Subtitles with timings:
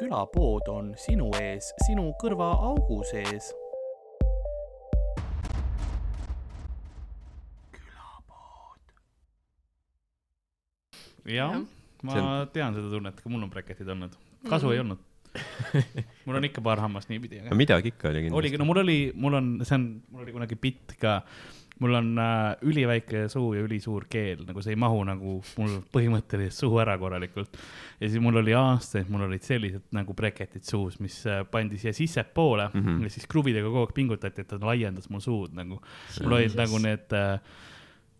[0.00, 3.52] külapood on sinu ees, sinu kõrvaaugu sees.
[11.30, 11.52] jah,
[12.02, 12.48] ma on...
[12.50, 14.16] tean seda tunnet, ka mul on breketid olnud,
[14.48, 15.06] kasu mm ei olnud
[16.26, 17.38] mul on ikka paar hammast niipidi.
[17.44, 18.38] no midagi ikka oli kindlasti.
[18.40, 21.20] oligi, no mul oli, mul on, see on, mul oli kunagi bitt ka,
[21.80, 26.58] mul on äh, üliväike suu ja ülisuur keel, nagu see ei mahu nagu mul põhimõtteliselt
[26.58, 27.56] suhu ära korralikult.
[28.00, 31.92] ja siis mul oli aastaid, mul olid sellised nagu breketid suus, mis äh, pandi siia
[31.96, 33.02] sissepoole mm -hmm.
[33.02, 35.80] ja siis kruvidega kogu aeg pingutati, et ta laiendas mul suud nagu.
[36.22, 37.40] mul olid nagu need äh,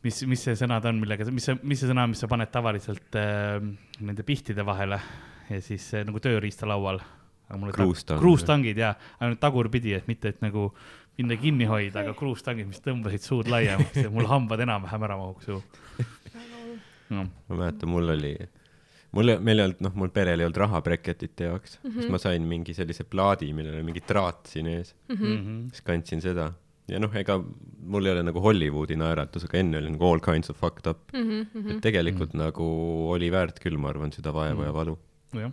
[0.07, 2.53] mis, mis see sõna ta on, millega, mis see, mis see sõna, mis sa paned
[2.53, 3.59] tavaliselt äh,
[4.01, 5.01] nende pihtide vahele
[5.51, 7.03] ja siis äh, nagu tööriistalaual.
[7.51, 8.21] kruustangid.
[8.23, 10.71] kruustangid jaa, ainult tagurpidi, et mitte, et nagu
[11.19, 15.51] minna kinni hoida, aga kruustangid, mis tõmbasid suud laiemaks ja mul hambad enam-vähem ära mahuks
[15.51, 15.61] suhu
[17.15, 17.27] no..
[17.27, 18.33] ma mäletan, mul oli,
[19.17, 22.01] mul, meil ei olnud, noh, mul perel ei olnud raha breketite jaoks mm, -hmm.
[22.01, 25.17] siis ma sain mingi sellise plaadi, millel oli mingi traat siin ees mm.
[25.23, 25.63] -hmm.
[25.75, 26.53] siis kandsin seda
[26.91, 30.51] ja noh, ega mul ei ole nagu Hollywoodi naeratus, aga enne oli nagu all kinds
[30.51, 31.47] of fucked up mm.
[31.55, 31.71] -hmm.
[31.75, 32.45] et tegelikult mm -hmm.
[32.45, 34.67] nagu oli väärt küll, ma arvan, seda vaeva mm -hmm.
[34.67, 34.99] ja valu.
[35.33, 35.53] nojah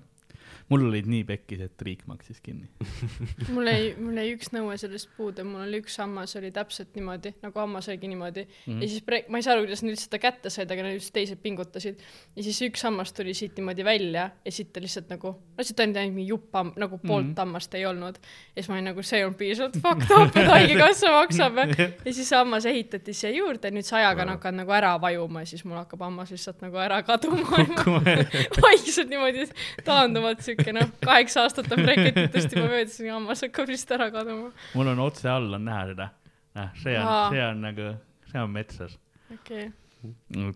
[0.67, 2.67] mul olid nii pekkis, et riik maksis kinni
[3.55, 7.31] mul jäi, mul jäi üks nõue sellest puudu, mul oli üks hammas oli täpselt niimoodi,
[7.43, 8.57] nagu hammas oligi niimoodi mm.
[8.65, 8.81] -hmm.
[8.83, 10.97] ja siis pre-, ma ei saa aru, kuidas nad üldse seda kätte said, aga nad
[10.97, 12.03] just teised pingutasid.
[12.35, 15.79] ja siis üks hammas tuli siit niimoodi välja ja siit ta lihtsalt nagu, no siit
[15.79, 17.39] ainult mingi jupp hamm-, nagu poolt mm -hmm.
[17.45, 18.19] hammast ei olnud.
[18.55, 21.57] ja siis ma olin nagu, see on piisavalt fucked up, et haigekassa maksab.
[22.05, 25.45] ja siis hammas ehitati siia juurde, nüüd see ajaga on hakanud nagu ära vajuma ja
[25.45, 27.63] siis mul hakkab hammas lihtsalt nagu ära kaduma
[28.67, 29.47] vaikselt niimoodi
[29.85, 34.11] taanduvalt siuke siuke noh, kaheksa aastat on breketitest juba möödas ja hammas hakkab vist ära
[34.13, 34.51] kaduma.
[34.75, 36.11] mul on otse all on näha seda.
[36.57, 37.91] noh, see on, see on nagu,
[38.31, 38.97] see on metsas.
[39.33, 39.75] okei okay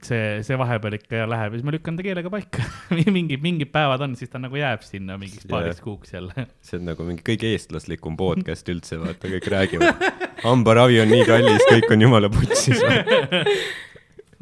[0.05, 2.65] see, see vahepeal ikka läheb ja siis ma lükkan ta keelega paika
[3.15, 6.47] mingid, mingid päevad on, siis ta nagu jääb sinna mingiks paariks kuuks jälle.
[6.65, 10.05] see on nagu mingi kõige eestlaslikum podcast üldse, vaata, kõik räägivad.
[10.45, 12.81] hambaravi on nii kallis, kõik on jumala putsis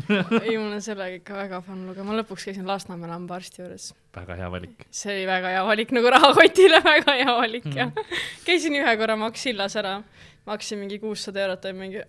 [0.43, 3.89] ei, mul on sellega ikka väga fun lugu, ma lõpuks käisin Lasnamäel hambaarsti juures.
[4.15, 4.85] väga hea valik.
[4.91, 7.77] see oli väga hea valik, nagu rahakotile väga hea valik mm.
[7.77, 8.17] jah.
[8.47, 9.99] käisin ühe korra Maxillas ära,
[10.47, 12.03] maksin mingi kuussada eurot või mingi,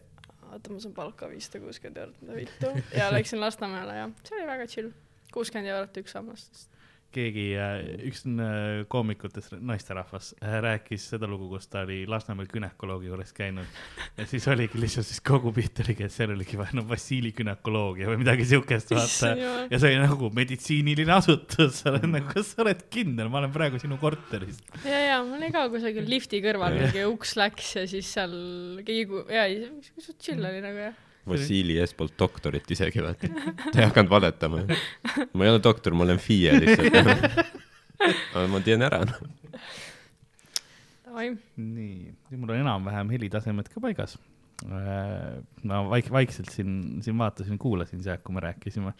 [0.51, 4.51] oota, ma saan palka viissada kuuskümmend eurot, mida vittu, ja läksin Lasnamäele ja see oli
[4.53, 4.93] väga chill.
[5.35, 6.47] kuuskümmend eurot üks hammas,
[7.15, 13.11] keegi, äh, üks äh, koomikutest, naisterahvas, äh, rääkis seda lugu, kus ta oli Lasnamäel günekoloogi
[13.11, 13.67] juures käinud.
[14.19, 18.09] ja siis oligi lihtsalt siis kogu pilt oligi, et seal oligi vaja no Vassili günekoloogia
[18.11, 19.35] või midagi siukest vaata.
[19.71, 23.55] ja see oli nagu meditsiiniline asutus, sa oled nagu, kas sa oled kindel, ma olen
[23.55, 24.63] praegu sinu korteris.
[24.85, 28.35] ja, ja mul oli ka kusagil lifti kõrval mingi uks läks ja siis seal
[28.87, 29.47] keegi, ja,
[29.99, 33.31] suht chill oli nagu jah Vassili ees polnud doktorit isegi, vaata.
[33.71, 34.65] ta ei hakanud valetama.
[35.33, 36.99] ma ei ole doktor, ma olen FIE lihtsalt.
[38.35, 39.23] aga ma teen ära, noh.
[41.21, 41.97] nii,
[42.37, 44.17] mul on enam-vähem helitasemed ka paigas
[44.61, 48.93] Äh, ma vaik-, vaikselt siin, siin vaatasin, kuulasin sealt, kui me rääkisime.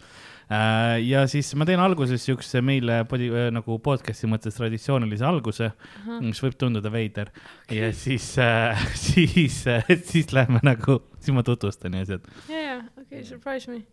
[0.49, 5.69] Äh, ja siis ma teen alguses siukse meile podi, äh, nagu podcast'i mõttes traditsioonilise alguse,
[6.17, 7.29] mis võib tunduda veider.
[7.69, 8.25] ja siis
[9.05, 9.61] siis
[10.09, 12.27] siis lähme nagu, siis ma tutvustan ja asjad.
[12.49, 13.83] ja, ja, okei okay,, surprise me.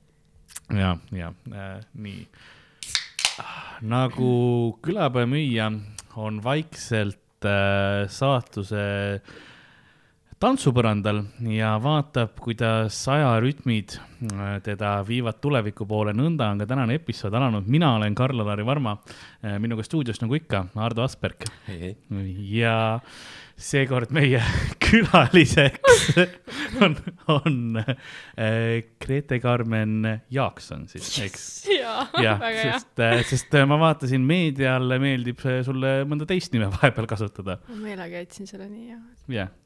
[0.80, 2.26] ja, ja äh, nii.
[3.86, 4.32] nagu
[4.82, 5.70] külapäevamüüja
[6.16, 9.20] on vaikselt äh, saatuse
[10.38, 16.14] tantsupõrandal ja vaatab, kuidas ajarütmid äh, teda viivad tuleviku poole.
[16.14, 17.66] nõnda on ka tänane episood alanud.
[17.66, 18.96] mina olen Karl-Alari Varma,
[19.42, 21.44] äh, minuga stuudios nagu ikka, Ardo Asperg.
[22.54, 23.00] ja
[23.58, 24.40] seekord meie
[24.86, 26.18] külaliseks
[26.84, 26.96] on,
[27.34, 31.46] on äh, Grete Carmen Jaakson siis, eks?
[31.74, 32.08] jah,
[32.62, 37.58] sest, sest ma vaatasin, meedial meeldib sulle mõnda teist nime vahepeal kasutada.
[37.68, 39.08] ma meelega jätsin selle nii, jah.
[39.40, 39.56] jah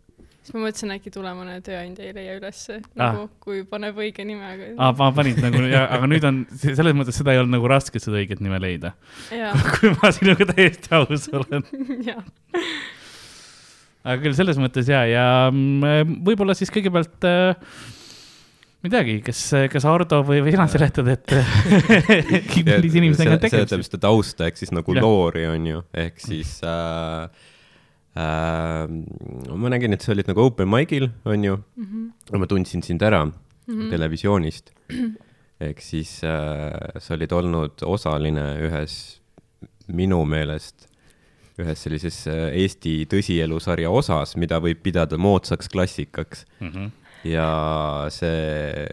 [0.43, 4.43] siis ma mõtlesin, äkki tulevane tööandja ei leia ülesse nagu ah., kui paneb õige nime,
[4.57, 4.97] aga ah,.
[4.99, 8.43] ma panin nagu, aga nüüd on, selles mõttes seda ei olnud nagu raske seda õiget
[8.43, 8.97] nime leida.
[9.77, 11.69] kui ma sinuga täiesti aus olen
[14.03, 17.55] aga küll selles mõttes ja, ja mm, võib-olla siis kõigepealt äh,
[18.83, 19.41] ma ei teagi, kas,
[19.71, 21.35] kas Ardo või, või sina seletad, et
[22.67, 23.71] millise inimesega on tegemist?
[23.71, 25.05] seletab seda tausta ehk siis nagu ja.
[25.05, 27.29] loori on ju, ehk siis äh,
[28.19, 28.91] äh,.
[29.55, 31.87] ma nägin, et sa olid nagu open mic'il, on ju mm.
[31.87, 32.43] -hmm.
[32.43, 33.35] ma tundsin sind ära mm
[33.69, 33.91] -hmm.
[33.91, 34.73] televisioonist.
[35.67, 39.21] ehk siis äh, sa olid olnud osaline ühes,
[39.87, 40.89] minu meelest,
[41.63, 46.69] ühes sellises äh, Eesti tõsielusarja osas, mida võib pidada moodsaks klassikaks mm.
[46.69, 46.91] -hmm.
[47.33, 47.49] ja
[48.13, 48.87] see,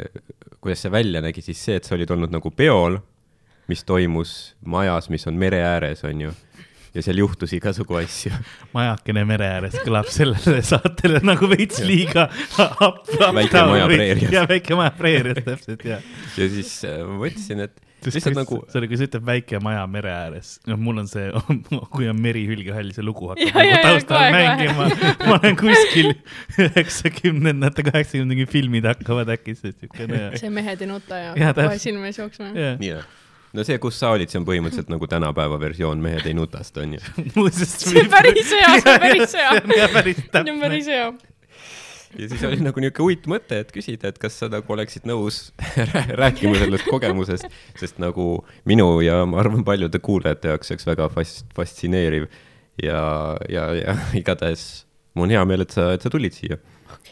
[0.60, 3.00] kuidas see välja nägi, siis see, et sa olid olnud nagu peol,
[3.70, 6.34] mis toimus majas, mis on mere ääres, on ju
[6.94, 8.32] ja seal juhtus igasugu asju.
[8.78, 12.30] majakene mere ääres kõlab sellele saatele nagu veits liiga
[13.40, 14.34] Väike maja preerias.
[14.34, 16.00] ja väike maja preerias täpselt ja
[16.38, 20.12] ja siis äh, ma mõtlesin, et lihtsalt nagu, sorry, kui sa ütled väike maja mere
[20.14, 21.28] ääres, noh, mul on see,
[21.96, 24.90] kui on meri hülgehall, see lugu hakkab Ja, nagu taustal mängima.
[25.28, 26.14] ma olen kuskil
[26.66, 30.22] üheksakümnendate, kaheksakümnendate filmid hakkavad äkki see siukene.
[30.40, 32.52] see Mehed ei nuta ja kohe silme ees jooksma.
[32.56, 33.10] noh,
[33.54, 37.02] no see, kus sa olid, see on põhimõtteliselt nagu tänapäeva versioon Mehed ei nutast, onju.
[37.66, 39.52] See on päris hea, see on päris hea.
[39.60, 41.12] see on jah päris see hea.
[42.18, 45.50] Ja siis oli nagu niuke uitmõte, et küsida, et kas sa nagu oleksid nõus
[46.22, 48.32] rääkima sellest kogemusest, sest nagu
[48.70, 52.30] minu ja ma arvan, paljude kuulajate jaoks oleks väga fas-, fastsineeriv
[52.82, 53.02] ja,
[53.52, 56.60] ja, ja igatahes mul on hea meel, et sa, et sa tulid siia.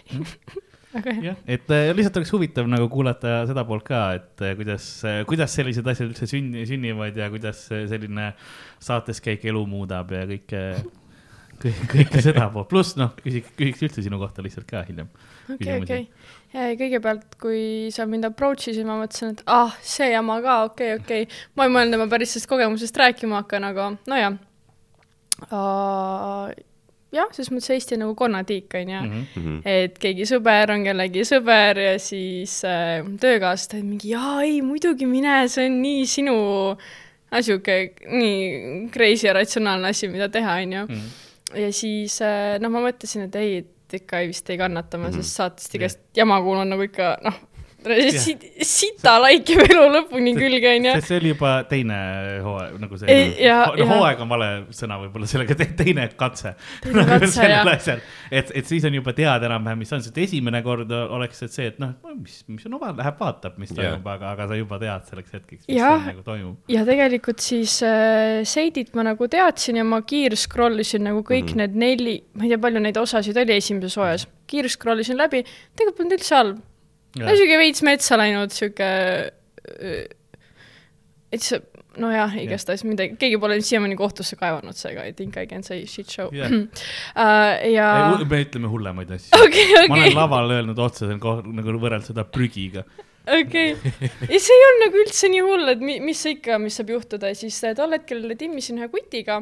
[0.07, 1.15] hea.
[1.27, 4.87] jah, et äh, lihtsalt oleks huvitav nagu kuulata seda poolt ka, et äh, kuidas,
[5.29, 8.31] kuidas sellised asjad üldse sünni, sünnivad ja kuidas äh, selline
[8.83, 10.63] saates käik elu muudab ja kõike,
[11.61, 15.09] kõike, kõike seda poolt, pluss noh, küsiks, küsiks üldse sinu kohta lihtsalt ka hiljem.
[15.53, 16.03] okei, okei.
[16.79, 17.61] kõigepealt, kui
[17.93, 21.27] sa mind approach isid, ma mõtlesin, et ah, see jama ka, okei, okei.
[21.57, 24.37] ma ei mõelnud, et ma päris sellest kogemusest rääkima hakkan, aga nojah
[25.51, 26.53] uh,.
[27.13, 29.01] jah, selles mõttes Eesti on nagu konnatiik, onju.
[29.07, 29.59] Mhm.
[29.65, 35.09] et keegi sõber on kellegi sõber ja siis äh, töökaaslased olid mingi jaa, ei muidugi
[35.09, 36.35] mine, see on nii sinu,
[37.37, 37.77] sihuke
[38.07, 40.89] nii crazy ja ratsionaalne asi, mida teha, onju.
[40.89, 41.15] Mhm.
[41.55, 45.07] Ja siis äh, noh, ma mõtlesin, et ei, et ikka ei vist ei kannata, ma
[45.07, 45.13] Mhm.
[45.21, 47.37] sellest saatest igast jama kuulan nagu ikka noh,
[48.67, 50.93] sita laikib elu lõpuni külge, onju.
[51.05, 51.97] see oli juba teine
[52.43, 53.17] hooaeg, nagu see
[53.77, 56.53] no hooaeg on vale sõna võib-olla sellega te,, teine katse.
[57.77, 58.01] Asjal,
[58.31, 61.67] et, et siis on juba teada enam-vähem, mis on, sest esimene kord oleks et see,
[61.71, 65.07] et noh, mis, mis on omal, läheb vaatab, mis toimub, aga, aga sa juba tead
[65.11, 66.57] selleks hetkeks, mis seal nagu toimub.
[66.73, 71.47] ja tegelikult siis äh, Seidit ma nagu teadsin ja ma kiir-scroll isin nagu kõik mm
[71.47, 71.53] Mhm.
[71.53, 71.57] -hmm.
[71.57, 75.43] need neli, ma ei tea, palju neid osasid oli esimeses hooajas, kiir-scroll isin läbi,
[75.75, 76.57] tegelikult polnud üldse halb.
[77.25, 78.89] Sihuke veits metsa läinud, sihuke,
[81.33, 81.59] et see,
[82.01, 86.09] nojah, igastahes midagi, keegi pole siiamaani kohtusse kaevanud, seega I think I can say shit
[86.11, 86.53] show Jah.
[86.53, 87.57] uh.
[87.77, 87.89] ja
[88.21, 89.33] me ütleme hullemaid asju.
[89.45, 91.21] okei, ma olen laval öelnud otseselt
[91.57, 92.85] nagu võrreldes seda prügiga.
[93.27, 93.73] okei.
[93.73, 97.33] ja see ei olnud nagu üldse nii hull, et mi, mis ikka, mis saab juhtuda,
[97.37, 99.41] siis äh, tol hetkel timmisin ühe kutiga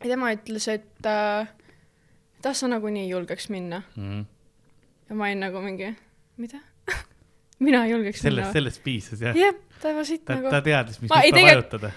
[0.00, 1.48] ja tema ütles, et äh,
[2.40, 3.82] et ah, sa nagunii ei julgeks minna.
[3.96, 4.22] Mhm.
[5.10, 5.90] ja ma olin nagu mingi,
[6.40, 6.60] mida?
[7.66, 9.36] mina ei julgeks sellest, sellest piisas jah.
[9.36, 11.92] jah, ta juba siit ta, nagu ta, teadis, mis nuppu vajutada.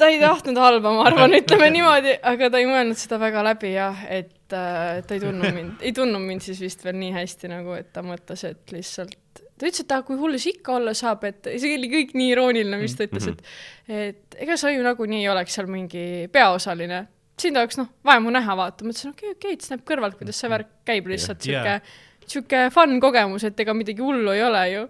[0.00, 3.72] ta ei tahtnud halba, ma arvan, ütleme niimoodi, aga ta ei mõelnud seda väga läbi
[3.74, 7.52] jah, et äh, ta ei tundnud mind, ei tundnud mind siis vist veel nii hästi
[7.52, 9.16] nagu, et ta mõtles, et lihtsalt
[9.58, 12.32] ta ütles, et ah, kui hull see ikka olla saab, et see oli kõik nii
[12.34, 13.46] irooniline, mis ta ütles, et
[13.88, 16.02] et ega sa ju nagunii ei oleks seal mingi
[16.32, 17.06] peaosaline.
[17.38, 20.18] sind oleks noh, vaja mu näha vaata, ma ütlesin okei, okei, et siis näeb kõrvalt,
[20.18, 21.62] kuidas see värk käib lihtsalt Jah.
[21.62, 24.84] sihuke, sihuke fun kogemus, et ega midagi hullu ei ole ju.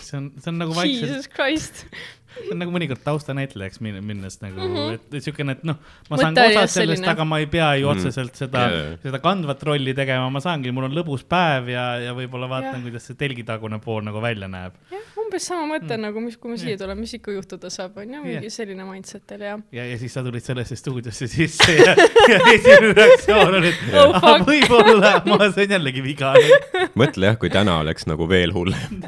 [0.00, 1.84] see on, see on nagu vaikselt, Jesus Christ.
[2.38, 4.74] See on nagu mõnikord taustanäitlejaks min- minnes nagu mm.
[4.76, 4.94] -hmm.
[4.94, 5.76] et et siukene, et noh,
[6.10, 7.08] ma saan osa sellest, selline.
[7.10, 7.98] aga ma ei pea ju Mhm.
[7.98, 8.90] otseselt seda yeah.
[8.90, 12.82] jaa., seda kandvat rolli tegema, ma saangi, mul on lõbus päev ja, ja võib-olla vaatan
[12.82, 14.72] kuidas see telgitagune pool nagu välja näeb.
[14.90, 16.00] jah, umbes sama mõte Mm.
[16.06, 18.52] nagu, mis, kui ma siia tulen, mis ikka juhtuda saab, on ju, mingi Jah.
[18.52, 19.60] selline mindset oli jah.
[19.72, 21.94] ja, ja siis sa tulid sellesse stuudiosse sisse ja,
[22.28, 24.46] ja esimene reaktsioon oli, et Oh, fuck.
[24.48, 26.32] võib-olla ma sain jällegi viga.
[27.00, 29.02] mõtle jah, kui täna oleks nagu veel hullem.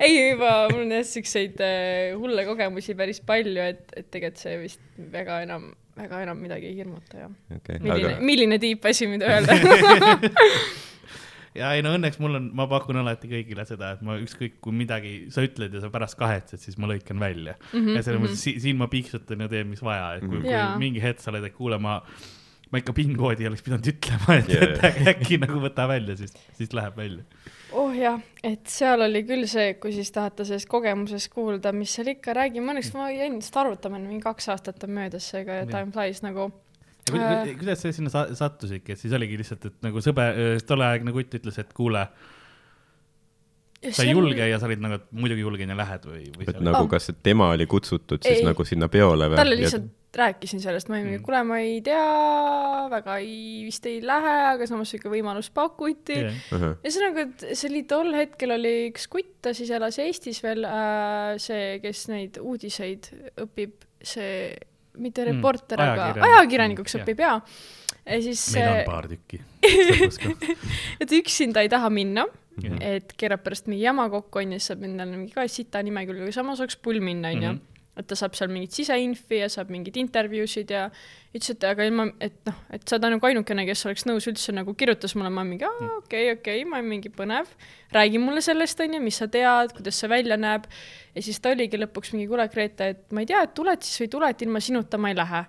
[0.00, 4.56] ei, juba mul on jah siukseid äh, hulle kogemusi päris palju, et, et tegelikult see
[4.62, 7.36] vist väga enam, väga enam midagi ei hirmuta jah.
[7.56, 9.58] okei, milline aga, milline tiip asi, mida öelda.
[11.60, 14.74] ja ei no õnneks mul on, ma pakun alati kõigile seda, et ma ükskõik kui
[14.76, 17.78] midagi sa ütled ja sa pärast kahetsed, siis ma lõikan välja mm.
[17.78, 20.54] -hmm, ja selles mõttes si siin ma piiksutan ja teen, mis vaja, et kui, kui
[20.54, 20.74] Jaa.
[20.80, 22.00] mingi hetk sa oled, et kuule, ma,
[22.74, 24.72] ma ikka PIN-koodi oleks pidanud ütlema, et yeah.
[24.88, 27.22] et äkki, nagu võta välja, siis, siis läheb välja.
[27.78, 32.10] oh jah, et seal oli küll see, kui siis tahate sellest kogemusest kuulda, mis seal
[32.16, 35.70] ikka, räägime, õnneks ma jäin seda arutama, mingi kaks aastat on möödas, seega Jah.
[35.70, 36.50] time flies nagu.
[37.12, 41.14] Ja ku- kuidas sa sinna sa sattusidki, et siis oligi lihtsalt, et nagu sõber, tolleaegne
[41.14, 42.06] kutt ütles, et kuule,
[43.90, 46.64] sa ei julge ja sa olid nagu, et muidugi julgen ja lähed või, või et
[46.64, 48.48] nagu kas tema oli kutsutud siis Ei.
[48.48, 49.38] nagu sinna peole või?
[49.38, 51.24] talle lihtsalt rääkisin sellest, ma olin mingi, Mm.
[51.26, 56.34] kuule, ma ei tea, väga ei, vist ei lähe, aga samas sihuke võimalus pakuti Yeah.
[56.84, 61.34] ühesõnaga, et see oli tol hetkel oli üks kutt, ta siis elas Eestis veel äh,,
[61.42, 63.10] see, kes neid uudiseid
[63.44, 64.54] õpib, see
[64.94, 66.30] mitte Mm, reporter mm,, aga ajakirjanik.
[66.38, 67.32] ajakirjanikuks Mm, õpib ja.
[68.06, 69.40] ja siis, meil on paar tükki.
[71.02, 72.26] et üksinda ei taha minna,
[72.62, 72.76] Jah.
[72.80, 76.34] et keerab pärast mingi jama kokku onju, siis saab endale mingi ka sita nimekülge, aga
[76.36, 77.62] samas oleks pull minna onju Mhm.
[77.94, 80.88] Et ta saab seal mingit siseinfi ja saab mingeid intervjuusid ja
[81.34, 84.54] ütles, et aga ilma, et noh, et sa oled nagu ainukene, kes oleks nõus üldse
[84.56, 87.50] nagu kirjutas mulle, ma mingi, aa, okei, okei, ma olen mingi põnev,
[87.94, 90.66] räägi mulle sellest, onju, mis sa tead, kuidas see välja näeb.
[91.14, 94.02] ja siis ta oligi lõpuks mingi, kuule, Grete, et ma ei tea, et tuled siis
[94.02, 95.44] või ei tule, et ilma sinuta ma ei lähe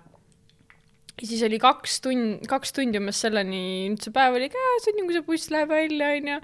[1.16, 3.60] ja siis oli kaks tund, kaks tundi umbes selleni,
[3.92, 6.36] nüüd see päev oli käes, onju, kui see buss läheb välja, onju.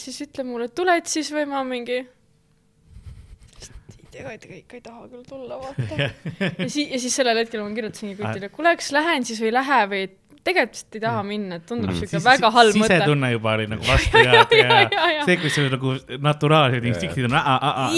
[0.00, 2.00] siis ütle mulle, et tuled siis või ma mingi.
[4.18, 6.08] Ega ikka ei taha küll tulla, vaata.
[6.62, 9.50] ja siis, ja siis sellel hetkel ma kirjutasingi Kutile, et kuule, kas lähen siis või
[9.52, 12.24] ei lähe või et tegelikult vist ei taha minna, et tundub siuke mm.
[12.24, 12.96] väga halb mõte.
[12.96, 17.28] sisetunne juba oli nagu vastu ja, ja, ja, ja see, kui sul nagu naturaalsed instinktid
[17.28, 17.36] on.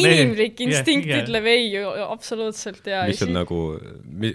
[0.01, 3.05] inimlik instinkt ütleb ei ju absoluutselt ja.
[3.11, 3.61] mis on nagu,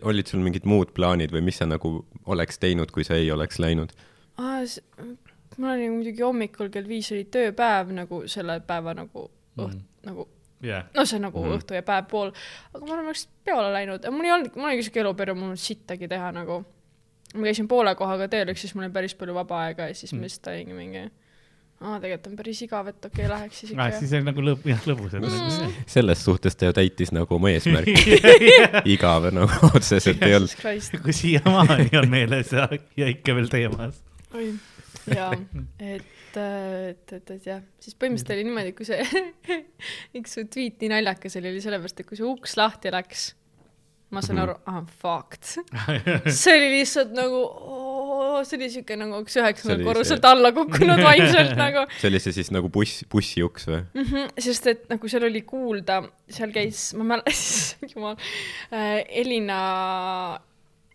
[0.08, 2.00] olid sul mingid muud plaanid või mis sa nagu
[2.32, 3.92] oleks teinud, kui sa ei oleks läinud?
[4.38, 10.28] mul oli muidugi hommikul kell viis oli tööpäev nagu selle päeva nagu õht- mm., nagu
[10.64, 10.88] yeah.
[10.96, 11.60] no see on nagu mm -hmm.
[11.62, 12.34] õhtu ja päev pool,
[12.74, 15.54] aga ma arvan, oleks peole läinud, mul ei olnud, mul oli siuke eluperiood, mul ei
[15.54, 16.64] olnud sittagi teha nagu
[17.36, 20.14] ma käisin poole kohaga tööl, ehk siis mul oli päris palju vaba aega ja siis
[20.14, 20.20] mm.
[20.20, 21.08] ma lihtsalt olingi mingi
[21.78, 23.98] aa, tegelikult on päris igav, et okei okay,, läheks siis ikka ah,.
[24.00, 25.76] siis on nagu lõb-, jah, lõbus mm..
[25.90, 28.18] selles suhtes ta ju täitis nagu oma eesmärki
[28.96, 30.56] igav nagu otseselt ei olnud.
[31.04, 32.66] kui siiamaani on meeles ja,
[32.98, 34.02] ja ikka veel teemas.
[34.34, 34.50] oi,
[35.14, 35.32] jaa,
[35.96, 39.60] et, et, et, et jah, siis põhimõtteliselt oli niimoodi, kui see
[40.20, 43.32] üks su tweet nii naljakas oli, oli sellepärast, et kui see uks lahti läks
[44.14, 45.44] ma saan aru, m fucked.
[46.40, 50.32] see oli lihtsalt nagu oh,, see oli siuke nagu üks üheksandal korruselt see...
[50.32, 51.84] alla kukkunud vaimselt nagu.
[52.00, 54.06] see oli see siis nagu buss, bussiuks või mm?
[54.08, 56.00] -hmm, sest et nagu seal oli kuulda,
[56.32, 58.16] seal käis, ma mäletan, jumal
[58.72, 59.60] äh,, Elina,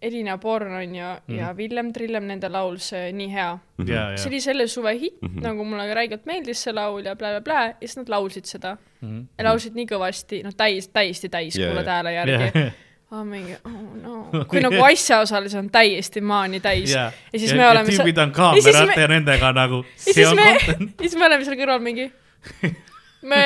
[0.02, 1.38] Elina Born on ju mm.
[1.38, 3.85] ja Villem Trillem, nende laul see Nii hea mm.
[3.85, 4.16] -hmm.
[4.16, 5.42] see oli selle suve hitt mm, -hmm.
[5.47, 9.09] nagu mulle räigelt meeldis see laul ja blä-blä-blä ja siis nad laulsid seda mm.
[9.09, 9.26] -hmm.
[9.38, 11.71] ja laulsid nii kõvasti, noh, täis, täiesti täis yeah.
[11.71, 12.73] kuuled hääle järgi yeah
[13.12, 17.12] oh, mingi oh no, kui nagu asjaosalisi on täiesti maani täis yeah.
[17.32, 17.90] ja siis ja, me oleme.
[17.90, 19.85] tüübid on kaamerate ja, ja nendega nagu.
[20.06, 22.09] ja siis me, ja siis me oleme seal kõrval mingi,
[23.30, 23.44] me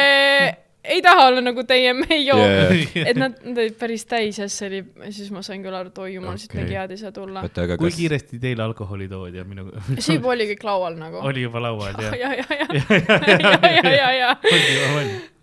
[0.86, 2.72] ei taha olla nagu teie, me ei joo yeah..
[3.10, 4.80] et nad, nad olid päris täis ja siis oli,
[5.14, 7.44] siis ma sain küll aru, et oi jumal okay., siit midagi head ei saa tulla.
[7.46, 7.74] Kas...
[7.80, 11.22] kui kiiresti teile alkoholi toodi ja minu see juba oli kõik laual nagu.
[11.26, 12.16] oli juba laual, jah?
[12.22, 14.32] ja, ja, ja, ja, ja, ja, ja, ja.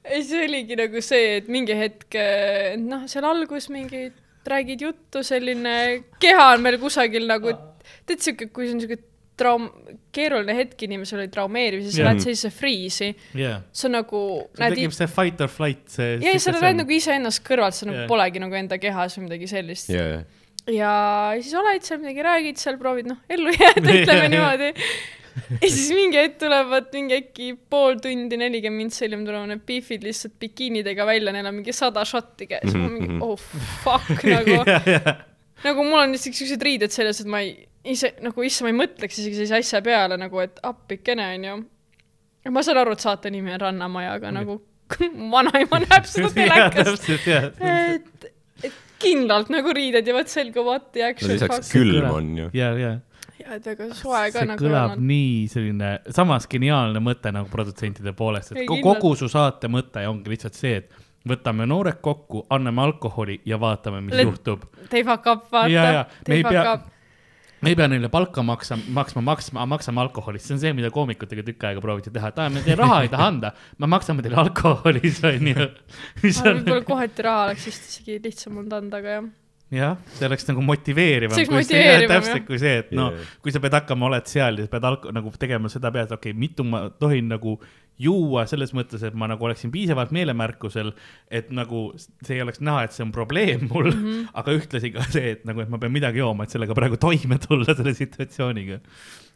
[0.04, 4.10] ei, see oligi nagu see, et mingi hetk, eh, noh, seal algus mingi
[4.48, 5.76] räägid juttu, selline
[6.24, 7.56] keha on veel kusagil nagu,
[8.08, 9.72] tead sihuke, kui see on sihuke traum-,
[10.14, 12.06] keeruline hetk inimesel oli traumeeriv, siis yeah.
[12.06, 13.10] sa lähed sellisesse freeze'i
[13.40, 13.64] yeah..
[13.74, 14.22] see on nagu.
[14.54, 16.14] see tekib see fight or flight, see.
[16.20, 18.12] ja, ja sa näed nagu iseennast kõrvalt, sa nagu yeah.
[18.12, 20.24] polegi nagu enda kehas või midagi sellist yeah..
[20.70, 20.94] ja
[21.40, 24.72] siis oled seal midagi, räägid seal, proovid noh, ellu jääda, ütleme niimoodi
[25.34, 30.06] ja siis mingi hetk tulevad mingi äkki pool tundi, nelikümmend mintsi hiljem tulevad need beefid
[30.06, 32.84] lihtsalt bikiinidega välja, neil on mingi sada šotti käes mm, -hmm.
[32.84, 33.22] ma mingi mhm.
[33.26, 33.40] oh
[33.84, 34.62] fuck nagu
[35.66, 38.78] nagu mul on lihtsalt siuksed riided seljas, et ma ei, ise nagu isse ma ei
[38.78, 41.58] mõtleks isegi sellise asja peale nagu, et appikene onju.
[42.52, 44.60] ma saan aru, et saate nimi on Rannamaja, aga nagu
[45.34, 47.08] vanaema näeb seda telekas.
[47.10, 48.30] et,
[48.64, 52.52] et kindlalt nagu riided jäävad selga, what the action no, lisaks külm on ju.
[52.56, 52.94] ja, ja
[53.44, 55.08] ja et väga soe ka see nagu kõlab olnud.
[55.10, 60.32] nii selline, samas geniaalne mõte nagu produtsentide poolest, et Ei, kogu su saate mõte ongi
[60.32, 60.94] lihtsalt see, et
[61.28, 64.66] võtame noored kokku, anname alkoholi ja vaatame, mis Let, juhtub.
[64.92, 66.06] They fuck up, vaata.
[66.28, 66.78] me ei pea,
[67.64, 71.46] me ei pea neile palka maksa, maksma, maksma, maksame alkoholist, see on see, mida koomikutega
[71.48, 74.42] tükk aega prooviti teha, et aa, me teile raha ei taha anda, me maksame teile
[74.44, 75.70] alkoholis, onju.
[76.26, 79.32] võib-olla kohati raha oleks vist isegi lihtsam olnud anda, aga jah
[79.74, 81.36] jah, see oleks nagu motiveerivam.
[81.36, 82.20] see oleks motiveerivam, jah.
[82.20, 85.14] täpselt kui see, et noh yeah., kui sa pead hakkama, oled seal ja pead alko-,
[85.16, 87.58] nagu tegema seda et okei okay,, mitu ma tohin nagu
[88.02, 90.92] juua selles mõttes, et ma nagu oleksin piisavalt meelemärkusel,
[91.32, 94.30] et nagu see ei oleks näha, et see on probleem mul mm, -hmm.
[94.34, 97.38] aga ühtlasi ka see, et nagu, et ma pean midagi jooma, et sellega praegu toime
[97.44, 98.80] tulla selle situatsiooniga.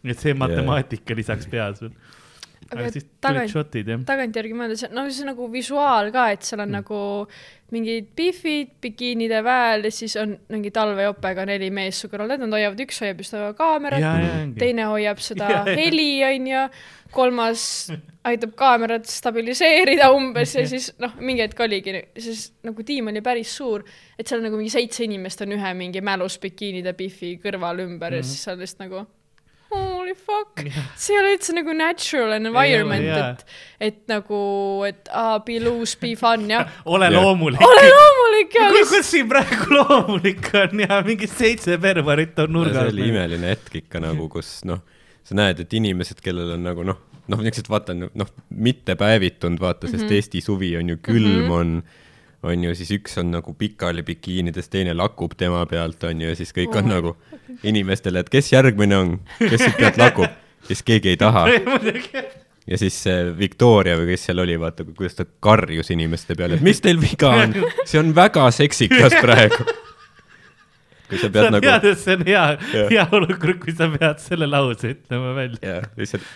[0.04, 1.18] et see matemaatika yeah.
[1.18, 1.94] lisaks peas veel
[2.72, 4.02] aga siis tagant, shot'id jah?
[4.08, 6.78] tagantjärgi mõeldes, no see on nagu visuaal ka, et seal on mm.
[6.82, 7.00] nagu
[7.76, 12.84] mingid pihvid bikiinide väel ja siis on mingi talvejopega neli meest su kõrval, nad hoiavad,
[12.86, 14.06] üks hoiab just kaamerat,
[14.60, 16.64] teine hoiab seda ja, heli, onju,
[17.12, 17.66] kolmas
[18.28, 23.52] aitab kaamerat stabiliseerida umbes ja siis noh, mingi hetk oligi, siis nagu tiim oli päris
[23.60, 23.84] suur,
[24.16, 28.16] et seal nagu mingi seitse inimest on ühe mingi mälus bikiinide pihvi kõrval ümber mm
[28.16, 28.16] -hmm.
[28.16, 28.32] ja mhm.
[28.32, 29.06] siis sa lihtsalt nagu
[29.72, 33.32] holy fuck yeah., see ei ole üldse nagu natural environment yeah,, yeah.
[33.34, 34.40] et, et nagu,
[34.88, 36.64] et ah, be loose, be fun ja
[36.96, 37.64] ole loomulik.
[37.64, 38.70] ole loomulik ja.
[38.76, 42.80] kus siin praegu loomulik on ja mingi seitse perverit on nurgas.
[42.82, 44.84] see oli imeline hetk ikka nagu, kus noh,
[45.28, 49.88] sa näed, et inimesed, kellel on nagu noh, noh, niisugused vaata noh, mitte päevitunud, vaata,
[49.88, 50.20] sest mm -hmm.
[50.22, 51.52] Eesti suvi on ju külm mm, -hmm.
[51.60, 51.84] on
[52.48, 56.40] on ju, siis üks on nagu pikali bikiinides, teine lakub tema pealt, on ju, ja
[56.40, 57.14] siis kõik on nagu
[57.68, 60.38] inimestele, et kes järgmine on, kes siit pealt lakub,
[60.68, 61.48] siis keegi ei taha.
[62.68, 66.66] ja siis see Victoria või kes seal oli, vaata, kuidas ta karjus inimeste peale, et
[66.66, 69.68] mis teil viga on, see on väga seksikas praegu.
[71.08, 72.48] kui sa sa pead nagu, tead, et see on hea
[72.92, 75.78] hea olukord, kui sa pead selle lause ütlema välja.
[75.78, 76.28] jah, lihtsalt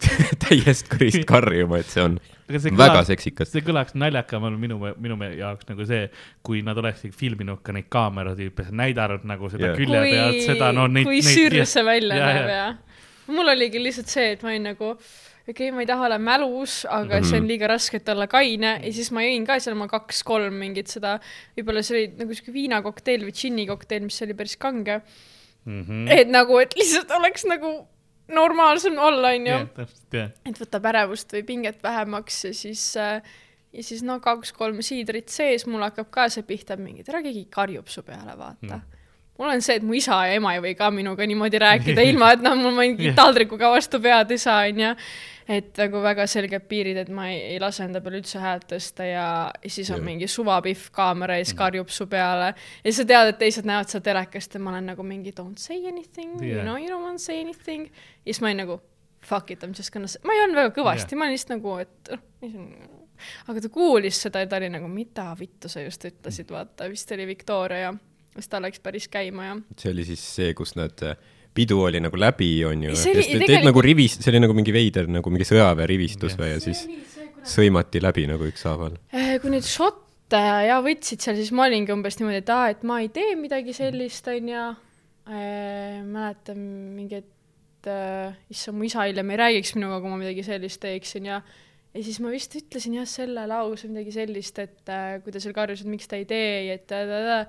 [0.44, 3.52] täiest kurist karjuma, et see on aga see väga kõlaks, seksikas.
[3.54, 6.10] see kõlaks naljakamalt minu, minu me- jaoks nagu see,
[6.46, 9.80] kui nad oleksid filminud ka neid kaameratüüpe, näidanud nagu seda yeah.
[9.80, 12.62] külje pealt, seda no neid, kui sür see välja Ja, näeb ja.
[12.68, 14.92] ja mul oligi lihtsalt see, et ma olin nagu
[15.50, 17.24] okei okay,, ma ei taha olla mälus, aga mm -hmm.
[17.24, 17.42] see Mhm.
[17.44, 20.88] on liiga raske, et olla kaine ja siis ma jõin ka seal oma kaks-kolm mingit
[20.88, 21.18] seda,
[21.56, 25.00] võib-olla see oli nagu siuke viinakokteil või džinnikokteil, mis oli päris kange
[25.64, 25.82] mm.
[25.82, 26.10] -hmm.
[26.10, 27.86] et nagu, et lihtsalt oleks nagu
[28.34, 30.32] normaalsem olla, onju täpselt jah.
[30.46, 33.22] et võtab ärevust või pinget vähemaks ja siis äh,
[33.72, 37.90] ja siis no kaks-kolm siidrit sees, mul hakkab ka see pihta, mingi tere, keegi karjub
[37.90, 38.89] su peale, vaata Mm.
[39.40, 42.34] Mul on see, et mu isa ja ema ei või ka minuga niimoodi rääkida, ilma
[42.36, 44.92] et noh, mul mingi taldrikuga vastu pead ei saa, onju.
[45.50, 49.08] et nagu väga selged piirid, et ma ei, ei lase enda peale üldse häält tõsta
[49.08, 50.06] ja, ja siis on Jah.
[50.06, 52.52] mingi suvapihv kaamera ees karjub su peale
[52.84, 55.80] ja sa tead, et teised näevad seda telekast ja ma olen nagu mingi don't say
[55.88, 57.88] anything yeah., you know you don't want to say anything.
[58.22, 58.78] ja siis ma olin nagu
[59.26, 61.38] fuck it, I m just gonna say, ma ei olnud väga kõvasti yeah., ma olin
[61.38, 62.70] lihtsalt nagu, et noh, mis on
[63.50, 67.10] aga ta kuulis seda ja ta oli nagu, mida vittu sa just ütlesid, vaata, vist
[67.16, 67.90] oli Victoria ja
[68.36, 71.02] siis ta läks päris käima ja see oli siis see, kus nad,
[71.54, 74.30] pidu oli nagu läbi, on ju, ja See oli siis teed tegelikult- nagu rivis, see
[74.32, 76.84] oli nagu mingi veider nagu mingi sõjaväerivistus või, ja siis
[77.50, 78.98] sõimati läbi nagu ükshaaval.
[79.16, 82.84] Eh, kui neid šotte ja võtsid seal, siis ma olingi umbes niimoodi, et aa, et
[82.86, 84.68] ma ei tee midagi sellist, onju.
[86.10, 86.60] mäletan
[86.96, 91.28] mingi, et äh, issand, mu isa hiljem ei räägiks minuga, kui ma midagi sellist teeksin
[91.30, 91.40] ja
[91.94, 95.54] ja siis ma vist ütlesin jah selle lause midagi sellist, et äh, kui ta seal
[95.56, 97.40] karjus, et miks ta ei tee, et ta-ta-ta,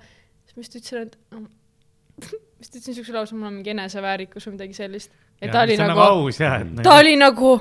[0.51, 1.45] siis ma vist ütlesin, et no,
[2.59, 5.13] vist ütlesin siukse lause, mul on mingi eneseväärikus või midagi sellist.
[5.41, 7.53] ja ta oli nagu, nagu ta oli nagu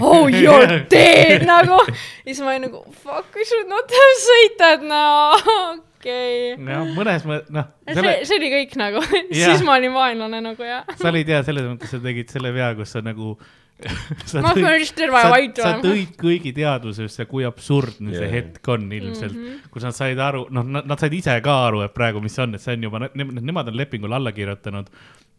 [0.00, 1.80] oh you're dead nagu.
[1.90, 5.02] Ja siis ma olin nagu fuck we should not have said that no
[5.98, 6.54] okei.
[6.54, 6.72] Okay.
[6.72, 9.04] jah, mõnes mõttes, noh, see, see oli kõik nagu.
[9.34, 12.70] Siis ma olin vaenlane nagu ja sa olid hea selles mõttes, sa tegid selle vea,
[12.78, 13.54] kus sa nagu sa
[14.44, 18.22] ma pean vist terve sa, aja vait sa olema tõid kõigi teadvusesse, kui absurdne yeah.
[18.22, 19.42] see hetk on ilmselt mm.
[19.42, 19.72] -hmm.
[19.74, 22.64] kus nad said aru, noh, nad, said ise ka aru, et praegu, mis on, et
[22.64, 24.88] see on juba ne,, nemad on lepingule alla kirjutanud.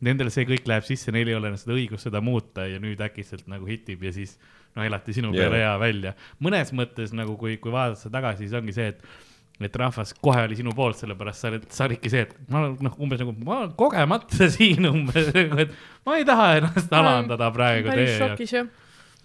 [0.06, 3.48] Nendele see kõik läheb sisse, neil ei ole seda õigust seda muuta ja nüüd äkitselt
[3.50, 4.36] nagu hitib ja siis
[4.76, 5.42] noh, elati sinu Jaa.
[5.42, 6.14] peale hea välja.
[6.44, 9.02] mõnes mõttes nagu, kui, kui vaadata seda tagasi, siis ongi see, et
[9.66, 12.76] et rahvas kohe oli sinu poolt, sellepärast sa olid, sa olidki see, et ma olen
[12.86, 17.90] noh, umbes nagu ma olen kogemata siin umbes, et ma ei taha ennast alandada praegu
[17.90, 18.36] päris teie jaoks.
[18.36, 18.68] šokis jah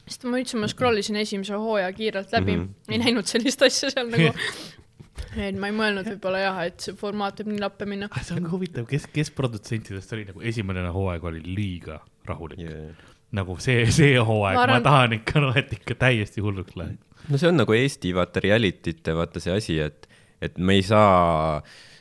[0.02, 2.62] sest ma üldse, ma scroll isin esimese hooaja kiirelt läbi mm.
[2.62, 2.92] -hmm.
[2.92, 4.32] ei näinud sellist asja seal nagu
[5.46, 8.24] et ma ei mõelnud võib-olla jah, et see formaat võib nii lappe minna ah,.
[8.24, 13.08] see on ka huvitav, kes, kes produtsentidest oli nagu esimene hooaeg oli liiga rahulik yeah..
[13.32, 16.74] Nagu see, see hooaeg, ma, Ma ma arvan- tahan ikka, noh, et ikka täiesti hulluks
[16.76, 16.98] läheb.
[17.32, 20.04] no see on nagu Eesti vaata reality'te vaata see asi, et,
[20.42, 21.60] et me ei saa,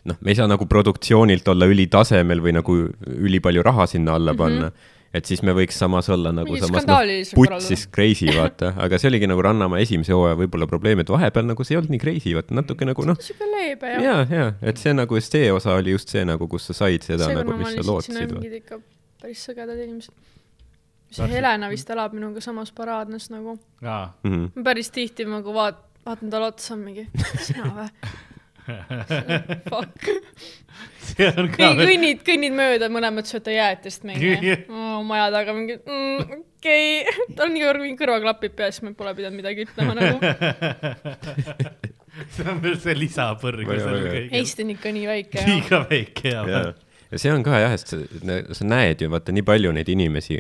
[0.10, 2.77] noh, me ei saa nagu produktsioonilt olla ülitasemel või nagu
[3.17, 4.73] ülipalju raha sinna alla panna mm.
[4.73, 7.01] -hmm et siis me võiks samas olla nagu Mingi samas noh
[7.36, 11.65] putsis crazy vaata, aga see oligi nagu Rannamäe esimese hooaja võib-olla probleem, et vahepeal nagu
[11.67, 14.80] see ei olnud nii crazy, vaata natuke nagu noh, siuke leebe jah ja, ja et
[14.80, 17.75] see nagu see osa oli just see nagu, kus sa said seda seekord nagu, mis
[17.75, 18.80] sa lootsid ikka
[19.21, 20.15] päris sõgedad inimesed.
[21.12, 23.60] see Tahtsid- Helena vist elab minuga samas paraadnas nagu.
[23.84, 24.51] aa, Mhm.
[24.56, 27.08] ma päris tihti nagu vaat-, vaatan talle otsa mingi,
[27.49, 27.89] sina või?
[29.71, 30.08] Fuck.
[31.12, 34.36] see on ka veel, kõnnid, kõnnid mööda, mõlemad sööte jäätist mingi
[34.69, 39.15] oh, maja taga mingi mm, okei okay., tal on nii kõrv, kõrvaklapid peas, ma pole
[39.17, 40.21] pidanud midagi ütlema nagu.
[42.36, 44.15] see on veel see lisapõrg sellel väga.
[44.15, 44.39] kõigel.
[44.41, 46.63] Eesti on ikka nii väike liiga väike ja,
[47.12, 48.02] ja see on ka jah, et sa,
[48.58, 50.39] sa näed ju vaata nii palju neid inimesi,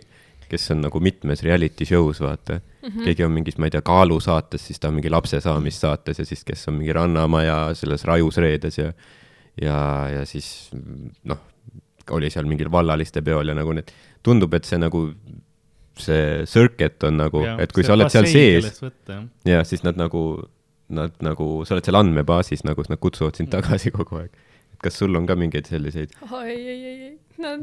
[0.51, 2.61] kes on nagu mitmes reality show's vaata mm.
[2.81, 2.91] Mhm.
[2.91, 3.07] -hmm.
[3.07, 6.43] keegi on mingis, ma ei tea, kaalusaates, siis ta on mingi lapse saamissaates ja siis,
[6.43, 8.91] kes on mingi Rannamaja selles Rajus reedes ja
[9.61, 9.77] ja,
[10.09, 10.69] ja siis
[11.23, 11.39] noh,
[12.15, 13.91] oli seal mingil vallaliste peol ja nagu need,
[14.23, 15.07] tundub, et see nagu
[16.01, 18.79] see circuit on nagu, et kui sa oled seal sees,
[19.47, 20.23] ja siis nad nagu,
[20.91, 24.31] nad nagu, sa oled seal andmebaasis nagu, siis nad kutsuvad sind tagasi kogu aeg.
[24.81, 26.15] kas sul on ka mingeid selliseid?
[26.25, 27.10] oh, ei, ei, ei, ei,
[27.41, 27.55] no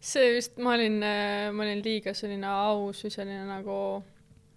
[0.00, 3.78] see vist, ma olin, ma olin liiga selline aus või selline nagu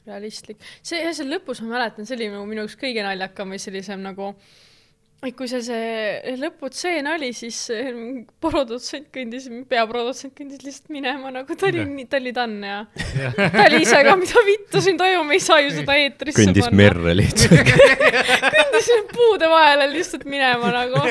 [0.08, 0.62] realistlik.
[0.82, 4.04] see jah, seal lõpus ma mäletan, see oli nagu minu jaoks kõige naljakam või sellisem
[4.06, 4.67] nagu et
[5.18, 7.58] kui see see lõputseen oli, siis
[8.44, 12.80] produtsent kõndis, peaprodutsent kõndis lihtsalt minema nagu ta oli ta oli done ja
[13.34, 16.68] ta oli ise ka, mida vittu siin toimub, me ei saa ju seda eetrisse kõndis
[16.68, 16.80] panna.
[16.84, 17.72] merre lihtsalt.
[18.58, 21.02] kõndis puude vahele lihtsalt minema nagu.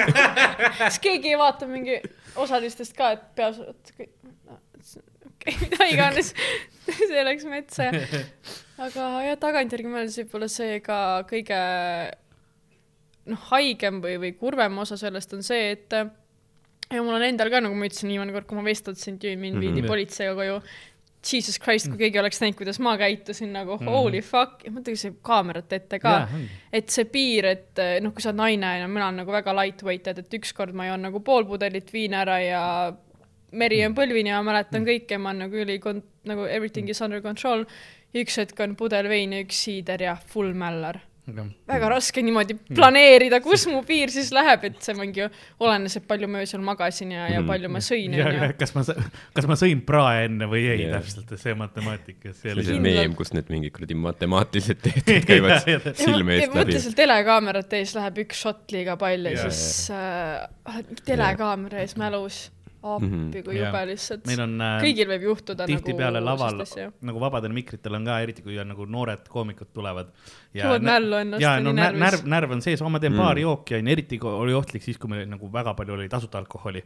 [0.85, 1.99] siis keegi ei vaata mingi
[2.39, 6.31] osalistest ka, et peas, okei, mida iganes,
[7.09, 8.07] see läks metsa ja
[8.87, 11.59] aga jah, tagantjärgi mõeldes võib-olla see ka kõige
[13.27, 16.07] noh, haigem või, või kurvem osa sellest on see, et äh,
[16.93, 19.81] ja mul on endal ka, nagu ma ütlesin, viimane kord, kui ma vestutasin, mind viidi
[19.83, 19.89] Mhm.
[19.91, 20.61] politseiga koju.
[21.27, 23.89] Jesus Christ, kui keegi oleks näinud, kuidas ma käitusin nagu Mhm.
[23.91, 26.29] holy fuck, mõtle, kui see kaamerate ette ka
[26.73, 29.53] et see piir, et eh, noh, kui sa oled naine ja mina olen nagu väga
[29.53, 32.63] lightweight, et, et ükskord ma joon nagu pool pudelit viina ära ja
[33.53, 35.81] meri on põlvini ja ma mäletan kõike, ma olen nagu üli,
[36.27, 37.65] nagu everything is under control.
[38.15, 41.01] üks hetk on pudel veini, üks siider ja full mällar.
[41.27, 45.29] Väga raske niimoodi planeerida, kus mu piir siis läheb, et see mingi ju
[45.67, 47.49] olenes, et palju ma öösel magasin ja, ja Mhm.
[47.51, 48.51] palju ma sõin, ja onju.
[48.61, 48.85] kas ma,
[49.35, 52.71] kas ma sõin prae enne või ei yeah., täpselt see matemaatika, see see oli on
[52.71, 55.89] see meem, kus need mingid kuradi matemaatilised tehtud käivad jah.
[55.99, 56.81] silme eest läbi mõtle.
[56.87, 62.45] seal telekaamerate ees läheb üks šott liiga palju ja siis äh, telekaamera ees mälus.
[62.95, 63.43] Appi Mhm.
[63.45, 63.67] kui Jaa.
[63.71, 64.27] jube lihtsalt.
[64.27, 66.65] meil on äh, kõigil võib juhtuda tihtipeale nagu laval
[67.03, 70.07] nagu vabadel mikritel on ka, eriti kui on nagu noored koomikud tulevad.
[70.57, 72.23] Suud nällu ennast ja ja no närv, närvis.
[72.25, 73.19] närv on sees, ma teen Mm.
[73.19, 76.39] paari jooki onju, eriti kui oli ohtlik siis, kui meil nagu väga palju oli tasuta
[76.39, 76.83] alkoholi.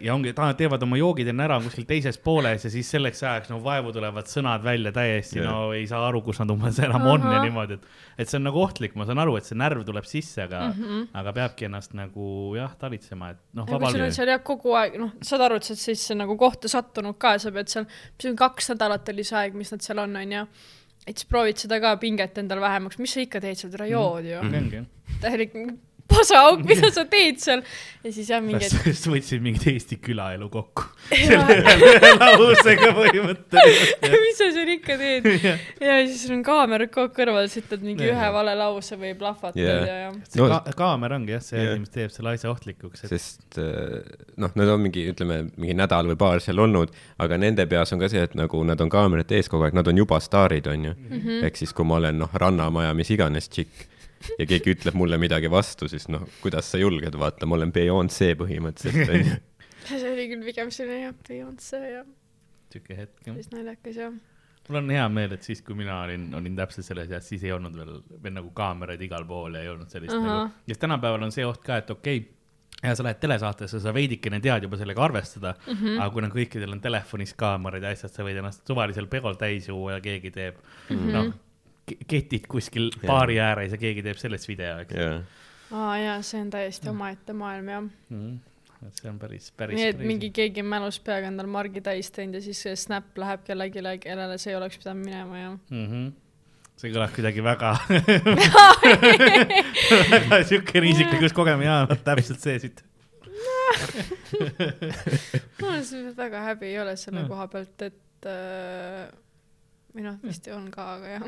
[0.00, 3.58] ja ongi, teevad oma joogid enne ära kuskil teises pooles ja siis selleks ajaks no
[3.64, 5.46] vaevu tulevad sõnad välja täiesti Jah.
[5.50, 7.80] no ei saa aru, kus nad umbes enam on ja niimoodi, et,
[8.18, 10.78] et see on nagu ohtlik, ma saan aru, et see närv tuleb sisse, aga mm,
[10.78, 10.84] Mhm.
[10.88, 11.06] -hmm.
[11.14, 13.66] aga peabki ennast nagu jah, talitsema, et noh,
[14.12, 17.36] seal jah kogu aeg, noh, saad aru, et sa oled sellisesse nagu kohta sattunud ka,
[17.42, 20.46] sa pead seal, mis on kaks nädalat oli see aeg, mis nad seal on, onju.
[21.06, 24.40] et siis proovid seda ka pinget endal vähemaks, mis sa ikka teed seal, jood ju.
[24.40, 24.86] ongi.
[25.20, 25.54] täielik
[26.08, 27.62] pasaauk, mida sa teed seal.
[28.04, 34.06] ja siis jah, mingi hetk sa võtsid mingit Eesti külaelu kokku selle ühe lausega põhimõtteliselt.
[34.24, 35.28] mis sa seal ikka teed?
[35.82, 39.58] ja siis on kaamerad kogu aeg kõrval, sa ütled mingi ühe vale lause või plahvatad
[39.60, 39.82] Jah.
[39.84, 40.12] ja, ja.
[40.40, 43.98] No- ka kaamera ongi jah, see asi, mis teeb selle asja ohtlikuks, et sest äh,
[44.40, 46.94] noh, nad on mingi, ütleme, mingi nädal või paar seal olnud,
[47.24, 49.88] aga nende peas on ka see, et nagu nad on kaamerate ees kogu aeg, nad
[49.90, 50.94] on juba staarid, onju.
[51.08, 51.44] Mhm.
[51.48, 53.97] ehk siis, kui ma olen noh, rannamaja mis iganes tšikk
[54.38, 58.32] ja keegi ütleb mulle midagi vastu, siis noh, kuidas sa julged, vaata, ma olen Beyonce
[58.38, 59.36] põhimõtteliselt, onju.
[59.88, 62.02] see oli küll pigem selline jah, Beyonce ja
[62.72, 63.34] siuke hetk jah.
[63.34, 64.16] päris naljakas jah.
[64.68, 67.54] mul on hea meel, et siis, kui mina olin, olin täpselt selles eas, siis ei
[67.56, 70.26] olnud veel, veel nagu kaameraid igal pool ja ei olnud sellist Ahah.
[70.26, 72.34] nagu, sest tänapäeval on see oht ka, et okei okay,,
[72.82, 75.72] ja sa lähed telesaatesse, sa veidikene tead juba sellega arvestada mm.
[75.72, 75.96] -hmm.
[75.98, 79.96] aga kuna kõikidel on telefonis kaamerad ja asjad, sa võid ennast suvalisel pegol täis juua
[79.96, 80.96] ja keegi teeb mm.
[80.96, 81.12] -hmm.
[81.16, 81.32] noh,
[82.08, 85.16] ketid kuskil baari ääres ja keegi teeb sellest video, eks jaa.
[85.70, 87.82] aa jaa, see on täiesti omaette maailm jah.
[87.82, 87.90] mm.
[88.20, 88.34] -hmm.
[88.86, 89.76] et see on päris, päris.
[89.78, 93.06] nii et mingi keegi on mälus peaga endal margi täis teinud ja siis see snap
[93.18, 95.50] läheb kellelegi, kellele see ei oleks pidanud minema ja.
[95.50, 95.86] mm.
[95.86, 96.06] -hmm.
[96.76, 97.70] see kõlab kuidagi väga
[100.14, 102.78] väga siukene isiklikus kogemus, jaa, täpselt see siit.
[105.60, 109.08] mul on see väga häbi ei ole selle koha pealt, et äh,
[109.98, 111.24] või noh, vist on ka, aga jah.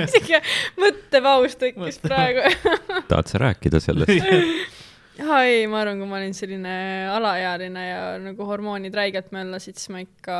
[0.06, 0.38] isegi
[0.80, 3.02] mõttepaus tekkis Mõtte- praegu.
[3.10, 4.14] tahad sa rääkida sellest?
[5.20, 6.74] jaa, ei, ma arvan, kui ma olin selline
[7.12, 10.36] alaealine ja nagu hormoonid räigelt möllasid, siis ma ikka,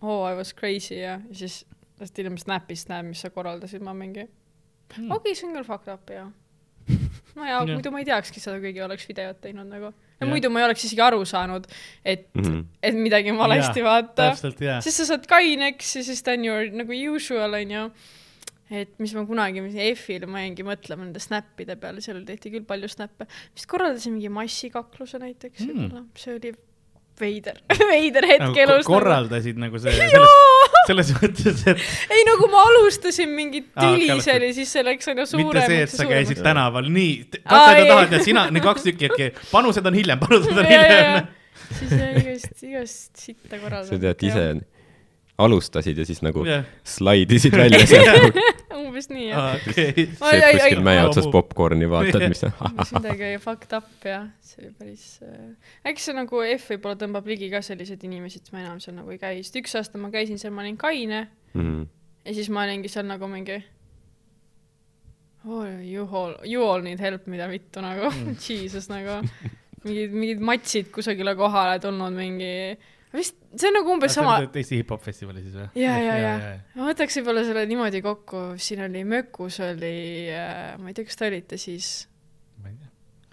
[0.00, 1.64] oh I was crazy ja siis
[2.00, 4.28] sest hiljem Snapist näeb, mis sa korraldasid, ma mingi
[4.90, 5.06] Hmm.
[5.14, 6.24] okei okay,, see on küll fucked up ja.
[7.36, 7.66] No ja Jah.
[7.72, 9.92] muidu ma ei teakski seda, kuigi oleks videot teinud nagu.
[10.20, 11.66] ja muidu ma ei oleks isegi aru saanud,
[12.04, 12.42] et mm.
[12.46, 12.64] -hmm.
[12.82, 14.30] et midagi on valesti, Jaa, vaata.
[14.60, 14.80] jaa.
[14.80, 17.90] siis sa saad kaineks ja siis ta on ju nagu usual onju.
[18.70, 19.62] et mis ma kunagi
[19.96, 23.26] F-il ma jäingi mõtlema nende snappide peale, seal tehti küll palju snappe.
[23.54, 26.06] vist korraldasin mingi massikakluse näiteks Mm.
[26.16, 26.52] see oli
[27.20, 27.58] veider,
[27.92, 28.86] veider hetk elus.
[28.88, 30.36] korraldasid nagu see, selles,
[30.88, 34.84] selles mõttes, et ei no kui ma alustasin mingit tüli okei, seal ja siis see
[34.86, 36.46] läks aina mitte see, et suuremaks sa käisid suuremaks.
[36.48, 37.12] tänaval, nii,
[37.44, 37.88] sa ei.
[37.92, 41.30] tahad ja sina, need kaks tükki, okei, panused on hiljem, panused on hiljem.
[41.78, 43.96] siis jah, igast, igast sitta korraldatud.
[43.96, 44.46] sa tead ise,
[45.40, 48.38] alustasid ja siis nagu jah, slaidisid välja sealt.
[48.80, 49.56] umbes nii jah.
[49.56, 50.06] okei.
[50.20, 52.44] Ai, sööd kuskil mäe otsas popkorni, vaatad, mis
[52.96, 55.50] midagi fucked up jah, see oli päris äh...,
[55.90, 59.12] äkki see nagu F võib-olla tõmbab ligi ka selliseid inimesi, et ma enam seal nagu
[59.14, 61.82] ei käi, sest üks aasta ma käisin seal, ma olin kaine Mhm.
[62.24, 63.56] ja siis ma olingi seal nagu mingi
[65.48, 68.36] oh, you all, you all need help, mida vittu nagu mm.
[68.46, 69.18] jesus nagu
[69.84, 72.52] mingid, mingid matsid kusagile kohale tulnud, mingi
[73.14, 75.66] vist see on nagu umbes sama, Eesti hip-hop festivali siis või?
[75.82, 76.36] ja, ja, ja
[76.78, 79.96] ma võtaks võib-olla selle niimoodi kokku, siin oli Mökus oli,
[80.78, 81.88] ma ei tea, kas te olite siis,
[82.62, 82.90] ma ei tea.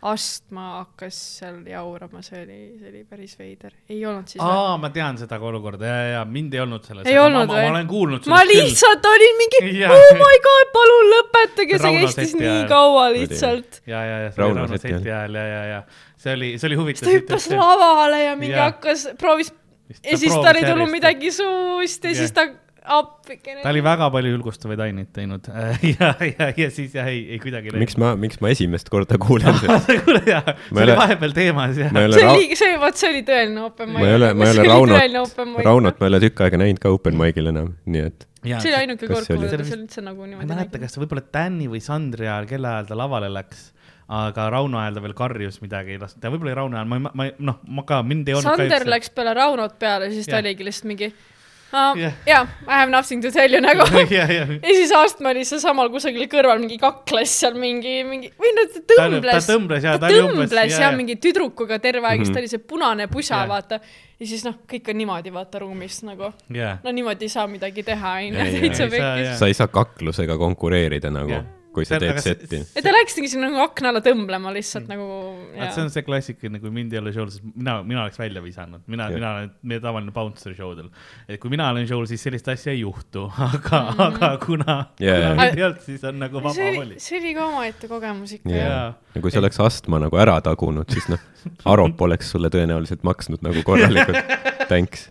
[0.10, 4.90] astma hakkas seal jaurama, see oli, see oli päris veider, ei olnud siis aa, ma
[4.96, 7.12] tean seda olukorda ja, ja mind ei olnud selles.
[7.12, 7.68] Ei olnud ma, või?
[7.70, 12.66] ma olen kuulnud ma lihtsalt olin mingi oh my god, palun lõpetage, see kestis nii
[12.74, 13.84] kaua lihtsalt.
[13.86, 15.80] ja, ja, ja see oli Rauno seti ajal ja, ja, ja
[16.18, 17.06] see oli, see oli huvitav.
[17.06, 18.72] ta hüppas lavale ja mingi Jaa.
[18.72, 19.54] hakkas, proovis
[19.96, 20.92] ja siis tal ei tulnud.
[20.92, 22.22] midagi suust ja Jah.
[22.22, 22.48] siis ta
[22.88, 23.62] appikene.
[23.64, 25.48] ta oli väga palju julgustavaid aineid teinud
[25.94, 27.74] ja, ja, ja siis jah, ei, ei kuidagi.
[27.80, 29.80] miks ma, miks ma esimest korda kuulen seda?
[29.88, 31.92] see oli vahepeal teemas jah.
[31.92, 34.00] see oli, see, vot see oli tõeline open mic.
[34.02, 36.94] ma ei ole, ma ei ole Raunot, Raunot ma ei ole tükk aega näinud ka
[36.96, 40.22] open mic'il enam, nii et see oli ainuke kord, see kui teda seal üldse nagu
[40.22, 43.72] ma ei niimoodi mäleta, kas võib-olla Tänni või Sandri ajal, kelle ajal ta lavale läks,
[44.10, 47.08] aga Rauno ajal ta veel karjus midagi, las ta võib-olla oli Rauno ajal, ma ei,
[47.14, 50.38] ma ei, noh, ma ka, mind ei olnud Sander läks peale Raunot peale, siis ta
[50.38, 50.46] Jah.
[50.46, 52.14] oligi lihtsalt mingi uh, Jah.
[52.26, 53.84] jaa, I have nothing to tell you nagu.
[54.14, 58.54] ja, ja, ja siis Astme oli sealsamal kusagil kõrval mingi kakles seal mingi, mingi või
[58.56, 59.50] no ta ta tõmbles.
[59.52, 62.38] tõmbles ja ta ta oli umbes tõmbles ja mingi tüdrukuga terve aeg, siis Mhm.
[62.40, 63.50] ta oli see punane pusa, Jah.
[63.52, 63.82] vaata.
[64.20, 67.84] ja siis noh, kõik on niimoodi, vaata ruumis nagu, ja, no niimoodi ei saa midagi
[67.84, 69.36] teha, onju Ei, täitsa ei pekkis.
[69.40, 71.44] sa ei saa kaklusega konkureerida nagu Jah.,
[71.78, 72.60] kui sa teed setti.
[72.76, 75.08] ja ta läkski sinna nagu akna alla tõmblema lihtsalt nagu.
[75.54, 78.44] vaat see on see klassikaline, kui mind ei ole show'l, siis mina, mina oleks välja
[78.44, 80.90] visanud, mina, mina olen meie tavaline bouncer show'del.
[81.28, 83.90] et kui mina olen show'l, siis sellist asja ei juhtu, aga mm.
[83.90, 84.06] -hmm.
[84.08, 85.18] aga kuna jaa.
[85.22, 87.00] kuna mind ei olnud, siis on nagu vaba oli voli,.
[87.04, 88.96] see oli ka omaette kogemus ikka jah.
[89.16, 91.22] ja kui sa oleks astma nagu ära tagunud, siis noh,
[91.66, 94.36] Arop oleks sulle tõenäoliselt maksnud nagu korralikult.
[94.72, 95.08] Thanks.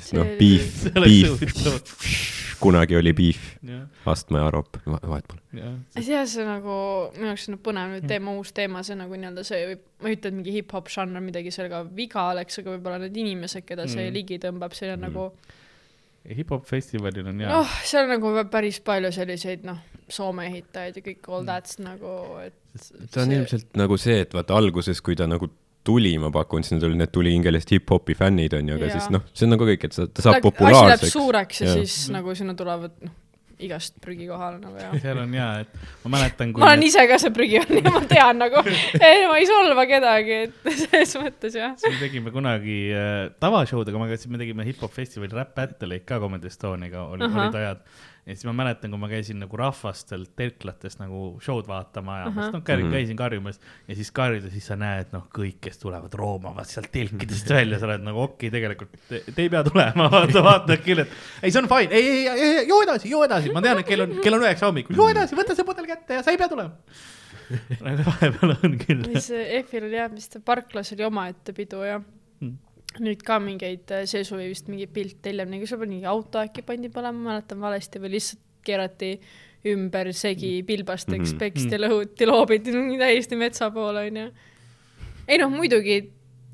[0.00, 2.56] Sest noh See-, beef see, oleks beef, huvitav.
[2.60, 3.40] kunagi oli beef,
[4.08, 5.42] astma ja Arop, vahet pole.
[6.00, 6.76] see nagu
[7.16, 10.30] minu jaoks on põnev nüüd teema, uus teema, see nagu nii-öelda see ma ei ütle,
[10.32, 14.14] et mingi hip-hop žanr midagi sellega viga oleks, aga võib-olla need inimesed, keda see Mm.
[14.16, 15.08] ligi tõmbab, see on Mm.
[15.10, 15.30] nagu
[16.36, 19.78] hip-hop festivalil on hea noh, seal on nagu päris palju selliseid noh,
[20.08, 22.54] Soome ehitajaid ja kõik all that's nagu, et
[23.10, 25.48] ta on ilmselt nagu see, et vaata alguses, kui ta nagu
[25.86, 28.96] tuli, ma pakun, siis need olid need tulihingelised hip-hopi fännid onju, aga Jaa.
[28.98, 31.14] siis noh, see on nagu kõik, et sa, ta saab asi läheb populaarseks.
[31.14, 31.78] suureks ja Jaa.
[31.84, 33.14] siis nagu sinna tulevad noh,
[33.62, 37.06] igast prügi kohale nagu ja seal on hea, et ma mäletan, kui ma olen ise
[37.08, 41.56] ka see prügi on ja ma tean nagu, ma ei solva kedagi, et selles mõttes
[41.56, 41.72] jah.
[41.80, 46.20] siis me tegime kunagi äh, tavashowdega, ma käisin, me tegime hip-hop festivali Rap Battle'id ka
[46.22, 47.80] Comedy Estoniaga, olid ajad.
[48.26, 52.56] Ja siis ma mäletan, kui ma käisin nagu rahvastelt telklatest nagu show'd vaatama ajamas, Ahah.
[52.56, 56.90] noh käisin, karjumas ja siis karjuda, siis sa näed, noh, kõik, kes tulevad, roomavad sealt
[56.94, 60.78] telkidest välja, sa oled nagu okei okay,, tegelikult te, te ei pea tulema, vaata, vaata
[60.82, 63.62] küll, et ei, see on fine, ei, ei, ei, ei, joo edasi, joo edasi, ma
[63.64, 66.26] tean, et kell on, kell on üheksa hommikul, joo edasi, võta see pudel kätte ja
[66.26, 66.74] sa ei pea tulema.
[68.10, 69.06] vahepeal on küll.
[69.12, 72.00] mis EF-il oli jah, vist parklas oli omaette pidu ja
[72.40, 72.58] Mm.
[73.00, 76.88] Nüüd ka mingeid, see suvi vist mingi pilt hiljem, nagu seal mingi auto äkki pandi
[76.92, 79.12] põlema, ma mäletan valesti või lihtsalt keerati
[79.66, 81.38] ümber segi pilbasteks Mhm.
[81.38, 84.28] peksti ja lõhuti, loobiti täiesti metsa poole onju.
[85.28, 86.12] ei noh, muidugi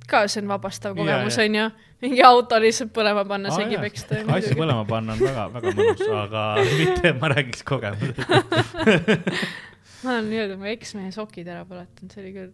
[0.09, 1.67] ka see on vabastav kogemus onju,
[2.03, 3.83] mingi auto lihtsalt põlema panna, Aa, segi jaa.
[3.83, 4.17] peksta.
[4.35, 6.43] asju põlema panna on väga, väga mõnus, aga
[6.81, 8.19] mitte, ma räägiks kogemusest.
[10.03, 12.53] ma olen nii-öelda mu eksmehe sokid ära põletanud, see oli küll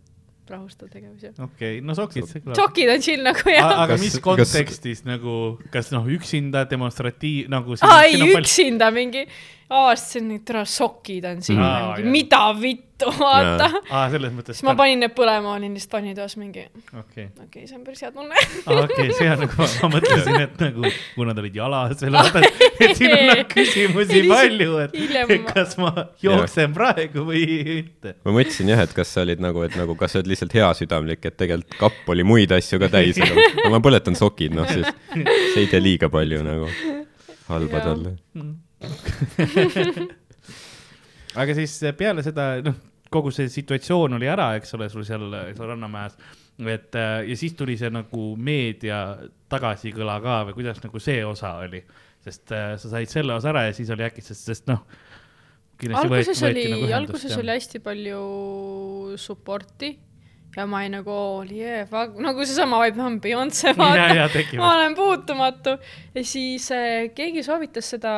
[0.50, 1.34] rahustav tegevus jah.
[1.44, 3.72] okei, no sokid, sokid on chill nagu jah.
[3.84, 7.76] aga Kas- mis kas- kontekstis nagu, kas noh, üksinda demonstratiiv nagu.
[7.82, 9.26] aa ei, üksinda mingi,
[9.68, 13.66] avastasin, et tere, sokid on siin mm., mida vittu, vaata.
[13.92, 14.56] aa, selles mõttes.
[14.56, 16.62] siis ma panin need põlema, olin lihtsalt vannitoas mingi,
[16.96, 18.44] okei, see on päris hea tunne.
[18.72, 22.16] okei, see on nagu, ma mõtlesin, et nagu, kuna ta olid jalas veel,
[22.86, 25.92] et siin on nagu küsimusi palju, et kas ma
[26.24, 28.14] jooksen praegu või mitte.
[28.24, 31.20] ma mõtlesin jah, et kas sa olid nagu, et nagu, kas sa oled lihtsalt heasüdamlik,
[31.28, 35.66] et tegelikult kapp oli muid asju ka täis, aga ma põletan sokid, noh siis see
[35.66, 36.72] ei tee liiga palju nagu
[37.52, 38.16] halba talle.
[41.40, 42.76] aga siis peale seda, noh,
[43.12, 46.18] kogu see situatsioon oli ära, eks ole, sul seal, seal Rannamäes,
[46.68, 49.02] et ja siis tuli see nagu meedia
[49.50, 51.82] tagasikõla ka või kuidas nagu see osa oli,
[52.24, 54.82] sest äh, sa said selle osa ära ja siis oli äkki, sest, sest noh.
[55.94, 58.22] alguses oli, alguses oli hästi palju
[59.20, 59.94] support'i
[60.58, 64.28] ja ma olin nagu oli yeah, nagu seesama vibe, olen Beyonce, vaata.
[64.58, 64.72] ma.
[64.74, 65.76] olen puutumatu
[66.14, 68.12] ja siis äh, keegi soovitas seda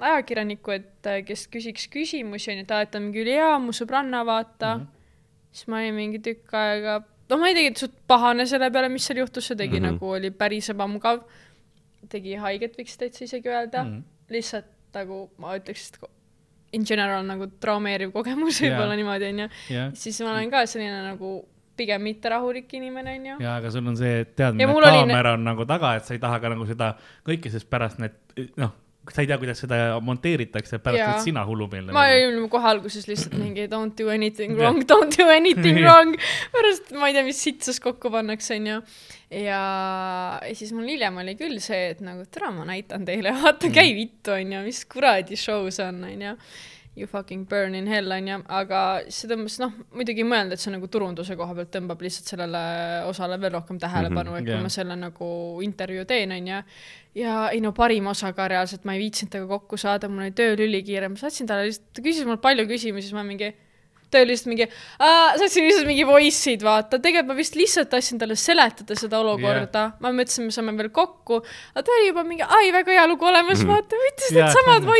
[0.00, 4.74] ajakirjanikku, et äh, kes küsiks küsimusi onju, et ta on mingi ülihea, mu sõbranna, vaata
[4.76, 4.84] mm.
[4.84, 5.50] -hmm.
[5.52, 9.08] siis ma olin mingi tükk aega, no ma ei teinud suht pahane selle peale, mis
[9.08, 9.84] seal juhtus, see tegi mm.
[9.86, 9.98] -hmm.
[9.98, 11.24] nagu oli päris ebamugav.
[12.08, 13.90] tegi haiget, võiks täitsa isegi öelda mm.
[13.90, 14.32] -hmm.
[14.36, 16.10] lihtsalt nagu ma ütleks, et
[16.72, 19.46] in general nagu traumeeriv kogemus võib-olla niimoodi onju.
[19.72, 21.48] jah, siis ma olen ka selline nagu
[21.78, 23.38] pigem mitte rahulik inimene onju.
[23.44, 26.16] ja aga sul on see teadmine, et mul oli kaamera on nagu taga, et sa
[26.16, 26.92] ei taha ka nagu seda
[27.26, 28.18] kõike, sest pärast need
[28.60, 28.74] noh,
[29.12, 31.92] sa ei tea, kuidas seda monteeritakse, pärast oled sina hullumeelne.
[31.96, 36.16] ma olin kohe alguses lihtsalt mingi don't do anything wrong, don't do anything wrong.
[36.54, 38.80] pärast ma ei tea, mis sitsus kokku pannakse, onju.
[39.34, 39.62] ja
[40.44, 43.92] ja siis mul hiljem oli küll see, et nagu tere, ma näitan teile, vaata, käi
[43.96, 46.34] vittu, onju, mis kuradi show see on, onju.
[46.98, 48.78] You fucking burn in hell, onju, aga
[49.14, 52.62] see tõmbas, noh, muidugi ei mõelnud, et see nagu turunduse koha pealt tõmbab lihtsalt sellele
[53.06, 54.64] osale veel rohkem tähelepanu mm, -hmm, et kui jah.
[54.64, 55.28] ma selle nagu
[55.62, 56.58] intervjuu teen, onju.
[57.22, 60.34] ja ei no parim osa ka reaalselt, ma ei viitsinud temaga kokku saada, mul oli
[60.42, 63.54] tööl ülikiire, ma saatsin talle lihtsalt, ta küsis mult palju küsimusi, siis ma mingi
[64.12, 64.66] tööl lihtsalt mingi,
[64.98, 69.84] saatsin lihtsalt mingi voice'id, vaata, tegelikult ma vist lihtsalt tahtsin talle seletada seda olukorda.
[69.84, 71.42] Yeah., ma mõtlesin, me saame veel kokku,
[71.74, 74.88] aga ta oli juba mingi, ai, väga hea lugu olemas, vaata, võttis Jaa, needsamad see
[74.88, 74.92] on-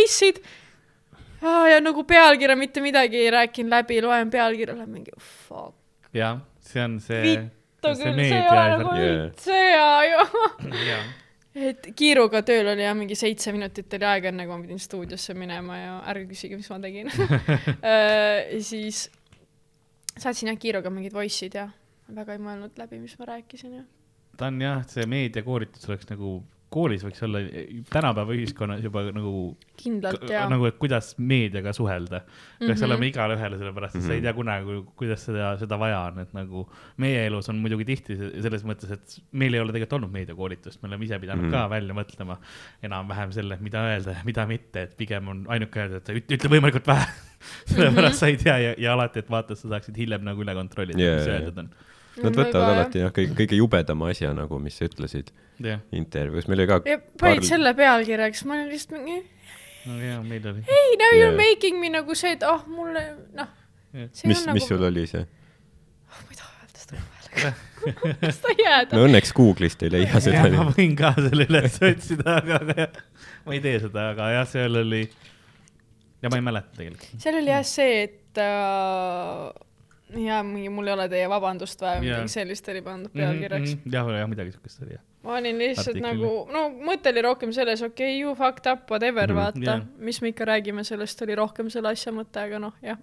[1.43, 1.67] voice'id.
[1.73, 5.77] ja nagu pealkirja mitte midagi ei rääkinud läbi, loen pealkirja, olen mingi fuck.
[6.15, 11.01] jah, see on see, vittu see küll, see ei ole nagu üldse hea ju.
[11.69, 15.35] et kiiruga tööl oli jah, mingi seitse minutit oli aega, enne kui ma pidin stuudiosse
[15.39, 17.11] minema ja ärge küsige, mis ma tegin
[17.89, 19.09] Äh, siis
[20.19, 21.69] saatsin jah kiiruga mingid voice'id ja
[22.15, 23.83] väga ei mõelnud läbi, mis ma rääkisin ja.
[24.39, 26.39] ta on jah, see meediakoolitus oleks nagu,
[26.73, 27.41] koolis võiks olla
[27.89, 29.33] tänapäeva ühiskonnas juba nagu
[29.79, 30.43] kindlalt ja.
[30.51, 32.21] nagu, et kuidas meediaga suhelda.
[32.21, 32.75] peaks mm.
[32.75, 32.85] -hmm.
[32.89, 34.09] olema igale ühele, sellepärast et mm -hmm.
[34.09, 34.25] sa ei Mhm.
[34.25, 38.33] tea kunagi, kuidas seda, seda vaja on, et nagu meie elus on muidugi tihti se-
[38.43, 41.51] selles mõttes, et meil ei ole tegelikult olnud meediakoolitust, me oleme ise pidanud mm.
[41.51, 41.53] -hmm.
[41.53, 42.37] ka välja mõtlema
[42.83, 46.51] enam-vähem selle, mida öelda ja mida mitte, et pigem on ainuke öelda, et ütle, ütle
[46.57, 47.07] võimalikult vähe.
[47.71, 50.99] sellepärast sa ei tea ja, ja alati, et vaata, sa saaksid hiljem nagu üle kontrollida
[50.99, 51.71] Jaa, yeah,, mis jaa, öeldud on.
[52.25, 56.65] Nad võtavad alati jah, kõige, kõige jubedama asja nagu, mis sa ütlesid jah, intervjuus, meil
[56.65, 56.81] oli ka
[57.21, 59.21] panid selle pealkirjaks, ma olin lihtsalt mingi
[59.89, 60.65] no jaa, meil oli.
[60.67, 61.31] ei no you Jaa.
[61.31, 63.05] are making me nagu see, et ah oh, mulle
[63.37, 63.53] noh,
[64.13, 65.25] see mis, mis nagu sul oli see?
[66.09, 67.55] ma ei taha öelda seda häälega,
[68.25, 72.39] las ta jääda no õnneks Google'ist ei leia seda ma võin ka selle üles otsida,
[72.43, 73.01] aga, aga jah,
[73.47, 75.05] ma ei tee seda, aga jah, seal oli
[76.23, 77.23] ja ma ei mäleta tegelikult.
[77.23, 79.49] seal oli jah see, et äh,
[80.17, 83.81] ja mingi mul ei ole teie vabandust vaja või midagi sellist oli pandud pealkirjaks mm.
[83.85, 85.03] Mhm, jah, jah, midagi siukest oli jah.
[85.23, 86.07] ma olin lihtsalt Artikli.
[86.07, 89.45] nagu, no mõte oli rohkem selles, okei okay,, you fucked up, whatever mm, Mhm, -hmm,
[89.45, 89.83] vaata jah.
[89.83, 92.99] yeah., mis me ikka räägime sellest, oli rohkem selle asja mõte, aga noh, jah,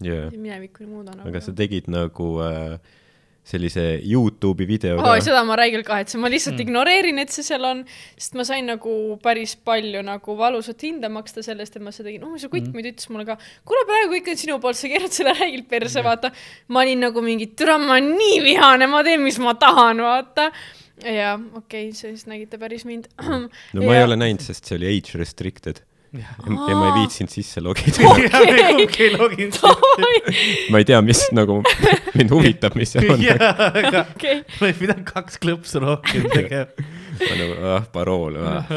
[0.00, 1.28] jaa, minevikku ei muuda nagu.
[1.28, 2.78] aga sa tegid nagu äh,
[3.42, 5.16] sellise Youtube'i video oh,.
[5.22, 6.60] seda ma räigelt kahetsen, ma lihtsalt Mm.
[6.60, 6.68] mm.
[6.68, 7.82] ignoreerin, et see seal on,
[8.14, 12.22] sest ma sain nagu päris palju nagu valusat hinda maksta sellest, et ma seda tegin.
[12.28, 12.76] oh, see kutt Mm.
[12.76, 16.04] muidu ütles mulle ka, kuule praegu kõik on sinu poolt, sa keerad selle räigelt perse,
[16.06, 16.30] vaata.
[16.68, 20.52] ma olin nagu mingi, türa, ma olen nii vihane, ma teen, mis ma tahan, vaata.
[21.02, 23.10] ja okei okay,, siis nägite päris mind.
[23.18, 27.32] no ma ei ole näinud, sest see oli age restricted ja, ja ma ei viitsinud
[27.32, 28.10] sisse logida.
[29.00, 29.56] ei loginud
[30.72, 31.60] ma ei tea, mis nagu
[32.18, 33.24] mind huvitab, mis seal on.
[33.32, 36.68] aga okei, oleks pidanud kaks klõpsu rohkem tegema.
[37.22, 38.72] ma nagu, ah, parool ah,,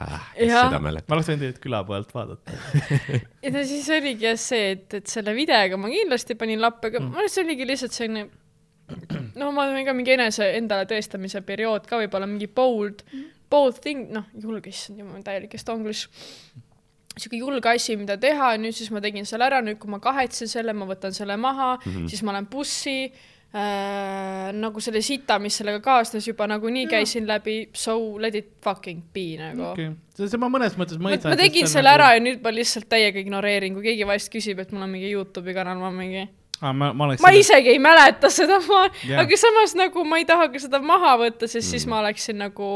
[0.00, 1.10] ah, seda mäletab.
[1.12, 2.60] ma oleks võinud teid küla pealt vaadata.
[3.44, 7.02] ja no siis oligi jah see, et, et selle videoga ma kindlasti panin lappe, aga
[7.02, 7.12] mm.
[7.18, 8.28] mul see oligi lihtsalt selline
[9.38, 13.04] no ma olen ka mingi enese endale tõestamise periood ka võib-olla mingi bold,
[13.52, 16.08] bold thing, noh, julge, issand jumal, täielik estonglish.
[17.20, 20.50] Sihuke julge asi, mida teha, nüüd siis ma tegin selle ära, nüüd kui ma kahetsen
[20.50, 22.08] selle, ma võtan selle maha mm, -hmm.
[22.10, 22.96] siis ma lähen bussi
[23.54, 24.50] äh,.
[24.54, 29.34] nagu selle sita, mis sellega kaasnes juba nagunii käisin läbi, so let it fucking be
[29.38, 29.90] nagu okay..
[30.16, 31.34] see ma mõnes mõttes ma, mõistan.
[31.34, 34.72] ma tegin selle ära ja nüüd ma lihtsalt täiega ignoreerin, kui keegi vahest küsib, et
[34.72, 36.28] mul on mingi Youtube'i kanal, ma mingi,
[36.60, 36.72] ah,.
[36.72, 37.34] ma, ma oleks ma.
[37.34, 39.24] isegi ei mäleta seda, ma, Jah.
[39.24, 41.70] aga samas nagu ma ei taha ka seda maha võtta, sest mm.
[41.74, 42.70] siis ma oleksin nagu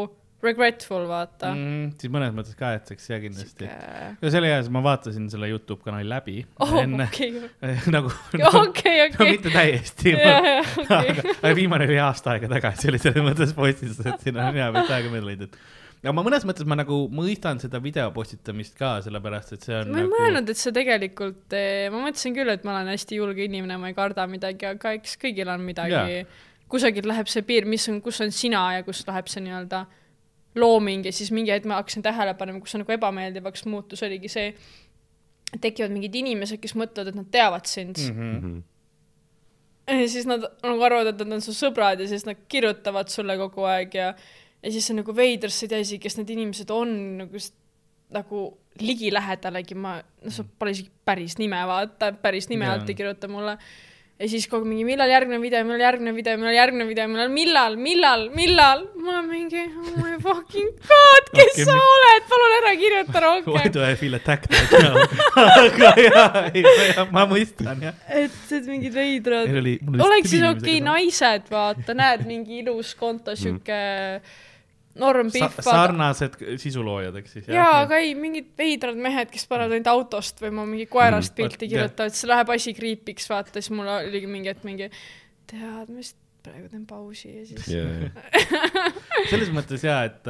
[0.44, 1.94] regretful, vaata mm..
[2.00, 3.68] Siis mõnes mõttes kahetseks ja kindlasti.
[3.68, 7.30] ja see oli hea, ma vaatasin selle Youtube kanali läbi oh, enne okei,
[7.94, 9.30] nagu, okei, no okei.
[9.30, 10.16] mitte täiesti.
[10.16, 11.38] jah, jah, okei.
[11.40, 14.94] aga viimane oli aasta aega tagasi, oli selles mõttes postitus, et siin on hea veits
[14.98, 18.98] aega mööda läinud, et aga ma mõnes mõttes ma nagu mõistan seda video postitamist ka,
[19.06, 20.12] sellepärast et see on ma ei nagu...
[20.12, 21.56] mõelnud, et see tegelikult,
[21.94, 25.16] ma mõtlesin küll, et ma olen hästi julge inimene, ma ei karda midagi, aga eks
[25.22, 26.24] kõigil on midagi,
[26.68, 29.84] kusagilt läheb see piir, mis on, kus on sina ja kus läheb see nii-öelda
[30.54, 34.30] looming ja siis mingi hetk ma hakkasin tähele panema, kus see nagu ebameeldivaks muutus, oligi
[34.32, 34.52] see,
[35.60, 38.22] tekivad mingid inimesed, kes mõtlevad, et nad teavad sind mm.
[38.22, 38.38] mm.
[38.44, 38.62] -hmm.
[40.02, 43.36] ja siis nad nagu arvavad, et nad on su sõbrad ja siis nad kirjutavad sulle
[43.38, 44.14] kogu aeg ja
[44.64, 47.40] ja siis on nagu veider, sa ei tea isegi, kes need inimesed on nagu
[48.14, 48.44] nagu
[48.80, 53.58] ligilähedalegi ma, no sa pole isegi päris nime vaata, päris nime alt ei kirjuta mulle.
[54.14, 57.74] Ja siis kogu mingi millal järgmine video, millal järgmine video, millal järgmine video, millal, millal,
[57.86, 62.74] millal, millal, ma mingi oh my fucking god, kes Okei, sa mi- oled, palun ära
[62.78, 63.74] kirjuta Why rohkem.
[63.74, 65.02] do I feel attacked right now?
[65.56, 66.64] aga jaa, ei,
[67.10, 67.98] ma mõistan jah.
[68.22, 70.80] et, et mingid veidrad oleks siis okei okay,.
[70.86, 73.82] naised, vaata, näed mingi ilus konto, sihuke
[75.00, 75.62] norm Sa pihv.
[75.66, 77.46] sarnased sisuloojad, eks siis.
[77.50, 81.36] jaa, aga ei, mingid veidrad mehed, kes panevad ainult autost või ma mingi koerast Mm.
[81.40, 84.90] pilti kirjutavad, siis läheb asi kriipiks, vaata, siis mul oligi mingi hetk mingi,
[85.50, 88.10] tead, ma vist praegu teen pausi ja siis yeah.
[89.30, 90.26] selles mõttes jaa, et,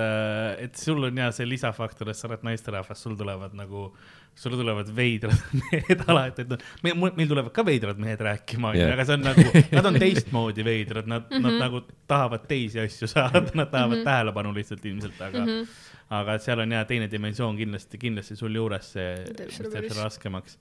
[0.63, 3.89] et sul on jaa see lisafaktor, et sa oled naisterahvas, sul tulevad nagu,
[4.35, 8.87] sulle tulevad veidrad mehed alati, et noh, meil, meil tulevad ka veidrad mehed rääkima, onju,
[8.91, 11.41] aga see on nagu, nad on teistmoodi veidrad, nad mm, -hmm.
[11.41, 11.59] Mhm.
[11.59, 14.05] nad nagu tahavad teisi asju saada, nad tahavad mm -hmm.
[14.11, 15.67] tähelepanu lihtsalt ilmselt, aga mm, -hmm.
[16.11, 19.89] aga seal on jaa teine dimensioon kindlasti, kindlasti sul juures see, Teeb mis selle teeb
[19.89, 20.59] selle raskemaks.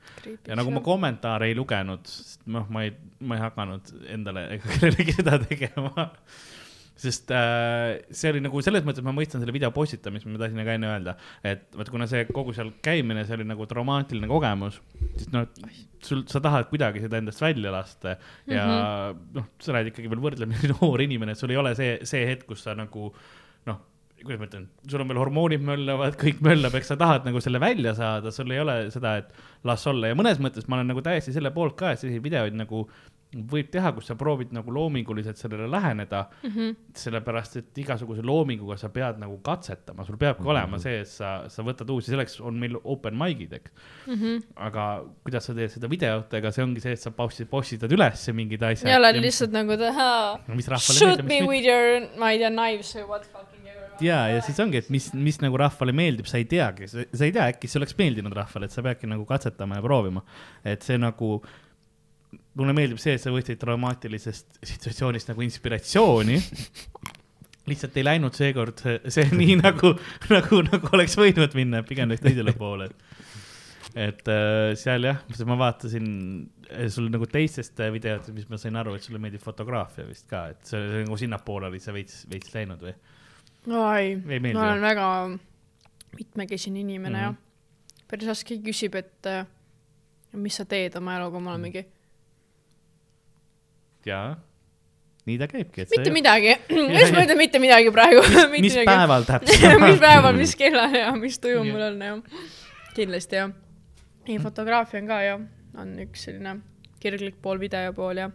[0.47, 4.69] ja nagu ma kommentaare ei lugenud, sest noh, ma ei, ma ei hakanud endale ega
[4.69, 6.11] kellelegi seda tegema.
[6.99, 10.75] Sest äh, see oli nagu selles mõttes, ma mõistan selle video postitamist, ma tahtsin ka
[10.77, 11.15] enne öelda,
[11.47, 14.77] et vot kuna see kogu seal käimine, see oli nagu traumaatiline kogemus,
[15.15, 15.47] siis noh,
[16.05, 18.17] sul, sa tahad kuidagi seda endast välja lasta.
[18.49, 19.23] Ja mm -hmm.
[19.39, 22.63] noh, sa oled ikkagi veel võrdlemisi noor inimene, sul ei ole see, see hetk, kus
[22.67, 23.09] sa nagu
[23.69, 23.79] noh,
[24.23, 27.59] kuidas ma ütlen, sul on veel hormoonid möllavad, kõik möllab, eks sa tahad nagu selle
[27.59, 29.33] välja saada, sul ei ole seda, et
[29.63, 30.11] las olla.
[30.11, 32.85] Ja mõnes mõttes ma olen nagu täiesti selle poolt ka, et selliseid videoid nagu
[33.33, 36.49] võib teha, kus sa proovid nagu loominguliselt sellele läheneda mm.
[36.49, 36.75] -hmm.
[37.03, 40.51] sellepärast, et igasuguse loominguga sa pead nagu katsetama, sul peabki mm -hmm.
[40.51, 43.71] olema see, et sa, sa võtad uusi, selleks on meil open mic'id, eks
[44.07, 44.13] mm.
[44.13, 44.43] -hmm.
[44.55, 48.63] aga kuidas sa teed seda videotega, see ongi see, et sa postid, postitad üles mingid
[48.63, 48.89] asjad.
[48.89, 52.51] ja oled lihtsalt nagu taha mis rahvale shoot meeldib, me with your, ma ei tea,
[52.53, 53.89] knives või what fucking ever.
[54.01, 57.31] ja, ja siis ongi, et mis, mis nagu rahvale meeldib, sa ei teagi, sa ei
[57.31, 60.23] tea, äkki see oleks meeldinud rahvale, et sa peadki nagu katsetama ja proovima.
[60.63, 61.37] et see nagu,
[62.59, 66.39] mulle meeldib see, et sa võtsid traumaatilisest situatsioonist nagu inspiratsiooni.
[67.69, 69.93] lihtsalt ei läinud seekord see, see nii nagu,
[70.33, 72.89] nagu, nagu oleks võinud minna, pigem läks teisele poole.
[73.93, 76.07] et äh, seal jah, ma vaatasin
[76.71, 80.27] äh, sul nagu teistest äh, videotest, mis ma sain aru, et sulle meeldib fotograafia vist
[80.31, 82.95] ka, et see nagu sinnapoole oli see veits, veits läinud või?
[83.69, 85.07] oi, ei meeldi ma olen väga
[86.17, 87.23] mitmekesine inimene mm.
[87.23, 87.37] -hmm.
[87.37, 89.45] ja päris raske küsib, et äh,
[90.37, 91.81] mis sa teed oma eluga, ma olen mingi
[94.07, 94.35] jaa,
[95.29, 98.23] nii ta käibki, mitte sa midagi, mis ma ütlen mitte midagi praegu.
[98.55, 99.79] mis päeval täpselt?
[99.85, 102.45] Mis päeval, mis kellal ja mis tuju mul on jah,
[102.97, 103.55] kindlasti jah.
[104.27, 105.47] ei, fotograafia on ka jah,
[105.79, 106.59] on üks selline
[107.03, 108.29] kirglik pool, video pool ja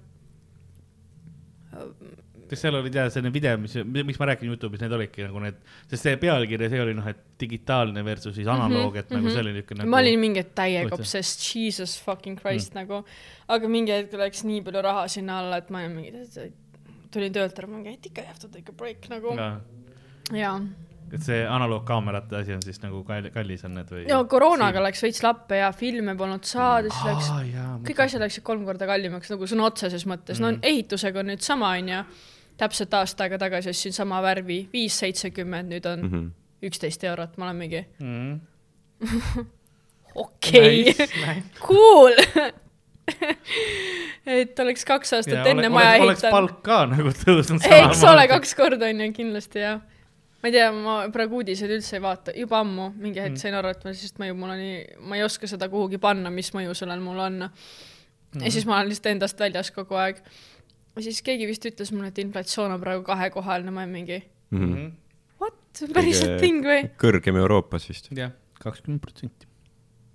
[2.50, 5.58] kas seal olid jah, selline video, mis, miks ma räägin Youtube'is, need olidki nagu need,
[5.90, 9.56] sest see pealkiri, see oli noh, et digitaalne versus siis analoog, et nagu see oli
[9.56, 12.82] niisugune nagu, ma olin mingi hetk täiega obsessed, jesus fucking christ mm.
[12.82, 13.02] nagu,
[13.56, 16.50] aga mingi hetk läks nii palju raha sinna alla, et ma olin mingi,
[17.14, 19.48] tulin töölt ära, mingi, et ikka you have to take a break nagu ka,
[20.36, 20.54] jaa.
[21.08, 24.06] et see analoogkaamerate asi on siis nagu kall- kallis on need või?
[24.10, 28.44] ja koroonaga läks veits lappe ja filme polnud saada, siis läks jaa, kõik asjad läksid
[28.46, 32.02] kolm korda kallimaks nagu sõna otseses mõttes mm., no ehitusega on nüüd sama, onju.
[32.58, 36.26] Täpselt aasta aega tagasi ostsin sama värvi, viis seitsekümmend, nüüd on Mhm.
[36.68, 38.40] üksteist eurot, ma olen mingi mm.
[40.14, 40.94] okei
[41.62, 42.12] cool
[44.38, 46.34] et oleks kaks aastat ja enne ole, maja oleks, oleks ehitanud.
[46.34, 49.78] palk ka nagu tõusnud eks ole, kaks korda onju, kindlasti jah.
[50.42, 53.40] ma ei tea, ma praegu uudiseid üldse ei vaata, juba ammu mingi hetk Mm.
[53.44, 54.76] sain aru, et ma lihtsalt mõju, mul on nii,
[55.08, 57.40] ma ei oska seda kuhugi panna, mis mõju sellel mul on.
[58.34, 58.44] Mhm.
[58.44, 60.18] ja siis ma olen lihtsalt endast väljas kogu aeg.
[61.04, 64.86] Siis keegi vist ütles mulle, et inflatsioon on praegu kahekohaline, ma olen mingi Mhm.
[65.40, 66.88] what, see on päriselt thing või?
[67.00, 68.08] kõrgem Euroopas vist.
[68.16, 68.30] jah,
[68.62, 69.44] kakskümmend protsenti.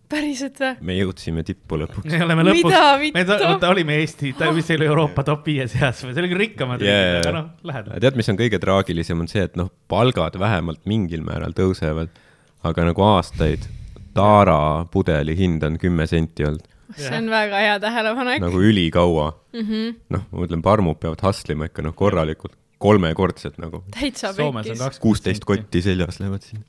[0.09, 0.73] päriselt või?
[0.89, 2.09] me jõudsime tippu lõpuks.
[2.09, 5.67] me oleme lõpuks, mida me ta, ta olime Eesti, ta vist oli Euroopa top viie
[5.69, 7.99] seas või, see oli küll rikkamad jaa, aga noh, lähedal.
[8.01, 12.09] tead, mis on kõige traagilisem, on see, et noh, palgad vähemalt mingil määral tõusevad,
[12.63, 13.69] aga nagu aastaid
[14.13, 16.65] taara pudeli hind on kümme senti olnud,
[16.97, 18.41] see on väga hea tähelepanek.
[18.43, 19.31] nagu ülikaua.
[19.53, 19.95] Mhm.
[20.09, 24.99] noh, ma mõtlen, parmud peavad hustlema ikka noh, korralikult, kolmekordselt nagu, täitsa Soomes on pekkis,
[24.99, 25.45] kuusteist.
[25.45, 26.63] kotti seljas lähevad siin.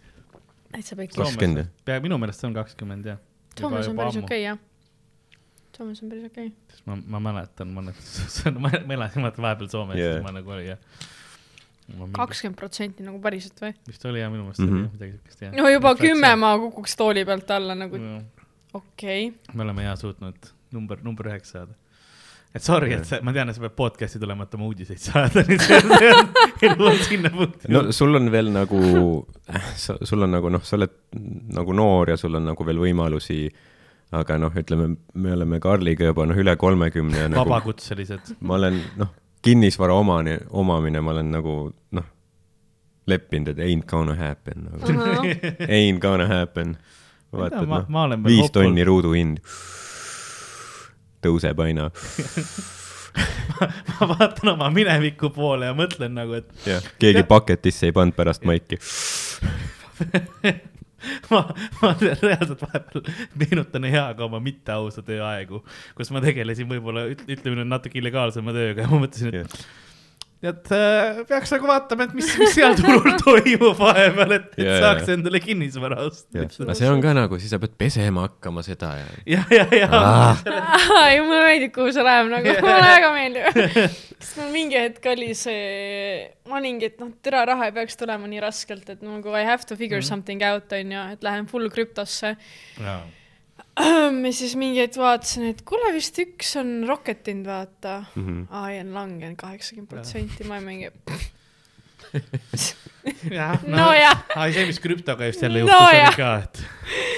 [0.72, 1.16] täitsa pekkis.
[1.18, 1.72] kakskümmend, jah?
[1.84, 3.18] pea minu meelest see on kakskümmend jah.
[3.58, 4.58] Soomes on päris okei jah.
[5.76, 6.52] Soomes on päris okei.
[6.86, 7.98] ma, ma mäletan mõned,
[8.62, 10.78] ma ma elasin vaata vahepeal Soomes yeah., ma nagu oli jah.
[12.16, 13.74] kakskümmend protsenti nagu päriselt või?
[13.88, 14.72] vist oli jah, minu meelest Mhm.
[14.72, 15.52] oli jah midagi siukest jah.
[15.58, 16.30] no juba kümme.
[16.40, 18.22] ma kukuks tooli pealt alla nagu me
[18.74, 19.64] okei okay..
[19.64, 21.74] oleme hea suutnud number, number üheks saada.
[22.54, 25.44] et sorry, et sa, ma tean, et sa pead podcast'i tulema, et oma uudiseid saada,
[26.68, 27.70] elu on sinna punkti.
[27.74, 28.80] no sul on veel nagu,
[29.78, 30.98] sul on nagu noh, sa oled
[31.58, 33.42] nagu noor ja sul on nagu veel võimalusi,
[34.14, 38.36] aga noh, ütleme, me oleme Karliga juba noh, üle kolmekümne ja nagu vabakutselised.
[38.46, 39.14] ma olen noh,
[39.44, 41.56] kinnisvara omani, omamine, ma olen nagu
[41.98, 42.10] noh,
[43.10, 44.94] leppinud, et ain't gonna happen nagu..
[45.68, 46.78] Ain't gonna happen.
[47.34, 48.62] Ma vaatad ma- noh ma viis hopul.
[48.62, 49.42] tonni ruuduhind
[51.24, 51.90] tõuseb aina.
[53.94, 58.46] ma vaatan oma mineviku poole ja mõtlen nagu, et jah, keegi paketisse ei pannud pärast
[58.48, 58.80] maiki.
[61.32, 61.40] ma,
[61.80, 63.04] ma reaalselt vahepeal
[63.40, 65.62] meenutan heaga oma mitteausa tööaegu,
[65.98, 69.52] kus ma tegelesin võib-olla üt- ütleme nüüd natuke illegaalsema tööga ja ma mõtlesin, et
[70.44, 74.80] et äh, peaks nagu vaatama, et mis, mis seal turul toimub vahepeal, et, et Jaa,
[74.82, 75.16] saaks jaa.
[75.16, 76.44] endale kinnisvara osta.
[76.44, 79.08] aga see on ka nagu, siis sa pead pesema hakkama seda ja.
[79.36, 80.42] ja, ja, ja Ah.
[81.10, 83.58] ei mulle meeldib, kuhu see läheb nagu, mulle väga meeldib.
[84.18, 88.28] sest mul mingi hetk oli see, ma olingi, et noh, tere raha ei peaks tulema
[88.30, 90.08] nii raskelt, et nagu I have to figure mm.
[90.08, 92.34] something out onju, et lähen full krüptosse.
[92.80, 92.98] ja,
[94.26, 97.96] ja siis mingi hetk vaatasin, et kuule vist üks on roketinud, vaata.
[98.14, 98.44] Mhm.
[98.54, 100.90] ai, on langenud kaheksakümmend protsenti, ma mingi,
[103.34, 106.08] jah, nojah, ai see, mis krüptoga just jälle No juhtus no,, jah.
[106.08, 106.64] oli ka, et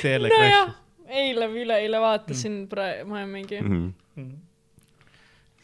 [0.02, 0.82] see jälle nojah crash.,
[1.16, 4.34] eile või üleeile vaatasin praegu, ma olen mingi, Mhm.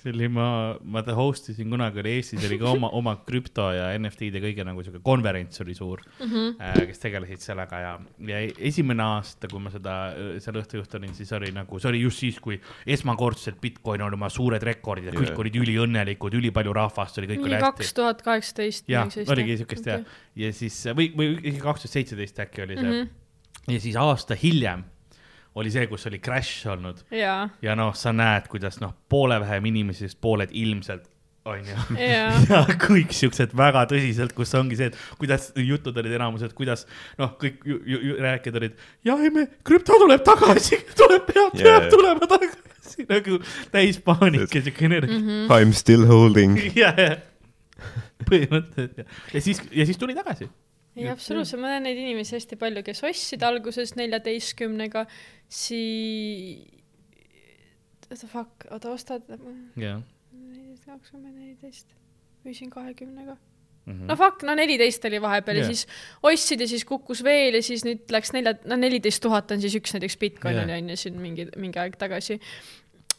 [0.03, 0.47] See oli, ma,
[0.83, 4.67] ma ta host isin kunagi oli Eestis oli ka oma, oma krüpto ja NFT-de kõige
[4.67, 6.49] nagu sihuke konverents oli suur mm, Mhm.
[6.59, 6.87] -hmm.
[6.89, 7.93] kes tegelesid sellega ja,
[8.29, 9.97] ja esimene aasta, kui ma seda
[10.43, 14.31] seal õhtujuht olin, siis oli nagu, see oli just siis, kui esmakordselt Bitcoin oli oma
[14.33, 17.95] suured rekordid ja kõik olid üliõnnelikud, ülipalju rahvast oli, kõik oli hästi kaks.
[17.99, 18.89] tuhat kaheksateist.
[18.89, 20.07] jah, oligi siukest okay.
[20.37, 22.99] ja, ja siis või, või kaks tuhat seitseteist äkki oli see mm.
[23.03, 23.75] -hmm.
[23.75, 24.85] ja siis aasta hiljem
[25.55, 29.73] oli see, kus oli crash olnud jaa, ja noh, sa näed, kuidas noh, poole vähem
[29.73, 31.09] inimesi, sest pooled ilmselt
[31.49, 31.77] onju.
[31.99, 36.55] jaa, ja kõik siuksed väga tõsiselt, kus ongi see, et kuidas jutud olid enamus, et
[36.57, 36.87] kuidas
[37.21, 41.57] noh, kõik ju, ju, ju, rääkijad olid, ja ei me, krüpto tuleb tagasi, tuleb, peab
[41.59, 41.91] peab jaa.
[41.93, 42.71] tulema tagasi
[43.13, 43.39] nagu
[43.73, 45.19] täis paanika, siuke energia.
[45.19, 45.53] Mhm.
[45.53, 46.59] I m still holding.
[46.77, 47.17] ja, ja
[48.29, 50.49] põhimõtteliselt ja, ja siis, ja siis tuli tagasi.
[50.97, 55.07] Ei absoluutselt, ma näen neid inimesi hästi palju, kes ostsid alguses neljateistkümnega,
[55.49, 56.83] sii-,
[58.11, 59.25] oota fuck, oota ostad,
[59.81, 60.03] jah.
[60.33, 61.97] neliteist, kakskümmend, neliteist,
[62.45, 63.39] müüsin kahekümnega.
[63.83, 64.07] Mhm.
[64.07, 65.67] no fuck, no neliteist oli vahepeal yeah.
[65.67, 65.89] Ja siis
[66.23, 69.75] ostsid ja siis kukkus veel ja siis nüüd läks nelja, no neliteist tuhat on siis
[69.75, 72.39] üks näiteks Bitcoin oli on ju siin mingi, mingi aeg tagasi.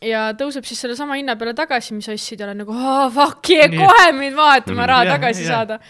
[0.07, 3.75] ja tõuseb siis sellesama hinna peale tagasi, mis ostsid ja olen nagu oh, fuck yeah,,
[3.75, 5.51] kohe mind vaatama, raha Jah, tagasi jah.
[5.51, 5.81] saada.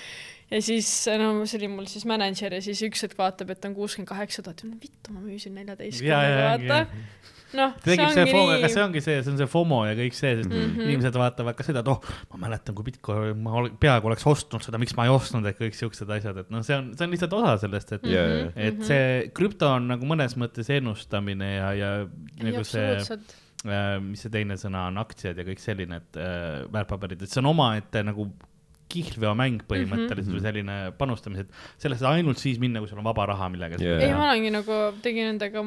[0.53, 0.89] Ja siis
[1.19, 4.45] no see oli mul siis mänedžer ja siis üks hetk vaatab, et on kuuskümmend kaheksa
[4.45, 8.53] tuhat, vittu ma müüsin ja, ja, neljateistkümnega, ja vaata., noh, see tekib see ongi FOMO,
[8.53, 8.85] aga see nii.
[8.87, 10.63] ongi see, see on see FOMO ja kõik see, sest mm.
[10.63, 10.87] -hmm.
[10.87, 14.65] inimesed vaatavad ka seda, et oh, ma mäletan, kui Bitcoin, ma ol- peaaegu oleks ostnud
[14.65, 17.13] seda, miks ma ei ostnud, et kõik siuksed asjad, et noh, see on, see on
[17.13, 19.05] lihtsalt osa sellest, et ja, ja, et see
[19.37, 21.91] krüpto on nagu mõnes mõttes ennustamine ja, ja
[22.41, 23.37] nagu see, absoluutselt,
[24.03, 27.53] mis see teine sõna on, aktsiad ja kõik selline, et äh, väärtpaberid, et see on
[27.53, 28.27] omaette nagu
[28.93, 30.37] kihlveomäng põhimõtteliselt mm -hmm.
[30.37, 33.99] või selline panustamine, et sellest ainult siis minna, kui sul on vaba raha, millega Jaa.
[33.99, 35.65] ei, ma olengi nagu, tegin nendega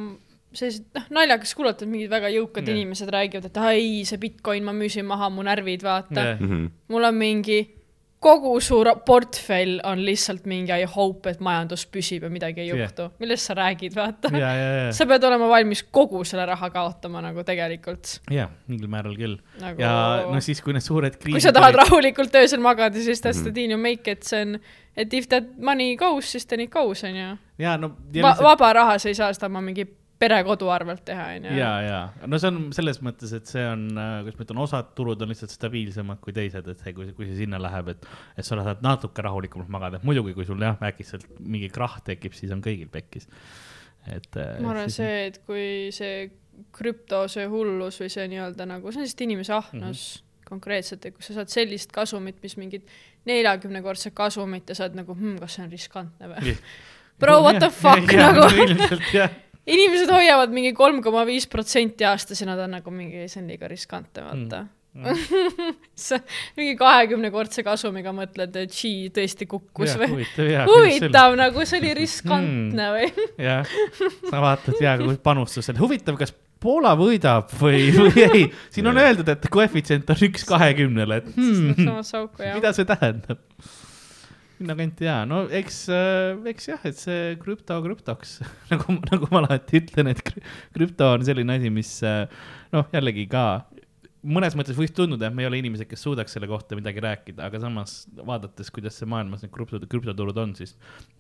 [0.57, 2.77] sellised, noh, naljakas kuulata, et mingid väga jõukad yeah.
[2.77, 6.70] inimesed räägivad, et ai, see Bitcoin, ma müüsin maha mu närvid, vaata yeah..
[6.93, 7.61] mul on mingi,
[8.27, 12.81] kogu su portfell on lihtsalt mingi I hope, et majandus püsib ja midagi ei Jah.
[12.83, 13.09] juhtu.
[13.22, 17.22] millest sa räägid, vaata ja, ja, ja, sa pead olema valmis kogu selle raha kaotama
[17.24, 19.81] nagu tegelikult ja mingil määral küll nagu....
[19.81, 19.93] ja
[20.33, 21.39] no siis, kui need suured kriisid.
[21.39, 23.51] kui sa tahad rahulikult öösel magada, siis that's Mhm.
[23.51, 24.59] the deal you make, et see on,
[24.97, 27.37] et if that money goes, siis then it goes, onju.
[27.59, 27.93] ja no.
[28.43, 29.87] vaba raha, sa ei saa seda oma mingi
[30.21, 31.53] pere kodu arvelt teha, onju.
[31.59, 33.85] ja, ja no see on selles mõttes, et see on,
[34.25, 37.43] kuidas ma ütlen, osad turud on lihtsalt stabiilsemad kui teised, et see, kui, kui see
[37.43, 41.69] sinna läheb, et, et sa saad natuke rahulikumalt magada, muidugi, kui sul jah, äkitselt mingi
[41.73, 43.29] krahh tekib, siis on kõigil pekkis.
[44.09, 44.41] et.
[44.64, 46.29] ma arvan, see, et kui see
[46.77, 50.49] krüpto, see hullus või see nii-öelda nagu, see on lihtsalt inimese ahnus mm -hmm.
[50.49, 52.89] konkreetselt, et kui sa saad sellist kasumit, mis mingit
[53.27, 56.57] neljakümnekordset kasumit ja sa oled nagu hm,, kas see on riskantne või?
[57.19, 59.31] Bro, what the fuck, nagu- ilmselt jah,
[59.67, 63.53] inimesed hoiavad mingi kolm koma viis protsenti aastas ja nad on nagu mingi, see on
[63.53, 64.73] liiga riskantne, vaata mm.
[66.07, 66.19] sa
[66.57, 70.11] mingi kahekümnekordse kasumiga mõtled, et gee, tõesti kukkus või?
[70.14, 70.64] huvitav ja.
[70.71, 73.12] huvitav, nagu see oli riskantne või?
[73.43, 73.77] jah,
[74.31, 78.97] sa vaatad ja kui panustus oli, huvitav, kas Poola võidab või, või ei, siin on
[78.97, 81.75] öeldud, et koefitsient on üks kahekümnele, et hmm,
[82.57, 83.43] mida see tähendab?
[84.57, 85.81] Sinna kanti jaa, no eks,
[86.53, 88.39] eks jah, et see krüpto krüptoks,
[88.73, 90.45] nagu, nagu ma alati ütlen, et krü-
[90.77, 92.25] krüpto on selline asi, mis äh,
[92.75, 93.47] noh, jällegi ka
[94.27, 97.47] mõnes mõttes võiks tunduda, et me ei ole inimesed, kes suudaks selle kohta midagi rääkida,
[97.47, 97.95] aga samas
[98.27, 100.75] vaadates, kuidas see maailmas need krüpto, krüptoturud on, siis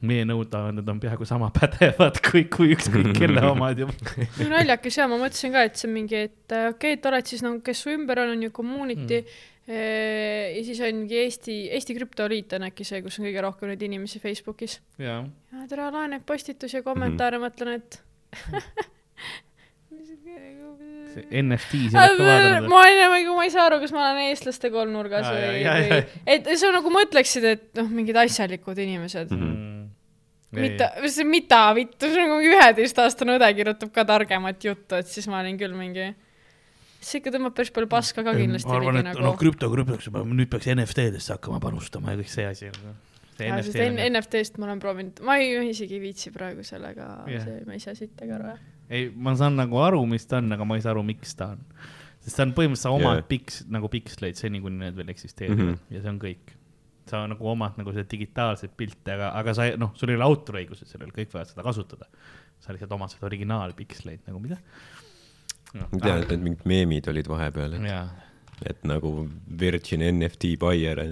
[0.06, 5.20] meie nõudeanded on peaaegu sama pädevad kui, kui ükskõik kelle omad no naljakas ja ma
[5.20, 7.84] mõtlesin ka, et see on mingi, et äh, okei okay,, et oled siis nagu, kes
[7.84, 9.44] su ümber on, on ju community mm..
[9.66, 14.22] Ja siis ongi Eesti, Eesti krüptoliit on äkki see, kus on kõige rohkem neid inimesi
[14.22, 14.80] Facebookis.
[15.02, 15.22] ja
[15.70, 17.50] tere, laenek postitusi ja kommentaare mm, -hmm.
[17.50, 18.94] mõtlen, et
[21.16, 24.30] see NFT-sid oled ka vaadanud ma olen nagu, ma ei saa aru, kas ma olen
[24.30, 26.00] eestlaste kolmnurgas Aa, või, või,
[26.34, 29.46] et sa nagu mõtleksid, et noh, mingid asjalikud inimesed mm.
[29.46, 30.60] -hmm.
[30.60, 30.90] mida,
[31.30, 35.58] mida vittu, see on nagu üheteistaastane õde kirjutab ka targemat juttu, et siis ma olin
[35.60, 36.10] küll mingi,
[37.00, 40.08] see ikka tõmbab päris palju paska ka kindlasti ma arvan, et nagu noh, krüpto, krüptoks,
[40.12, 42.70] nüüd peaks NFT-desse hakkama panustama ja kõik see asi.
[43.36, 46.64] see Jaa, sest NFT on NFT-st ma olen proovinud, ma ei, isegi ei viitsi praegu
[46.64, 48.54] sellega yeah., see, ma ei saa siit ega aru.
[48.88, 51.50] ei, ma saan nagu aru, mis ta on, aga ma ei saa aru, miks ta
[51.54, 51.64] on.
[52.24, 53.28] sest ta on põhimõtteliselt, sa omad yeah.
[53.28, 55.74] piks, nagu piksleid seni, kuni need veel eksisteerivad mm.
[55.74, 55.96] -hmm.
[55.96, 56.54] ja see on kõik.
[57.06, 60.88] sa nagu omad nagu seda digitaalset pilti, aga, aga sa noh, sul ei ole autoriõigused
[60.90, 62.08] sellel, kõik võivad seda kasutada.
[62.58, 64.56] sa lihtsalt omad seda originaalpiksleid nagu mida.
[65.74, 68.26] Ma tean, et need mingid meemid olid vahepeal, et,
[68.72, 69.12] et nagu
[69.60, 71.02] Virgin NFT buyer,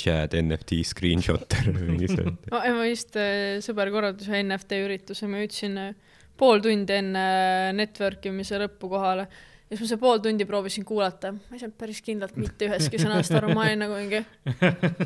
[0.00, 2.32] Chad NFT screenshotter või mingi see.
[2.52, 3.18] ma, ma just,
[3.66, 8.90] sõber korraldas ühe NFT ürituse, ma jõudsin äh, pool tundi enne äh, network imise lõppu
[8.94, 9.26] kohale.
[9.70, 12.98] Ja siis ma see pool tundi proovisin kuulata, ma ei saanud päris kindlalt mitte ühestki
[12.98, 14.22] sõnast aru, ma olin nagu mingi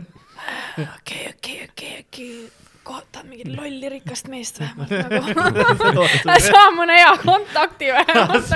[0.96, 2.30] okei, okei, okei, okei,
[2.84, 6.06] kohtab mingit lolli rikast meest vähemalt nagu.
[6.44, 8.48] saa mõne hea kontakti vähemalt,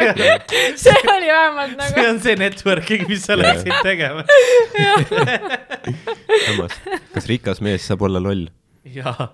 [0.82, 4.24] see oli vähemalt see nagu, on see networking, mis sa läksid tegema.
[6.46, 6.78] samas,
[7.14, 8.48] kas rikas mees saab olla loll,
[8.98, 9.30] jaa,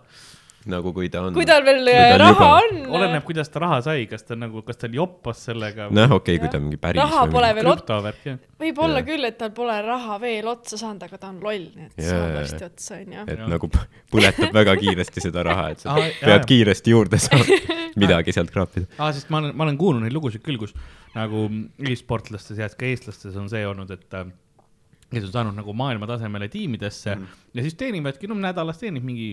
[0.70, 1.34] nagu kui ta on?
[1.36, 2.78] kui tal veel Kui tal raha on.
[2.98, 5.88] oleneb, kuidas ta raha sai, kas ta nagu, kas ta joppas sellega.
[5.94, 8.38] noh, okei okay,, kui ta mingi päris Raha pole veel ot-, krüptovärk jah.
[8.64, 9.06] võib-olla Jah.
[9.10, 12.10] küll, et tal pole raha veel otsa saanud, aga ta on loll, nii et Jaa,
[12.14, 13.24] saab varsti otsa, onju.
[13.26, 13.48] et Jah.
[13.54, 13.70] nagu
[14.14, 16.48] põletab väga kiiresti seda raha, et sa jaa, pead jaa.
[16.52, 17.60] kiiresti juurde saama,
[18.04, 18.88] midagi sealt kraapida.
[18.98, 20.72] aa, sest ma olen, ma olen kuulnud neid lugusid küll, kus
[21.14, 21.44] nagu
[21.90, 24.26] e-sportlaste seas, ka eestlastes on see olnud, et äh,
[25.10, 29.28] kes on saanud nagu maailmatasemele tiimidesse mm ja siis teenivadki, no nädalas teenib mingi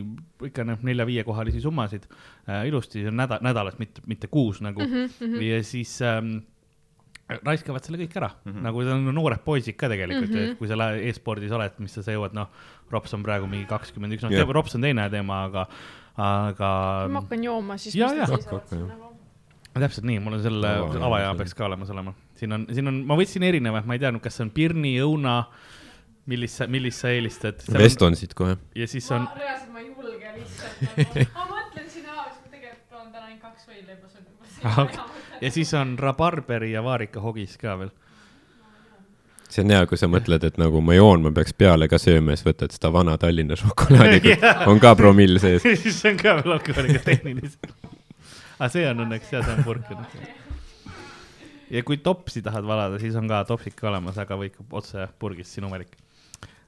[0.46, 5.08] ikka noh, nelja-viiekohalisi summasid äh, ilusti, nädal, nädalas, mitte, mitte kuus nagu mm.
[5.20, 5.42] -hmm.
[5.42, 6.36] ja siis ähm,
[7.40, 8.64] raiskavad selle kõik ära mm, -hmm.
[8.68, 10.58] nagu need on noored poisid ka tegelikult mm, -hmm.
[10.60, 12.50] kui sa lähed e-spordis oled, mis sa jõuad, noh,
[12.92, 15.68] Rops on praegu mingi kakskümmend üks, noh yeah., Rops on teine teema, aga,
[16.18, 16.72] aga
[17.06, 17.96] kui ma hakkan jooma, siis
[19.80, 22.89] täpselt nii, mul on selle Avaja avaja see- peaks ka olemas olema, siin on, siin
[22.89, 25.36] on, ma võtsin erinevaid, ma ei teadnud, kas see on Pirni, õuna,
[26.32, 27.62] millist sa, millist sa eelistad.
[27.78, 28.58] Vestonsid kohe.
[28.78, 33.26] ja siis on, ma reaalselt ma ei julge lihtsalt ma mõtlen ma tegelikult olen täna
[33.30, 34.10] ainult kaks võileiba
[34.62, 35.00] Ah, söönud.
[35.42, 37.89] ja siis on rabarberi ja vaarikahogis ka veel.
[39.50, 42.36] see on hea, kui sa mõtled, et nagu ma joon, ma peaks peale ka sööma,
[42.38, 44.68] siis võtad seda vana Tallinna šokolaadi Jaa.
[44.72, 45.66] on ka promill sees.
[45.84, 47.74] siis on ka veel alkoholiga tehniliselt.
[48.60, 50.22] aga see on õnneks jah, see on purkinud.
[51.72, 55.08] Ja kui topsi tahad valada, siis on ka topsid ka olemas, aga võib ka otse
[55.20, 55.94] purgist, sinu valik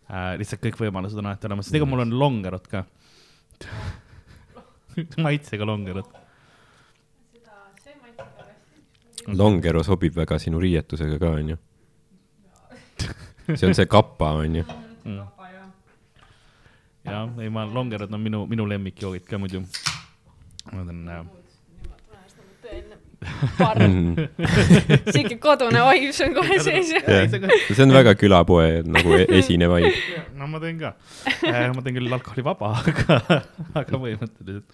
[0.08, 0.36] äh,.
[0.40, 2.86] lihtsalt kõik võimalused on alati olemas, ega mul on longerot ka.
[5.26, 6.20] maitsega longerot.
[9.40, 11.60] Longero sobib väga sinu riietusega ka, onju.
[13.56, 14.64] see on see kappa, onju.
[17.04, 19.64] jah, ei ma, longerod on minu, minu lemmikjoogid ka muidu.
[20.72, 21.24] Nad on äh,
[23.58, 24.16] parm,
[25.14, 29.94] siuke kodune vibes on kohe sees see on väga külapoe nagu e- esine vibe.
[30.40, 30.94] no ma teen ka
[31.50, 33.40] äh,, ma teen küll alkoholivaba, aga,
[33.84, 34.68] aga põhimõtteliselt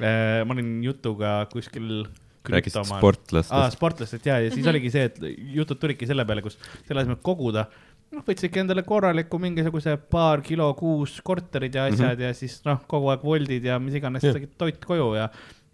[0.00, 0.42] äh,.
[0.46, 2.04] ma olin jutuga kuskil.
[2.48, 3.78] rääkisid aa, sportlastest.
[3.78, 5.22] sportlastest ja, ja siis oligi see, et
[5.54, 6.58] jutud tulidki selle peale, kus
[6.88, 7.68] selle asemel, koguda,
[8.12, 12.28] noh, võtsidki endale korraliku mingisuguse paar kilo kuus korterid ja asjad mm -hmm.
[12.28, 14.26] ja siis noh, kogu aeg voldid ja mis iganes
[14.58, 15.28] toit koju ja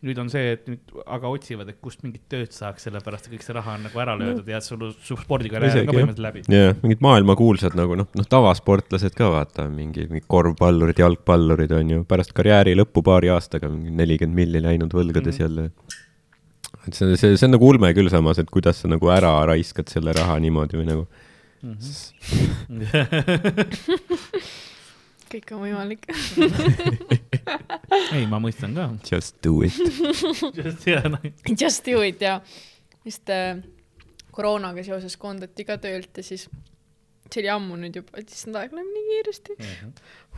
[0.07, 3.43] nüüd on see, et nüüd aga otsivad, et kust mingit tööd saaks, sellepärast et kõik
[3.43, 5.95] see raha on nagu ära löödud ja sul, su spordikarjäär on ka jah.
[5.97, 6.41] põhimõtteliselt läbi.
[6.55, 12.01] ja mingid maailmakuulsad nagu noh, noh tavasportlased ka vaata, mingi, mingi korvpallurid, jalgpallurid on ju
[12.09, 15.45] pärast karjääri lõppu paari aastaga mingi nelikümmend milli läinud võlgades mm -hmm.
[15.49, 15.65] jälle.
[16.87, 19.87] et see, see, see on nagu ulme küll samas, et kuidas sa nagu ära raiskad
[19.91, 21.05] selle raha niimoodi või nagu
[25.33, 26.07] kõik on võimalik.
[28.13, 28.89] ei, ma mõistan ka.
[29.11, 29.75] just do it.
[31.61, 32.41] Just do it ja
[33.07, 33.61] just äh,
[34.35, 36.49] koroonaga seoses koondati ka töölt ja siis
[37.29, 39.91] see oli ammu nüüd juba, et issand, aeg läheb nii kiiresti Mhm.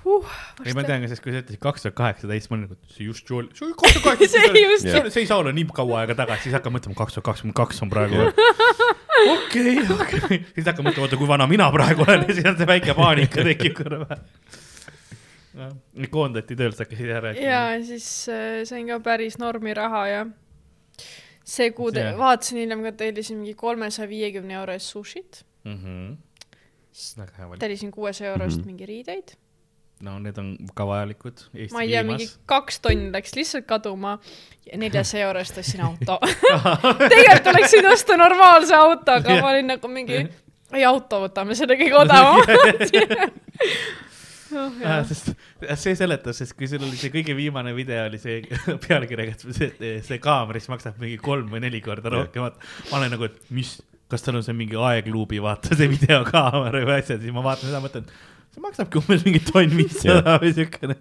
[0.02, 0.30] huh,.
[0.64, 3.06] ei, ma tean ka, sest kui sa ütlesid kaks tuhat kaheksateist, ma olin nagu, see
[3.06, 5.68] just ju oli, see oli kaks tuhat See just- kaheksateist, see ei saa olla nii
[5.76, 8.24] kaua aega tagasi, siis hakkad mõtlema, kaks tuhat kakskümmend kaks on praegu.
[9.36, 12.70] okei, okei, siis hakkad mõtlema, oota, kui vana mina praegu olen ja siis on see
[12.72, 14.26] väike paanika tekib korra vahel.
[16.10, 17.86] Koondati töölt, hakkasid jah ja rääkima.
[17.86, 20.26] siis äh, sain ka päris normi raha ja
[21.44, 26.12] see kuu See- vaatasin hiljem ka, tellisin mingi kolmesaja viiekümne euro eest sushit, Mhm.
[27.38, 27.60] hea valik.
[27.60, 28.66] tellisin kuuesaja euro eest Mhm.
[28.66, 29.34] mingi riideid.
[30.00, 31.42] no need on ka vajalikud
[31.72, 34.18] ma ei tea, mingi kaks tonni läks lihtsalt kaduma
[34.72, 36.18] ja neljasaja euro eest ostsin auto.
[37.12, 40.22] tegelikult oleks võinud osta normaalse auto, aga ma olin nagu mingi,
[40.72, 42.40] ei auto võtame, see on kõige odavam.
[44.56, 45.32] oh, Ah, sest
[45.82, 48.40] see seletas, sest kui sul oli see kõige viimane video oli see
[48.86, 52.70] pealkirjaga, et see, see kaamera siis maksab mingi kolm või neli korda rohkem, vaata.
[52.90, 53.76] ma olen nagu, et mis,
[54.10, 57.82] kas tal on see mingi aegluubi, vaata see videokaamera või asjad, siis ma vaatan seda,
[57.84, 58.08] mõtlen,
[58.54, 60.96] see maksabki umbes mingi tonn viissada või siukene.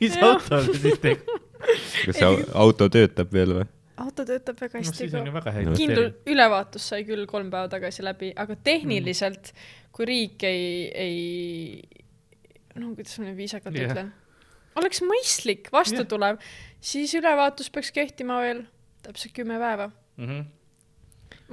[0.00, 0.28] mis Jah.
[0.28, 1.24] auto see siis teeb?
[2.06, 3.66] kas see au- auto töötab veel või?
[3.96, 5.24] auto töötab väga no hästi kindel
[5.72, 6.14] investeering.
[6.34, 9.52] ülevaatus sai küll kolm päeva tagasi läbi, aga tehniliselt,
[9.96, 11.95] kui riik ei, ei,
[12.76, 13.92] no kuidas ma nüüd viisakalt Jah.
[13.92, 14.12] ütlen,
[14.80, 16.40] oleks mõistlik, vastutulev,
[16.84, 18.66] siis ülevaatus peaks kehtima veel
[19.06, 19.90] täpselt kümme päeva.
[20.16, 20.46] Mhm.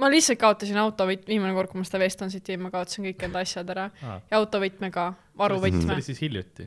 [0.00, 3.42] ma lihtsalt kaotasin autovõtme, viimane kord, kui ma seda Vestonsit jõin, ma kaotasin kõik enda
[3.44, 4.16] asjad ära Aa.
[4.30, 6.02] ja autovõtme ka, see varuvõtme oli.
[6.02, 6.66] siis hiljuti.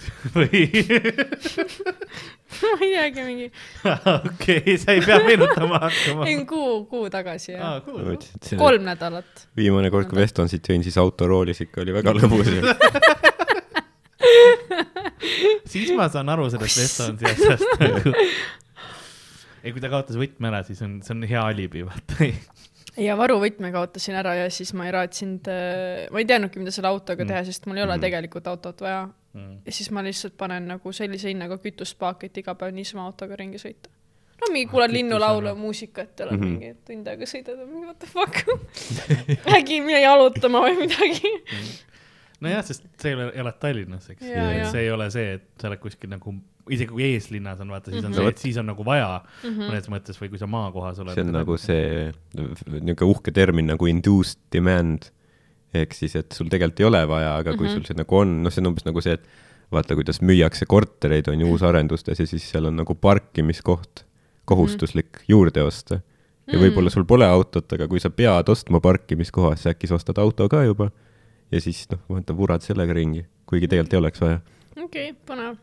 [0.34, 0.64] või?
[2.60, 3.46] ma ei teagi, mingi,
[3.84, 6.26] okei, sa ei pea meenutama hakkama.
[6.26, 8.16] ei kuu, kuu tagasi jah, aa, cool.
[8.58, 9.46] kolm nädalat.
[9.56, 12.50] viimane kord, kui Vestonsit jõin, siis autoroolis ikka oli väga lõbus.
[15.72, 18.14] siis ma saan aru sellest Estonsi asjast nagu.
[19.62, 22.30] ei, kui ta kaotas võtme ära, siis on, see on hea alibi, vaata.
[23.00, 25.50] ja varuvõtme kaotasin ära ja siis ma ei raatsinud,
[26.12, 27.28] ma ei teadnudki, mida selle autoga Mm.
[27.34, 28.04] teha, sest mul ei ole Mm.
[28.08, 29.08] tegelikult autot vaja.
[29.64, 33.60] ja siis ma lihtsalt panen nagu sellise hinnaga kütuspaaki, et iga päev niisama autoga ringi
[33.62, 33.92] sõita.
[34.40, 34.96] no mingi Ah, kuulad kütusena.
[34.96, 36.48] linnulaulu, muusikat ja oled Mhm.
[36.48, 38.40] mingi tund aega sõidad ja mingi what the fuck.
[39.58, 41.30] äkki mine jalutama või midagi.
[42.40, 44.24] nojah, sest sa ei ole, elad Tallinnas, eks.
[44.72, 46.34] See ei ole see, et sa oled kuskil nagu,
[46.70, 48.18] isegi kui eeslinnas on, vaata, siis on Mhm.
[48.20, 49.60] see, et siis on nagu vaja Mhm.
[49.70, 51.14] mõnes mõttes või kui sa maakohas oled.
[51.14, 55.10] see on nagu see niisugune uhke termin nagu induced demand.
[55.72, 57.74] ehk siis, et sul tegelikult ei ole vaja, aga kui Mhm.
[57.76, 59.20] sul see nagu on, noh, see on umbes nagu see, et
[59.70, 64.02] vaata, kuidas müüakse kortereid, on ju, uusarendustes ja siis seal on nagu parkimiskoht
[64.46, 66.00] kohustuslik juurde osta.
[66.50, 66.64] ja Mm.
[66.64, 70.48] võib-olla sul pole autot, aga kui sa pead ostma parkimiskoha, siis äkki sa ostad auto
[70.48, 70.90] ka juba
[71.52, 74.40] ja siis noh, vaata, vurad sellega ringi, kuigi tegelikult ei oleks vaja.
[74.84, 75.58] okei, põnev,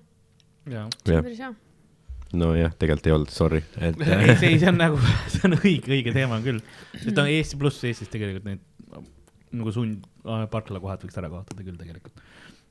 [0.72, 0.88] jaa.
[1.04, 1.52] see on, päris hea.
[2.38, 5.00] nojah, tegelikult ei olnud, sorry, et ei, see, see on nagu,
[5.34, 6.60] see on õige, õige teema küll.
[6.98, 8.64] sest on Eesti pluss Eestis tegelikult neid
[9.58, 10.04] nagu sund,
[10.52, 12.26] parklakohad võiks ära kaotada küll tegelikult.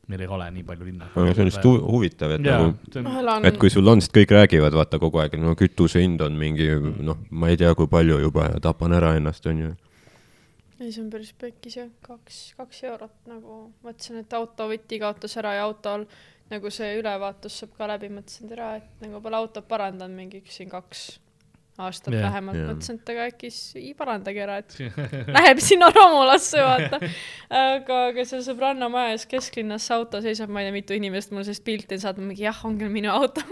[0.07, 1.09] meil ei ole nii palju linna.
[1.17, 4.13] aga see on lihtsalt hu- huvitav, et jaa nagu, on et kui sul on, sest
[4.15, 6.69] kõik räägivad, vaata kogu aeg, no kütuse hind on mingi
[7.03, 9.73] noh, ma ei tea, kui palju juba ja tapan ära ennast, onju.
[10.81, 15.57] ei, see on päris pekkis jah, kaks, kaks eurot nagu, mõtlesin, et autovõti kaotas ära
[15.59, 16.07] ja autol
[16.53, 20.59] nagu see ülevaatus saab ka läbi, mõtlesin, et ära, et nagu pole autot parandanud mingiks
[20.61, 21.07] siin kaks
[21.77, 24.77] aastat yeah, vähemalt yeah., mõtlesin, et aga äkki siis ei parandagi ära, et
[25.37, 27.01] läheb sinna Romulasse, vaata.
[27.53, 31.35] aga, aga seal sõbranna maja ees kesklinnas see auto seisab, ma ei tea, mitu inimest
[31.35, 33.45] mulle sellest pilti on saatnud, mingi jah, ongi minu auto.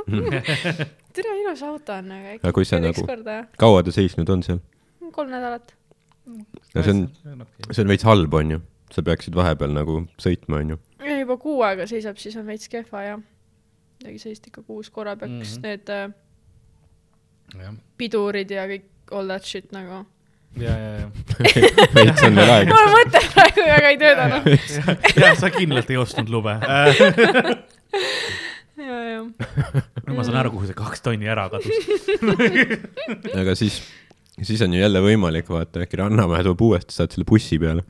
[1.16, 4.62] tere, ilus auto on, aga Aga kui äkki sa nagu- kaua ta seisnud on seal?
[5.14, 5.77] kolm nädalat.
[6.75, 7.05] No see on,
[7.70, 8.61] see on veits halb, onju.
[8.95, 10.81] sa peaksid vahepeal nagu sõitma, onju.
[11.05, 13.16] ja juba kuu aega seisab, siis on veits kehva ja
[14.01, 15.43] midagi sellist ikka kuus korra peaks mm.
[15.43, 15.62] -hmm.
[15.62, 16.11] need äh,
[17.62, 20.05] jah, pidurid ja kõik all that shit nagu.
[20.61, 21.09] ja, ja, ja.
[21.97, 22.75] veits on veel aega.
[22.75, 24.43] mul mõte praegu väga ei töötanud.
[25.25, 26.55] jah, sa kindlalt ei ostnud lube.
[28.89, 29.20] ja, ja.
[30.14, 31.75] ma saan aru, kuhu see kaks tonni ära kadus.
[33.35, 33.81] aga siis,
[34.43, 37.85] siis on ju jälle võimalik, vaata, äkki Rannamäe tuleb uuesti, saad selle bussi peale.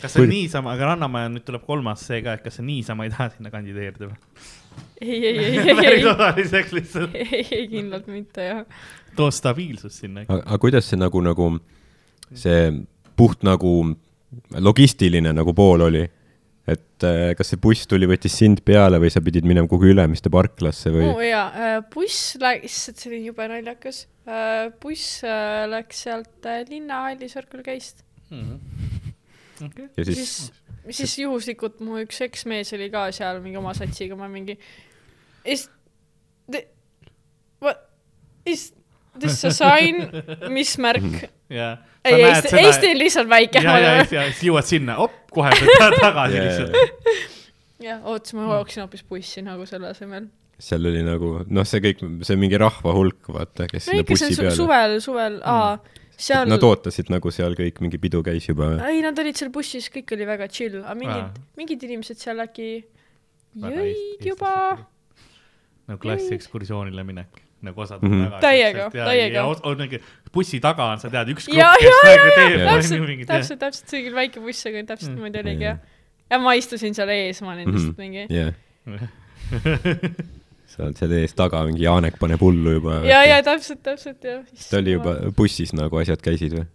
[0.00, 2.66] kas see on Kui- niisama, aga Rannamäe nüüd tuleb kolmas see ka, et kas sa
[2.66, 4.16] niisama ei taha sinna kandideerida või?
[5.00, 7.14] ei, ei, ei, ei, ei, osaliseks lihtsalt.
[7.16, 8.64] ei, ei kindlalt mitte jah.
[9.16, 10.26] too stabiilsust sinna.
[10.28, 11.50] aga aga kuidas see nagu, nagu
[12.34, 12.60] see
[13.16, 13.72] puht nagu
[14.52, 16.04] logistiline nagu pool oli?
[16.66, 20.32] Et äh, kas see buss tuli, võttis sind peale või sa pidid minema kuhugi Ülemiste
[20.34, 21.22] parklasse või oo?
[21.22, 24.04] jaa, buss läks, issand, see oli jube naljakas.
[24.82, 28.02] buss äh, läks sealt äh, linnahalli Circle K-st.
[28.32, 29.90] okei.
[29.96, 30.52] ja siis
[30.86, 34.56] siis, siis juhuslikult mu üks eksmees oli ka seal mingi oma satsiga, ma mingi.
[35.44, 35.68] is,
[37.62, 37.86] what,
[38.46, 38.72] is,
[39.18, 40.06] this a sign,
[40.52, 41.28] mis märk.
[41.50, 41.78] jah.
[42.06, 43.62] ei, Eesti, Eesti on lihtsalt väike.
[43.62, 46.80] ja, ja, ja siis jõuad sinna, op, kohe pead tagasi lihtsalt.
[47.84, 50.30] jah, oota, siis ma jooksin hoopis bussi nagu selle asemel.
[50.68, 54.32] seal oli nagu, noh, see kõik, see mingi rahva hulk, vaata, kes no sinna bussi
[54.32, 54.56] su peale.
[54.56, 58.72] suvel, suvel, aa, seal, Nad ootasid nagu seal kõik, mingi pidu käis juba.
[58.88, 62.70] ei, nad olid seal bussis, kõik oli väga chill, aga mingid mingid inimesed seal äkki
[63.62, 64.52] jõid juba.
[65.86, 68.12] nagu klassiekskursioonile minek, nagu osad Mhm.
[68.12, 68.40] on väga.
[68.40, 69.44] Täiega, täiega.
[69.64, 70.00] on mingi
[70.32, 74.08] bussi taga on, sa tead, üks grupp, kes nagu teeb täpselt, täpselt, täpselt, see oli
[74.10, 75.16] küll väike buss, aga täpselt Mm.
[75.16, 75.78] niimoodi oligi jah.
[76.30, 78.52] ja ma istusin seal ees, ma olin lihtsalt mingi jah.
[80.66, 83.00] sa oled seal ees taga, mingi Janek paneb hullu juba.
[83.08, 84.42] ja, ja täpselt, täpselt jah.
[84.70, 86.66] ta oli juba bussis nagu asjad käisid või?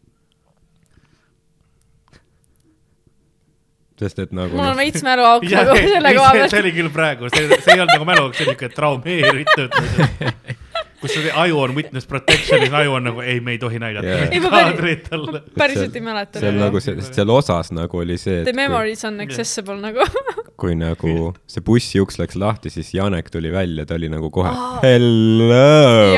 [4.01, 6.55] sest et nagu mul on noh, veits mäluauk nagu selle koha see pealt.
[6.63, 9.77] oli küll praegu, see, see ei olnud nagu mälu, see oli niuke traumeeritud.
[11.01, 14.07] kus sul aju on witness protection'is, aju on nagu ei, me ei tohi näidata.
[14.07, 15.41] Ei, päris- kaadrit talle.
[15.57, 16.39] päriselt ei mäleta.
[16.43, 19.79] seal nagu see, sest seal osas nagu oli see, The et kui, memories on accessible
[19.81, 20.05] nagu.
[20.61, 24.51] kui nagu see bussi uks läks lahti, siis Janek tuli välja, ta oli nagu kohe
[24.53, 24.77] Aa.
[24.83, 26.11] hello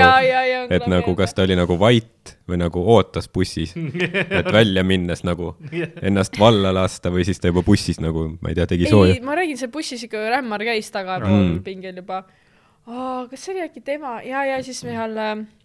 [0.73, 3.73] et nagu, kas ta oli nagu vait või nagu ootas bussis,
[4.39, 5.53] et välja minnes nagu
[6.07, 9.17] ennast valla lasta või siis ta juba bussis nagu, ma ei tea, tegi ei sooja.,
[9.23, 11.51] ma räägin, seal bussis ikka rämmar käis tagapool Mm.
[11.55, 11.63] mm.
[11.65, 12.23] pingil juba.
[12.85, 15.15] Kas see oli äkki tema ja, ja siis seal,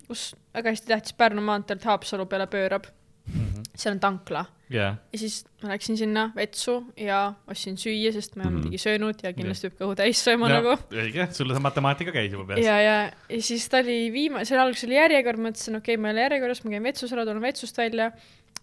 [0.06, 2.86] kus väga hästi tähtis Pärnu maanteelt Haapsalu peale pöörab,
[3.74, 8.44] seal on tankla jah, ja siis ma läksin sinna vetsu ja ostsin süüa, sest ma
[8.44, 8.68] ei olnud Mhm.
[8.68, 10.76] midagi söönud ja kindlasti peab kõhu täis sööma nagu.
[10.92, 12.64] õige, sul see matemaatika käis juba peas.
[12.64, 12.96] ja, ja,
[13.28, 16.26] ja siis ta oli viimane, seal alguses oli järjekord, mõtlesin, okei okay,, ma ei ole
[16.26, 18.12] järjekorras, ma käin vetsus ära, tulen vetsust välja.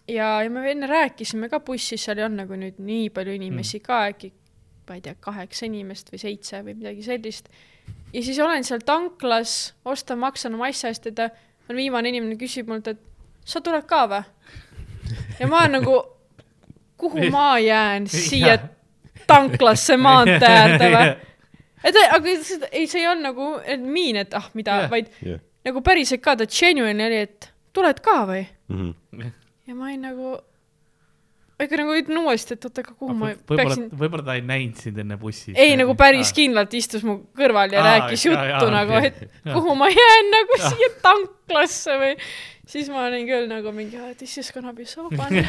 [0.08, 3.78] ja, ja me enne rääkisime ka bussis, seal ei olnud nagu nüüd nii palju inimesi
[3.78, 3.86] mm.
[3.86, 4.32] ka, äkki
[4.88, 7.50] ma ei tea, kaheksa inimest või seitse või midagi sellist.
[8.12, 11.28] Ja siis olen seal tanklas, ostan, maksan oma asja eest ja ta
[11.70, 13.00] on viimane inimene, küsib mult, et
[13.46, 14.22] sa tuled ka või?
[15.40, 15.98] ja ma olen nagu,
[16.98, 18.58] kuhu ma jään siia
[19.26, 21.12] tanklasse maantee äärde või?
[21.86, 25.12] et aga seda, ei, see ei olnud nagu et miin, et ah, mida yeah., vaid
[25.22, 25.42] jah.
[25.66, 28.44] nagu päriselt ka, ta genuine oli, et tuled ka või?
[28.72, 29.32] Mhm.
[29.66, 30.36] ja ma olin nagu,
[31.64, 34.82] ega nagu ütlen uuesti, et oota, aga kuhu ma võib-olla peaksin,, võib-olla ta ei näinud
[34.82, 35.54] sind enne bussi.
[35.56, 39.22] ei nagu päris kindlalt istus mu kõrval ja Aa, rääkis jaa, juttu jaa, nagu, et
[39.24, 39.54] Jaa.
[39.54, 42.12] kuhu ma jään nagu siia tanklasse või
[42.66, 45.40] siis ma olin küll nagu mingi, this is gonna be so fun.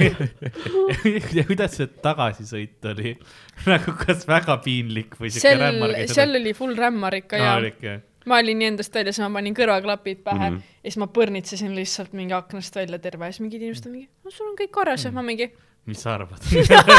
[1.38, 3.16] ja kuidas see tagasisõit oli?
[3.74, 8.00] nagu kas väga piinlik või siuke rämmar, seal oli full rämmar ikka ja oli ikka,
[8.30, 10.58] ma olin nii endast väljas, ma panin kõrvaklapid pähe mm.
[10.58, 10.76] -hmm.
[10.84, 14.10] ja siis ma põrnitsesin lihtsalt mingi aknast välja terve ja siis mingid inimesed on mingi,
[14.24, 15.50] no sul on kõik korras ja ma mingi,
[15.88, 16.44] mis sa arvad?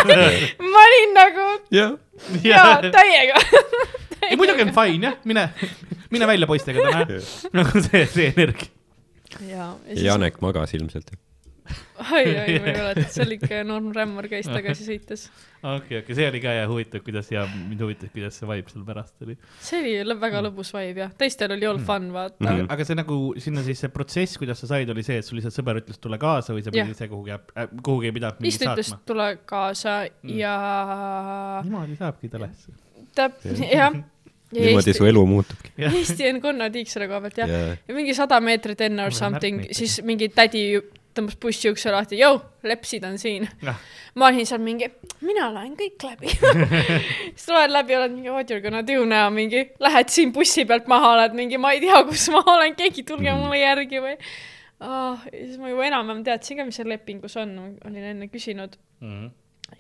[0.72, 1.94] ma olin nagu jah,
[2.44, 3.40] jaa, täiega.
[4.30, 5.48] ei muidugi on fine jah, mine,
[6.14, 7.22] mine välja poistega täna.
[7.58, 8.70] nagu see, see energia.
[9.40, 11.12] ja, ja ja siis, Janek magas ilmselt.
[11.68, 15.28] oi, oi, ma ei mäleta, see oli ikka noor rämmar käis tagasi sõites.
[15.62, 18.86] okei, okei, see oli ka ja huvitav, kuidas ja mind huvitas, kuidas see vibe seal
[18.88, 19.38] pärast oli.
[19.64, 22.68] see oli väga lõbus vibe jah, teistel oli all fun vaata mm.
[22.74, 25.56] aga see nagu sinna siis see protsess, kuidas sa said, oli see, et sul lihtsalt
[25.58, 26.84] sõber ütles, tule kaasa või sa Jah.
[26.84, 28.48] pidid ise kuhugi äh,, kuhugi ei pidanud -hmm.
[28.48, 30.38] mingi ütles saatma?, tule kaasa Mm.
[30.38, 32.72] ja niimoodi saabki telesse.
[33.14, 33.44] täp-,
[33.78, 33.94] jah.
[34.52, 35.72] ja niimoodi su Eesti, elu muutubki.
[35.78, 37.50] Eesti on konnatiik selle koha pealt jah.
[37.50, 40.64] ja, ja mingi sada meetrit enne or something siis mingi tädi
[41.18, 43.48] tõmbas bussi ukse lahti, jõu, lepsid on siin.
[43.62, 43.76] jah,
[44.18, 44.88] ma olin seal mingi,
[45.26, 46.30] mina loen kõik läbi.
[47.36, 50.86] siis loed läbi, oled mingi what you gonna do now, mingi lähed siin bussi pealt
[50.90, 53.42] maha, oled mingi, ma ei tea, kus ma olen, keegi tulge Mhm.
[53.44, 54.14] mulle järgi või
[54.80, 55.18] oh,.
[55.32, 59.28] ja siis ma juba enam-vähem teadsin ka, mis seal lepingus on, olin enne küsinud Mhm.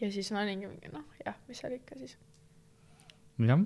[0.02, 2.16] ja siis ma olingi mingi noh, jah, mis seal ikka siis.
[3.38, 3.62] jah.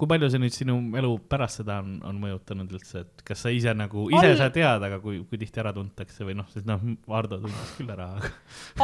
[0.00, 3.52] Kui palju see nüüd sinu elu pärast seda on, on mõjutanud üldse, et kas sa
[3.54, 6.68] ise nagu, ise Al- sa tead, aga kui, kui tihti ära tuntakse või noh, sest
[6.68, 6.80] noh,
[7.10, 8.08] Hardo tundis küll ära,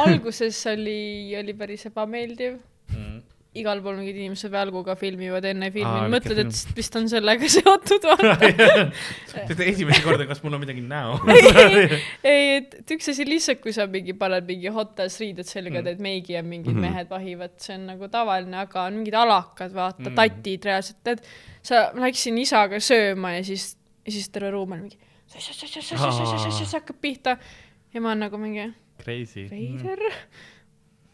[0.05, 0.99] alguses oli,
[1.39, 2.59] oli päris ebameeldiv
[2.93, 3.17] mm..
[3.61, 8.05] Igal pool mingid inimesed välguga filmivad enne filmi ah,, mõtled, et vist on sellega seotud
[8.07, 8.51] vaata.
[9.31, 11.17] sest esimest korda, kas mul on midagi näo?
[12.23, 15.81] ei, et, et üks asi lihtsalt, kui sa mingi paned mingi hot-ass riided selga Mm.
[15.81, 16.85] mm., teed meigi ja mingid mm Mhm.
[16.85, 16.93] -hmm.
[16.95, 20.09] mehed vahivad, see on nagu tavaline, aga on mingid alakad, vaata Mm.
[20.09, 21.21] mm., tatid reaalselt, tead,
[21.61, 24.97] sa, ma läksin isaga sööma ja siis, ja siis terve ruum on mingi
[26.73, 27.37] hakkab pihta
[27.93, 29.47] ja ma olen nagu mingi Crazy.
[29.49, 29.99] veider.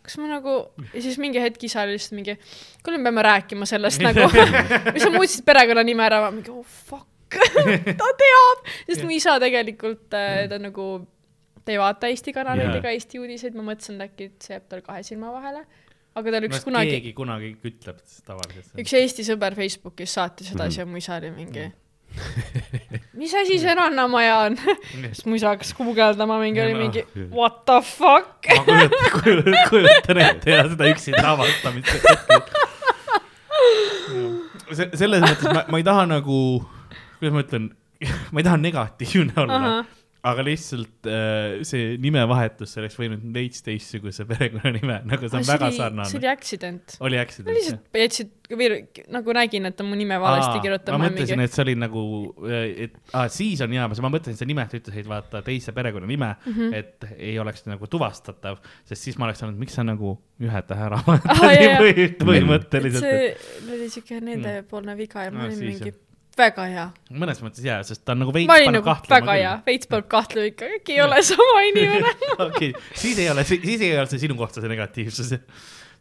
[0.04, 0.58] Kas ma nagu,
[0.92, 2.36] ja siis mingi hetk isa oli lihtsalt mingi,
[2.84, 7.38] kuule, me peame rääkima sellest nagu, või sa muutsid perekonnanime ära, mingi oh fuck,
[8.02, 10.88] ta teab, sest mu isa tegelikult äh, ta nagu,
[11.64, 12.82] ta ei vaata Eesti kanaleid Jaa.
[12.82, 15.64] ega Eesti uudiseid, ma mõtlesin, et äkki see jääb tal kahe silma vahele.
[16.20, 18.76] aga tal üks no kunagi, keegi kunagi ütleb tavaliselt.
[18.84, 21.70] üks Eesti sõber Facebookis saatis edasi ja mu isa oli mingi,
[23.20, 24.58] mis asi see rannamaja on?
[25.12, 28.48] siis mu isa hakkas guugeldama, mingi oli mingi what the fuck.
[28.50, 32.42] ma kujutan, kujutan, kujutan ette ja seda üksinda avastamist hetkel.
[34.98, 36.40] selles mõttes ma, ma ei taha nagu,
[37.20, 37.70] kuidas ma ütlen,
[38.34, 39.60] ma ei taha negatiivne olla,
[40.24, 45.80] aga lihtsalt äh, see nimevahetus oleks võinud veits teistsuguse perekonnanime, nagu see on väga see
[45.82, 46.20] sarnane.
[46.20, 46.96] oli accident.
[47.04, 47.58] oli ma accident?
[47.58, 48.32] lihtsalt jätsid,
[49.12, 50.96] nagu nägin, et ta mu nime valesti kirjutab.
[50.96, 52.04] ma mõtlesin, et see oli nagu,
[52.54, 56.56] et ah, siis on hea, ma mõtlesin, sa nimelt ütlesid, vaata teise perekonnanime mm.
[56.56, 56.80] -hmm.
[56.80, 60.88] et ei oleks nagu tuvastatav, sest siis ma oleks olnud, miks sa nagu ühe tähe
[60.88, 61.76] ära Aa, jaa.
[61.84, 63.12] või põhimõtteliselt.
[63.12, 65.92] see oli siuke nendepoolne viga ja ma olin mingi
[66.38, 66.88] väga hea.
[67.12, 69.54] mõnes mõttes jaa, sest ta on nagu veits ma olin paneb nagu kahtlema väga hea,
[69.68, 72.12] veits peab kahtlema ikka, äkki ei ole sama inimene.
[72.48, 75.30] okei, siis ei ole, siis ei ole see sinu kohta see negatiivsus.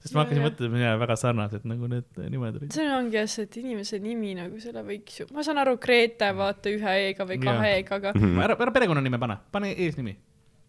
[0.02, 2.72] sest ma Jaa, hakkasin mõtlema, jaa, väga sarnased nagu need nimed olid.
[2.74, 6.32] see ongi jah see, et inimese nimi nagu selle võiks ju, ma saan aru, Grete
[6.34, 7.70] vaata ühe E-ga või kahe.
[7.78, 8.40] E-ga, aga Mhm.
[8.42, 10.16] ära, ära perekonnanime pane, pane eesnimi.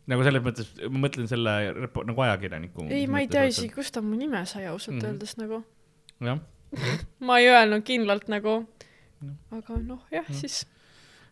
[0.07, 2.85] nagu selles mõttes, ma mõtlen selle repo- nagu ajakirjaniku.
[2.91, 5.05] ei, ma ei tea isegi, kust ta mu nime sai ausalt Mhm.
[5.13, 5.63] öeldes nagu.
[6.21, 6.37] jah,
[7.27, 8.67] ma ei öelnud kindlalt nagu,
[9.51, 10.63] aga noh, jah, siis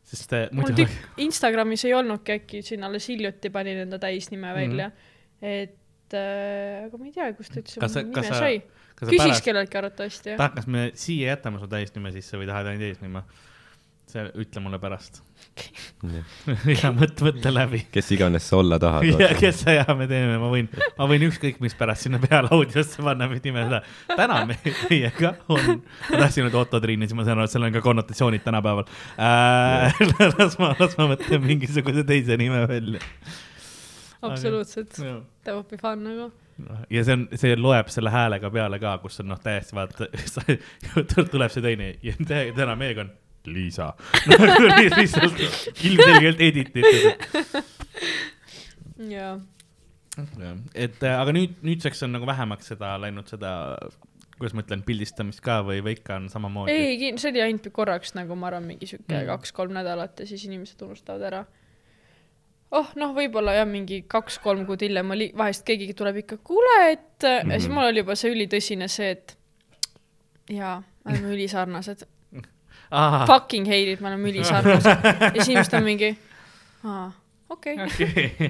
[0.03, 4.53] sest äh, mul muidu tükk Instagramis ei olnudki äkki, siin alles hiljuti panin enda täisnime
[4.57, 4.95] välja mm,
[5.41, 5.47] Mhm.
[5.47, 5.47] -hmm.
[5.61, 8.61] et äh, aga ma ei tea, kust üldse mu nime sa- sai.
[9.01, 10.51] pärast, kelleltki arvatavasti jah.
[10.55, 13.23] kas me siia jätame su täisnime sisse või tahad ainult eesnime?
[14.11, 15.21] see, ütle mulle pärast.
[16.81, 17.81] Ja mõtle, mõtle läbi.
[17.93, 19.05] kes iganes sa olla tahad.
[19.19, 22.49] ja kes sa ja me teeme, ma võin, ma võin ükskõik mis pärast sinna peale
[22.55, 23.81] audiosse panna, mis nime seda.
[24.15, 27.53] täna me- meiega on, ma tahtsin öelda Otto Triin ja siis ma saan aru, et
[27.55, 28.87] seal on ka konnotratsioonid tänapäeval
[29.19, 30.01] äh,.
[30.39, 33.01] las ma, las ma mõtlen mingisuguse teise nime välja.
[34.21, 34.95] absoluutselt,
[35.43, 36.31] that would be fun nagu.
[36.93, 40.07] ja see on, see loeb selle häälega peale ka, kus on noh, täiesti vaata,
[41.33, 43.11] tuleb see teine ja tä- täna meiega on
[43.47, 43.93] Liisa
[44.77, 45.39] li- lihtsalt
[45.83, 47.63] ilmselgelt edititud.
[49.11, 49.33] jaa,
[50.75, 53.51] et äh, aga nüüd, nüüdseks on nagu vähemaks seda läinud seda,
[54.37, 56.73] kuidas ma ütlen, pildistamist ka või, või ikka on samamoodi?
[56.75, 59.27] ei, see oli ainult korraks nagu ma arvan, mingi sihuke Mm.
[59.31, 61.41] kaks-kolm nädalat ja siis inimesed unustavad ära.
[62.71, 67.23] oh noh, võib-olla jah, mingi kaks-kolm kuud hiljem oli, vahest keegi tuleb ikka, kuule, et
[67.23, 67.51] mm -hmm.
[67.53, 67.75] ja siis Mhm.
[67.79, 69.37] mul oli juba see ülitõsine see, et
[70.49, 72.03] jaa, me oleme ülisarnased.
[72.91, 75.09] Fucking hate it, me oleme ülisarnased.
[75.21, 76.11] ja siis inimesed on mingi,
[76.83, 77.05] aa,
[77.51, 78.49] okei okay..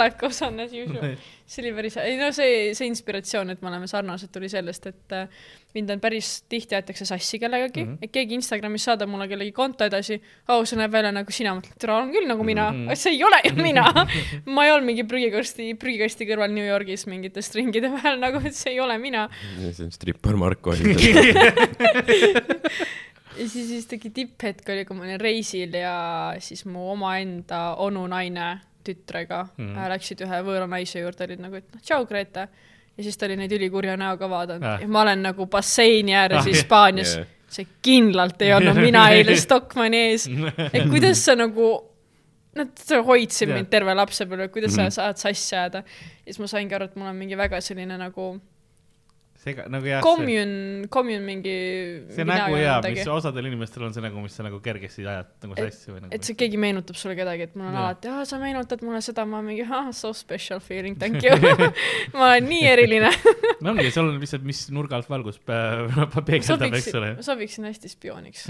[0.00, 1.16] Life goes on as usual.
[1.52, 5.12] see oli päris ei no see, see inspiratsioon, et me oleme sarnased, tuli sellest, et
[5.16, 5.42] äh,
[5.76, 7.90] mind on päris tihti aetakse sassi kellegagi mm.
[7.90, 7.98] -hmm.
[8.02, 10.16] et keegi Instagramis saadab mulle kellegi konto edasi,
[10.48, 12.86] oh see näeb välja nagu sina, mõtled, tere, on küll nagu mina mm.
[12.88, 12.94] -hmm.
[13.04, 13.84] see ei ole ju mina.
[14.54, 18.72] ma ei olnud mingi prügikasti, prügikasti kõrval New Yorgis mingite stringide vahel nagu, et see
[18.72, 19.28] ei ole mina.
[19.60, 20.72] see on strippar Marko.
[23.38, 28.06] ja siis, siis tegi tipphetk oli, kui ma olin reisil ja siis mu omaenda onu
[28.06, 29.76] naine tütrega mm Mhm.
[29.76, 29.88] -hmm.
[29.94, 32.48] läksid ühe võõra naise juurde, olid nagu, et noh, tšau, Grete.
[32.96, 34.74] ja siis ta oli neid ülikurja näoga vaadanud Ah.
[34.74, 34.80] ah.
[34.80, 36.46] ja ma olen nagu basseini ääres Ah, ah.
[36.46, 37.26] Hispaanias Yeah.
[37.26, 37.38] yeah..
[37.52, 40.26] see kindlalt ei olnud mina eile Stockmanni ees.
[40.72, 41.84] et kuidas sa nagu,
[42.54, 42.68] nad
[43.06, 43.56] hoidsid Jah.
[43.56, 44.90] mind terve lapsepõlve, kuidas Mhm.
[44.90, 45.78] sa saad sassi ajada.
[46.26, 48.40] ja siis ma saingi aru, et mul on mingi väga selline nagu
[49.42, 51.54] seega nagu jah, commune, commune mingi.
[52.14, 55.58] see nägu ja mis osadel inimestel on see nägu, mis sa nagu kergesti ajad nagu
[55.58, 56.12] sassi või nagu.
[56.14, 57.88] et see keegi meenutab sulle kedagi, et mul on Jah.
[57.88, 61.34] alati, aa, sa meenutad mulle seda, ma mingi, ah, so special feeling, thank you.
[62.16, 63.10] ma olen nii eriline.
[63.64, 67.14] no ongi, seal on lihtsalt, mis nurga alt valgus peegeldab, eks ole.
[67.26, 68.46] sobiksin hästi spiooniks,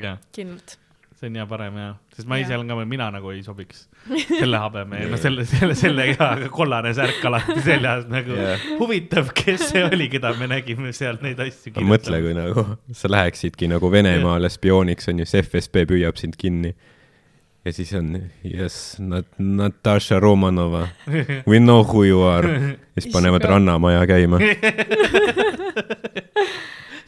[0.00, 0.80] jah, kindlalt.
[1.18, 2.60] See on hea parem ja, sest ma ise Jah.
[2.60, 3.84] olen ka, mina nagu ei sobiks
[4.28, 8.64] selle habeme ja no selle, selle, selle aga kollane särk alati seljas nagu Jah.
[8.80, 13.70] huvitav, kes see oli, keda me nägime seal neid asju mõtle, kui nagu sa läheksidki
[13.70, 16.74] nagu Venemaale spiooniks onju, siis FSB püüab sind kinni.
[17.64, 18.10] ja siis on
[18.44, 20.88] yes, Nat-, Natasha Romanova,
[21.46, 22.48] we know who you are.
[22.94, 23.44] ja siis panevad.
[23.44, 24.38] Rannamaja käima.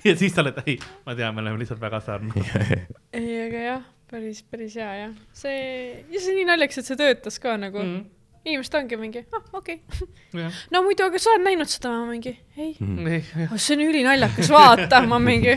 [0.07, 2.73] ja siis sa oled, ei, ma tean, me oleme lihtsalt väga sarnased.
[3.17, 5.17] ei, aga jah, päris, päris hea jah.
[5.35, 8.03] see, ja see on nii naljakas, et see töötas ka nagu mm..
[8.47, 10.51] inimesed ongi mingi, ah, okei okay.
[10.75, 13.57] no muidu, aga sa oled näinud seda, ma mingi, ei oh,.
[13.59, 15.57] see on ülinaljakas, vaata, ma mingi,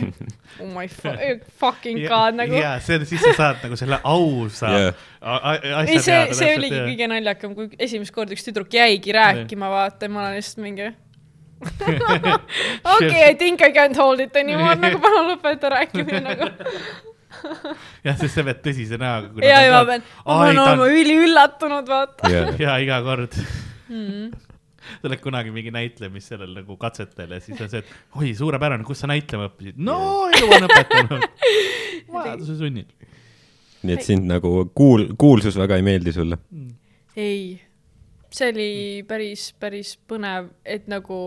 [0.58, 1.14] oh my fu-
[1.62, 2.58] fucking god nagu.
[2.58, 4.72] ja see, siis sa saad nagu selle ausa
[5.20, 6.88] a- asja ei, see, see oligi jah.
[6.90, 10.90] kõige naljakam, kui esimest korda üks tüdruk jäigi rääkima, vaata ma olen lihtsalt mingi.
[11.60, 16.50] okei, I think I can't hold it anymore, nagu palun lõpeta rääkimine nagu.
[18.06, 19.42] jah, sest sa pead tõsise näoga.
[19.46, 22.30] ja, ja ma pean, ma pean olema üliüllatunud, vaata.
[22.64, 23.36] ja iga kord
[23.90, 24.30] Mm.
[25.00, 28.86] sa oled kunagi mingi näitlemis sellel nagu katsetel ja siis on see, et oi, suurepärane,
[28.86, 29.80] kus sa näitlema õppisid?
[29.82, 31.26] no elu on õpetanud.
[32.14, 32.86] vajaduse sunnil.
[33.82, 36.38] nii et sind nagu kuul-, kuulsus väga ei meeldi sulle?
[37.18, 37.58] ei,
[38.32, 38.70] see oli
[39.08, 41.18] päris, päris põnev, et nagu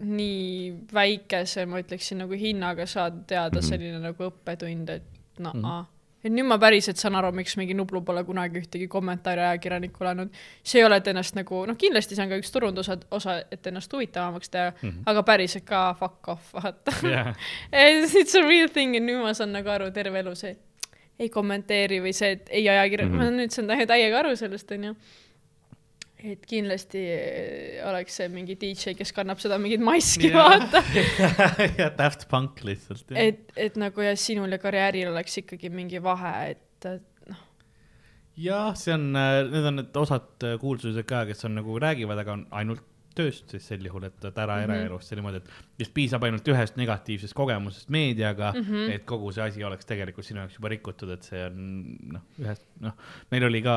[0.00, 3.66] nii väikese, ma ütleksin nagu hinnaga saada teada Mhm.
[3.68, 5.02] selline nagu õppetund, et
[5.38, 5.64] noh Mhm.
[5.66, 5.86] mm.,
[6.24, 10.30] et nüüd ma päriselt saan aru, miks mingi Nublu pole kunagi ühtegi kommentaari ajakirjanikule andnud.
[10.62, 13.66] see ei ole, et ennast nagu, noh, kindlasti see on ka üks turunduse osa, et
[13.66, 15.02] ennast huvitavamaks teha mm, -hmm.
[15.06, 17.34] aga päriselt ka fuck off, vaata jah,
[17.72, 20.56] It's a real thing ja nüüd ma saan nagu aru terve elu see,
[21.18, 23.12] ei kommenteeri või see, et ei ajakirja mm.
[23.12, 23.16] -hmm.
[23.16, 24.94] ma nüüd saan täie- täiega aru sellest, onju.
[26.20, 30.82] Et kindlasti eh, oleks see mingi DJ, kes kannab seda mingit maski, vaata.
[31.80, 33.06] ja Daft Punk lihtsalt.
[33.14, 37.34] et, et nagu ja sinul ja karjääril oleks ikkagi mingi vahe, et, et
[38.40, 42.36] jah, see on, need on need osad äh, kuulsused ka, kes on nagu räägivad, aga
[42.38, 42.86] on ainult
[43.20, 44.70] tööst siis sel juhul, et et ära Mhm.
[44.70, 48.64] eraelust ja niimoodi, et just piisab ainult ühest negatiivsest kogemusest meediaga mm.
[48.66, 48.90] -hmm.
[48.96, 51.60] et kogu see asi oleks tegelikult sinu jaoks juba rikutud, et see on
[52.16, 52.96] noh, ühest noh,
[53.32, 53.76] meil oli ka,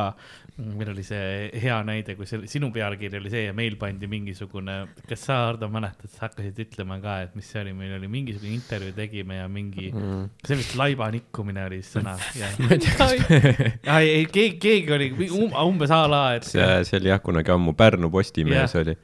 [0.57, 4.77] meil oli see hea näide, kui see sinu pealkiri oli see ja meil pandi mingisugune,
[5.09, 8.53] kas sa, Hardo, mäletad, sa hakkasid ütlema ka, et mis see oli, meil oli mingisugune
[8.55, 14.57] intervjuu tegime ja mingi mm., see vist laiba nikkumine oli sõna ja ei, ei keegi,
[14.63, 18.75] keegi oli um, umbes a la, et see, see oli jah, kunagi ammu Pärnu Postimehes
[18.75, 18.81] Jah.
[18.83, 18.95] oli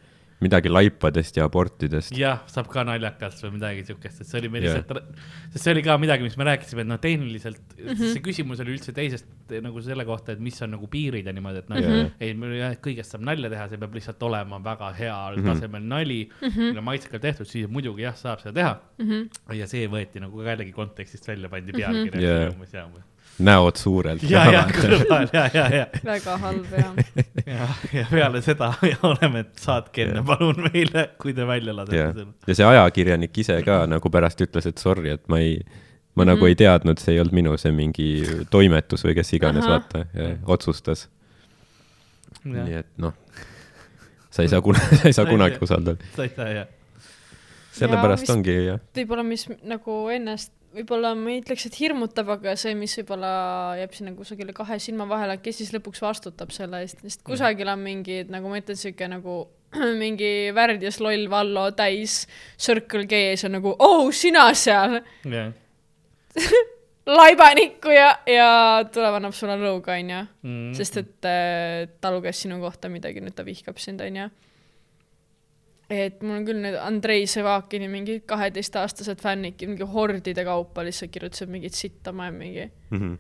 [0.42, 2.12] midagi laipadest ja abortidest.
[2.18, 5.10] jah, saab ka naljakalt või midagi siukest, et see oli meil lihtsalt,
[5.52, 7.94] sest see oli ka midagi, mis me rääkisime, et noh, tehniliselt mm Mhm.
[7.98, 8.14] -hmm.
[8.14, 9.26] see küsimus oli üldse teisest
[9.66, 11.90] nagu selle kohta, et mis on nagu piirid ja niimoodi, et noh Mhm.
[11.90, 15.36] mm -hmm., ei, meil jah, kõigest saab nalja teha, see peab lihtsalt olema väga heal
[15.38, 15.54] mm -hmm.
[15.54, 16.60] tasemel nali mm, Mhm.
[16.62, 16.82] -hmm.
[16.82, 19.06] maitsekalt tehtud, siis muidugi jah, saab seda teha mm.
[19.10, 19.54] -hmm.
[19.56, 22.40] ja see võeti nagu ka jällegi kontekstist välja, pandi pealkirja Jah.
[22.42, 22.54] yeah.
[22.54, 23.04] umbes ja umbes.
[23.40, 24.24] Näod suurelt.
[24.30, 26.90] ja, ja kõrval ja, ja, ja, väga halb ja
[27.46, 32.08] ja, ja peale seda ja oleme, et saatke enne palun meile, kui te välja lasete
[32.18, 35.60] selle., ja see ajakirjanik ise ka nagu pärast ütles, et sorry, et ma ei,
[36.20, 38.10] ma nagu ei teadnud, see ei olnud minu see mingi
[38.52, 40.06] toimetus või kes iganes, vaata,
[40.50, 41.08] otsustas.
[42.44, 43.16] Nii et noh,
[44.32, 46.12] sa ei saa kunagi, sa ei saa kunagi usaldada.
[46.16, 46.70] sa ei tea jah.
[47.80, 52.56] sellepärast mis- ongi jah, võib-olla, mis nagu ennast, võib-olla ma ei ütleks, et hirmutab, aga
[52.60, 53.32] see, mis võib-olla
[53.80, 57.82] jääb sinna kusagile kahe silma vahele, kes siis lõpuks vastutab selle eest, sest kusagil on
[57.84, 59.42] mingi, nagu ma ütlen, sihuke nagu
[60.04, 62.24] mingi värdjas loll Vallo täis
[62.58, 65.56] Circle G-s on nagu, oh sina seal, jah
[67.10, 68.50] laibanikku ja, ja
[68.94, 70.22] tuleb, annab sulle lõuga, onju.
[70.46, 70.70] mm..
[70.78, 74.30] sest et äh, ta luges sinu kohta midagi, nüüd ta vihkab sind, onju.
[75.90, 81.50] Et mul on küll need Andrei Sevakini mingid kaheteistaastased fännid, mingi hordide kaupa lihtsalt kirjutasid
[81.50, 83.16] mingit sitta, ma olen mingi Mhm.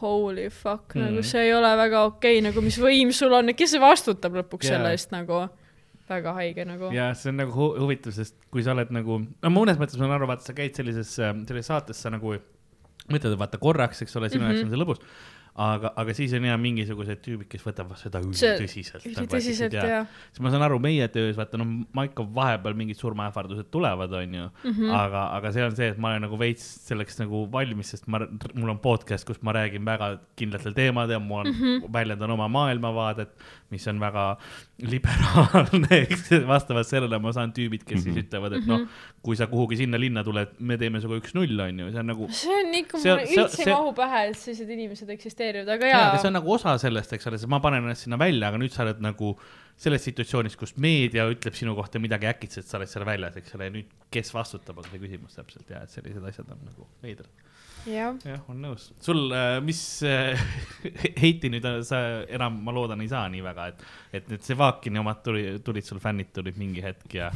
[0.00, 1.10] holy fuck mm., Mhm.
[1.10, 4.64] nagu see ei ole väga okei okay,, nagu mis võim sul on, kes vastutab lõpuks
[4.64, 4.76] yeah.
[4.78, 5.48] selle eest nagu,
[6.08, 6.90] väga haige nagu.
[6.92, 10.04] ja see on nagu hu huvitav, sest kui sa oled nagu, no mõnes mõttes ma
[10.06, 12.34] saan aru, vaata, sa käid sellises, sellises saates, sa nagu
[13.12, 14.50] mõtled, vaata korraks, eks ole, sinu Mhm.
[14.50, 15.00] jaoks on see lõbus.
[15.54, 19.04] aga, aga siis on ja mingisugused tüübid, kes võtavad seda See- ülitõsiselt.
[19.30, 20.00] tõsiselt ja,
[20.32, 24.50] siis ma saan aru, meie töös, vaata, no Maiko vahepeal mingid surmaähvardused tulevad, onju.
[24.64, 24.90] Mhm.
[24.90, 28.18] aga, aga see on see, et ma olen nagu veits selleks nagu valmis, sest ma,
[28.54, 31.64] mul on podcast, kus ma räägin väga kindlatel teemadel, mul on mm, Mhm.
[31.84, 31.92] -hmm.
[31.92, 33.30] väljendan oma maailmavaadet,
[33.70, 34.36] mis on väga
[34.92, 38.14] liberaalne, eks vastavalt sellele ma saan tüübid, kes mm -hmm.
[38.14, 38.86] siis ütlevad, et noh,
[39.22, 42.52] kui sa kuhugi sinna linna tuled, me teeme sinuga üks-null, onju, see on nagu see
[42.58, 45.43] on ikka, see- üldse ei mahu pähe, et sellised inimesed eksisteerivad,
[45.74, 48.48] aga jaa, aga see on nagu osa sellest, eks ole, ma panen ennast sinna välja,
[48.50, 49.34] aga nüüd sa oled nagu
[49.80, 53.68] selles situatsioonis, kus meedia ütleb sinu kohta midagi äkitselt, sa oled seal väljas, eks ole,
[53.68, 57.44] ja nüüd kes vastutab, on see küsimus täpselt ja et sellised asjad on nagu veidrad.
[57.90, 58.88] jah, jah, on nõus.
[59.04, 59.34] sul,
[59.66, 60.40] mis äh,
[61.22, 63.86] heiti nüüd äh, sa enam, ma loodan, ei saa nii väga, et,
[64.20, 67.32] et need Sevakini omad tuli, tulid sul fännid tulid mingi hetk ja,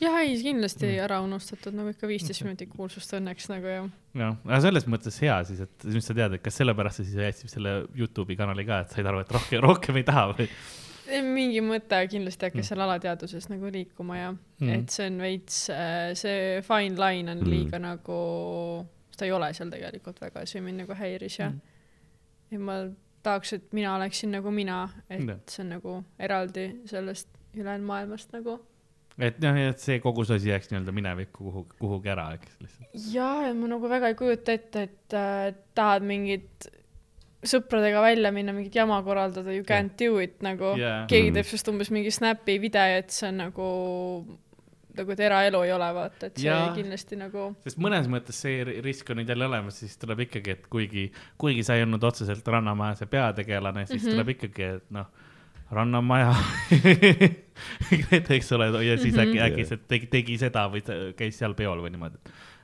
[0.00, 1.04] jah, ei kindlasti Mm.
[1.04, 3.86] ära unustatud nagu ikka viisteist minutit kuulsust õnneks nagu jah.
[4.14, 7.16] jah, aga selles mõttes hea siis, et nüüd sa tead, et kas sellepärast sa siis
[7.16, 10.48] jätsid selle Youtube'i kanali ka, et said aru, et rohkem, rohkem ei taha või?
[11.22, 14.66] mingi mõte kindlasti hakkas seal alateadvuses nagu liikuma ja Mm.
[14.66, 14.70] mm.
[14.74, 15.58] et see on veits,
[16.18, 17.50] see fine line on Mm.
[17.52, 18.86] liiga nagu,
[19.16, 21.54] ta ei ole seal tegelikult väga, see mind nagu häiris ja Mm.
[21.54, 22.78] mm., ja ma
[23.22, 25.38] tahaks, et mina oleksin nagu mina, et Jah.
[25.46, 28.60] see on nagu eraldi sellest ülejäänud maailmast nagu.
[29.18, 32.88] Et noh, et see kogu see asi jääks nii-öelda minevikku kuhugi, kuhugi ära, eks lihtsalt.
[33.14, 36.68] jah, ja ma nagu väga ei kujuta ette, et äh, tahad mingit
[37.46, 41.04] sõpradega välja minna, mingit jama korraldada, you can't do it nagu Jaa.
[41.10, 41.34] keegi Mhm.
[41.38, 43.66] teeb sinust umbes mingi Snapi video, et see on nagu,
[44.96, 46.66] nagu, et eraelu ei ole, vaata, et see Jaa.
[46.66, 46.72] ja.
[46.74, 50.56] kindlasti nagu, sest mõnes mõttes see ri- risk on nüüd jälle olemas, siis tuleb ikkagi,
[50.56, 51.06] et kuigi,
[51.38, 54.08] kuigi sa ei olnud otseselt Rannamaja see peategelane, siis mm.
[54.08, 54.12] -hmm.
[54.16, 55.06] tuleb ikkagi, et noh,
[55.70, 56.32] Rannamaja
[58.36, 59.46] eks ole, ja siis mm äkki, Mhm.
[59.46, 60.82] äkki see tegi, tegi seda või
[61.18, 62.18] käis seal peol või niimoodi.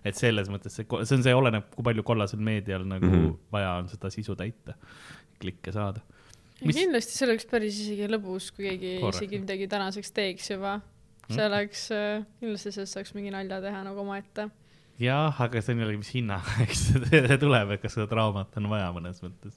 [0.04, 3.26] et selles mõttes see, see on see, oleneb, kui palju kollasel meedial nagu mm Mhm.
[3.26, 3.36] -hmm.
[3.52, 4.74] vaja on seda sisu täita,
[5.40, 6.00] klikke saada.
[6.64, 9.22] Mis- kindlasti see oleks päris isegi lõbus, kui keegi Korrekt.
[9.22, 10.80] isegi midagi tänaseks teeks juba.
[11.30, 11.52] see Mm.
[11.52, 11.88] oleks,
[12.40, 14.50] kindlasti sellest saaks mingi nalja teha nagu omaette.
[14.98, 18.56] jah, aga see on jällegi, mis hinnaga, eks see see tuleb, et kas seda draamat
[18.56, 19.54] on vaja mõnes mõttes.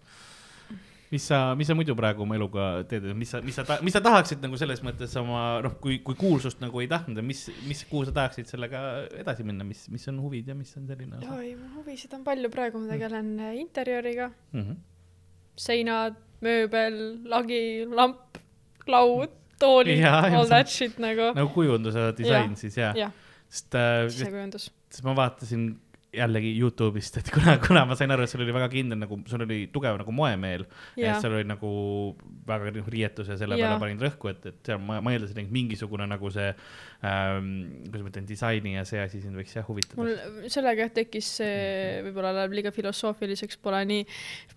[1.15, 4.01] Mis sa, mis sa muidu praegu oma eluga teed, mis sa, mis sa, mis sa
[4.03, 8.03] tahaksid nagu selles mõttes oma noh, kui, kui kuulsust nagu ei tahtnud, mis, mis, kuhu
[8.09, 8.81] sa tahaksid sellega
[9.21, 12.25] edasi minna, mis, mis on huvid ja mis on selline osa oi, mul huvisid on
[12.27, 14.61] palju, praegu ma tegelen äh, interjööriga, mm?
[14.65, 14.79] -hmm.
[15.67, 16.99] seinad, mööbel,
[17.31, 18.41] lagi, lamp,
[18.91, 19.31] laud,
[19.61, 21.31] toolid, all that shit nagu.
[21.37, 23.13] nagu kujunduse disain siis jah jah,
[23.49, 24.69] sest äh, sisekujundus.
[24.91, 25.69] siis ma vaatasin
[26.15, 29.43] jällegi Youtube'ist, et kuna, kuna ma sain aru, et sul oli väga kindel nagu, sul
[29.45, 30.65] oli tugev nagu moemeel.
[30.97, 31.71] Et seal oli nagu
[32.47, 33.69] väga noh, riietus ja selle Jaa.
[33.69, 36.47] peale panin rõhku, et, et seal ma, ma eeldasin, et mingisugune nagu see
[37.05, 37.49] ähm,,
[37.87, 40.13] kuidas ma ütlen, disaini ja see asi sind võiks jah huvitada mul.
[40.51, 41.57] sellega jah tekkis see,
[42.07, 44.07] võib-olla läheb liiga filosoofiliseks, pole nii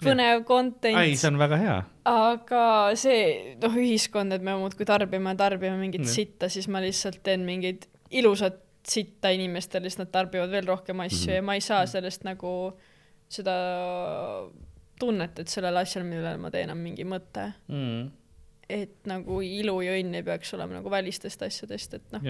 [0.05, 0.97] põnev content.
[0.99, 1.77] ai, see on väga hea.
[2.13, 2.63] aga
[2.99, 6.15] see, noh, ühiskond, et me muudkui tarbime ja tarbime mingit Jah.
[6.21, 11.29] sitta, siis ma lihtsalt teen mingeid ilusat sitta inimestele, siis nad tarbivad veel rohkem asju
[11.31, 11.35] Mhm.
[11.37, 12.73] ja ma ei saa sellest nagu
[13.29, 13.55] seda
[15.01, 17.53] tunnet, et sellel asjal, millele ma teen, on mingi mõte.
[17.71, 18.09] Mm,
[18.69, 22.27] et nagu ilu ja õnn ei peaks olema nagu välistest asjadest, et noh,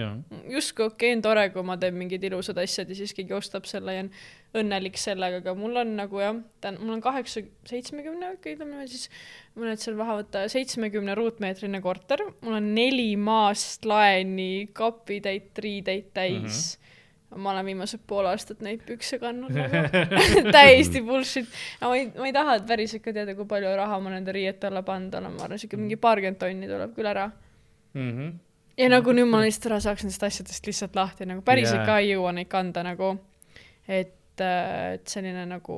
[0.47, 3.67] justkui okei okay, on tore, kui ma teen mingid ilusad asjad ja siis keegi ostab
[3.67, 4.11] selle ja on
[4.61, 9.09] õnnelik sellega, aga mul on nagu jah, on, mul on kaheksa, seitsmekümne, okei, ütleme siis,
[9.59, 16.13] ma nüüd seal maha võtta, seitsmekümne ruutmeetrine korter, mul on neli maast laeni kapitäit riideid
[16.15, 16.53] täis mm.
[16.53, 16.88] -hmm
[17.35, 19.53] ma olen viimased pool aastat neid pükse kandnud
[20.55, 21.49] täiesti bullshit.
[21.81, 24.71] ma ei, ma ei taha et päriselt ka teada, kui palju raha ma nende riiete
[24.71, 27.29] alla pannud olen, ma arvan, siuke mingi paarkümmend tonni tuleb küll ära
[27.93, 28.29] Mhm.
[28.77, 31.87] ja nagu nüüd ma lihtsalt ära saaks nendest asjadest lihtsalt lahti, nagu päriselt yeah.
[31.89, 33.15] ka ei jõua neid kanda nagu,
[33.87, 35.77] et, et selline nagu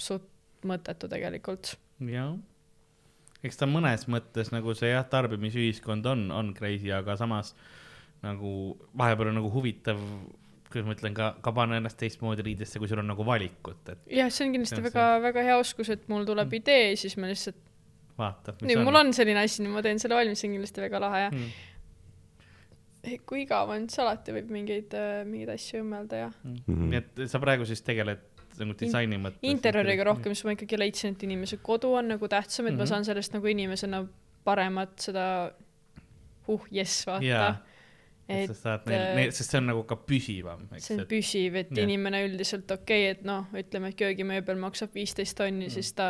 [0.00, 0.28] suht
[0.64, 1.74] mõttetu tegelikult.
[2.08, 2.36] jah.
[3.44, 7.54] eks ta mõnes mõttes nagu see jah, tarbimisühiskond on, on crazy, aga samas
[8.24, 10.00] nagu vahepeal on nagu huvitav,
[10.70, 13.98] kuidas ma ütlen ka, ka panna ennast teistmoodi riidesse, kui sul on nagu valikut, et
[14.18, 16.58] jah, see on kindlasti See on väga, väga hea oskus, et mul tuleb Mm.
[16.62, 17.60] idee, siis ma lihtsalt,
[18.18, 18.56] vaata.
[18.62, 21.20] nüüd mul on selline asi, nüüd ma teen selle valmis, see on kindlasti väga lahe
[21.26, 21.48] ja mm..
[23.28, 24.94] kui igav on, siis alati võib mingeid,
[25.28, 26.86] mingeid asju õmmelda ja Mhm.
[26.90, 28.22] nii et sa praegu siis tegeled
[28.58, 29.42] nagu disaini mõttes.
[29.50, 32.78] interjööriga rohkem, sest ma ikkagi leidsin, et inimese kodu on nagu tähtsam, et mm -hmm.
[32.78, 32.88] ma Mhm.
[32.88, 34.06] saan sellest nagu inimesena
[34.44, 35.52] paremat seda
[36.46, 37.54] huh, jess, vaata jaa,
[38.28, 41.10] et et sa saad äh, neil, sest see on nagu ka püsivam, see on et
[41.10, 41.84] püsiv, et jah.
[41.84, 45.68] inimene üldiselt okei okay,, et noh, ütleme, et köögimööbel maksab viisteist tonni Mm.
[45.68, 46.08] mm., siis ta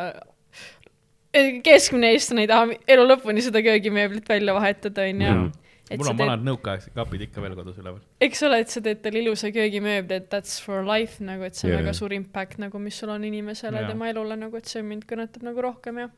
[1.67, 5.53] keskmine eestlane ei taha elu lõpuni seda köögimööblit välja vahetada, onju
[5.91, 8.01] et mul on teed, vanad nõukaaegsed kapid ikka veel kodus üleval.
[8.25, 11.69] eks ole, et sa teed talle ilusa köögimööbli, et that's for life nagu, et see
[11.69, 11.83] on yeah.
[11.83, 13.83] väga suur impact nagu, mis sul on inimesele Jaa.
[13.83, 13.93] yeah.
[13.93, 16.09] tema elule nagu, et see mind kõnetab nagu rohkem ja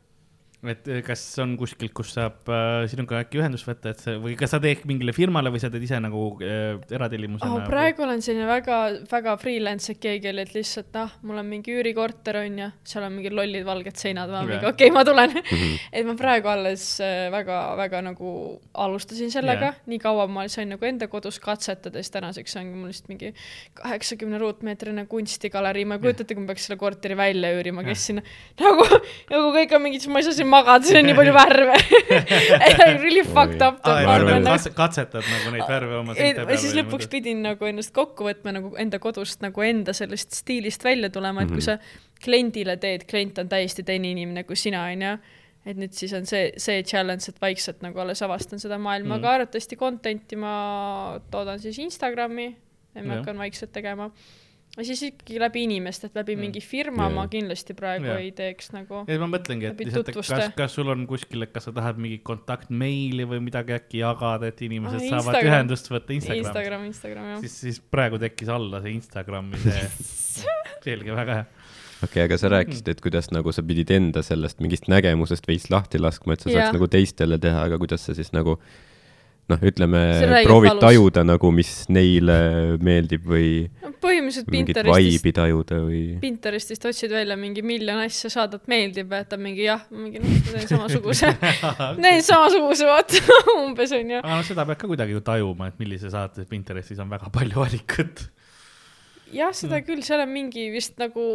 [0.64, 4.32] et eh, kas on kuskilt, kus saab äh, sinuga äkki ühendust võtta, et see või
[4.38, 7.66] kas sa teed mingile firmale või sa teed ise nagu äh, eratellimusena oh,?
[7.68, 8.78] praegu olen selline väga,
[9.10, 13.36] väga freelance, oli, et lihtsalt noh, mul on mingi üürikorter on ju, seal on mingid
[13.36, 14.88] lollid valged seinad, ma mingi okei.
[14.88, 15.36] okay,, ma tulen.
[15.36, 15.76] Mhm.
[16.00, 18.32] et ma praegu alles äh, väga-väga nagu
[18.86, 19.74] alustasin sellega.
[19.74, 23.32] Yeah., nii kaua ma sain nagu enda kodus katsetada, siis tänaseks ongi mul lihtsalt mingi
[23.76, 28.08] kaheksakümne ruutmeetrine kunstigalerii, ma ei kujuta ette, kui ma peaks selle korteri välja üürima, kes
[28.10, 28.24] sinna
[28.62, 28.88] nagu,
[29.30, 31.78] nagu kõik on mingid, ma ei saa siin magada, siin on nii palju värve.
[33.06, 37.68] Really fucked up katse- katsetad nagu neid värve oma seinte peal siis lõpuks pidin nagu
[37.68, 41.66] ennast kokku võtma nagu enda kodust nagu enda sellest stiilist välja tulema, et kui Mhm.
[41.68, 41.78] sa
[42.24, 45.18] kliendile teed, klient on täiesti teine inimene kui sina, onju.
[45.66, 49.16] et nüüd siis on see, see challenge, et vaikselt nagu alles avastan seda maailma.
[49.16, 52.46] Mm, aga arvatavasti content'i ma toodan siis Instagrami
[52.94, 54.06] ja ma hakkan vaikselt tegema.
[54.76, 56.40] Ja siis ikkagi läbi inimeste, et läbi Mm.
[56.46, 57.14] mingi firma Jaa.
[57.14, 58.18] ma kindlasti praegu Jah.
[58.20, 59.04] ei teeks nagu.
[59.08, 61.96] ja ma mõtlengi, et lihtsalt, et kas kas sul on kuskil, et kas sa tahad
[61.96, 65.52] mingit kontaktmeili või midagi äkki jagada, et inimesed Aa, saavad Instagram.
[65.52, 67.40] ühendust võtta Instagramis Instagram, Instagram jah.
[67.40, 69.88] siis, siis praegu tekkis alla see Instagrami see,
[70.86, 71.46] selge, väga hea.
[72.04, 75.98] okei, aga sa rääkisid, et kuidas nagu sa pidid enda sellest mingist nägemusest veits lahti
[75.98, 76.72] laskma, et sa saaks Jah.
[76.76, 78.58] nagu teistele teha, aga kuidas sa siis nagu
[79.50, 80.00] noh, ütleme
[80.46, 80.82] proovid valus.
[80.82, 82.36] tajuda nagu, mis neile
[82.82, 83.50] meeldib või
[84.02, 86.00] põhimõtteliselt mingit Pinterestist tajuda või?
[86.22, 91.30] Pinterestist otsid välja mingi miljon asja, saadad meeldib, vaatad mingi jah, mingi noh, teen samasuguse,
[92.02, 94.22] teen samasuguse, vaata umbes onju.
[94.22, 97.62] aga noh, seda peab ka kuidagi ju tajuma, et millise saate Pinterestis on väga palju
[97.62, 98.26] valikut.
[99.34, 101.26] jah, seda küll, seal on mingi vist nagu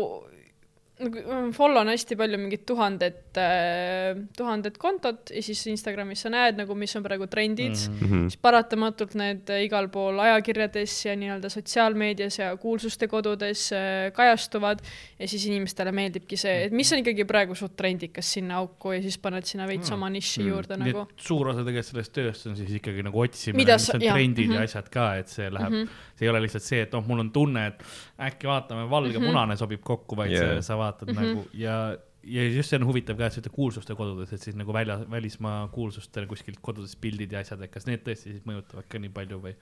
[1.56, 6.76] follow on hästi palju mingit tuhandet äh,, tuhandet kontot ja siis Instagramis sa näed nagu,
[6.78, 8.28] mis on praegu trendid mm, -hmm.
[8.30, 14.84] siis paratamatult need igal pool ajakirjades ja nii-öelda sotsiaalmeedias ja kuulsuste kodudes äh, kajastuvad
[15.20, 19.02] ja siis inimestele meeldibki see, et mis on ikkagi praegu suht trendikas sinna auku ja
[19.02, 19.96] siis paned sinna veits mm.
[19.98, 20.50] oma niši mm.
[20.54, 21.08] juurde nagu.
[21.18, 24.70] suur osa tegelikult sellest tööst on siis ikkagi nagu otsimine, mis on trendid ja, ja
[24.70, 26.16] asjad ka, et see läheb mm, -hmm.
[26.16, 27.84] see ei ole lihtsalt see, et noh, mul on tunne, et
[28.22, 29.60] äkki vaatame, valge-punane mm -hmm.
[29.60, 30.54] sobib kokku, vaid yeah.
[30.54, 31.22] see, sa vaatad mm -hmm.
[31.22, 31.76] nagu ja,
[32.24, 35.00] ja just see on huvitav ka, et sa ütled kuulsuste kodudes, et siis nagu välja,
[35.12, 39.10] välismaa kuulsustel kuskilt kodudest pildid ja asjad, et kas need tõesti siis mõjutavad ka nii
[39.10, 39.56] palju või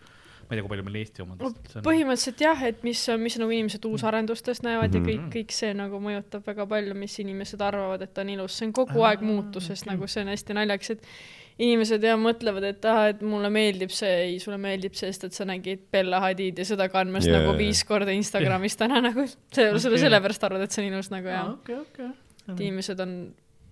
[0.50, 1.56] ma ei tea, kui palju meil Eesti omad on.
[1.86, 5.10] põhimõtteliselt jah, et mis, mis nagu inimesed uusarendustest näevad mm -hmm.
[5.10, 8.68] ja kõik, kõik see nagu mõjutab väga palju, mis inimesed arvavad, et on ilus, see
[8.68, 11.06] on kogu aeg muutuses okay., nagu see on hästi naljakas, et
[11.60, 15.36] inimesed ja mõtlevad, et ah, et mulle meeldib see, ei, sulle meeldib see, sest et
[15.36, 17.42] sa nägid Bella Hadidi seda kandmas yeah.
[17.42, 18.86] nagu viis korda Instagramis yeah.
[18.86, 20.02] täna nagu, sa okay.
[20.06, 21.82] sellepärast arvad, et see on ilus nagu jah okay,.
[21.84, 22.10] Okay.
[22.48, 23.14] et inimesed on,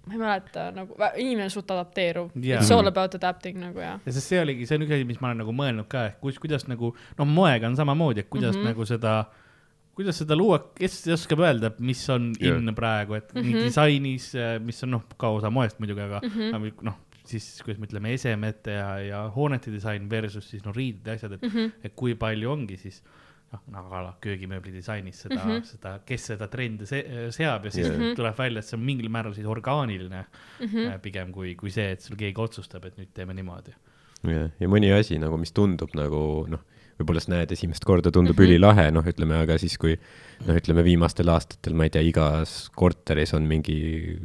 [0.08, 2.60] ma ei mäleta, nagu inimene on suht adapteeruv yeah..
[2.60, 4.04] It's all about adapting nagu jah.
[4.04, 6.22] ja sest see oligi, see on üks asi, mis ma olen nagu mõelnud ka, et
[6.24, 8.74] kus, kuidas nagu, noh, moega on samamoodi, et kuidas mm -hmm.
[8.74, 9.18] nagu seda
[9.98, 12.60] kuidas seda luua, kes oskab öelda, mis on yeah.
[12.60, 13.46] in praegu, et mm -hmm.
[13.56, 14.32] nii disainis,
[14.62, 16.84] mis on noh, ka osa moest muidugi, aga mm -hmm.
[16.86, 17.00] noh,
[17.32, 21.38] siis kuidas me ütleme, esemete ja, ja hoonete disain versus siis no riided ja asjad,
[21.38, 21.88] et mm, -hmm.
[21.88, 23.02] et kui palju ongi siis
[23.54, 25.66] noh, nagu ala köögimööbli disainis seda mm, -hmm.
[25.72, 28.16] seda, kes seda trendi se seab ja siis mm -hmm.
[28.16, 30.26] tuleb välja, et see on mingil määral siis orgaaniline
[30.60, 31.00] mm -hmm.
[31.00, 33.76] pigem kui, kui see, et sul keegi otsustab, et nüüd teeme niimoodi.
[34.24, 36.64] ja, ja mõni asi nagu, mis tundub nagu noh
[36.98, 38.50] võib-olla sa näed esimest korda, tundub mm -hmm.
[38.50, 39.96] ülilahe, noh, ütleme, aga siis, kui
[40.48, 44.18] noh, ütleme viimastel aastatel, ma ei tea, igas korteris on mingi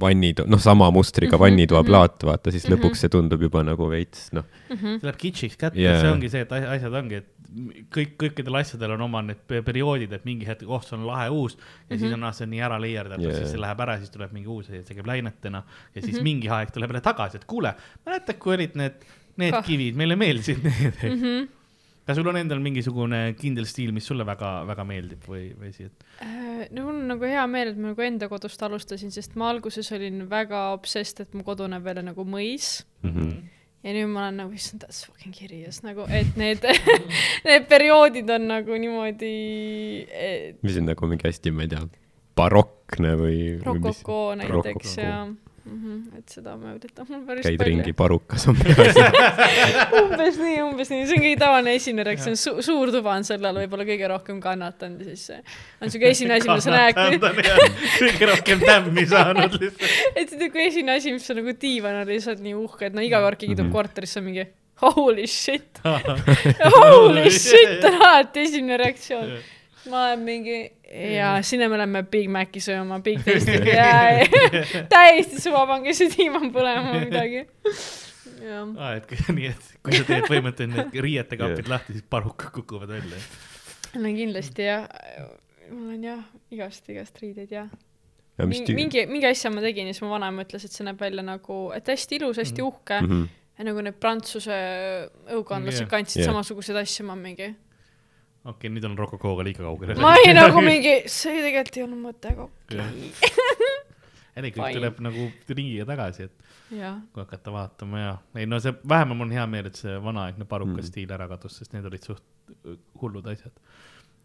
[0.00, 1.44] vannid, noh, sama mustriga mm -hmm.
[1.44, 2.80] vannitoaplaat, vaata, siis mm -hmm.
[2.80, 4.98] lõpuks see tundub juba nagu veits, noh mm -hmm..
[4.98, 7.28] see läheb kits'iks kätte yeah., see ongi see, et asjad ongi, et
[7.94, 11.56] kõik, kõikidel asjadel on oma need perioodid, et mingi hetk, oh, see on lahe uus
[11.56, 12.00] ja mm -hmm.
[12.00, 14.32] siis on, ah, see on nii ära leierdatud yeah., siis see läheb ära, siis tuleb
[14.32, 15.62] mingi uus ja see käib läinetena
[15.94, 16.22] ja siis mm -hmm.
[16.22, 17.74] mingi aeg tuleb jälle tagasi, et kuule,
[18.06, 19.06] mäletad, kui olid need,
[19.36, 19.64] need oh.
[19.64, 21.22] kivid, meile meeldisid need mm.
[21.22, 21.59] -hmm
[22.10, 25.94] kas sul on endal mingisugune kindel stiil, mis sulle väga-väga meeldib või, või siit?
[26.24, 29.52] Äh, no mul on nagu hea meel, et ma nagu enda kodust alustasin, sest ma
[29.54, 33.14] alguses olin väga obsessed, et mu kodu näeb välja nagu mõis mm.
[33.14, 33.40] -hmm
[33.80, 36.66] ja nüüd ma olen nagu, issand, that's fucking curious nagu, et need
[37.48, 39.30] need perioodid on nagu niimoodi
[40.12, 40.58] et....
[40.60, 41.86] mis on nagu mingi hästi, ma ei tea,
[42.36, 43.38] barokne või?
[43.64, 45.14] rokoko näiteks ja
[45.64, 45.78] mm.
[45.80, 47.76] -hmm, et seda ma üritan mul päris käid palju.
[47.76, 49.00] ringi parukas umbes
[50.00, 53.50] umbes nii, umbes nii, see on kõige tavaline esimene reaktsioon su, suur tuba on selle
[53.50, 55.42] all võib-olla kõige rohkem kannatanud ja siis
[55.80, 56.94] on siuke esimene asi, mida sa näed.
[57.98, 59.84] kõige rohkem tämmi saanud lihtsalt.
[60.22, 63.04] et see kui esimene asi, mis on nagu diivan on lihtsalt nii uhke, et no
[63.04, 63.78] iga kord keegi tuleb mm -hmm.
[63.78, 64.48] korterisse mingi
[64.80, 65.80] holy shit
[66.76, 69.34] holy shit on alati esimene reaktsioon
[69.88, 70.58] ma olen mingi
[71.14, 74.26] ja sinna me läheme Big Maci sööma, Big Tasty'ga ja
[74.92, 77.44] täiesti suva, pange see tiiman põlema või midagi.
[78.76, 83.20] aa, et nii, et kui sa teed põhimõtteliselt need riietekapid lahti, siis parukad kukuvad välja.
[83.96, 84.84] no kindlasti jah,
[85.70, 87.70] mul on jah igast, igast riideid jah
[88.36, 91.00] ja, mingi, mingi, mingi asja ma tegin ja siis mu vanaema ütles, et see näeb
[91.00, 92.68] välja nagu, et hästi ilus, hästi mhm.
[92.68, 93.10] uhke mm.
[93.10, 93.40] -hmm.
[93.58, 94.60] ja nagu need prantsuse
[95.38, 95.90] õukondlased yeah.
[95.96, 96.32] kandsid yeah.
[96.32, 97.52] samasuguseid asju, ma mingi
[98.44, 99.94] okei okay,, nüüd on Rokokooga liiga kaugel.
[100.00, 103.30] ma ei nagu mingi, see tegelikult ei olnud mõte, aga okei
[104.40, 106.94] ei, kõik tuleb nagu ringiga tagasi, et ja.
[107.12, 110.46] kui hakata vaatama ja, ei no see, vähemalt mul on hea meel, et see vanaaegne
[110.48, 110.86] paruka mm.
[110.88, 113.52] stiil ära kadus, sest need olid suht äh, hullud asjad.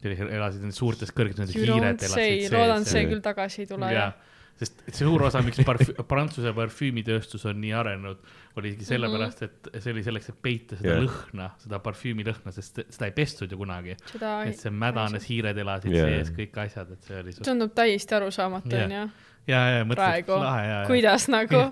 [0.06, 3.92] elasid nendes suurtes kõrgetes, need hiired elasid loodan, see küll tagasi ei tule.
[3.96, 4.16] jah
[4.60, 8.22] sest see suur osa, miks parfü-, Prantsuse parfüümitööstus on nii arenenud,
[8.60, 11.04] oligi sellepärast, et see oli selleks, et peita seda yeah.
[11.04, 13.98] lõhna, seda parfüümilõhna, sest seda ei pestud ju kunagi.
[13.98, 16.14] et see mädanes, hiired elasid yeah.
[16.14, 17.44] sees, kõik asjad, et see oli suht....
[17.50, 19.04] tundub täiesti arusaamatu, onju.
[19.52, 20.88] ja, ja, ja mõtlesin, et lahe ja, ja.
[20.94, 21.68] kuidas nagu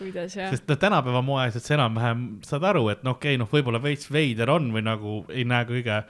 [0.00, 0.50] kuidas jah.
[0.54, 3.82] sest no tänapäeva moes, et sa enam-vähem saad aru, et no okei okay,, noh, võib-olla
[3.84, 6.00] veits veider on või nagu ei näe kõige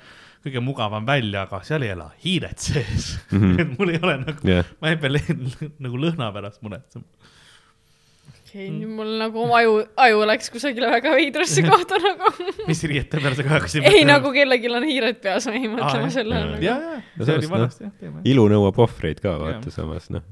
[0.44, 3.40] kõige mugavam välja, aga seal ei ela hiired sees mm.
[3.40, 3.58] -hmm.
[3.62, 5.20] et mul ei ole nagu yeah., ma ei pea
[5.84, 7.04] nagu lõhna pärast muretsema.
[7.04, 9.74] okei okay, mm., nüüd mul nagu aju,
[10.06, 12.32] aju läks kusagile väga veidrasse kohta nagu
[12.68, 16.12] mis riiete peale sa kohe hakkasid ei, nagu kellelgi on hiired peas, ma jäin mõtlema
[16.14, 16.60] sellele.
[16.64, 18.24] ja, ja, see oli vanasti jah, teeme.
[18.32, 20.24] ilu nõuab ohvreid ka, vaata samas, noh.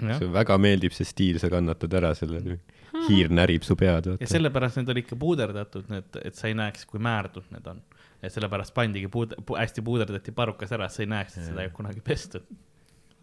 [0.00, 2.58] see väga meeldib see stiil, sa kannatad ära selle
[3.06, 4.10] hiir närib su pead.
[4.18, 7.84] ja sellepärast need olid ikka puuderdatud, need, et sa ei näeks, kui määrdud need on
[8.22, 11.62] et sellepärast pandigi puud- pu,, hästi puuderdati parukas ära, et sa ei näeks, et seda
[11.62, 12.46] ei ole kunagi pestud.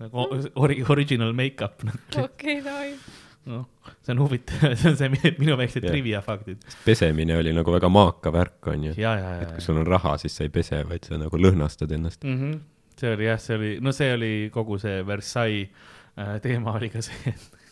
[0.02, 0.26] nagu
[0.56, 1.86] ori-, original make-up.
[2.24, 2.92] okei, davai.
[3.50, 3.66] noh,
[4.02, 6.62] see on huvitav, see on see minu väiksed trivia faktid.
[6.86, 8.94] pesemine oli nagu väga maaka värk, onju.
[8.98, 12.38] et kui sul on raha, siis sa ei pese, vaid sa nagu lõhnastad ennast mm.
[12.40, 12.62] -hmm
[13.00, 15.70] see oli jah, see oli, no see oli kogu see Versailles
[16.18, 17.63] äh, teema oli ka see, et,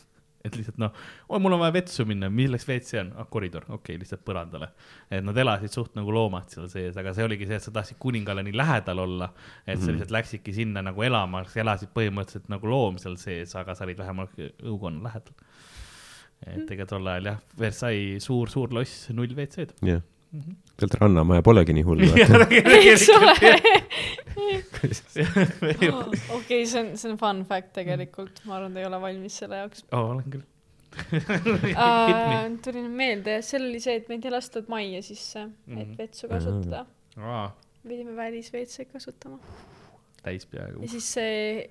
[0.46, 0.92] et lihtsalt noh,
[1.30, 3.28] oi, mul on vaja vetsu minna, milleks WC on ah,?
[3.30, 4.72] koridor, okei okay,, lihtsalt põrandale.
[5.12, 8.00] et nad elasid suht nagu loomad seal sees, aga see oligi see, et sa tahtsid
[8.02, 9.32] kuningale nii lähedal olla,
[9.68, 9.94] et sa Mhm.
[10.00, 13.98] lihtsalt läksidki sinna nagu elama, sa elasid põhimõtteliselt nagu loom seal sees, aga sa olid
[13.98, 15.34] vähemalt õukonna lähedal.
[16.48, 19.76] et ega tol ajal jah, Versailles suur-suur loss, null WC-d.
[19.86, 20.02] jah,
[20.82, 22.02] sealt Rannamaja polegi nii hull,
[25.62, 26.16] tegelikult.
[26.36, 29.60] okei, see on, see on fun fact tegelikult, ma arvan, te ei ole valmis selle
[29.64, 30.46] jaoks oo, olen küll.
[30.92, 32.48] uh,.
[32.66, 35.94] tuli nüüd meelde, seal oli see, et meid ei lastud majja sisse, et Mhm.
[36.00, 36.86] vetsu kasutada.
[37.18, 37.46] aa,
[37.88, 39.38] pidime välis-WC kasutama.
[40.24, 40.88] täis peaaegu ja.
[40.92, 41.70] siis see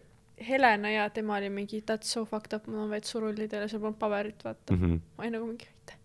[0.49, 3.99] Helena ja tema oli mingi that's so fucked up, mul on vetsurullid ja seal polnud
[4.01, 4.73] paberit, vaata.
[4.77, 4.97] Mhm.
[5.19, 5.97] ma olin nagu mingi aitäh.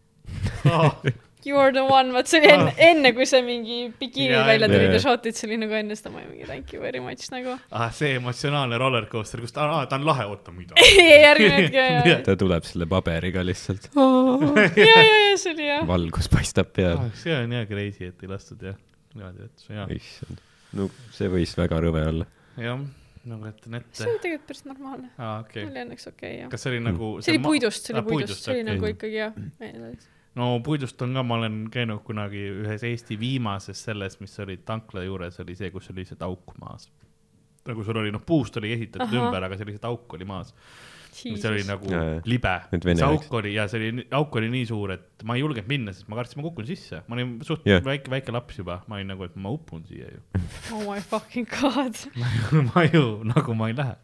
[1.46, 4.70] You are the one, vaat see oli enne, enne kui see mingi bikiinid Jaa, välja
[4.72, 7.30] tulid ja shot'id, see oli nagu enne seda, ma olin mingi thank you very much
[7.34, 7.54] nagu.
[7.70, 10.74] ah, see emotsionaalne rollercoaster, kus ta, ta on lahe, oota mida.
[11.28, 15.86] järgmine hetk ja, ja, ta tuleb selle paberiga lihtsalt, ja, ja, ja see oli jah.
[15.88, 16.98] valgus paistab peal.
[17.04, 18.78] Ah, see on jah crazy, et ei lastud jah,
[19.14, 19.94] niimoodi vetsu, jah.
[20.00, 20.42] issand,
[20.82, 22.28] no see võis väga rõve olla.
[22.58, 22.82] jah,
[23.26, 24.10] nagu kujutan ette see.
[24.10, 26.50] oli tegelikult päris normaalne, aa, okei oli õnneks okei okay, jah.
[26.58, 28.74] kas see oli nagu see oli puidust, see oli Ah, puidust, puidust, see oli okei.
[28.74, 30.14] nagu ikkagi jah.
[30.40, 35.06] No puidust on ka, ma olen käinud kunagi ühes Eesti viimases selles, mis oli tankla
[35.06, 36.90] juures, oli see, kus oli lihtsalt auk maas.
[37.66, 39.24] nagu sul oli, noh, puust oli ehitatud Ahah.
[39.24, 40.52] ümber, aga see lihtsalt auk oli maas.
[41.16, 42.20] see oli nagu jaa.
[42.28, 42.54] libe,
[42.84, 45.96] see auk oli ja see oli, auk oli nii suur, et ma ei julgenud minna,
[45.96, 47.80] sest ma kartsin, ma kukun sisse, ma olin suht Jah.
[47.86, 50.22] väike, väike laps juba, ma olin nagu, et ma upun siia ju.
[50.76, 51.96] oh my fucking god.
[52.74, 53.96] ma ju nagu ma ei lähe.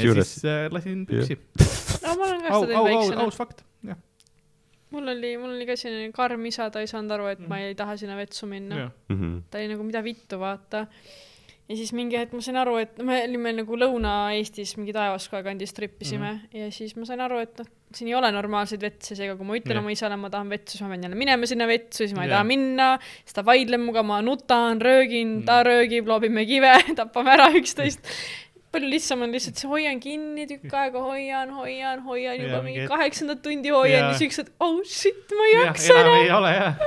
[0.00, 1.36] ja siis äh, lasin püksi.
[2.00, 3.28] no ma olen ka seda väiksena.
[3.28, 3.66] aus fakt,
[4.96, 7.74] mul oli, mul oli ka selline karm isa, ta ei saanud aru, et ma ei
[7.78, 8.82] taha sinna vetsu minna.
[8.86, 8.90] jah.
[9.12, 9.38] Mhm.
[9.50, 10.86] ta oli nagu, mida vittu, vaata.
[11.68, 15.72] ja siis mingi hetk ma sain aru, et me olime nagu Lõuna-Eestis mingi Taevaskoja kandis
[15.74, 16.58] tripisime mm -hmm.
[16.60, 17.66] ja siis ma sain aru, et noh,
[17.96, 19.82] siin ei ole normaalseid vetse, seega kui ma ütlen Jah.
[19.82, 22.28] oma isale, ma tahan vetsu, siis ma pean jälle minema sinna vetsu, siis ma ei
[22.30, 22.36] Jah.
[22.38, 25.66] taha minna, siis ta vaidleb minuga, ma nutan, röögin, ta Mm.
[25.66, 28.00] röögib, loobime kive, tapame ära üksteist.
[28.76, 32.82] Palju lihtsam on lihtsalt see, hoian kinni tükk aega, hoian, hoian, hoian juba Jaa, mingi
[32.84, 34.12] hetk- kaheksandat tundi hoian Jaa.
[34.12, 36.86] ja siis hetk, oh shit, ma ei jaksa enam ei ole jah,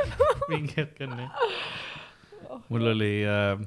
[0.54, 2.62] mingi hetk on jah.
[2.70, 3.60] mul oli äh,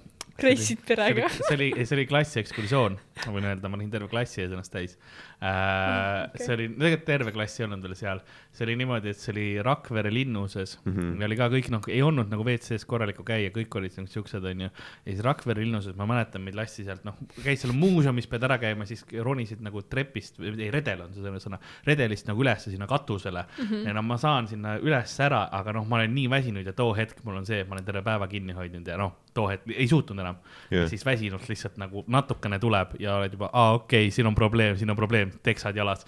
[0.43, 1.28] Kreisid perega.
[1.36, 4.97] see oli, see oli klassiekskursioon, ma võin öelda, ma olin terve klassi ees ennast täis
[5.43, 6.28] äh,.
[6.28, 6.44] okei.
[6.44, 8.22] see oli, tegelikult terve klass ei olnud veel seal,
[8.55, 10.93] see oli niimoodi, et see oli Rakvere linnuses mm.
[10.93, 11.20] -hmm.
[11.20, 14.48] ja oli ka kõik noh, ei olnud nagu WC-s korralikku käia, kõik olid nagu siuksed
[14.52, 14.70] onju.
[14.70, 18.59] ja siis Rakvere linnuses ma mäletan, meid lasti sealt noh, käis seal muuseumis pead ära
[18.62, 23.44] käima, siis ronisid nagu trepist, ei redel on see sõna, redelist nagu ülesse sinna katusele
[23.44, 23.66] mm.
[23.66, 23.86] -hmm.
[23.86, 26.94] ja no ma saan sinna üles ära, aga noh, ma olen nii väsinud ja too
[26.97, 29.68] hetk mul on see, et ma olen terve päeva kinni hoidnud ja noh, too hetk
[29.74, 30.40] ei suutnud enam
[30.70, 34.35] ja siis väsinult lihtsalt nagu natukene tuleb ja oled juba, aa okei okay,, siin on
[34.37, 36.05] probleem, siin on probleem, teksad jalas.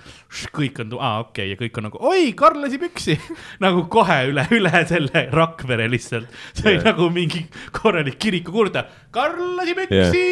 [0.55, 3.17] kõik on, aa okei okay, ja kõik on nagu oi, Karl lasi püksi
[3.65, 6.31] nagu kohe üle, üle selle Rakvere lihtsalt.
[6.53, 6.87] see oli Jah.
[6.93, 7.45] nagu mingi
[7.75, 10.25] korralik kirikukuulutaja, Karl lasi püksi.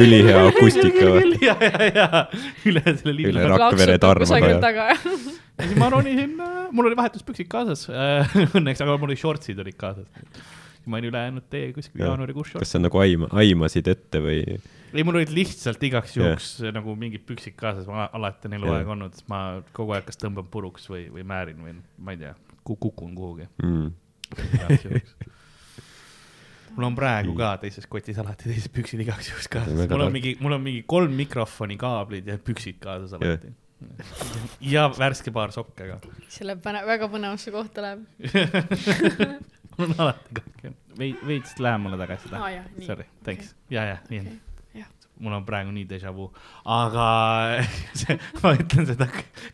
[0.00, 1.12] Ülihea akustika,
[1.48, 2.24] ja, ja, ja
[2.66, 3.46] üle selle Üle linna.
[3.56, 4.62] Rakvere tarma kusagil ka.
[4.66, 4.88] taga.
[4.94, 6.34] ja siis ma ronisin,
[6.74, 10.10] mul oli vahetuspüksid kaasas õnneks, aga mul olid shortsid olid kaasas.
[10.86, 14.42] ma olin ülejäänud tee kuskil jaanuarikuus kas sa nagu aima, aimasid ette või?
[14.94, 18.92] ei, mul olid lihtsalt igaks juhuks nagu mingid püksid kaasas, ma alati on eluaeg Jah.
[18.96, 19.40] olnud, ma
[19.76, 22.34] kogu aeg kas tõmban puruks või, või määrin või ma ei tea,
[22.66, 23.92] kukun kuhugi Mm.
[26.76, 30.36] mul on praegu ka teises kotis alati teised püksid igaks juhuks kaasas, mul on mingi,
[30.42, 33.50] mul on mingi kolm mikrofoni kaablid ja püksid kaasas alati.
[34.70, 35.98] ja värske paar sokke ka.
[36.28, 38.04] see läheb põne-, väga põnevasse kohta läheb.
[39.78, 40.76] mul on alati kaks,
[41.26, 42.86] veits, lähemale tagasi jah, nii.
[42.86, 44.38] Sorry, thanks, ja, ja, nii on jah.
[45.20, 46.26] Mul on praegu nii déjà vu,
[46.64, 47.06] aga
[48.00, 49.06] see, ma ütlen seda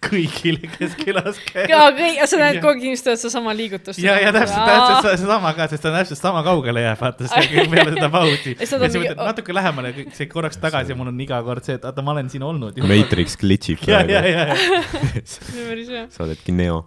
[0.06, 1.97] kõigile, kes külas käivad.
[1.98, 4.01] kõik, sa näed kogu aeg inimesed teevad sedasama liigutust.
[4.02, 7.48] ja, ja täpselt, täpselt see- seesama ka, sest ta täpselt sama kaugele jääb, vaata, see
[7.52, 8.55] kõik peale seda pausi.
[8.55, 11.76] Ja ja siis mõtled natuke lähemale, see korraks tagasi ja mul on iga kord see,
[11.80, 12.78] et oota, ma olen siin olnud.
[12.86, 14.34] Matrix glitchib ja, ja, praegu.
[14.38, 16.05] ja, ja, see on päris hea.
[16.14, 16.84] sa oledki Neo.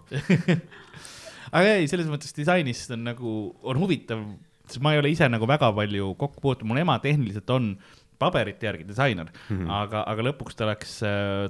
[1.50, 3.34] aga ei, selles mõttes disainist on nagu,
[3.66, 4.22] on huvitav,
[4.70, 7.72] sest ma ei ole ise nagu väga palju kokku puutunud, mul ema tehniliselt on
[8.20, 9.62] paberite järgi disainer mm, Mhm.
[9.64, 9.72] -hmm.
[9.80, 10.98] aga, aga lõpuks ta läks,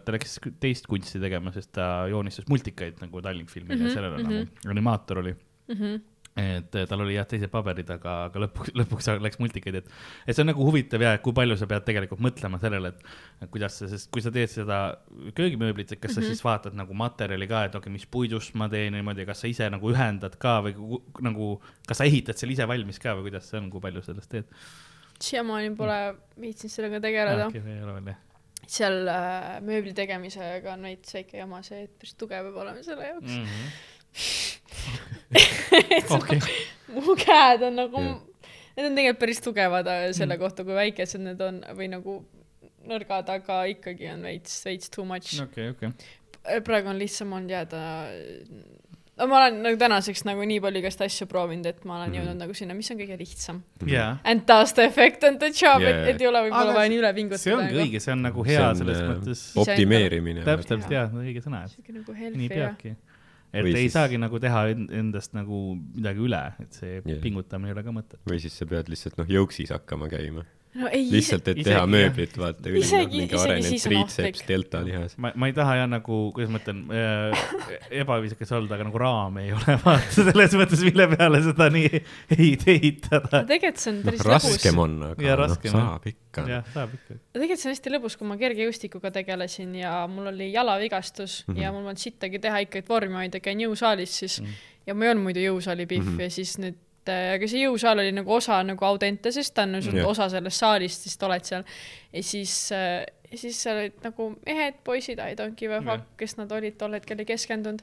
[0.05, 3.95] ta läks teist kunsti tegema, sest ta joonistas multikaid nagu Tallink-filmile mm Mhm, -hmm, ja
[3.95, 4.33] sellele mm mhm.
[4.33, 4.65] -hmm.
[4.65, 5.37] nagu animaator oli.
[5.69, 6.01] Mhm.
[6.41, 9.89] et eh, tal oli jah teised paberid, aga, aga lõpuks, lõpuks läks multikaid, et,
[10.27, 13.51] et see on nagu huvitav ja, et kui palju sa pead tegelikult mõtlema sellele, et
[13.51, 14.79] kuidas sa, sest kui sa teed seda
[15.35, 16.29] köögimööblit, et kas sa mm -hmm.
[16.29, 19.49] siis vaatad nagu materjali ka, et okei okay,, mis puidust ma teen niimoodi, kas sa
[19.49, 23.51] ise nagu ühendad ka või nagu, kas sa ehitad selle ise valmis ka või kuidas
[23.51, 24.47] see on, kui palju sellest teed?
[25.25, 25.99] Siiamaani pole
[26.41, 27.47] viitsinud sellega tegeleda.
[27.51, 28.19] okei, ei ole veel jah.
[28.71, 33.05] seal äh, mööbli tegemisega on veits väike jama see, et päris tugev peab olema selle
[33.13, 33.47] jaoks mm.
[36.19, 36.41] okei,
[36.97, 38.19] mu käed on nagu Jah.,
[38.77, 40.41] need on tegelikult päris tugevad äh, selle Mm.
[40.45, 42.21] kohta, kui väikesed need on või nagu
[42.91, 45.37] nõrgad, aga ikkagi on veits, veits too much.
[45.43, 45.91] okei, okei.
[46.65, 47.81] praegu on lihtsam olnud jääda.
[49.21, 52.19] No ma olen nagu tänaseks nagu nii palju igast asju proovinud, et ma olen Mhm.
[52.21, 53.61] jõudnud nagu sinna, mis on kõige lihtsam.
[53.87, 56.89] jaa, And does the effect on the job yeah., et, et ei ole võib-olla vaja
[56.89, 57.39] nii üle pingutada.
[57.45, 59.45] see ongi õige, see on nagu hea on, selles äh, mõttes.
[59.57, 60.43] optimeerimine.
[60.45, 62.97] täpselt, täpselt jaa, õige sõna, nagu nii peabki.
[63.53, 67.19] et Või ei siis- saagi nagu teha en- endast nagu midagi üle, et see Jah.
[67.21, 68.19] pingutamine ei ole ka mõtet.
[68.27, 70.45] või siis sa pead lihtsalt noh, jõuksis hakkama käima.
[70.75, 72.69] No ei, lihtsalt, et isegi, teha mööblit, vaata.
[72.71, 75.17] Isegi- mingi isegi siis on ohtlik., delta lihas.
[75.19, 79.43] ma, ma ei taha jah nagu, kuidas ma ütlen äh,, ebaviisakas olla, aga nagu raami
[79.49, 81.91] ei ole vaata selles mõttes, mille peale seda nii
[82.39, 83.43] ei ehitada.
[83.49, 84.47] tegelikult see on päris noh, lõbus.
[84.55, 85.81] raskem on, aga Jaa, noh, raskem on.
[85.89, 86.47] saab ikka.
[86.55, 87.19] jah, saab ikka.
[87.35, 91.59] tegelikult see on hästi lõbus, kui ma kergejõustikuga tegelesin ja mul oli jalavigastus mm Mhm.
[91.59, 91.63] -hmm.
[91.65, 94.47] ja mul polnud sittagi teha ikka, et vormi hoida, käin jõusaalis siis mm.
[94.47, 94.87] -hmm.
[94.87, 96.17] ja ma ei olnud muidu jõusaali pihv mm Mhm.
[96.19, 96.23] -hmm.
[96.23, 96.75] ja siis nüüd
[97.09, 100.07] äh, aga see jõusaal oli nagu osa nagu Audentesest, ta on nagu Jah.
[100.11, 101.65] osa sellest saalist, siis sa oled seal.
[102.13, 106.05] ja siis äh,, ja siis seal olid nagu mehed, poisid, I don't give a fuck,
[106.17, 107.81] kes nad olid tol hetkel, ei keskendunud.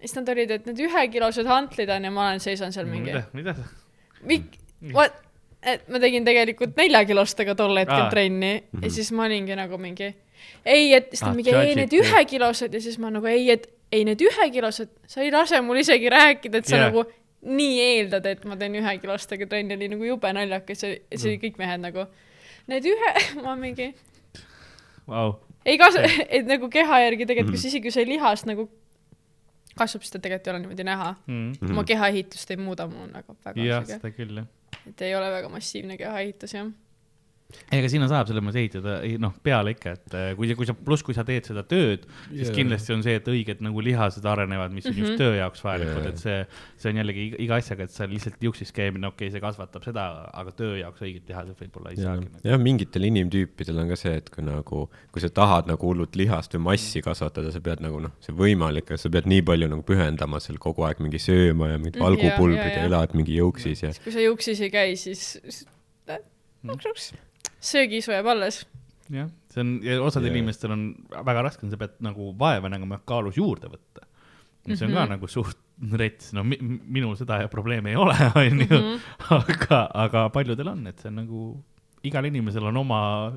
[0.00, 3.22] siis nad olid, et need ühekilosed hantlid on ja ma olen, seisan seal mingi mida,
[3.32, 3.54] mida?
[4.26, 4.58] Mik-,
[4.92, 5.12] what,
[5.62, 8.10] et ma tegin tegelikult neljakilostega tol hetkel Aa.
[8.10, 8.78] trenni mm Mhm.
[8.80, 8.84] -hmm.
[8.84, 10.14] ja siis ma olingi nagu mingi
[10.64, 13.66] ei, et siis ta Ah, mingi ei, need ühekilosed ja siis ma nagu ei, et
[13.92, 16.90] ei need ühekilosed, sa ei lase mul isegi rääkida, et sa yeah.
[16.90, 17.04] nagu
[17.46, 21.58] nii eeldad, et ma teen ühekilostega trenni, oli nagu jube naljakas ja see oli kõik
[21.62, 22.06] mehed nagu
[22.68, 23.12] need ühe,
[23.44, 23.92] ma mingi
[25.06, 26.00] Vau, ei kasu,
[26.36, 27.60] et nagu keha järgi tegelikult, Mhm.
[27.60, 28.64] kus isegi kui see lihas nagu
[29.78, 31.10] kasvab, siis ta tegelikult ei ole niimoodi näha.
[31.28, 31.70] Mhm.
[31.70, 34.46] oma kehaehitust ei muuda, mul on väga, väga jah, seda küll jah.
[34.88, 36.70] et ei ole väga massiivne kehaehitus jah.
[37.72, 41.04] Ega sinna saab selles mõttes ehitada, noh, peale ikka, et äh, kui, kui sa, pluss
[41.06, 42.02] kui sa teed seda tööd,
[42.32, 42.54] siis Jaa.
[42.56, 45.00] kindlasti on see, et õiged nagu lihased arenevad, mis on mm -hmm.
[45.00, 45.20] just Mhm.
[45.22, 46.08] töö jaoks vajalikud Jaa.
[46.10, 46.46] et see,
[46.76, 49.84] see on jällegi iga, iga asjaga, et sa lihtsalt juuksis käimine, okei okay,, see kasvatab
[49.84, 52.40] seda, aga töö jaoks õiged lihased võib-olla ei jah saagi, nagu..
[52.44, 56.54] jah, mingitel inimtüüpidel on ka see, et kui nagu, kui sa tahad nagu hullult lihast
[56.54, 59.82] või massi kasvatada, sa pead nagu noh, see on võimalik, sa pead nii palju nagu
[59.82, 62.86] pühendama seal kogu aeg mingi sööma ja mingid Mm, valgupulbrid jaa, ja, ja jaa.
[62.90, 65.66] elad mingi juuksis ja kui sa juuksis ei käi, siis siis-
[66.10, 66.18] äh,
[66.62, 67.25] Mhm.
[67.66, 68.62] Söögiisu jääb alles.
[69.10, 69.70] jah, see on,
[70.06, 70.38] osadel yeah.
[70.38, 70.82] inimestel on
[71.26, 74.02] väga raske, sa pead nagu vaeva nägema, kaalus juurde võtta.
[74.66, 74.94] see on mm -hmm.
[74.94, 75.10] ka Mhm.
[75.14, 75.58] nagu suht
[76.00, 79.00] rets, no mi, minul seda probleemi ei ole, onju, Mhm.
[79.30, 81.62] aga, aga paljudel on, et see on nagu,
[82.02, 83.32] igal inimesel on oma,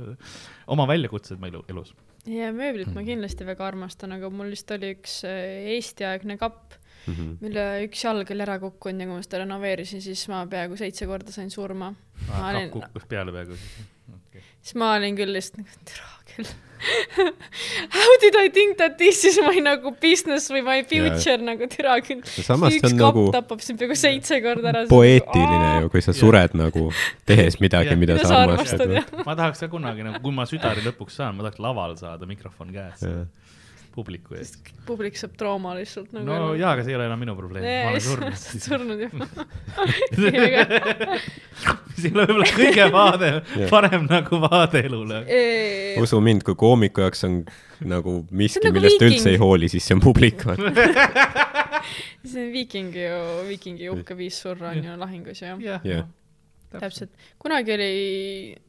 [0.68, 1.94] oma väljakutsed elu, elus.
[2.26, 2.96] ja mööblit Mhm.
[2.96, 6.74] ma kindlasti väga armastan, aga mul vist oli üks äh, Eesti-aegne kapp,
[7.08, 7.38] mm -hmm.
[7.42, 11.06] mille üks jalg oli ära kukkunud ja kui ma seda renoveerisin, siis ma peaaegu seitse
[11.06, 11.94] korda sain surma.
[12.28, 13.86] Ma olin- kukkus peale peaaegu siis.
[14.70, 16.58] Siis ma olin küll lihtsalt nagu, türa küll.
[17.96, 21.44] How did I think that this is my nagu business või my future yeah.
[21.50, 22.22] nagu türa küll.
[22.24, 24.86] üks on kapp nagu tapab sind peaaegu seitse korda ära.
[24.92, 26.88] poeetiline ju, kui sa sured nagu
[27.28, 30.86] tehes midagi, mida Mida sa sa armastad ma tahaks ka kunagi nagu, kui ma südari
[30.86, 33.04] lõpuks saan, ma tahaks laval saada, mikrofon käes,
[34.00, 34.56] publiku ees.
[34.88, 36.26] publik saab trauma lihtsalt nagu.
[36.26, 38.36] no jaa, aga see ei ole enam minu probleem, ma olen surnud.
[38.68, 39.12] surnud jah.
[42.00, 43.32] see ei ole võib-olla kõige vaade,
[43.72, 45.24] parem nagu vaade elule.
[46.04, 47.42] usu mind, kui koomiku jaoks on
[47.80, 49.20] nagu miski, nagu millest viiking.
[49.20, 50.44] üldse ei hooli, siis see on publik.
[52.30, 53.20] see on viikingi ju,
[53.50, 55.54] viikingi uhke viis surra on ju lahingus ju.
[55.64, 56.08] jah Jah.,
[56.72, 57.12] täpselt.
[57.42, 57.90] kunagi oli,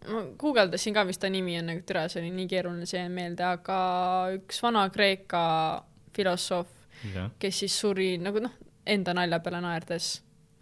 [0.09, 3.13] ma guugeldasin ka, mis ta nimi on, nagu türa, see oli nii keeruline, see jäi
[3.13, 3.79] meelde, aga
[4.39, 5.45] üks vana Kreeka
[6.17, 6.71] filosoof,
[7.15, 7.31] jah.
[7.39, 8.57] kes siis suri nagu noh,
[8.87, 10.13] enda nalja peale naerdes.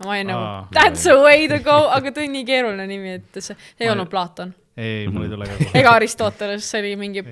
[0.05, 3.43] ma olin nagu that's a way to go, aga ta oli nii keeruline nimi, et
[3.43, 5.71] see ei Ma- olnud Platon ei, mul ei tule ka kohe.
[5.81, 7.25] ega Aristoteles, see oli mingi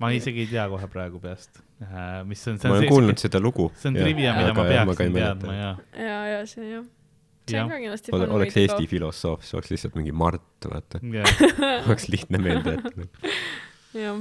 [0.00, 1.62] ma isegi ei tea kohe praegu peast,
[2.28, 3.70] mis on, ma olen kuulnud seda lugu.
[3.80, 6.84] see on trivia, mida ma peaksin teadma ja, ja, ja see jah,
[7.50, 10.70] see on ka kindlasti Ole, fun oleks to Eesti filosoof, siis oleks lihtsalt mingi Mart,
[10.70, 11.02] vaata.
[11.02, 11.26] ja
[11.88, 13.36] oleks lihtne meelde jätta.
[13.98, 14.18] jah,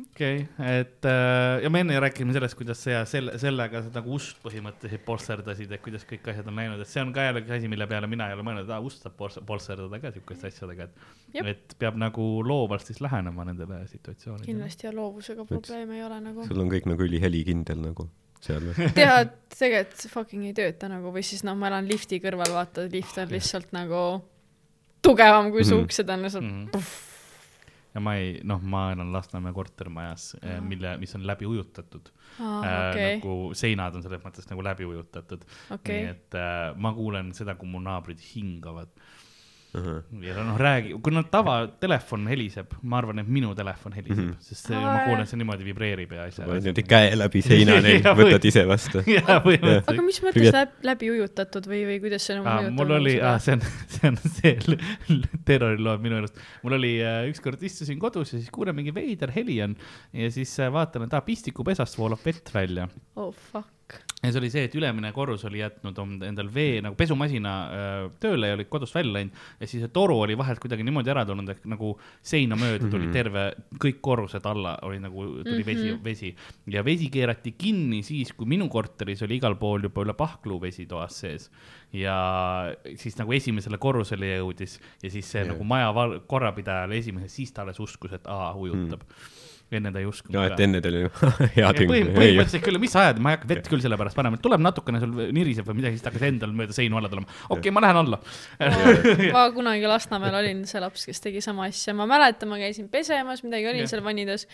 [0.00, 3.92] okei okay., et äh, ja me enne rääkisime sellest, kuidas sa ja selle, sellega sa
[3.94, 7.54] nagu ust põhimõtteliselt polsterdasid, et kuidas kõik asjad on läinud, et see on ka jällegi
[7.58, 10.88] asi, mille peale mina ei ole mõelnud, et ust saab pols- polsterdada ka siukeste asjadega,
[11.34, 11.44] Jep.
[11.44, 14.48] et, et peab nagu loovalt siis lähenema nendele situatsioonidele.
[14.48, 16.48] kindlasti ja loovusega probleeme ei ole nagu.
[16.48, 18.08] sul on kõik nagu ülihelikindel nagu?
[18.98, 22.88] tead, tegelikult see fucking ei tööta nagu või siis noh, ma elan lifti kõrval, vaata,
[22.92, 24.02] lift on lihtsalt nagu
[25.02, 25.84] tugevam kui su Mhm.
[25.86, 26.82] uksed on lihtsalt mm..
[27.94, 32.10] ja ma ei, noh, ma elan Lasnamäe kortermajas, mille, mis on läbi ujutatud
[32.40, 32.90] aa, äh,.
[32.90, 35.42] okei, nagu seinad on selles mõttes nagu läbi ujutatud
[35.76, 36.12] okei nii.
[36.14, 38.88] et äh, ma kuulen seda, kui mu naabrid hingavad
[39.78, 40.02] ahah.
[40.20, 44.30] ja noh, räägi, kui nad tavatelefon heliseb, ma arvan, et minu telefon heliseb mm.
[44.30, 44.44] -hmm.
[44.44, 46.46] sest see, ma kuulen, see niimoodi vibreerib ja asja.
[46.46, 49.04] paned niimoodi käe läbi seina neil, võtad ise vastu.
[49.32, 50.76] aga mis mõttes Privet.
[50.88, 53.34] läbi, ujutatud või, või kuidas see nagu mõjutab mul nagu oli, seda?
[53.46, 53.66] see on,
[53.96, 56.40] see on see terroriloom minu arust.
[56.62, 59.76] mul oli äh, ükskord istusin kodus ja siis kuulen mingi veider heli on
[60.12, 62.88] ja siis äh, vaatan, et aa, pistikupesast voolab vett välja.
[63.16, 63.70] oh fuck.
[64.22, 68.04] Ja see oli see, et ülemine korrus oli jätnud om- endal vee nagu pesumasina äh,
[68.22, 71.24] tööle ja oli kodust välja läinud ja siis see toru oli vahelt kuidagi niimoodi ära
[71.26, 73.12] tulnud, et nagu seina mööda tuli Mhm.
[73.16, 73.42] terve,
[73.82, 76.34] kõik korrused alla oli nagu, tuli vesi Mhm., vesi
[76.70, 80.86] ja vesi keerati kinni siis, kui minu korteris oli igal pool juba üle pahklu vesi
[80.86, 81.50] toas sees
[81.92, 82.14] ja
[82.96, 85.50] siis nagu esimesele korrusele jõudis ja siis see yeah.
[85.52, 85.90] nagu maja
[86.30, 89.40] korrapidajale esimese, siis ta alles uskus, et aa, ujutab mm..
[89.78, 91.02] Enne ta ei uskunud no ka et enne ta oli
[91.56, 94.38] hea põhim-, põhimõtteliselt küll, mis sa ajad, ma ei hakka vett küll selle pärast panema,
[94.38, 97.28] et tuleb natukene sul niriseb või midagi, siis ta hakkas endal mööda seinu alla tulema.
[97.48, 98.20] okei okay,, ma lähen alla.
[99.36, 103.42] ma kunagi Lasnamäel olin see laps, kes tegi sama asja, ma mäletan, ma käisin pesemas,
[103.46, 103.90] midagi olin Jah.
[103.94, 104.46] seal vannides.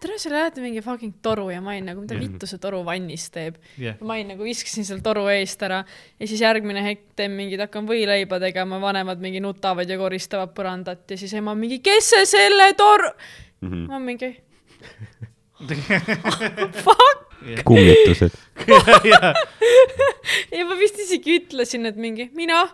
[0.00, 2.20] tere, seal lähete mingi fucking toru ja ma olin nagu, mida Jah.
[2.26, 3.56] vittu see toru vannis teeb.
[3.80, 5.78] jah, ma olin nagu viskasin seal toru eest ära
[6.20, 11.08] ja siis järgmine hetk teen mingid, hakkan võileiba tegema, vanemad mingi nutavad ja koristavad põrandat
[11.10, 13.08] ja siis ema mingi, kes see selle toru,
[13.64, 13.86] Mhm.
[13.88, 14.28] ma mingi
[16.84, 17.26] fuck
[17.64, 18.34] kummitused.
[19.12, 19.34] ja,
[20.52, 22.64] ja ma vist isegi ütlesin, et mingi mina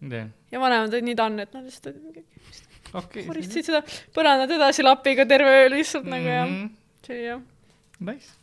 [0.00, 1.96] ja, ja vanemad olid nii tanne, et nad lihtsalt
[2.94, 3.24] okei.
[3.26, 3.82] koristasid seda
[4.16, 6.16] põrandat edasi lapiga terve öö lihtsalt mm -hmm.
[6.16, 6.48] nagu jah,
[7.06, 7.40] see oli jah.
[8.00, 8.39] Nice.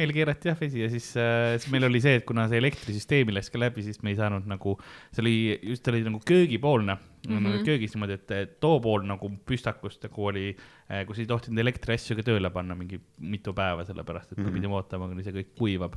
[0.00, 3.34] Meil keerati jah vesi ja siis, äh, siis meil oli see, et kuna see elektrisüsteemi
[3.36, 4.76] läks ka läbi, siis me ei saanud nagu,
[5.12, 5.36] see oli
[5.72, 7.46] just oli nagu köögipoolne mm, -hmm.
[7.46, 10.48] nagu köögis niimoodi, et too pool nagu püstakust nagu oli,
[11.06, 14.58] kus ei tohtinud elektriasju ka tööle panna mingi mitu päeva, sellepärast et mm -hmm.
[14.58, 15.96] pidime ootama, kuni see kõik kuivab.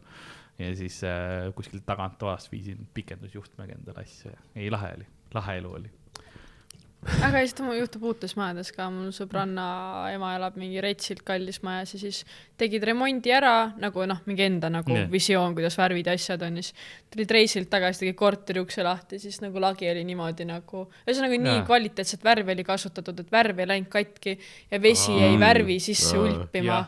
[0.59, 5.71] ja siis äh, kuskilt taganttoast viisin pikendusjuhtmega endale asju ja ei, lahe oli, lahe elu
[5.79, 5.89] oli.
[7.03, 9.65] Aga lihtsalt mul juhtub uutes majades ka, mul sõbranna
[10.13, 12.21] ema elab mingi retsilt kallis majas ja siis
[12.59, 15.09] tegid remondi ära nagu noh, mingi enda nagu yeah.
[15.11, 16.75] visioon, kuidas värvid ja asjad on ja siis
[17.13, 21.55] tulid reisilt tagasi, tegi korteri ukse lahti, siis nagu lagi oli niimoodi nagu, ühesõnaga nii
[21.59, 21.67] Jaa.
[21.69, 24.37] kvaliteetset värvi oli kasutatud, et värv ei läinud katki
[24.71, 25.27] ja vesi Aa.
[25.27, 26.27] jäi värvi sisse Aa.
[26.27, 26.83] ulpima Jaa..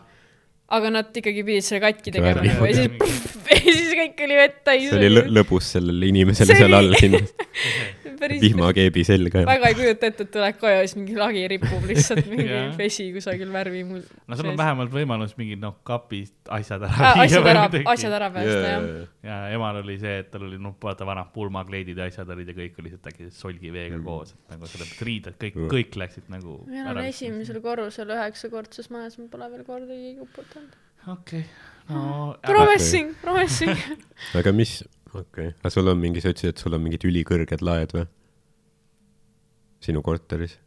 [0.79, 3.25] aga nad ikkagi pidid selle katki tegema nagu ja siis
[3.55, 4.89] ja siis kõik oli vett täis.
[4.89, 7.47] see oli lõ- lõbus sellele inimesele seal oli- all kindlasti,
[8.19, 11.85] päris vihmakeebi selga väga ei kujuta ette, et tuled koju ja siis mingi lagi ripub
[11.89, 12.71] lihtsalt mingi Jah.
[12.79, 14.01] vesi kusagil värvi mul.
[14.27, 18.15] no sul on vähemalt võimalus mingid noh, kapist asjad ära Ah, asjad või ära, asjad
[18.19, 18.87] ära päästa jah.
[18.89, 19.09] yeah..
[19.29, 22.57] ja emal oli see, et tal oli noh, vaata vanad pulmakleidid ja asjad olid ja
[22.57, 25.69] kõik oli lihtsalt äkki solgiveega koos, et nagu sellepärast riided kõik, Mm.
[25.71, 26.57] kõik läksid nagu.
[26.67, 30.73] ma elan esimesel korrusel üheksakordses majas, ma pole veel kordagi uputanud.
[31.13, 31.43] okei,
[31.89, 32.35] no.
[32.45, 33.77] Promising, promising.
[34.39, 34.79] aga mis,
[35.21, 38.05] okei okay., aga sul on mingi, sa ütlesid, et sul on mingid ülikõrged laed või?
[39.85, 40.57] sinu korteris?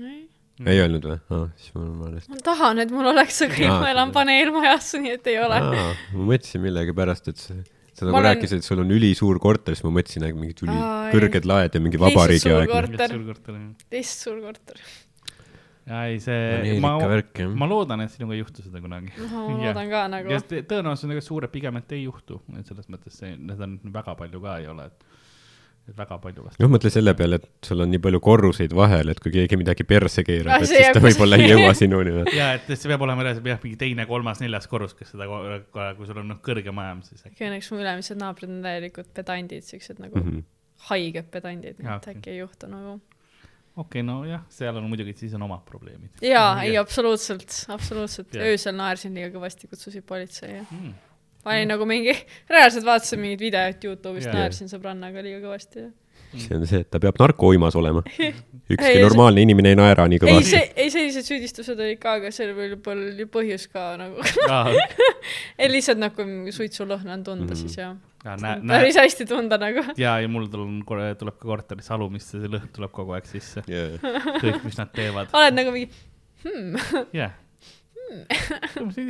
[0.00, 1.48] ei öelnud või ah,?
[1.56, 2.32] siis mul on valesti.
[2.32, 5.60] ma tahan, et mul oleks, aga Aa, ma elan paneelmajas, nii et ei ole.
[5.72, 7.60] ma mõtlesin millegipärast, et see
[8.00, 11.48] sa nagu olen- rääkisid, et sul on ülisuur korter, siis ma mõtlesin, et mingid ülikõrged
[11.48, 12.72] laed ja mingi vabariigi suur aeg.
[12.72, 13.16] korter.
[13.26, 13.58] korter.
[13.92, 14.80] teist suur korter.
[15.90, 16.92] ei, see, ma
[17.58, 19.10] ma loodan, et sinuga ei juhtu seda kunagi.
[19.32, 20.40] ma loodan ka nagu ja.
[20.40, 23.60] te- tõenäosus on väga suur, et pigem, et ei juhtu, et selles mõttes see, need
[23.66, 25.06] on väga palju ka ei ole, et,
[25.90, 26.60] et väga palju vast.
[26.62, 29.86] noh, mõtle selle peale, et sul on nii palju korruseid vahel, et kui keegi midagi
[29.88, 32.36] perse keerab Ah, et see siis ta võib-olla ei jõua sinuni või?
[32.38, 35.26] ja et see peab olema reaalselt jah, mingi teine, kolmas, neljas korrus, kes seda,
[35.98, 37.48] kui sul on noh, kõrge maja, siis äkki.
[37.48, 40.44] õnneks mu ülemised naabrid on täielikud pedandid, siuksed nagu Mhm.
[40.90, 42.14] haiged pedandid, et okei.
[42.14, 43.00] äkki ei juhtu nagu.
[43.80, 46.10] okei, nojah, seal on muidugi, siis on omad probleemid.
[46.24, 48.34] jaa, ei absoluutselt, absoluutselt.
[48.36, 50.92] Öösel naersin liiga kõvasti, kutsusid politsei ja Mm.
[51.44, 52.12] ma olin nagu mingi,
[52.50, 55.90] reaalselt vaatasin mingit videot Youtube'ist, naersin sõbrannaga liiga kõvasti ja
[56.38, 58.02] see on see, et ta peab narkouimas olema.
[58.70, 60.50] ükski Ei, see- normaalne inimene ei naera nii ei, kõvasti.
[60.50, 64.22] see, ei sellised süüdistused olid ka, aga seal võib-olla oli põhjus ka nagu,
[65.60, 67.52] ei lihtsalt nagu suitsulõhna on tunda mm Mhm.
[67.52, 67.60] -hmm.
[67.60, 67.96] siis jah.
[68.24, 69.84] näe, näe, päris hästi tunda nagu.
[69.96, 70.84] ja, ja mul tuleb,
[71.18, 75.28] tuleb ka korterisse alumisse, see lõhn tuleb kogu aeg sisse, kõik, mis nad teevad.
[75.32, 75.90] oled nagu mingi
[76.44, 77.32] hmm,, jah.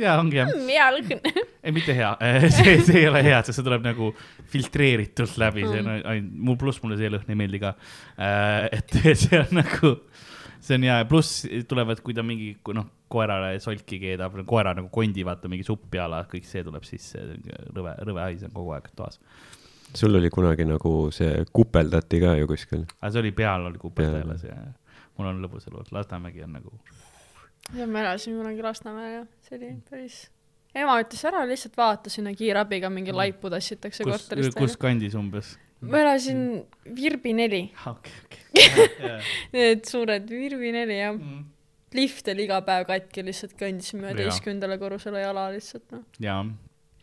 [0.01, 0.51] jaa, ongi jah.
[0.67, 1.21] hea lõhn.
[1.65, 2.11] ei, mitte hea,
[2.57, 4.11] see, see ei ole hea, sest see tuleb nagu
[4.51, 6.05] filtreeritult läbi, see on Mm.
[6.13, 7.73] ainult, mul pluss mulle see lõhn ei meeldi ka.
[8.71, 9.93] et see on nagu,
[10.61, 14.87] see on hea ja pluss tulevad, kui ta mingi, noh, koerale solki keedab, koera nagu
[14.93, 17.19] kondi, vaata mingi suppi ala, kõik see tuleb sisse,
[17.75, 19.19] rõve, rõve hais on kogu aeg toas.
[19.93, 22.85] sul oli kunagi nagu see kupeldati ka ju kuskil.
[23.01, 24.55] aga see oli peal, oli kupetelas ja
[25.17, 26.71] mul on lõbus elu, Lasnamägi on nagu
[27.77, 30.21] ja ma elasin kunagi Lasnamäel ja see oli päris
[30.75, 35.55] ema ütles ära lihtsalt vaata sinna kiirabiga mingi laipu tassitakse kus, korterist kus kandis umbes?
[35.81, 36.41] ma elasin
[36.95, 39.15] Virbi neli, okei, okei.
[39.55, 41.45] need suured Virbi neli ja Mm.
[41.97, 46.45] lift oli iga päev katki, lihtsalt kõndisime üheteistkümnendale korrusele jala lihtsalt noh, jaa,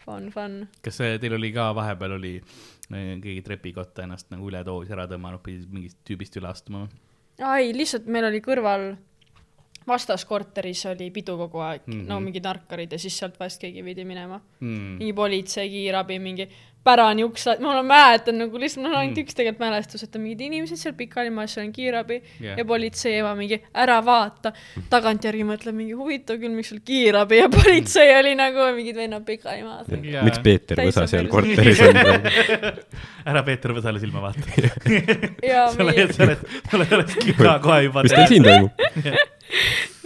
[0.05, 0.63] fun, fun.
[0.85, 5.67] kas teil oli ka vahepeal oli äh, keegi trepikotta ennast nagu üledoosi ära tõmmanud, pidi
[5.75, 6.87] mingist tüübist üle astuma
[7.39, 8.93] ei, lihtsalt meil oli kõrval
[9.89, 12.03] vastaskorteris oli pidu kogu aeg mm, Mhm.
[12.05, 12.09] -hmm.
[12.09, 14.41] no mingid narkarid ja siis sealt vahest keegi pidi minema.
[14.61, 14.97] Mm.
[14.99, 16.49] mingi politsei, kiirabi, mingi
[16.89, 19.25] pärani uks, ma olen- mäletan nagu lihtsalt, mul on ainult Mm.
[19.27, 22.57] üks tegelikult mälestus, et on mingid inimesed seal pikali maas, seal on kiirabi Jah.
[22.59, 24.53] ja politsei ema mingi ära vaata.
[24.91, 29.63] tagantjärgi mõtleb mingi huvitav küll, miks seal kiirabi ja politsei oli nagu mingid vennad pikali
[29.67, 29.87] maas.
[30.03, 30.25] Jaa.
[30.25, 31.97] miks Peeter Võsa seal korteris on
[33.31, 34.41] ära Peeter Võsale silma vaata.
[35.53, 38.87] ja sa oled, sa oled, sul ei oleks ka kohe juba mis teil siin toimub?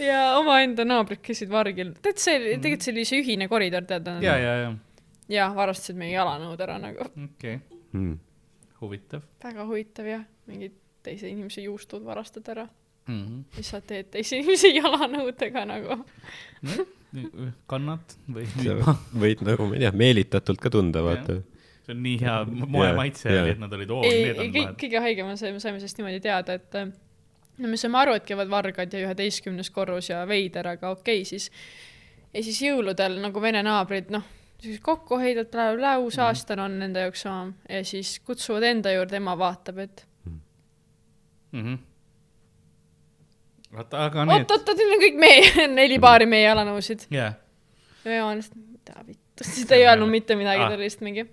[0.02, 4.08] ja omaenda naabrid käisid vargil, tead see tegelikult see oli see ühine koridor, tead.
[4.24, 4.72] ja, ja, ja,
[5.28, 7.10] ja varastasid meie jalanõud ära nagu.
[7.10, 7.60] okei okay.,
[7.92, 8.16] Hmm.
[8.80, 10.72] huvitav väga huvitav jah, mingid
[11.04, 12.68] teise inimese juustud varastad ära.
[13.06, 13.22] mm.
[13.22, 13.42] -hmm.
[13.56, 15.98] mis sa teed teise inimese jalanõudega nagu?
[17.66, 21.40] kannad või sa võid nagu, ma ei tea, meelitatult ka tunda, vaata.
[21.84, 24.78] see on nii hea moemaitse Jaa, oli, et nad olid, oo, need, on kõik, lahed.
[24.84, 26.92] kõige haigem on see, me saime sellest niimoodi teada, et äh,
[27.58, 31.28] no me saime aru, et käivad vargad ja üheteistkümnes korrus ja veider, aga okei okay,,
[31.28, 31.50] siis
[32.32, 34.24] ja siis jõuludel nagu vene naabrid, noh,
[34.62, 36.24] siis kokkuhoidjad, bla-bla-bla, uus Mhm.
[36.26, 40.06] aasta on nende jaoks sama ja siis kutsuvad enda juurde, ema vaatab, et
[41.52, 41.74] Mhm.
[43.76, 47.06] vaata, aga need, oot-oot-oot, need on kõik meie, neli paari meie jalanõusid.
[47.10, 47.32] jaa,
[48.04, 50.68] ja ema lihtsalt, mida vittu, siis ta ei öelnud mitte midagi, Ah.
[50.68, 51.26] ta oli lihtsalt mingi,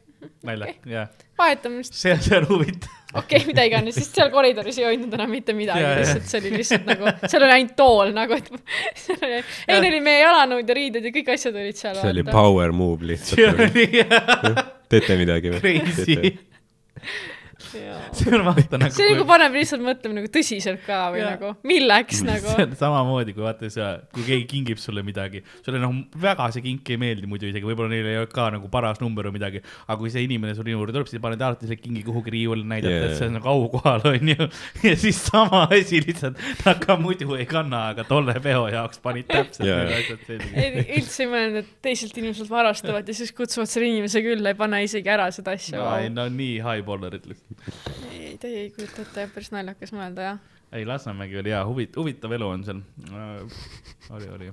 [0.44, 1.08] nalja, jaa.
[1.40, 2.96] vahetame lihtsalt, see, see on huvitav.
[3.14, 6.52] Okei okay,, mida iganes, siis seal koridoris ei hoidnud enam mitte midagi lihtsalt see oli
[6.60, 8.52] lihtsalt nagu, seal oli ainult tool nagu, et
[9.04, 11.98] seal oli, ei neil oli meie jalanõud ja riided ja kõik asjad olid seal.
[11.98, 13.66] see oli power move lihtsalt.
[14.94, 15.64] teete midagi või?
[15.64, 16.38] crazy.
[18.18, 18.94] see on vaata nagu.
[18.96, 21.34] see nagu paneb lihtsalt mõtlema nagu tõsiselt ka või Jaa.
[21.36, 22.66] nagu, milleks nagu see.
[22.66, 26.94] on samamoodi, kui vaata sa, kui keegi kingib sulle midagi, sulle noh, väga see kink
[26.94, 29.98] ei meeldi muidu isegi, võib-olla neil ei ole ka nagu paras number või midagi, aga
[30.02, 33.10] kui see inimene sulle juurde tuleb, siis paned alati selle kingi kuhugi riiulile näidata yeah.,
[33.10, 34.50] et see on nagu aukohal, onju.
[34.88, 39.30] ja siis sama asi lihtsalt, ta ka muidu ei kanna, aga tolle peo jaoks panid
[39.30, 39.84] täpselt Jaa.
[39.86, 40.52] need asjad selga.
[40.64, 44.60] ei, üldse ei mõelnud, et teiselt inimeselt varastavad ja siis kutsuvad selle inimese külla, ei
[44.60, 47.59] pane isegi ära seda asja ei, no nii highballerid lihtsalt.
[48.12, 50.42] ei, te ei kujuta ette, päris naljakas mõelda jah.
[50.72, 52.82] ei, Lasnamägi oli hea, huvit-, huvitav elu on seal
[53.12, 53.64] äh,.
[54.16, 54.52] oli, oli,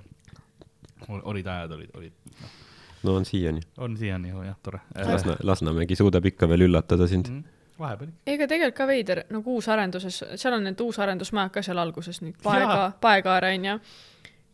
[1.22, 2.54] olid ajad, olid, olid, noh,
[3.02, 3.60] no on siiani.
[3.78, 4.80] on siiani ju jah, tore.
[5.04, 7.28] Lasna, Lasnamägi suudab ikka veel üllatada sind.
[7.30, 7.44] Mhm.
[7.78, 8.32] vahepeal ikka.
[8.32, 12.36] ega tegelikult ka veider, nagu uusarenduses, seal on need uusarendusmajad ka seal alguses nüüd.
[12.42, 13.78] Paega, Paekaare onju.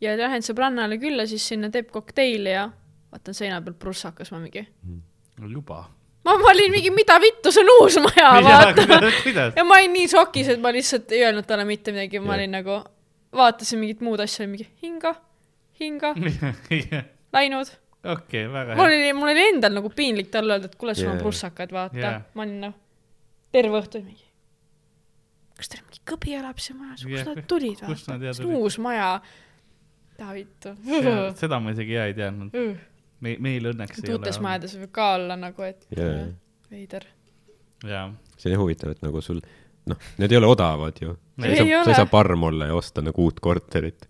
[0.01, 2.69] ja lähen sõbrannale külla, siis sinna teeb kokteili ja
[3.13, 4.67] vaatan seina peal prussakas, ma mingi,
[5.39, 5.85] no juba.
[6.25, 8.99] ma, ma olin mingi, mida vittu, see on uus maja, vaata.
[9.59, 12.41] ja ma olin nii šokis, et ma lihtsalt ei öelnud talle mitte midagi, ma Jah.
[12.41, 12.79] olin nagu,
[13.43, 15.15] vaatasin mingit muud asja, mingi hinga,
[15.81, 16.15] hinga,
[17.37, 17.73] läinud.
[18.17, 18.99] okei, väga mul hea.
[18.99, 22.21] oli, mul oli endal nagu piinlik talle öelda, et kuule, sul on prussakad, vaata yeah..
[22.35, 22.79] ma olin nagu
[23.53, 24.27] terve õhtu mingi,
[25.59, 28.63] kas teil mingi kõbi elab siin majas, kust nad tulid, kust nad jah vaata, tulid?
[28.63, 29.13] uus maja.
[30.19, 30.77] taa vittu.
[31.41, 32.55] seda ma isegi ja ei teadnud.
[33.23, 34.19] me, meil õnneks ei ole.
[34.19, 36.27] uutes majades võib ka olla nagu, et Jaa.
[36.71, 37.07] veider.
[37.87, 38.07] jaa,
[38.39, 39.41] see on huvitav, et nagu sul,
[39.91, 41.17] noh, need ei ole odavad ju.
[41.39, 44.07] sa Ei ei saa, sa ei saa parm olla ja osta nagu uut korterit.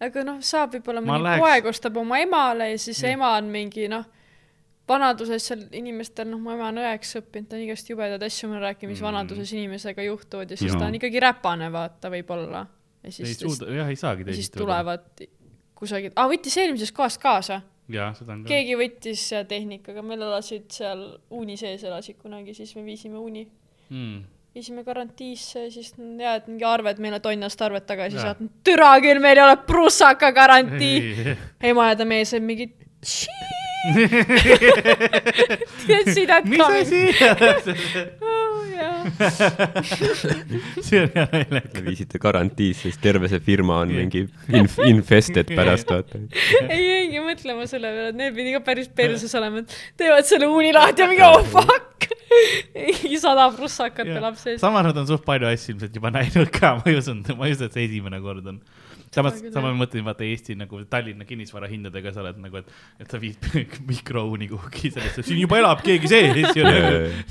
[0.00, 3.12] aga noh, saab võib-olla mõni läheks- poeg ostab oma emale ja siis Jah.
[3.16, 4.04] ema on mingi noh,
[4.88, 8.60] vanaduses seal inimestel, noh, mu ema on õeks õppinud, ta on igast jubedaid asju mulle
[8.68, 9.06] rääkinud, mis Mm.
[9.08, 10.78] vanaduses inimesega juhtuvad ja siis Jaa.
[10.80, 12.66] ta on ikkagi räpane, vaata, võib-olla.
[13.02, 14.58] ja ei siis, suuda, jah, ei saagi ja siis teisiti.
[14.58, 15.02] tulevad
[15.74, 17.60] kusagilt, aa võttis eelmisest kohast kaasa,
[17.92, 18.48] jaa, seda on ka.
[18.50, 23.46] keegi võttis seal tehnikaga, meil elasid seal uuni sees elasid kunagi, siis me viisime uuni,
[23.90, 24.24] Mm.
[24.54, 29.38] viisime garantiisse siis ja, et mingi arved meile tonnast arvet tagasi saatnud, türa küll, meil
[29.38, 31.36] ei ole prussaka garantii.
[31.62, 32.72] ema ja ta mees on mingi.
[35.86, 37.02] teadsid, et mis asi?
[40.82, 41.82] see on hea naljakas.
[41.86, 44.24] viisite garantiisse, siis terve see firma on mingi
[44.60, 46.20] inf-, infested pärast, vaata.
[46.68, 50.50] ei jäingi mõtlema selle peale, et need pidi ka päris perses olema, et teevad selle
[50.52, 52.08] uuni lahti ja mingi oh fuck.
[53.22, 54.60] sada prussakat elab sees.
[54.62, 57.56] samas nad on suht palju asju ilmselt juba näinud ka, ma ei usunud, ma ei
[57.56, 58.60] usu, et see esimene kord on.
[59.16, 59.56] Samas jah.
[59.64, 62.70] ma mõtlen, vaata Eesti nagu Tallinna kinnisvara hindadega sa oled nagu, et,
[63.02, 63.48] et sa viid
[63.90, 66.66] mikrouuni kuhugi sellesse, siin juba elab keegi sees ju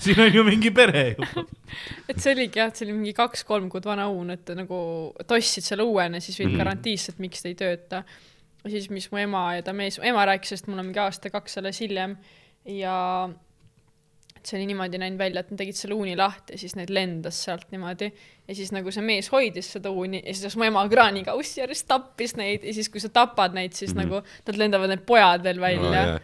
[0.02, 1.45] siin on ju mingi pere juba.
[2.10, 4.78] et see oligi jah, et see oli mingi kaks-kolm kuud vana uun, et nagu
[5.28, 6.52] tossid selle uuena, siis Mhm.
[6.52, 6.57] mm.
[6.62, 8.03] garantiisse, et miks ta ei tööta.
[8.66, 11.60] ja siis, mis mu ema ja ta mees, ema rääkis, sest mul on mingi aasta-kaks
[11.62, 12.16] alles hiljem
[12.66, 12.95] ja
[14.48, 17.42] see oli niimoodi näinud välja, et nad tegid selle uuni lahti ja siis neid lendas
[17.48, 18.12] sealt niimoodi
[18.48, 22.36] ja siis nagu see mees hoidis seda uuni ja siis mu ema kraanikauss järjest tappis
[22.40, 24.02] neid ja siis, kui sa tapad neid, siis mm.
[24.02, 24.16] -hmm.
[24.16, 26.16] nagu nad lendavad need pojad veel välja jah.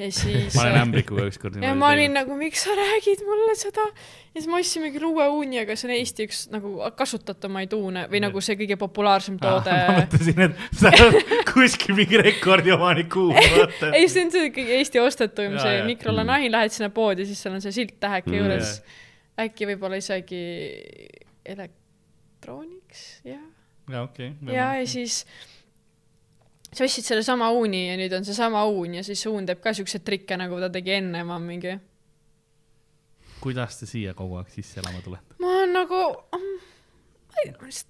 [0.00, 3.84] Ja siis ma olen ämbrikuga ükskord ja ma olin nagu, miks sa räägid mulle seda
[3.90, 8.06] ja siis me ostsime küll uue uuni, aga see on Eesti üks nagu kasutatumaid uune
[8.12, 13.92] või nagu see kõige populaarsem toode ma mõtlesin, et sa oled kuskil mingi rekordiomanik vaata.
[13.98, 15.86] ei, see on see kõige Eesti ostetum, Jaa, see jaa.
[15.90, 18.76] mikrolanahin, lähed sinna poodi, siis seal on see silt täheke Mm, juures.
[19.40, 20.40] äkki võib-olla isegi
[21.48, 23.42] elektrooniks, jah.
[23.90, 24.32] jaa, okei.
[24.52, 25.24] ja, ja siis
[26.72, 30.04] sa ostsid sellesama uuni ja nüüd on seesama uun ja siis uun teeb ka siukseid
[30.06, 31.76] trikke, nagu ta tegi enne, ma mingi,
[33.40, 35.38] kuidas te siia kogu aeg sisse elama tulete?
[35.42, 36.02] ma olen nagu,
[36.36, 37.88] ma ei tea, ma lihtsalt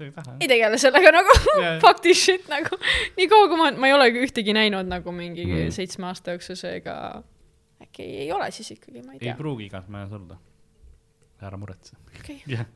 [0.00, 1.78] ei ei tegele sellega nagu Jaa.
[1.82, 2.78] fuck this shit nagu.
[3.16, 5.72] nii kaua, kui ma, ma ei olegi ühtegi näinud nagu mingi mm.
[5.74, 6.96] seitsme aasta jooksul, seega
[7.82, 9.36] äkki ei, ei ole siis ikkagi, ma ei ei tea.
[9.38, 10.38] pruugi igas majas olla.
[11.42, 11.96] ära muretse.
[12.18, 12.40] Okay.
[12.54, 12.66] jah,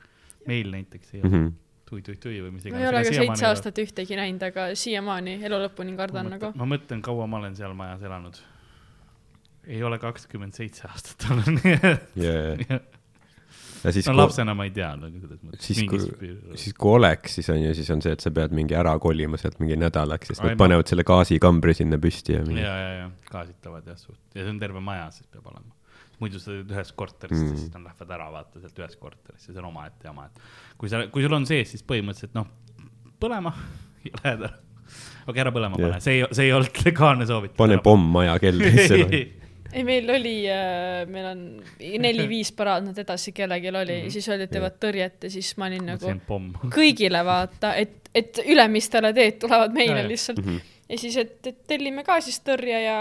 [0.46, 1.52] meil näiteks ei ole Mhm.
[1.92, 2.82] Tui-tui-tui või mis ma iganes.
[2.82, 6.62] ei ole ka seitse aastat ühtegi näinud, aga siiamaani elu lõpuni kardan ma nagu mõtlen,
[6.62, 8.40] ma mõtlen, kaua ma olen seal majas elanud.
[9.68, 12.80] ei ole kakskümmend seitse aastat olnud, nii et ja,
[13.84, 15.68] ja siis no kui, lapsena ma ei tea nagu selles mõttes.
[15.68, 16.32] siis kui,
[16.64, 19.40] siis kui oleks, siis on ju, siis on see, et sa pead mingi ära kolima
[19.40, 22.64] sealt mingi nädalaks, sest Ai, nad ma- panevad selle gaasikambri sinna püsti ja ja, mingi.
[22.64, 25.71] ja, ja gaasitavad jah suht ja see on terve maja siis peab olema.
[26.22, 27.50] Muidu sa oled ühes korteris Mm.
[27.50, 30.42] mm., siis nad lähevad ära vaata sealt ühest korterist ja see on omaette jama, et
[30.78, 32.48] kui sa, kui sul on sees, siis põhimõtteliselt noh,
[33.22, 33.52] põlema
[34.06, 34.56] ja lähed ära.
[34.56, 35.90] okei okay,, ära põlema Jah.
[35.90, 37.58] pane, see ei, see ei olnud legaalne soovitus.
[37.60, 38.98] pane pomm maja keldrisse.
[39.72, 41.44] ei, meil oli äh,, meil on
[42.06, 44.06] neli-viis paraadnat edasi kellelgi oli mm.
[44.06, 44.16] -hmm.
[44.16, 46.16] siis öeldi, et teevad tõrjet ja siis ma olin nagu
[46.78, 50.08] kõigile vaata, et, et ülemistele teed tulevad meile Ja, ja.
[50.08, 50.58] lihtsalt Mhm.
[50.88, 52.98] ja siis, et, et tellime ka siis tõrje ja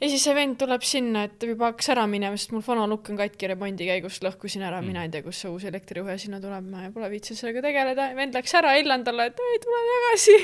[0.00, 3.20] ja siis see vend tuleb sinna, et juba hakkas ära minema, sest mul fonolukk on
[3.20, 4.80] katki remondi käigus, lõhkusin ära.
[4.80, 8.10] Mm., mina ei tea, kust see uus elektrijuhe sinna tuleb, ma pole viitsinud sellega tegeleda,
[8.18, 10.36] vend läks ära, hellan talle, et ei tule tagasi,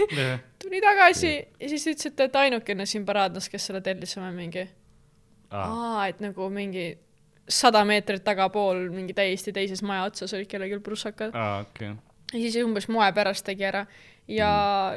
[0.62, 1.34] tuli tagasi.
[1.60, 4.66] Ja siis ütles, et ainukene siin paraadnas, kes selle tellis, ma mingi,
[5.50, 6.92] aa, et nagu mingi
[7.50, 11.34] sada meetrit tagapool mingi täiesti teises maja otsas olid kellelgi prussakad.
[11.34, 11.90] Aa, okei.
[12.32, 13.86] Ja siis umbes moe pärast tegi ära
[14.30, 14.50] ja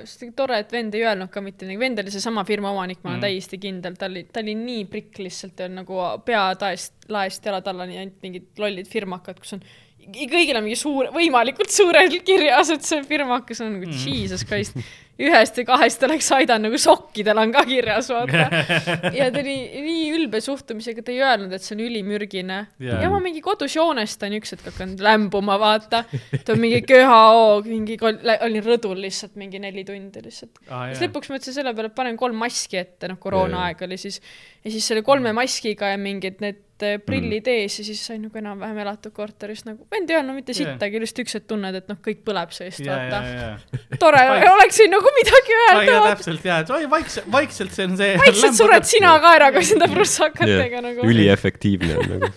[0.03, 0.33] Mm.
[0.35, 3.19] tore, et vend ei öelnud ka mitte midagi, vend oli seesama firma omanik, ma olen
[3.19, 3.23] Mm.
[3.25, 7.65] täiesti kindel, ta oli, ta oli nii prikk lihtsalt ja nagu pea taest, laest jalad
[7.67, 9.63] allani ainult mingid lollid firmakad, kus on
[10.03, 14.05] kõigil on mingi suur, võimalikult suurel kirjas, et see firmakas on nagu Mm.
[14.05, 14.75] jesus christ,
[15.21, 18.63] ühest või kahest oleks aidanud, nagu sokkidel on ka kirjas, vaata.
[19.17, 23.01] ja ta oli nii ülbe suhtumisega, ta ei öelnud, et see on ülimürgine Jaa.
[23.03, 26.03] ja ma mingi kodus joonestan üks hetk hakkan lämbuma, vaata.
[26.33, 30.63] ta on mingi köhahoog, mingi, olin rõdul lihtsalt mingi neli tundi lihtsalt.
[30.65, 34.19] siis lõpuks mõtlesin selle peale, et panen kolm maski ette, noh koroonaaeg oli siis.
[34.63, 38.39] Ja siis selle kolme maskiga ja mingid need eh, prillid ees ja siis sain nagu
[38.39, 40.73] enam-vähem elatud korteris nagu, vend ei öelnud mitte Jaa.
[40.73, 43.21] sittagi, lihtsalt üks hetk tunned, et noh, kõik põleb seest, ja, vaata.
[43.27, 44.23] ja, tore,
[44.55, 46.15] oleks võinud nagu midagi öelda, ja vaata.
[46.15, 48.17] täpselt ja, et oi vaikselt, vaikselt see on see.
[48.23, 51.07] vaikselt sured sina ka ära, kui nende prussakatega nagu.
[51.13, 52.33] üliefektiivne on nagu.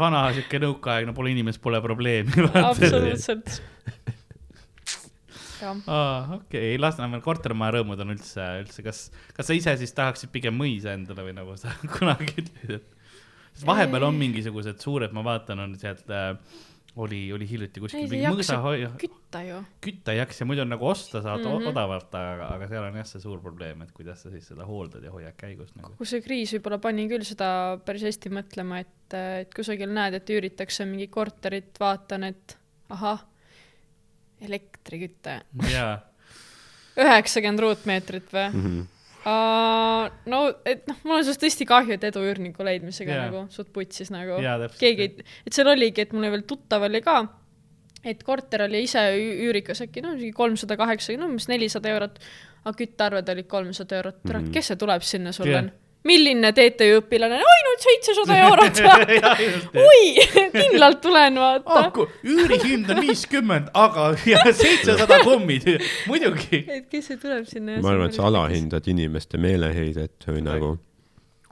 [0.00, 2.50] vana siuke nõukaaegne, pole inimest, pole probleemi.
[2.62, 3.58] absoluutselt.
[5.70, 10.56] aa, okei Lasnamäel kortermaja rõõmud on üldse, üldse, kas, kas sa ise siis tahaksid pigem
[10.58, 13.16] mõisa endale või nagu sa kunagi ütlesid, et.
[13.52, 16.32] sest vahepeal on mingisugused suured, ma vaatan, on sealt äh,
[16.96, 19.58] oli, oli hiljuti kuskil mingi mõõsahoia, kütta ju.
[19.82, 21.50] kütta ei jaksa, muidu on nagu osta saad mm.
[21.50, 21.68] -hmm.
[21.72, 25.02] odavalt, aga, aga seal on jah see suur probleem, et kuidas sa siis seda hooldad
[25.02, 25.96] ja hoiad käigus nagu.
[26.04, 30.86] see kriis võib-olla pani küll seda päris hästi mõtlema, et, et kusagil näed, et üüritakse
[30.86, 32.58] mingit korterit, vaatan, et
[32.94, 33.26] ahah,
[34.48, 35.38] elektriküte,
[35.72, 35.94] jaa,
[37.00, 38.48] üheksakümmend ruutmeetrit või?
[38.52, 38.82] Mhm.
[40.28, 43.30] no, et noh, mul on sinust tõesti kahju, et Edu üürniku leidmisega yeah.
[43.30, 44.80] nagu suht putsis nagu täpselt.
[44.82, 47.22] keegi ei, et seal oligi, et mul oli veel tuttav oli ka,
[48.04, 52.20] et korter oli ise üü- üürikas äkki no mingi kolmsada kaheksakümmend, umbes nelisada eurot,
[52.64, 55.72] aga küttearved olid kolmsada eurot, Mhm., kes see tuleb sinna sulle Jah.
[56.04, 58.80] Milline TTÜ õpilane, ainult seitsesada eurot
[59.88, 60.02] oi,
[60.52, 62.06] kindlalt tulen, vaata.
[62.28, 65.68] üürihind on viiskümmend, aga seitsesada kummid,
[66.10, 66.64] muidugi.
[66.68, 67.80] et kes see tuleb sinna.
[67.84, 68.28] ma arvan, et sa.
[68.28, 70.72] alahindad inimeste meeleheidet või nagu,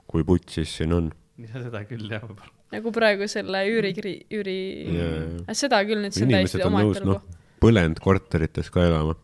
[0.09, 1.13] kui putsis siin on.
[1.49, 2.53] seda küll jah, võib-olla.
[2.77, 4.59] nagu praegu selle üürikri, üüri
[4.93, 5.15] Jaa,
[5.47, 9.17] jaa., seda küll nüüd, inimesed on nõus, noh lugu., põlendkorterites ka elama.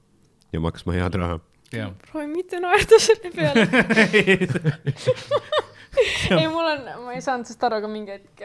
[0.54, 1.38] ja maksma head raha.
[1.72, 3.66] Proovi mitte naerda selle peale.
[6.40, 8.44] ei, mul on, ma ei saanud sellest aru ka mingi hetk,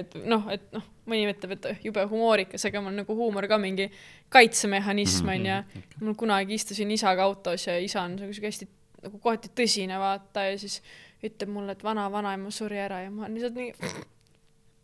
[0.00, 3.88] et noh, et noh, mõni ütleb, et jube humoorikas, aga mul nagu huumor ka mingi
[4.34, 5.60] kaitsemehhanism on ju.
[6.02, 8.68] mul kunagi istusin isaga autos ja isa on siuke hästi
[9.06, 10.80] nagu kohati tõsine vaata ja siis
[11.24, 14.04] ütleb mulle, et vana-vanaema suri ära ja ma olen lihtsalt nii.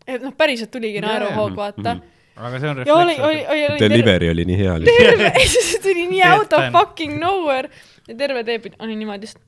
[0.06, 1.96] et noh, päriselt tuligi naeruhoog, vaata.
[2.36, 5.40] Aga see on oli, refleks oli, oli, oli terve, Delivery oli nii hea lihtsalt.
[5.54, 7.68] siis tuli nii out of fucking nowhere
[8.08, 9.44] ja terve tee pidi olin niimoodi lihtsalt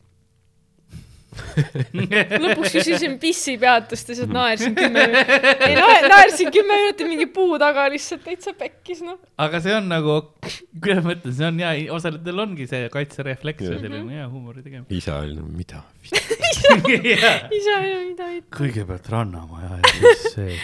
[2.45, 5.65] lõpuks küsisin pissipeatust ja lihtsalt naersin kümme minutit.
[5.67, 9.19] ei naer-, naersin kümme minutit mingi puu taga lihtsalt täitsa pekkis noh.
[9.39, 10.19] aga see on nagu,
[10.85, 14.89] kuidas ma ütlen, see on hea, osaliselt ongi see kaitserefleks ja selline hea huumori tegemine.
[14.95, 15.83] isa oli, no mida?
[16.05, 18.49] isa ei ole mida mitte.
[18.55, 20.57] kõigepealt Rannamaja ja siis see.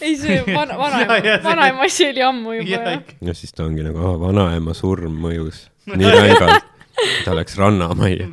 [0.00, 3.14] ei see vana, vanaema vanaema asi oli ammu juba jah.
[3.28, 6.66] ja siis ta ongi nagu, vanaema surm mõjus nii rängalt,
[7.24, 8.28] ta läks rannamajja.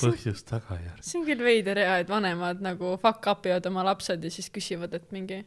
[0.00, 1.02] Põhjus tagajärg.
[1.04, 4.48] see on küll veider ja, et vanemad nagu fuck up ivad oma lapsed ja siis
[4.54, 5.42] küsivad, et mingi,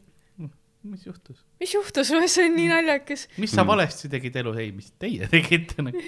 [0.86, 1.42] mis juhtus?
[1.60, 3.26] mis juhtus, see on nii naljakas.
[3.42, 4.62] mis sa valesti tegid elus?
[4.62, 6.00] ei, mis teie tegite nagu.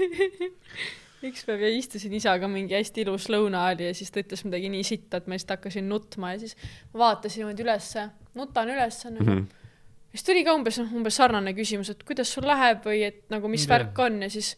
[1.27, 4.71] üks päev ja istusin isaga mingi hästi ilus lõuna oli ja siis ta ütles midagi
[4.71, 6.55] nii sitta, et ma lihtsalt hakkasin nutma ja siis
[6.95, 8.05] vaatasin niimoodi ülesse,
[8.39, 9.41] nutan ülesse nagu mm.
[9.41, 10.05] -hmm.
[10.13, 13.51] siis tuli ka umbes, noh, umbes sarnane küsimus, et kuidas sul läheb või et nagu
[13.51, 13.75] mis Jah.
[13.75, 14.55] värk on ja siis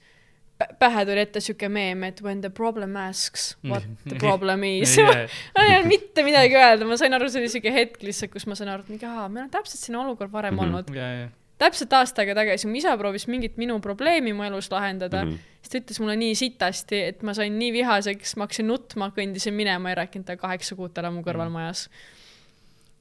[0.79, 4.97] pähe tuli ette siuke meem, et when the problem asks what the problem is.
[4.99, 8.47] ma ei olnud mitte midagi öelda, ma sain aru, see oli siuke hetk lihtsalt, kus
[8.51, 10.65] ma sain aru, et mingi aa, meil on täpselt selline olukord varem Mhm.
[10.67, 10.95] olnud.
[10.97, 11.29] ja, ja,
[11.61, 15.31] täpselt aasta aega tagasi mu isa proovis mingit minu probleemi mu elus lahendada mm.
[15.33, 15.59] -hmm.
[15.63, 19.53] siis ta ütles mulle nii sitasti, et ma sain nii vihaseks, ma hakkasin nutma, kõndisin
[19.57, 21.89] minema ja rääkinud talle kaheksa kuud tal mu kõrval majas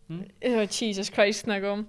[0.09, 0.23] Mm.
[0.41, 0.67] mm..
[0.81, 1.83] Jesus Christ nagu,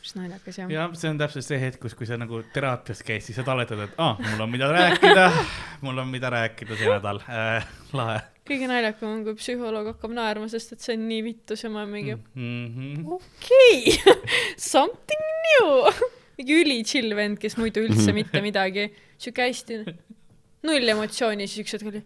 [0.00, 0.88] mis naljakas jah ja..
[0.88, 3.84] ja see on täpselt see hetk, kus, kui sa nagu teraapias käid, siis sa taletad,
[3.86, 5.30] et aa, mul on mida rääkida,
[5.84, 7.66] mul on mida rääkida see nädal äh,,
[7.96, 8.20] lahe
[8.50, 11.84] kõige naljakam on, kui psühholoog hakkab naerma, sest et see on nii vittus ja ma
[11.84, 12.66] olen mingi mm.
[12.74, 13.12] -hmm.
[13.18, 14.16] okei okay.
[14.72, 15.92] something new.
[16.40, 18.88] mingi üli chill vend, kes muidu üldse mitte midagi,
[19.20, 19.84] siuke hästi
[20.66, 22.02] null emotsiooni, siis üks hetk oli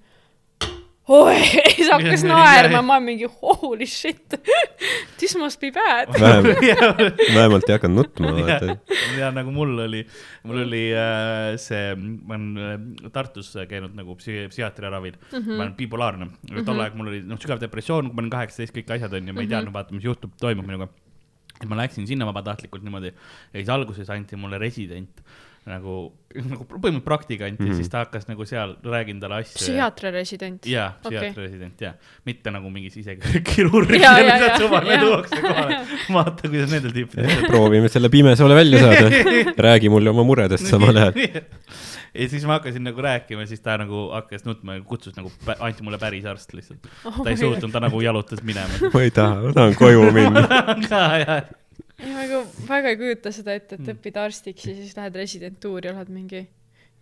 [1.08, 1.40] oi,
[1.76, 4.36] siis hakkas naerma, ma mingi holy shit,
[5.20, 6.08] this must be bad.
[6.20, 6.88] vähemalt, ja,
[7.34, 8.76] vähemalt ei hakanud nutma, vaata.
[9.18, 10.00] ja nagu mul oli,
[10.48, 15.44] mul oli äh, see, ma olen äh, Tartus käinud nagu psü-, psühhiaatri ravil mm, Mhm.
[15.44, 15.56] -hmm.
[15.56, 16.64] ma olen bipolaarne mm, -hmm.
[16.64, 19.34] tol ajal mul oli noh, sügav depressioon, kui ma olin kaheksateist, kõik asjad on ju,
[19.34, 20.88] ma ei teadnud vaata, mis juhtub, toimub minuga.
[21.60, 25.20] et ma läksin sinna vabatahtlikult niimoodi ja siis alguses anti mulle resident
[25.64, 25.94] nagu,
[26.36, 27.72] nagu põhimõtteliselt praktikant mm -hmm.
[27.72, 29.56] ja siis ta hakkas nagu seal, räägin talle asju.
[29.62, 30.66] psühhiaatri resident.
[30.68, 31.94] jaa, psühhiaatri resident jaa,
[32.28, 35.04] mitte nagu mingi sisekirurg, Jaa, jaa, mida jaa, suvaline jaa.
[35.06, 35.80] tuuakse kohale.
[36.18, 39.08] vaata, kuidas nendel tüüpidel proovime selle pimesoole välja saada.
[39.68, 41.40] räägi mulle oma muredest samal ajal.
[42.14, 45.82] ja siis ma hakkasin nagu rääkima, siis ta nagu hakkas nutma ja kutsus nagu, anti
[45.82, 46.92] mulle päris arst lihtsalt.
[47.02, 48.92] ta ei suutnud, ta nagu jalutas minema.
[48.92, 50.48] ma ei taha, ma tahan koju minna.
[51.98, 55.90] ei, ma nagu väga ei kujuta seda ette, et õpid arstiks ja siis lähed residentuuri
[55.90, 56.46] ja oled mingi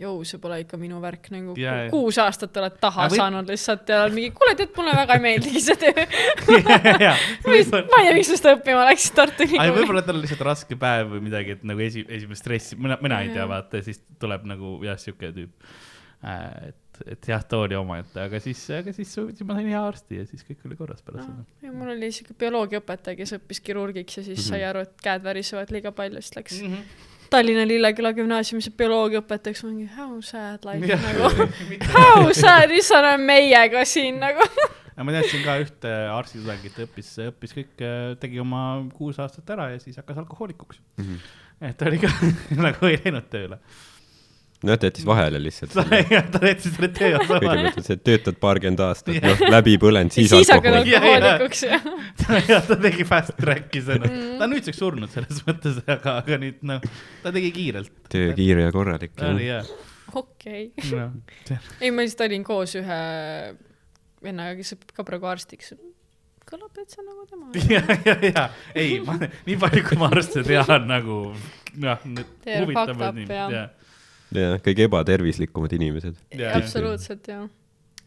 [0.03, 1.87] jõu, see pole ikka minu värk, nagu jaa.
[1.93, 5.23] kuus aastat oled taha Aga võib- saanud lihtsalt ja mingi, kuule, tead, mulle väga ei
[5.27, 6.07] meeldigi see töö.
[7.47, 9.77] ma ei tea, miks sa seda õppima läksid Tartu aga Ülikooli.
[9.79, 13.21] võib-olla tal on lihtsalt raske päev või midagi, et nagu esi, esimest stressi, mina, mina
[13.23, 15.53] ei tea, vaata ja siis tuleb nagu jah, sihuke tüüp.
[16.23, 20.19] et, et jah, too oli omaette, aga siis, aga siis, siis ma sain hea arsti
[20.21, 21.45] ja siis kõik oli korras pärast seda.
[21.67, 24.49] ja mul oli siuke bioloogiaõpetaja, kes õppis kirurgiks ja siis Mhm.
[24.49, 26.61] sai aru, et käed värisevad liiga palju, siis läks
[27.33, 31.01] Tallinna Lilleküla gümnaasiumisse bioloogiaõpetajaks, mingi how sad life Jah.
[31.01, 31.49] nagu,
[31.97, 34.45] how sad, issand, on meiega siin nagu.
[34.93, 37.87] aga ma teadsin ka ühte arstitudengit, õppis, õppis kõik,
[38.21, 40.83] tegi oma kuus aastat ära ja siis hakkas alkohoolikuks.
[41.63, 42.11] et ta oli ka
[42.67, 43.59] nagu ei läinud tööle.
[44.67, 45.75] noh, ta jättis vahele lihtsalt.
[46.35, 47.71] ta, jättis selle töö osa vahele.
[47.73, 50.91] kõigepealt, et töötad paarkümmend aastat, noh, läbi põlenud, siis siis hakkad alkohol.
[50.93, 51.15] Jaa, jaa.
[51.17, 51.81] alkohoolikuks ja.
[52.53, 56.61] ja ta tegi fast track'i seda, ta on nüüdseks surnud selles mõttes, aga, aga nüüd
[56.69, 56.85] noh,
[57.25, 57.95] ta tegi kiirelt.
[58.13, 59.17] töö kiire ja korralik.
[59.29, 59.63] oli hea.
[60.19, 60.69] okei.
[60.81, 63.01] ei, ma lihtsalt olin koos ühe
[64.23, 65.75] vennaga, kes õpib ka praegu arstiks.
[66.49, 67.51] kõlab täitsa nagu tema.
[67.71, 71.25] ja, ja, ja ei, ma nii palju, kui ma arste tean nagu
[71.83, 73.71] noh, huvitavad nii, jah.
[74.35, 76.21] ja, jah, kõige ebatervislikumad inimesed.
[76.39, 77.49] ja, absoluutselt jah.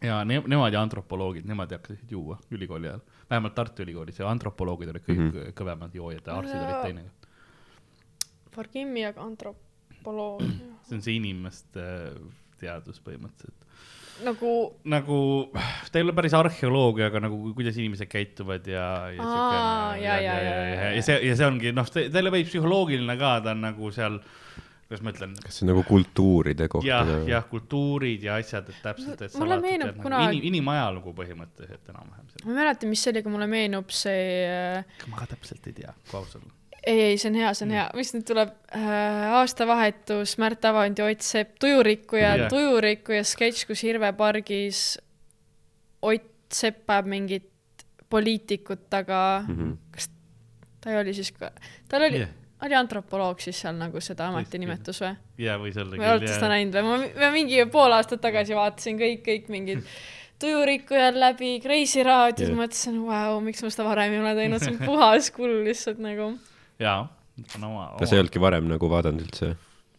[0.04, 4.92] ja ne, nemad ja antropoloogid, nemad hakkasid juua ülikooli ajal, vähemalt Tartu Ülikoolis ja antropoloogid
[4.92, 5.30] olid kõige mm.
[5.34, 5.54] -hmm.
[5.60, 7.06] kõvemad joojad ja arstid olid teine.
[8.56, 10.74] Fargimi, aga antropoloogia.
[10.88, 11.86] see on see inimeste
[12.60, 13.64] teadus põhimõtteliselt.
[14.24, 14.52] nagu
[14.88, 15.18] nagu
[15.92, 20.16] ta ei ole päris arheoloogia, aga nagu kuidas inimesed käituvad ja, ja Aa, siukene ja,
[20.20, 23.34] ja, ja, ja, ja see, ja see ongi noh, ta ei ole veits psühholoogiline ka,
[23.44, 24.20] ta on nagu seal
[24.86, 27.30] kuidas ma ütlen, kas see on nagu kultuuride kohta jah, või?
[27.32, 31.90] jah, kultuurid ja asjad, et täpselt, et Mulle meenub jah, nagu kunagi- inim, inimajalugu põhimõtteliselt
[31.90, 32.28] enam-vähem.
[32.44, 35.74] ma ei mäleta, mis see oli, aga mulle meenub see äh, ma ka täpselt ei
[35.80, 36.54] tea, kui aus olla.
[36.78, 41.02] ei, ei, see on hea, see on hea, mis nüüd tuleb äh,, aastavahetus, Märt Avand
[41.02, 44.86] ja Ott Sepp, tujurikkuja yeah., tujurikkuja sketš, kus Hirve pargis
[46.06, 47.50] Ott Sepp ajab mingit
[48.06, 49.54] poliitikut taga mm.
[49.58, 49.78] -hmm.
[49.90, 50.12] kas
[50.78, 51.50] ta ei oli siis ka,
[51.90, 55.12] tal oli yeah., oli antropoloog siis seal nagu seda ametinimetus või?
[55.44, 57.10] ja võis olla või olete seda näinud või?
[57.20, 59.84] ma, mingi pool aastat tagasi vaatasin kõik, kõik mingid
[60.42, 64.74] tujurikkujad läbi Kreisi raadios yeah., mõtlesin, vau, miks ma seda varem ei ole teinud, see
[64.74, 66.32] on puhas kull lihtsalt nagu
[66.82, 66.98] jaa,
[67.60, 69.54] no oma, kas ei olnudki varem nagu vaadanud üldse?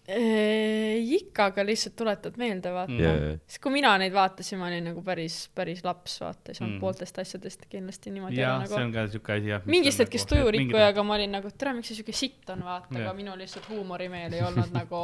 [0.07, 3.17] Eee, ikka, aga lihtsalt tuletad meelde, vaata Mm.
[3.23, 3.39] mm..
[3.47, 6.79] siis kui mina neid vaatasin, ma olin nagu päris, päris laps, vaata, ei saanud Mm.
[6.79, 9.65] pooltest asjadest kindlasti niimoodi jaa, aru see nagu on ka siuke asi jah.
[9.67, 13.01] mingist hetkest tujurikkujaga nagu, ma olin nagu, tere, miks see siuke sitt on, vaata, Jah.
[13.03, 15.01] aga minu lihtsalt huumorimeel ei olnud nagu,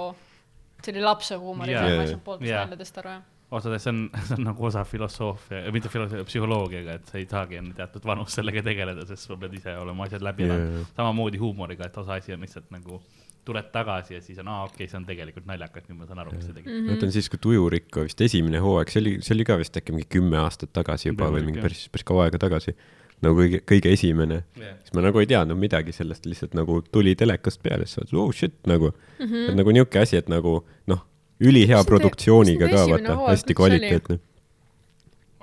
[0.84, 2.63] see oli lapse huumorimeel yeah., ma ei saanud pooltest Jaa.
[2.63, 3.25] väljadest aru, jah.
[3.59, 3.99] osa, see on,
[4.30, 8.39] see on nagu osa filosoofia, mitte filosoofia, psühholoogiaga, et sa ei saagi enne teatud vanust
[8.39, 10.88] sellega tegeleda, sest sa pead ise olema asjad läbi elanud.
[10.95, 13.01] samamoodi huumoriga, et osa asi on lihtsalt nagu
[13.45, 16.24] tuled tagasi ja siis on, aa okei okay,, see on tegelikult naljakas, nüüd ma saan
[16.24, 16.72] aru, mis sa tegid.
[16.72, 16.90] Mhm.
[16.90, 19.95] ma ütlen siis, kui Tujurikko vist esimene hooaeg, see oli, see oli ka vist äkki
[19.95, 22.76] mingi kümme aastat tagasi juba või Võimalik, mingi päris, päris kaua aega tagasi.
[23.24, 27.61] nagu kõige, kõige esimene, siis ma nagu ei teadnud midagi sellest, lihtsalt nagu tuli telekast
[27.64, 29.49] peale, siis vaatasin, oh shit nagu mm, -hmm.
[29.49, 30.57] et nagu niisugune asi, et nagu
[30.91, 31.06] noh,
[31.40, 34.20] ülihea nende- produktsiooniga ka vaata, hästi kvaliteetne.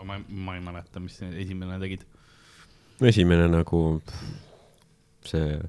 [0.05, 2.05] ma, ma ei mäleta, mis esimene tegid.
[3.01, 4.03] esimene nagu
[5.25, 5.61] see,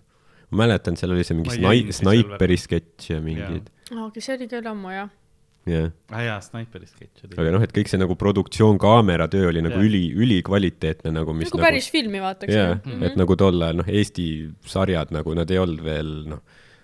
[0.52, 4.68] ma mäletan, seal oli see mingi snai-, snaiperi sketš ja mingid, aga see oli küll
[4.72, 5.10] ammu, jah.
[5.70, 5.92] jah.
[6.12, 7.38] aa Ah, jaa, Sniperi sketš oli.
[7.40, 9.88] aga noh, et kõik see nagu produktsioon, kaameratöö oli nagu Jah.
[9.88, 12.54] üli, ülikvaliteetne nagu, mis nagu nagu päris filmi vaataks.
[12.56, 14.26] jaa, et nagu tol ajal noh, Eesti
[14.68, 16.42] sarjad nagu nad ei olnud veel noh,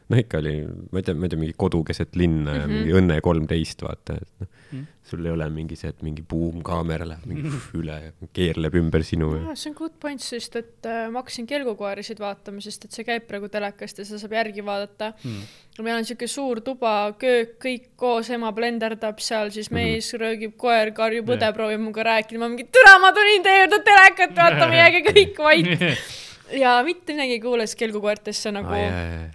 [0.09, 0.53] noh ikka oli,
[0.91, 2.73] ma ei tea, ma ei tea, mingi Kodu keset linna ja Mhm.
[2.77, 7.05] mingi Õnne kolmteist, vaata, et noh Mhm., sul ei ole mingi see, et mingi buum-kaamera
[7.07, 7.47] läheb mingi
[7.79, 11.21] üle ja keerleb ümber sinu ja Ah, see on good point, sest et äh, ma
[11.21, 15.38] hakkasin kelgukoerisid vaatama, sest et see käib praegu telekast ja seda saab järgi vaadata Hmm.
[15.39, 15.84] mm..
[15.88, 20.21] meil on siuke suur tuba, köök, kõik koos, ema blenderdab seal, siis mees mm -hmm.
[20.25, 21.53] röögib, koer karjub, õde Jah.
[21.55, 25.99] proovib minuga rääkida, ma mingi türa, ma tulin teie juurde telekat vaatama, jääge kõik vait.
[26.63, 29.31] ja mitte midagi ei kuule, sest kelgukoertesse nagu ah,, jaa, jaa.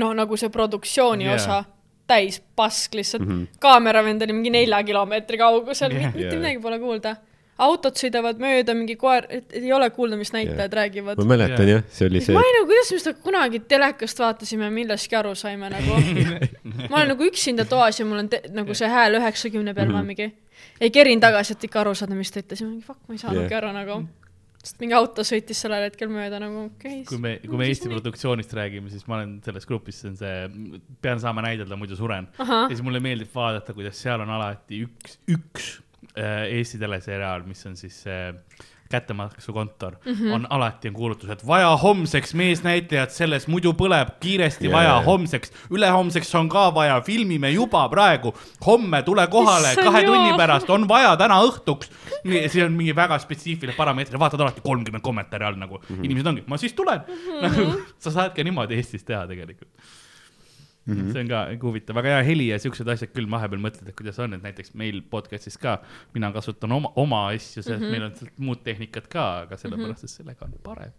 [0.00, 1.34] noh, nagu see produktsiooni yeah.
[1.34, 1.64] osa
[2.06, 3.42] täis pask lihtsalt mm.
[3.42, 3.58] -hmm.
[3.60, 6.40] kaameravend oli mingi nelja kilomeetri kaugusel yeah., mitte Jaa.
[6.40, 7.16] midagi pole kuulda.
[7.62, 10.72] autod sõidavad mööda, mingi koer, ei ole kuulda, mis näitajad yeah.
[10.72, 11.24] räägivad ma.
[11.24, 15.16] mäletan jah, see oli see ma, ei nagu, kuidas me seda kunagi telekast vaatasime millestki
[15.16, 16.00] aru saime nagu.
[16.90, 20.00] ma olen nagu üksinda toas ja mul on te, nagu see hääl üheksakümne peal, ma
[20.00, 20.06] Mhm.
[20.06, 20.32] mingi
[20.80, 23.14] ei kerin tagasi, et ikka aru saada, mis ta ütles ja ma mingi fuck, ma
[23.14, 23.62] ei saanudki Jah.
[23.62, 24.02] aru nagu.
[24.62, 27.06] Sest mingi auto sõitis sellel hetkel mööda nagu okei okay,.
[27.08, 30.36] kui me, kui me Eesti produktsioonist räägime, siis ma olen selles grupis, see on see,
[31.02, 32.28] pean saama näidelda, muidu suren.
[32.38, 35.72] ja, siis mulle meeldib vaadata, kuidas seal on alati üks, üks
[36.14, 38.22] äh, Eesti teleseriaal, mis on siis see
[38.92, 40.12] kättemaksukontor mm.
[40.12, 40.32] -hmm.
[40.34, 44.76] on alati on kuulutus, et vaja homseks meesnäitlejat selles, muidu põleb kiiresti yeah.
[44.76, 45.02] vaja jaa.
[45.06, 48.34] homseks, ülehomseks on ka vaja, filmime juba praegu,
[48.66, 50.38] homme tule kohale, kahe tunni jumal.
[50.42, 51.90] pärast on vaja täna õhtuks.
[52.52, 55.96] see on mingi väga spetsiifiline parameeter, vaatad alati kolmkümmend kommentaari all nagu mm.
[55.96, 56.04] -hmm.
[56.04, 57.48] inimesed ongi, ma siis tulen mm.
[57.48, 57.82] -hmm.
[57.98, 59.70] sa saad ka niimoodi Eestis teha tegelikult
[60.86, 60.94] mm.
[60.94, 61.12] -hmm.
[61.12, 64.18] see on ka huvitav, väga hea heli ja siuksed asjad küll vahepeal mõtled, et kuidas
[64.22, 65.78] on, et näiteks meil podcast'is ka,
[66.14, 67.90] mina kasutan oma, oma asju, sest mm -hmm.
[67.96, 70.92] meil on sealt muud tehnikat ka, aga sellepärast, et sellega on parem.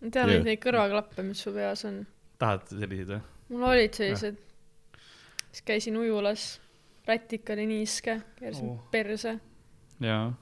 [0.00, 0.44] ma tean Jah.
[0.44, 2.06] neid kõrvaklappe, mis su peas on.
[2.38, 3.20] tahad selliseid või?
[3.48, 4.36] mul olid sellised,
[5.52, 6.60] siis käisin ujulas,
[7.06, 8.90] rätik oli niiske, keerasin Oh.
[8.90, 9.38] perse.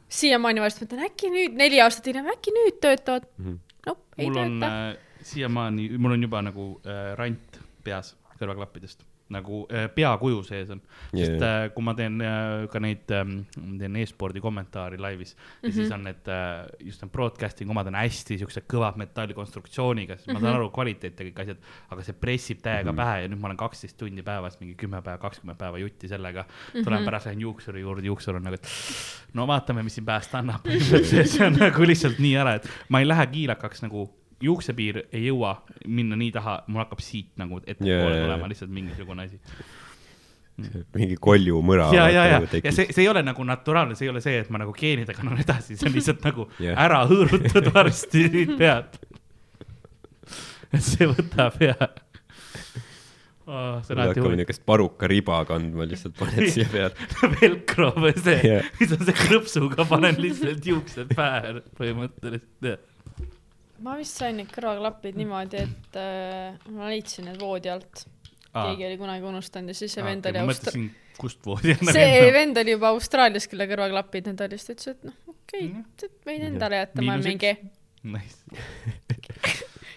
[0.08, 3.26] siiamaani vahest mõtlen, äkki nüüd, neli aastat hiljem, äkki nüüd töötavad.
[3.38, 3.58] Mhm.
[3.86, 4.90] noh, ei mul on tööta.
[4.90, 9.04] äh, siiamaani, mul on juba nagu äh, rant peas kõrvaklappidest,
[9.34, 10.80] nagu äh, peakuju sees on.
[11.12, 11.64] sest Jaa.
[11.66, 13.42] äh, kui ma teen äh, ka neid ähm,,
[13.80, 15.74] teen e-spordi kommentaari laivis ja mm -hmm.
[15.76, 20.32] siis on need äh, just need broadcasting omad on hästi siuksed kõvad metallikonstruktsiooniga, siis mm
[20.32, 20.40] -hmm.
[20.40, 21.58] ma saan aru kvaliteet ja kõik asjad,
[21.90, 23.02] aga see pressib täiega mm -hmm.
[23.04, 26.44] pähe ja nüüd ma olen kaksteist tundi päevas, mingi kümme päeva, kakskümmend päeva jutti sellega.
[26.72, 27.04] tulen mm -hmm.
[27.04, 28.68] pärast lähen juuksuri juurde, juuksur on nagu, et
[29.34, 30.66] no vaatame, mis siin päästa annab.
[31.26, 35.54] see on nagu lihtsalt nii äre, et ma ei lähe kiilakaks nagu juuksepiir ei jõua
[35.86, 39.40] minna nii taha, mul hakkab siit nagu ettepoole yeah, tulema lihtsalt mingisugune asi.
[40.96, 41.88] mingi koljumõra.
[41.96, 44.50] ja, ja, ja, ja see, see ei ole nagu naturaalne, see ei ole see, et
[44.52, 46.76] ma nagu geenidega kannan edasi, see on lihtsalt nagu yeah.
[46.80, 48.28] ära hõõrutud varsti
[48.60, 49.00] pead.
[50.70, 51.76] et see võtab ja
[53.50, 53.80] oh,.
[53.84, 54.36] see on mul alati hakkab huvitav.
[54.40, 57.08] niisugust paruka riba kandma, lihtsalt paned siia peale.
[57.40, 62.88] velcro või see yeah., mis on see krõpsuga, panen lihtsalt juuksed pähe põhimõtteliselt.
[63.80, 68.04] Ma vist sain need kõrvaklapid niimoodi, et äh, ma leidsin need voodi alt.
[68.50, 70.72] Keegi oli kunagi unustanud ja siis see Aa, vend oli Austra-,
[71.20, 74.96] kust voodi enne see vend oli juba Austraalias, kelle kõrvaklapid need olid, siis ta ütles,
[74.96, 75.84] et noh, okei Mhm.
[75.94, 77.52] okay,, võin endale jätta, ma mingi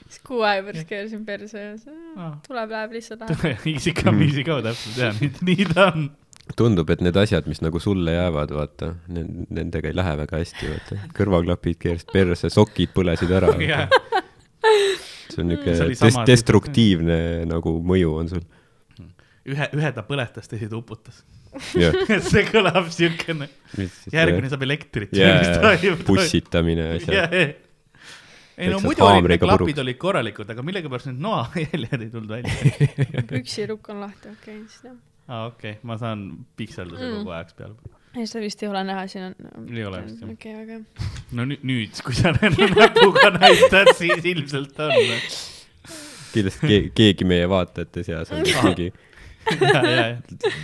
[0.08, 1.74] siis kuu aja pärast keerasin perse ja
[2.18, 2.32] Aa.
[2.48, 3.66] tuleb, läheb lihtsalt läheb.
[3.74, 6.10] Easy come, easy go, täpselt, nii, nii ta on.
[6.58, 10.98] tundub, et need asjad, mis nagu sulle jäävad, vaata, nendega ei lähe väga hästi, vaata.
[11.18, 13.54] kõrvaklapid keerasid perse, sokid põlesid ära.
[15.34, 17.18] see on oli des- destruktiivne
[17.50, 18.44] nagu mõju on sul.
[19.50, 21.24] ühe, ühe ta põletas, teise ta uputas.
[21.80, 21.96] jah.
[22.32, 23.50] see kõlab siukene,
[24.12, 25.16] järgmine saab elektrit.
[25.16, 27.38] jaa, pussitamine ja asjad.
[28.58, 29.82] ei no muidu olid need klapid puruks.
[29.88, 33.24] olid korralikud, aga millegipärast need noajäljed ei tulnud välja.
[33.32, 35.02] püksirukk on lahti, okei okay,, siis jah.
[35.28, 36.24] aa, okei okay., ma saan
[36.58, 37.18] pikselduse Mm.
[37.22, 37.76] kogu aeg peale.
[38.16, 39.68] ei, seda vist ei ole näha, siin on.
[39.78, 40.30] Ei ole vist, jah.
[40.36, 41.10] okei, väga hea.
[41.32, 44.94] no nüüd, nüüd, kui sa näpuga näitad, siis ilmselt on.
[46.34, 49.00] kindlasti ke- keegi meie vaatajate seas on mingi, ja.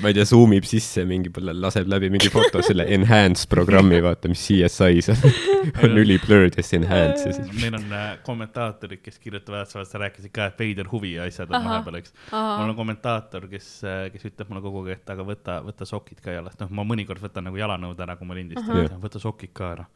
[0.02, 4.32] Ma ei tea, zoom ib sisse mingi, laseb läbi mingi foto selle enhance programmi, vaata,
[4.32, 5.38] mis CSI-s on.
[5.86, 7.52] on üli blurred ja siis enhance ja siis.
[7.60, 11.68] meil on äh, kommentaatorid, kes kirjutavad, sa rääkisid ka, et veider huvi ja asjad on
[11.68, 12.16] vahepeal, eks.
[12.32, 13.70] mul on kommentaator, kes,
[14.14, 17.24] kes ütleb mulle kogu aeg, et aga võta, võta sokid ka jalast, noh, ma mõnikord
[17.24, 19.88] võtan nagu jalanõud ära, kui ma lindistan võta sokid ka ära.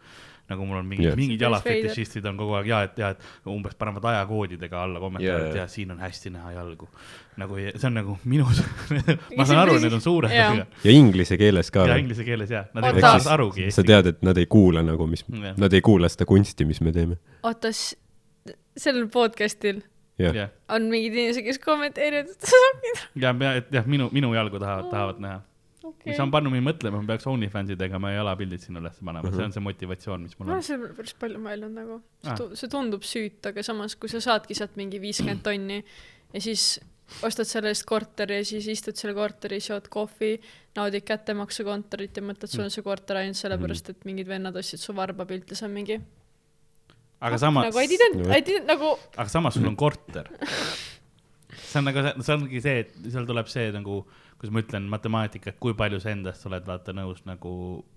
[0.51, 3.49] Nagu mul on mingid yeah., mingid päris jalafetišistid on kogu aeg ja, et ja, et
[3.49, 5.63] umbes panevad ajakoodidega alla kommentaarid Jaa.
[5.63, 6.89] ja siin on hästi näha jalgu.
[7.39, 8.59] nagu see on nagu minus
[9.37, 10.49] ma saan aru, need on suured, Jaa.
[10.51, 14.11] aga ja inglise keeles ka ja inglise keeles ja, nad ei saa arugi sa tead,
[14.11, 17.17] et nad ei kuula nagu, mis Jah., nad ei kuula seda kunsti, mis me teeme.
[17.43, 19.81] oota, sellel podcast'il
[20.19, 23.07] jah, jah, on mingid inimesed, kes kommenteerivad, et sa sokid.
[23.15, 25.41] ja, ja, et jah, minu, minu jalgu tahavad, tahavad näha
[26.05, 29.43] mis on pannud mind mõtlema, ma peaks OnlyFansi tegema ja jalapildid sinna üles panema, see
[29.47, 30.55] on see motivatsioon, mis mul ma on.
[30.57, 30.65] olen.
[30.69, 32.39] selle peale päris palju mõelnud nagu, Ah.
[32.55, 36.79] see tundub süütu, aga samas, kui sa saadki sealt mingi viiskümmend tonni ja siis
[37.27, 40.37] ostad selle eest korteri ja siis istud selle korteris, jood kohvi,
[40.79, 44.95] naudid kättemaksukontorit ja mõtled, sul on see korter ainult sellepärast, et mingid vennad ostsid su
[44.95, 45.99] varbapilte, see on mingi
[47.23, 50.31] aga samas nagu, I didn't, I didn't nagu aga samas sul on korter.
[51.59, 53.99] see on nagu, see ongi see, et seal tuleb see nagu,
[54.43, 57.51] kuidas ma ütlen, matemaatika, et kui palju sa endast oled vaata nõus nagu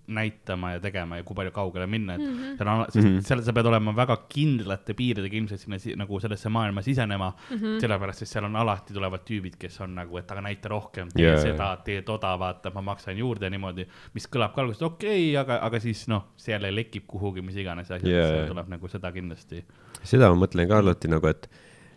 [0.06, 2.56] näitama ja tegema ja kui palju kaugele minna, et mm -hmm.
[2.59, 3.20] seal on, sest Mhm.
[3.27, 7.56] seal sa pead olema väga kindlate piiridega ilmselt sinna si- nagu sellesse maailma sisenema mm.
[7.56, 7.81] -hmm.
[7.81, 11.24] sellepärast, et seal on alati tulevad tüübid, kes on nagu, et aga näita rohkem, tee
[11.24, 11.43] yeah.
[11.43, 15.59] seda, tee toda, vaata, ma maksan juurde niimoodi, mis kõlab ka alguses okei okay,, aga,
[15.66, 19.64] aga siis noh, see jälle lekib kuhugi, mis iganes asjad yeah., tuleb nagu seda kindlasti
[20.02, 21.51] seda ma mõtlen ka alati nagu, et,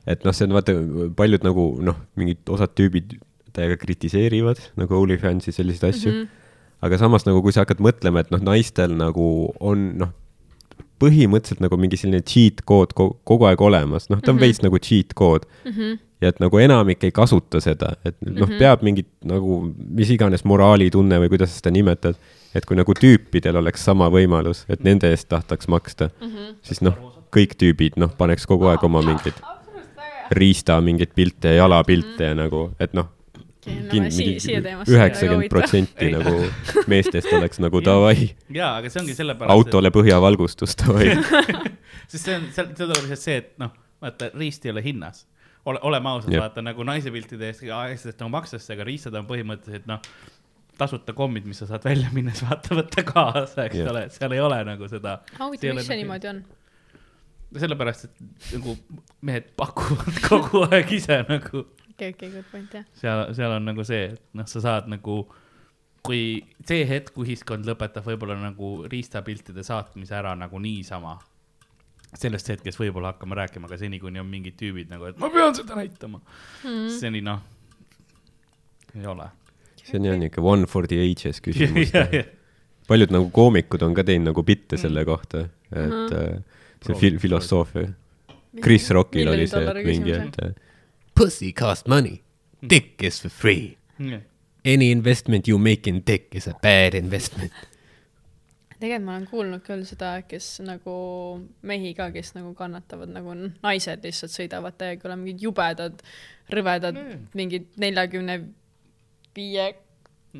[0.08, 0.74] et noh, see on vaata,
[1.16, 3.20] paljud nagu noh, mingid osad tüübid
[3.60, 6.18] täiega kritiseerivad nagu OnlyFansi selliseid asju mm.
[6.24, 6.48] -hmm.
[6.88, 10.16] aga samas nagu, kui sa hakkad mõtlema, et noh, naistel nagu on noh,
[11.00, 14.46] põhimõtteliselt nagu mingi selline cheat kood ko- kogu aeg olemas, noh, ta on mm -hmm.
[14.46, 15.72] veits nagu cheat kood mm.
[15.72, 16.00] -hmm.
[16.22, 20.10] ja et nagu enamik ei kasuta seda, et noh mm -hmm., peab mingit nagu mis
[20.10, 22.16] iganes moraalitunne või kuidas sa seda nimetad,
[22.56, 26.56] et kui nagu tüüpidel oleks sama võimalus, et nende eest tahtaks maksta mm, -hmm.
[26.62, 26.96] siis noh,
[27.36, 29.38] kõik tüübid noh, paneks kogu aeg oma mingeid
[30.32, 33.10] riista mingeid pilte ja jalapilte ja nagu, et noh,
[33.68, 36.32] Üheksakümmend protsenti nagu
[36.92, 41.10] meestest oleks nagu davai, jaa, aga see ongi sellepärast, autole põhjavalgustus davai.
[42.12, 43.74] sest see on, seal, seal tuleb lihtsalt see, et noh,
[44.04, 45.26] vaata, riist ei ole hinnas.
[45.68, 49.90] ole, oleme ausad, vaata nagu naise piltide eest asjadest nagu makstakse, aga riistad on põhimõtteliselt
[49.92, 50.00] noh,
[50.80, 53.92] tasuta kommid, mis sa saad välja minnes vaata võtta kaasa, eks Jah.
[53.92, 55.20] ole, et seal ei ole nagu seda.
[55.36, 56.42] huvitav, miks see niimoodi on?
[57.60, 58.78] sellepärast, et nagu
[59.26, 61.66] mehed pakuvad kogu aeg ise nagu
[62.00, 62.88] okei, okei, good point jah.
[62.96, 65.20] seal, seal on nagu see, et noh, sa saad nagu,
[66.06, 71.18] kui see hetk, kui ühiskond lõpetab võib-olla nagu riistapiltide saatmise ära nagu niisama,
[72.16, 75.56] sellest hetkest võib-olla hakkame rääkima, aga seni, kuni on mingid tüübid nagu, et ma pean
[75.58, 77.44] seda näitama mm., seni noh,
[78.96, 79.28] ei ole.
[79.84, 81.94] see on jah niuke one for the ages küsimus.
[82.90, 86.40] paljud nagu koomikud on ka teinud nagu bitte selle kohta, et äh,
[86.80, 87.92] see Proovi- fil-, filosoofia.
[88.64, 90.56] Chris Rockil oli see, mingi, et äh,
[91.20, 92.22] pussy cost money,
[92.70, 93.78] dick is for free.
[94.00, 94.20] ja,
[94.66, 97.52] Any investment you make in dick is a bad investment.
[98.80, 100.94] tegelikult ma olen kuulnud küll seda, kes nagu
[101.68, 103.34] mehi ka, kes nagu kannatavad nagu
[103.64, 106.00] naised lihtsalt sõidavad täiega üle mingid jubedad,
[106.52, 107.26] rõvedad Mm.
[107.36, 108.38] mingid neljakümne
[109.36, 109.66] viie,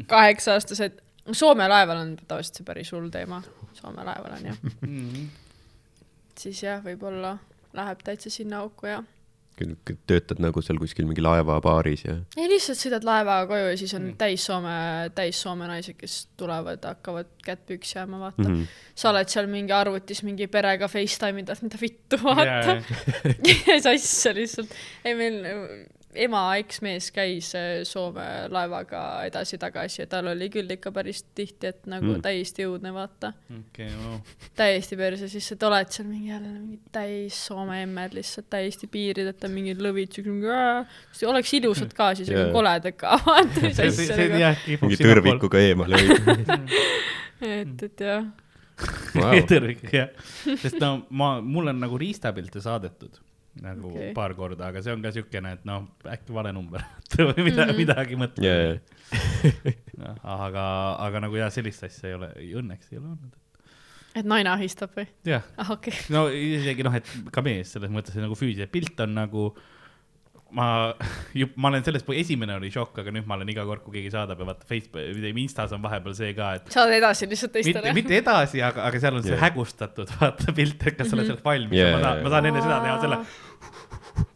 [0.08, 1.02] kaheksa aastased.
[1.32, 3.42] Soome laeval on tavaliselt see päris hull teema,
[3.74, 5.28] Soome laeval on jah, Mhm.
[6.40, 7.38] siis jah, võib-olla
[7.74, 9.04] läheb täitsa sinna auku ja
[10.10, 14.06] töötad nagu seal kuskil mingi laevabaaris ja ei lihtsalt sõidad laevaga koju ja siis on
[14.08, 14.18] mm.
[14.22, 14.76] täis Soome,
[15.18, 18.56] täis Soome naised, kes tulevad, hakkavad kätt püksi ajama, vaata mm.
[18.56, 18.82] -hmm.
[18.96, 23.88] sa oled seal mingi arvutis mingi perega Facetime idad, mida vittu vaata yeah.
[23.94, 24.76] asja lihtsalt.
[25.06, 25.42] ei meil
[26.18, 31.86] ema eksmees käis äh, Soome laevaga edasi-tagasi ja tal oli küll ikka päris tihti, et
[31.86, 32.16] nagu Mm.
[32.16, 32.24] mm.
[32.26, 33.34] täiesti õudne vaata.
[33.54, 34.20] okei, no
[34.58, 39.50] täiesti perse, siis sa oled seal mingi jälle mingi täis Soome emmed lihtsalt täiesti piirideta
[39.52, 40.16] mingid lõvid.
[40.16, 43.20] Siis oleks ilusad ka siis, aga koledad ka,
[44.40, 46.60] nagu, kipub mingi tõrvikuga eemale hoida.
[47.54, 48.30] et, et jah.
[49.16, 49.34] Vau.
[49.52, 50.14] tõrvik, jah.
[50.58, 53.20] sest no ma, mulle on nagu riistapilte saadetud
[53.58, 54.14] nagu okay.
[54.16, 56.84] Paar korda, aga see on ka siukene, et noh, äkki vale number
[57.18, 57.78] või mida mm, -hmm.
[57.80, 58.78] midagi mõtled ja, ja,
[60.02, 60.14] no,.
[60.38, 60.64] aga,
[61.08, 62.32] aga nagu jah, sellist asja ei ole,
[62.62, 63.34] õnneks ei ole olnud.
[64.22, 65.10] et naine ahistab või?
[65.28, 68.70] jah, ah okei okay., no isegi noh, et ka mees selles mõttes et nagu füüsiline
[68.72, 69.50] pilt on nagu
[70.56, 70.68] ma,
[71.62, 74.42] ma olen selles, esimene oli šokk, aga nüüd ma olen iga kord, kui keegi saadab
[74.42, 77.94] ja vaata Facebook või Instas on vahepeal see ka, et saad edasi lihtsalt mitte, teistele.
[77.98, 79.44] mitte edasi, aga, aga seal on see Jah.
[79.48, 82.64] hägustatud, vaata pilt, et kas sa oled selleks valmis yeah,, ma saan, ma saan enne
[82.66, 83.22] seda teha selle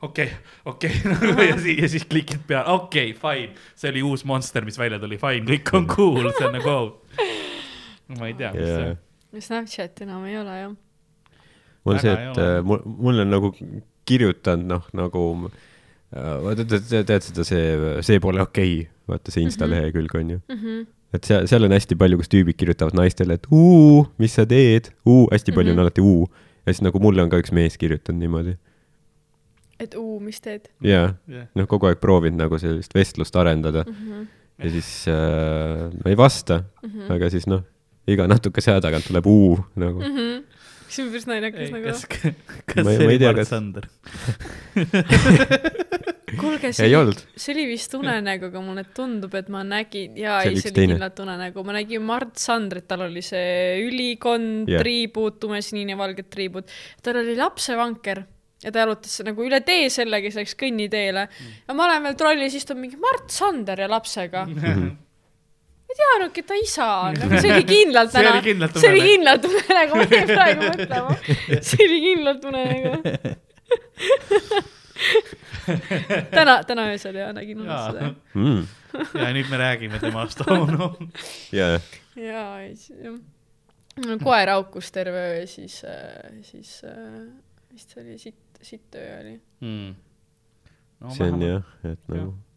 [0.08, 0.30] okei,
[0.74, 0.92] okei,
[1.50, 5.02] ja siis, ja siis klikid peale, okei okay,, fine, see oli uus monster, mis välja
[5.02, 7.34] tuli, fine, kõik on cool, see on nagu oh..
[8.20, 9.02] ma ei tea, mis see ja on.
[9.42, 10.74] Snapchat enam ei ole jah.
[11.88, 13.50] mul see, Väga ei et äh, mul, mul on nagu
[14.06, 15.24] kirjutanud, noh, nagu
[16.14, 17.64] vaata, tead, tead seda, see,
[18.06, 20.42] see pole okei okay., vaata see Insta lehekülg on ju.
[21.14, 24.92] et seal, seal on hästi palju, kus tüübid kirjutavad naistele, et uu, mis sa teed,
[25.06, 25.82] uu, hästi palju mm -hmm.
[25.82, 26.30] on alati uu.
[26.66, 28.56] ja siis nagu mulle on ka üks mees kirjutanud niimoodi.
[29.80, 33.94] et uu, mis teed jaa, jah, noh, kogu aeg proovinud nagu sellist vestlust arendada mm.
[33.94, 34.28] -hmm.
[34.64, 37.12] ja siis äh, ma ei vasta mm, -hmm.
[37.14, 37.64] aga siis noh,
[38.08, 40.08] iga natukese aja tagant tuleb uu nagu mm.
[40.08, 40.44] Mm -hmm.
[40.94, 41.92] See on päris naljakas nagu.
[41.92, 42.06] kas,
[42.70, 43.88] kas Ma see oli Mart Sander?
[46.40, 50.42] kuulge, ei see olnud, see oli vist unenägu, aga mulle tundub, et ma nägin, jaa,
[50.44, 54.84] ei, oli see oli kindlalt unenägu, ma nägin Mart Sandrit, tal oli see ülikond yeah.,
[54.84, 56.70] triibud, tumesinine, valged triibud.
[57.06, 58.24] tal oli lapsevanker
[58.64, 61.56] ja ta jalutas nagu üle tee sellega, siis läks kõnniteele mm..
[61.68, 64.46] ja ma olen veel trollis istunud mingi Mart Sander ja lapsega.
[65.94, 68.36] ei teadnudki, et ta isa on, aga see oli kindlalt täna
[68.76, 71.18] see oli kindlalt unenägu, ma jäin praegu mõtlema.
[71.70, 72.92] see oli kindlalt unenägu.
[76.34, 78.14] täna, täna öösel ja nägin unes seda.
[78.34, 78.62] mm..
[79.22, 80.94] ja nüüd me räägime temast, oh no.
[81.54, 81.80] jaa,
[82.64, 83.20] ei siis jah.
[84.24, 85.82] koer haukus terve öö ja siis,
[86.50, 87.20] siis äh,
[87.74, 89.38] vist see oli sitt, sitt öö oli.
[89.62, 89.94] Mm.
[91.14, 92.53] see on jah, et nagu siit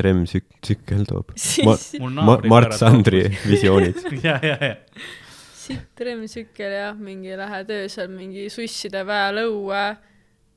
[0.00, 4.02] Rem tsük-, tsükkel toob Siis- Ma, mul ma, naabri Mart Sandri visioonid.
[4.26, 4.74] ja, ja, ja.
[5.66, 9.82] sitt remsükkel jah, mingi lähed öösel mingi susside väel õue,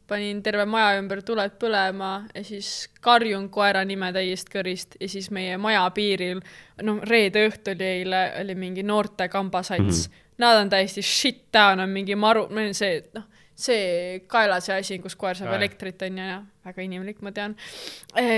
[0.09, 5.29] panin terve maja ümber tuled põlema ja siis karjun koera nime täiest kõrist ja siis
[5.33, 6.41] meie maja piiril,
[6.85, 10.09] no reede õhtu oli eile, oli mingi noorte kambasats mm.
[10.09, 10.25] -hmm.
[10.39, 13.25] Nad on täiesti shit down, on mingi maru, meil on see, noh,
[13.59, 15.59] see kaela see asi, kus koer saab Jaa.
[15.59, 17.55] elektrit, on ju, ja väga inimlik, ma tean.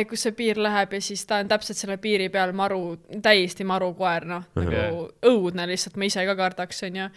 [0.10, 3.92] kus see piir läheb ja siis ta on täpselt selle piiri peal maru, täiesti maru
[3.98, 7.08] koer, noh, nagu õudne lihtsalt, ma ise ka kardaks, on ju.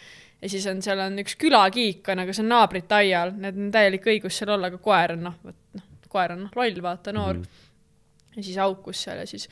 [0.40, 3.70] ja siis on, seal on üks külakiik on, aga see on naabrite aial, need on
[3.74, 7.14] täielik õigus seal olla, aga koer on noh, vot noh, koer on noh, loll, vaata,
[7.14, 7.47] noor mm.
[7.47, 8.36] -hmm.
[8.36, 9.48] ja siis haukus seal ja siis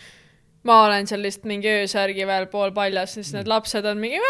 [0.62, 4.20] ma olen seal lihtsalt mingi öösärgi veel poolpaljas, siis need lapsed on mingi,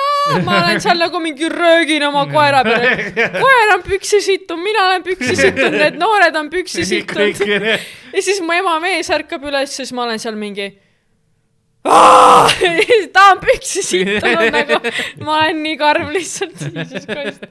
[0.46, 2.94] ma olen seal nagu mingi röögin oma koera peale.
[3.42, 7.44] koer on püksi sittunud, mina olen püksi sittunud, need noored on püksi sittunud.
[8.16, 10.70] ja siis mu ema mees ärkab üles, siis ma olen seal mingi.
[13.12, 14.92] ta on püksi sittunud nagu,
[15.26, 17.44] ma olen nii karm lihtsalt, jesus christ.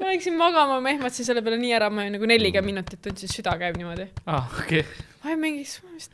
[0.00, 3.58] ma läksin magama, ma ehmatasin selle peale nii ära, ma nagu nelikümmend minutit tundsin, süda
[3.60, 4.08] käib niimoodi.
[4.24, 4.86] ah, okei.
[5.20, 6.08] ma olin mingi, kas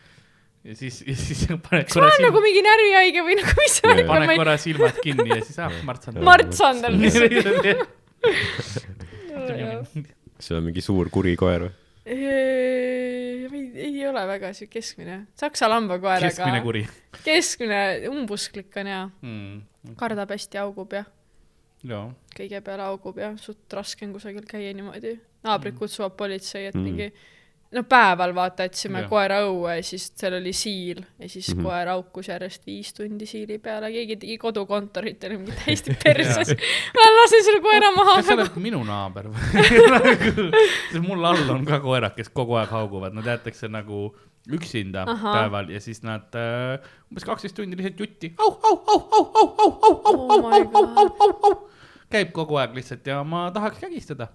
[0.64, 3.76] ja siis, ja siis paned ma korra olen silmad nagu, mingi närvihaige või nagu mis
[3.78, 3.94] see Jaa.
[3.96, 6.22] oli, paned ma korra silmad kinni ja siis, ah, Mart Sander.
[6.28, 7.66] Mart Sander lihtsalt.
[10.42, 11.72] sul on mingi suur kuri koer või?
[12.12, 16.82] ei, ei ole väga siuke keskmine, saksa lambakoer, keskmine kuri
[17.22, 19.94] keskmine umbusklik on ja mm..
[20.00, 21.04] kardab hästi, haugub ja
[21.86, 25.14] joo, kõige peale haugub ja suht raske on kusagil käia niimoodi.
[25.46, 26.82] naabrid kutsuvad politsei, et Mm.
[26.86, 27.08] mingi
[27.72, 29.08] no päeval vaata, jätsime Jah.
[29.10, 31.60] koera õue ja siis seal oli siil ja siis mm Mhm.
[31.60, 31.68] -hmm.
[31.70, 36.48] koer haukus järjest viis tundi siili peale, keegi tegi kodukontorit ja oli mingi täiesti perses.
[36.94, 38.50] ma lasen selle koera maha kas sa nagu.
[38.52, 43.24] oled minu naaber või nagu, mul all on ka koerad, kes kogu aeg hauguvad, nad
[43.26, 44.14] jäetakse nagu
[44.52, 45.34] üksinda Ahah.
[45.36, 46.80] päeval ja siis nad äh,
[47.10, 50.30] umbes kaksteist tundi lihtsalt jutti au, au, au, au, au, au, au, au, Oh au,
[50.30, 51.68] au, au, au, au, au,
[52.10, 54.26] käib kogu aeg lihtsalt ja ma tahaks kägistada.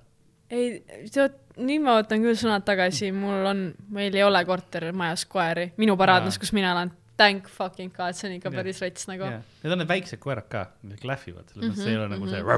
[0.49, 0.79] ei,
[1.13, 3.63] tead, nüüd ma võtan küll sõnad tagasi, mul on,
[3.93, 6.43] meil ei ole kortermajas koeri, minu paraadmes, Aa.
[6.43, 6.91] kus mina elan.
[7.17, 8.57] Thank fucking god, see on ikka Jah.
[8.59, 9.25] päris rets nagu.
[9.63, 12.27] Need on need väiksed koerad ka, need klähvivad, selles mõttes Mhm, see ei ole nagu
[12.29, 12.49] see mhm.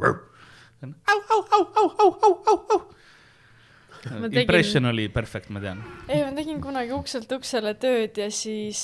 [0.00, 0.14] rau.
[0.80, 2.80] see on au, au, au, au, au, au, au, au.
[4.00, 5.82] Tegin- Impression oli perfect, ma tean.
[6.08, 8.80] ei, ma tegin kunagi ukselt uksele tööd ja siis,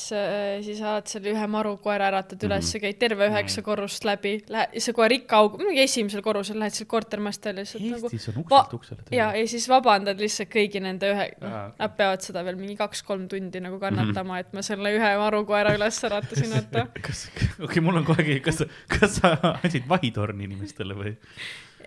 [0.66, 4.96] siis alati selle ühe marukoera äratad üles ja käid terve üheksa korrust läbi, lähe-, see
[4.96, 8.76] koer ikka augub, muidugi esimesel korrusel lähed seal kortermast välja lihtsalt nagu Eestis on ukselt
[8.76, 12.76] uksele ja, ja siis vabandad lihtsalt kõigi nende ühe, noh nad peavad seda veel mingi
[12.78, 16.86] kaks-kolm tundi nagu kannatama, et ma selle ühe marukoera üles äratasin, vaata.
[17.00, 21.14] kas, okei okay,, mul on kohe, kas, kas sa andsid vahitorni inimestele või?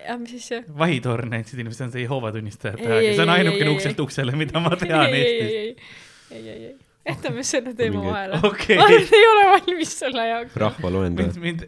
[0.07, 0.67] Ja mis siis jah?
[0.77, 4.05] vahitorn inimestele, see on see Jehoova tunnistajate Ei, aeg ja see on ainukene ei, ukselt
[4.05, 5.89] uksele, mida ma tean ei, ei, Eestis.
[6.31, 6.77] ei, ei, ei, ei,
[7.09, 8.41] jätame selle teema vahele.
[8.49, 10.57] okei ma arvan, et ei ole valmis selle jaoks.
[10.65, 11.63] rahvaloend mind, mind,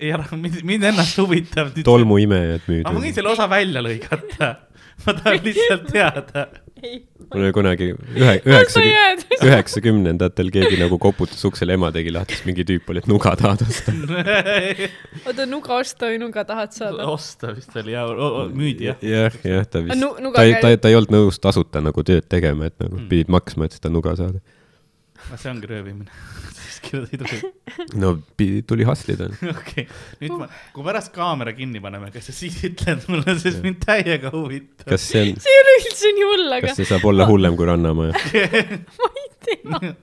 [0.46, 1.72] mind, mind ennast huvitab.
[1.88, 3.20] tolmuimejad aga ma võin müüdud.
[3.20, 4.52] selle osa välja lõigata.
[5.06, 6.48] ma tahan lihtsalt teada.
[6.82, 12.48] Mul oli kunagi ühe, sa üheksakümne, üheksakümnendatel keegi nagu koputas uksele, ema tegi lahti, siis
[12.50, 13.94] mingi tüüp oli, et nuga tahad osta.
[15.28, 17.08] oota, nuga osta või nuga tahad saada?
[17.12, 18.06] osta vist oli ja
[18.52, 19.04] müüdi jah.
[19.06, 22.72] jah, jah, ta vist ta ei, ta ta ei olnud nõus tasuta nagu tööd tegema,
[22.72, 23.08] et nagu Mm.
[23.10, 24.42] pidid maksma, et seda nuga saada.
[25.38, 26.10] see ongi röövimine.
[26.86, 27.90] kirjutada ei tohi.
[28.02, 29.28] no pi- tuli hustlida.
[29.54, 29.86] okei,
[30.22, 34.32] nüüd ma, kui pärast kaamera kinni paneme, kas sa siis ütled mulle, sest mind täiega
[34.34, 34.88] huvitab.
[34.92, 37.58] kas see on, see ei ole üldse nii hull, aga kas see saab olla hullem
[37.60, 38.14] kui Rannamaja?
[39.02, 39.96] ma ei tea.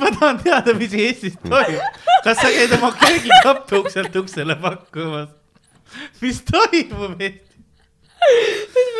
[0.00, 2.00] ma tahan teada, mis Eestis toimub.
[2.26, 5.30] kas sa käid oma köögikappe ukselt uksele pakkumas?
[6.22, 7.49] mis toimub Eestis?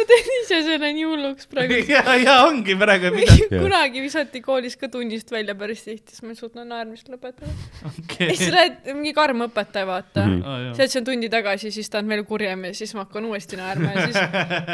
[0.01, 1.79] Ma teen ise selle nii hulluks praegu.
[1.95, 3.49] ja, ja ongi praegu midagi.
[3.65, 7.53] kunagi visati koolis ka tunnist välja päris tihti, siis ma ei suutnud naermist lõpetada.
[7.91, 8.53] okei ja siis.
[8.55, 10.43] lähed, mingi karm õpetaja, vaata mm.
[10.43, 10.75] -hmm.
[10.77, 13.29] see, et see on tundi tagasi, siis ta on veel kurjem ja siis ma hakkan
[13.31, 14.21] uuesti naerma ja siis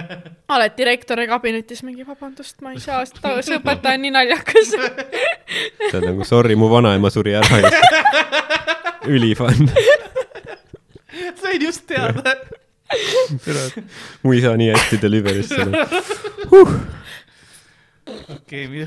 [0.57, 4.75] alati rektori kabinetis mingi vabandust, ma ei saa, see õpetaja on nii naljakas.
[4.75, 7.73] see on nagu sorry, mu vanaema suri ära ja
[9.07, 9.71] ülifun.
[11.43, 12.37] sain just teada.
[14.23, 15.87] Mu isa nii hästi deliver'is seda.
[18.37, 18.87] okei,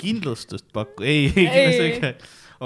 [0.00, 1.90] kindlustust paku, ei, ei Ei, kindlasti ei.
[1.94, 2.12] ikka.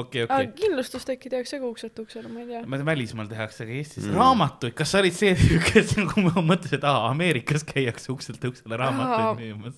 [0.02, 0.50] okei, okei.
[0.60, 2.62] kindlustust äkki tehakse ka ukselt uksele, ma ei tea.
[2.66, 4.18] ma tean, välismaal tehakse, aga Eestis mm.
[4.20, 8.44] raamatuid, kas sa olid see tüüp, kes nagu ma mõtlesin, et aa, Ameerikas käiakse ukselt
[8.52, 8.82] uksele Aa.
[8.84, 9.76] raamatuid müümas.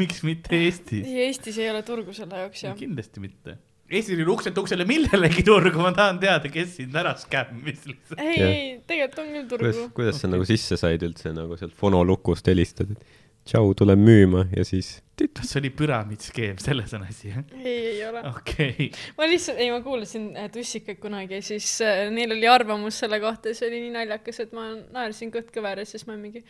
[0.00, 1.04] miks mitte Eestis?
[1.08, 2.76] ei, Eestis ei ole turgu selle jaoks jah.
[2.78, 3.58] kindlasti mitte.
[3.90, 8.20] Eestis oli ukselt uksele millelegi turgu, ma tahan teada, kes sind ära skämmis lihtsalt.
[8.22, 9.94] ei, ei, tegelikult on küll kuidas turgu,.
[9.96, 13.18] kuidas sa nagu sisse said üldse nagu sealt fonolukust helistad, et
[13.50, 17.42] tšau, tulen müüma ja siis kas see oli püramiidskeem, selles on asi, jah?
[17.58, 18.22] ei, ei ole.
[18.30, 18.88] okei,
[19.18, 23.20] ma lihtsalt, ei, ma kuulasin äh, tussikaid kunagi ja siis äh, neil oli arvamus selle
[23.22, 26.44] kohta ja see oli nii naljakas, et ma naersin kõht kõver ja siis ma mingi,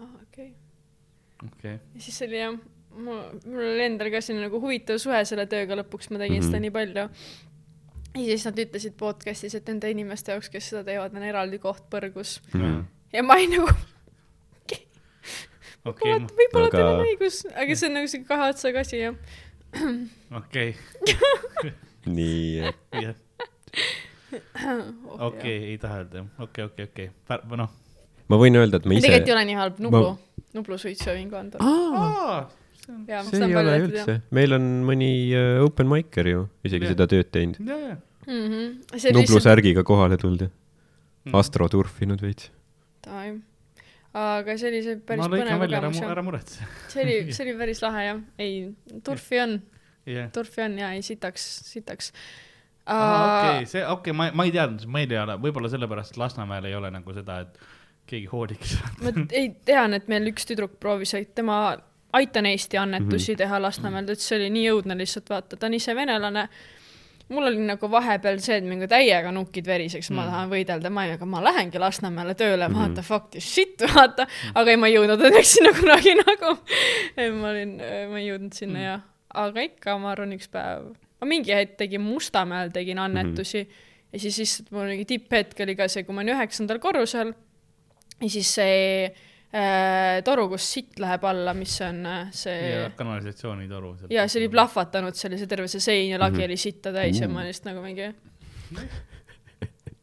[0.00, 1.48] aa okei okay..
[1.48, 1.76] okei.
[1.78, 2.58] ja siis oli jah,
[2.96, 6.40] mul, mul oli endal ka selline nagu huvitav suhe selle tööga lõpuks, ma tegin mm
[6.40, 6.44] -hmm.
[6.44, 6.50] Mhm.
[6.50, 7.08] seda nii palju.
[8.12, 11.84] ja siis nad ütlesid podcast'is, et nende inimeste jaoks, kes seda teevad, on eraldi koht
[11.90, 12.40] põrgus.
[12.54, 12.84] mm..
[13.12, 13.68] ja ma olin nagu,
[15.84, 18.98] okei, võib-olla, võib-olla aga- teil on õigus, aga see on nagu siuke kahe otsaga asi
[18.98, 19.14] jah.
[20.36, 20.76] okei,
[22.16, 23.14] nii, jah,
[25.18, 27.10] okei, ei taha öelda, okei, okei, okei,
[27.56, 27.70] noh.
[28.28, 30.18] ma võin öelda, et ma ise tegelikult ei, ole nii halb, Nublu,
[30.52, 31.40] Nublu suitsu võin ka
[32.88, 36.96] jaa, see ei ole üldse, meil on mõni uh, open micer ju isegi Jah.
[36.96, 37.60] seda tööd teinud.
[37.66, 37.96] ja, ja.
[38.26, 38.66] Mhm.
[38.96, 40.50] see Nublu lihtsalt, särgiga kohale tulnud ja
[41.22, 41.36] Mm.
[41.38, 42.48] astroturfinud veits.
[44.12, 46.10] aga see oli see päris põnev kogemus, jah.
[46.10, 46.64] ära muretse.
[46.92, 48.56] see oli, see oli päris lahe jah, ei,
[49.06, 49.60] turfi on,
[50.10, 50.32] jah.
[50.34, 52.10] turfi on ja ei sitaks, sitaks.
[52.82, 56.90] okei, see, okei, ma, ma ei teadnud, meil ei ole, võib-olla sellepärast Lasnamäel ei ole
[56.90, 57.62] nagu seda, et
[58.10, 58.74] keegi hooliks.
[59.04, 61.62] ma ei tean, et meil üks tüdruk proovis, et tema
[62.12, 63.38] Aitan Eesti annetusi mm -hmm.
[63.38, 66.48] teha Lasnamäel, ta ütles, see oli nii õudne lihtsalt vaata, ta on ise venelane.
[67.32, 70.20] mul oli nagu vahepeal see, et mingi täiega nukkid veriseks mm, -hmm.
[70.20, 72.78] ma tahan võidelda, ma ei, aga ma lähengi Lasnamäele tööle mm, -hmm.
[72.78, 74.26] vaata fuck this shit, vaata.
[74.54, 76.58] aga ei, ma ei jõudnud õnneks sinna kunagi nagu.
[77.40, 77.80] ma olin,
[78.10, 78.90] ma ei jõudnud sinna mm -hmm.
[78.90, 79.00] ja,
[79.34, 84.12] aga ikka, ma arvan, üks päev, ma mingi hetk tegin Mustamäel tegin annetusi mm -hmm.
[84.12, 87.32] ja siis lihtsalt mul mingi tipphetk oli ka see, kui ma olin üheksandal korrusel
[88.20, 89.14] ja siis see
[90.24, 93.96] toru, kus sitt läheb alla, mis on äh, see ja kanalisatsioonitoru.
[94.10, 94.48] ja see oli.
[94.54, 96.44] plahvatanud, see oli see terve see sein ja lagi Mhm.
[96.50, 98.08] oli sitta täis ja ma olin lihtsalt nagu mingi.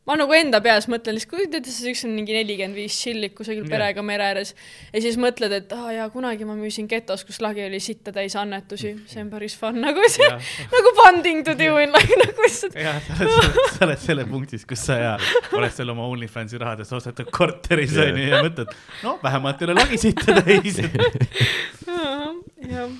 [0.10, 3.36] ma nagu enda peas mõtlen lihtsalt, kujutad ette, see üks on mingi nelikümmend viis tšillik
[3.38, 3.70] kusagil Jah.
[3.70, 4.56] perega mere ääres
[4.90, 8.14] ja siis mõtled, et aa ah, jaa, kunagi ma müüsin getos, kus lagi oli sitta
[8.16, 10.30] täis annetusi, see on päris fun, nagu see,
[10.74, 12.80] nagu funding to do in like nagu lihtsalt.
[12.80, 15.14] jah, sa oled, sa oled selle punktis, kus sa ja
[15.54, 18.74] oled seal oma OnlyFansi rahadest ostetud korteris onju ja mõtled,
[19.06, 20.82] no vähemalt ei ole lagi sitta täis.
[22.74, 22.92] jah,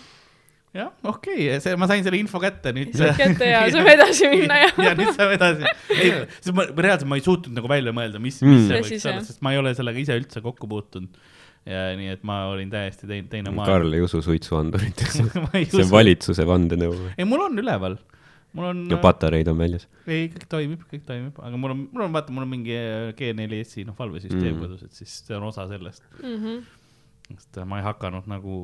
[0.80, 2.94] jah, okei okay,, see, ma sain selle info kätte nüüd.
[2.98, 4.70] saad kätte ja saame edasi minna ja.
[4.90, 5.74] ja nüüd saame edasi.
[5.96, 8.56] ei, sest ma reaalselt ma ei suutnud nagu välja mõelda, mis, Mm.
[8.56, 11.18] mis see võiks olla, sest ma ei ole sellega ise üldse kokku puutunud.
[11.70, 13.74] ja nii et ma olin täiesti teine, teine maailm.
[13.74, 14.22] Karl ei usu
[15.60, 16.96] ei see on usu, valitsuse vandenõu.
[17.18, 17.98] ei mul on üleval,
[18.58, 19.86] mul on no patareid on väljas.
[20.08, 22.78] ei, kõik toimib, kõik toimib, aga mul on, mul on, vaata, mul on mingi
[23.20, 24.56] G4S-i noh, valvesüsteem Mm.
[24.56, 24.64] mm.
[24.66, 26.06] kodus, et siis see on osa sellest.
[26.24, 26.64] Mhm.
[27.36, 28.56] sest ma ei hakanud nagu,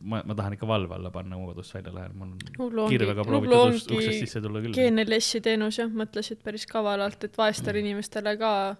[0.00, 3.24] ma, ma tahan ikka valve alla panna, kui ma kodust välja lähen, mul on kirvega
[3.24, 4.74] proovitud ust- uksest sisse tulla küll.
[4.76, 7.86] GNLS-i teenus jah, mõtlesid päris kavalalt, et vaestele Mm.
[7.86, 8.76] inimestele ka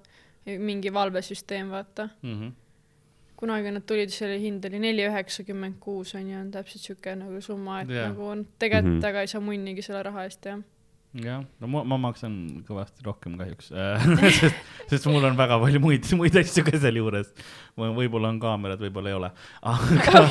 [0.59, 2.09] mingi valvesüsteem, vaata.
[2.23, 2.53] Mm -hmm.
[3.37, 7.41] kunagi nad tulid, selle hind oli neli üheksakümmend kuus on ju, on täpselt siuke nagu
[7.41, 8.09] summa, et yeah.
[8.09, 9.07] nagu on, tegelikult mm -hmm.
[9.09, 10.59] aga ei saa munnigi selle raha eest jah.
[11.17, 12.35] jah, no ma, ma maksan
[12.69, 13.71] kõvasti rohkem kahjuks
[14.39, 14.59] sest,
[14.91, 17.31] sest mul on väga palju muid, muid asju ka seal juures.
[17.79, 19.31] võib-olla on kaamerad, võib-olla ei ole.
[19.73, 20.23] aga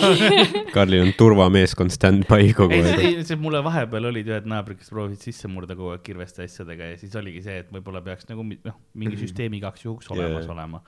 [0.75, 3.01] Karlil on turvameeskond stand-by kogu ei, aeg.
[3.01, 6.93] see, see mulle vahepeal olid ühed naabrid, kes proovisid sisse murda kogu aeg kirveste asjadega
[6.93, 10.53] ja siis oligi see, et võib-olla peaks nagu noh, mingi süsteem igaks juhuks olemas Jaa.
[10.57, 10.83] olema.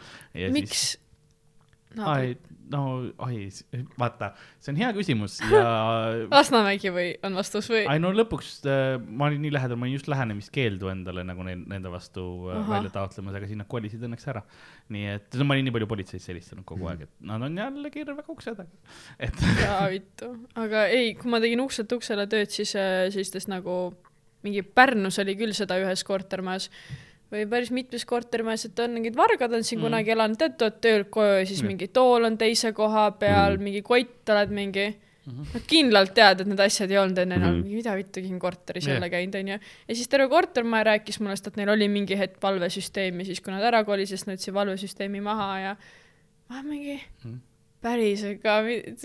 [0.54, 0.92] miks?
[1.98, 2.36] ai,
[2.70, 2.82] no
[3.26, 3.48] ai,
[3.98, 4.30] vaata,
[4.62, 5.64] see on hea küsimus ja
[6.34, 7.82] Lasnamägi või on vastus või?
[7.90, 11.64] ai no lõpuks äh, ma olin nii lähedal, ma olin just lähenemiskeeldu endale nagu neil,
[11.72, 12.70] nende vastu äh, Ahah.
[12.76, 14.44] välja taotlemas, aga siis nad kolisid õnneks ära.
[14.94, 17.94] nii et no ma olin nii palju politseisse helistanud kogu aeg, et nad on jälle
[17.94, 18.70] kirvega ukse taga.
[19.30, 20.32] et jaa, vittu.
[20.60, 23.82] aga ei, kui ma tegin ukselt uksele tööd, siis äh, sellistes nagu
[24.46, 26.70] mingi Pärnus oli küll seda ühes kortermajas
[27.32, 29.84] või päris mitmes kortermajas, et on mingid vargad on siin Mm.
[29.84, 29.90] mm.
[29.90, 31.68] kunagi elanud, tead, tulevad töölt koju ja siis Mm.
[31.68, 33.58] mingi tool on teise koha peal Mm.
[33.60, 34.96] mm., mingi kott oled mingi
[35.30, 35.44] Mhm.
[35.54, 37.76] no kindlalt tead, et need asjad ei olnud enne enam mm, -hmm.
[37.76, 39.60] mida vittu siin korteris jälle käinud onju.
[39.88, 43.42] ja siis terve kortermaja rääkis mulle seda, et neil oli mingi hetk valvesüsteem ja siis,
[43.42, 45.76] kui nad ära kolisid, siis nad võtsid valvesüsteemi maha ja
[46.50, 47.36] ma mingi Mhm.
[47.82, 48.62] päriselt ka,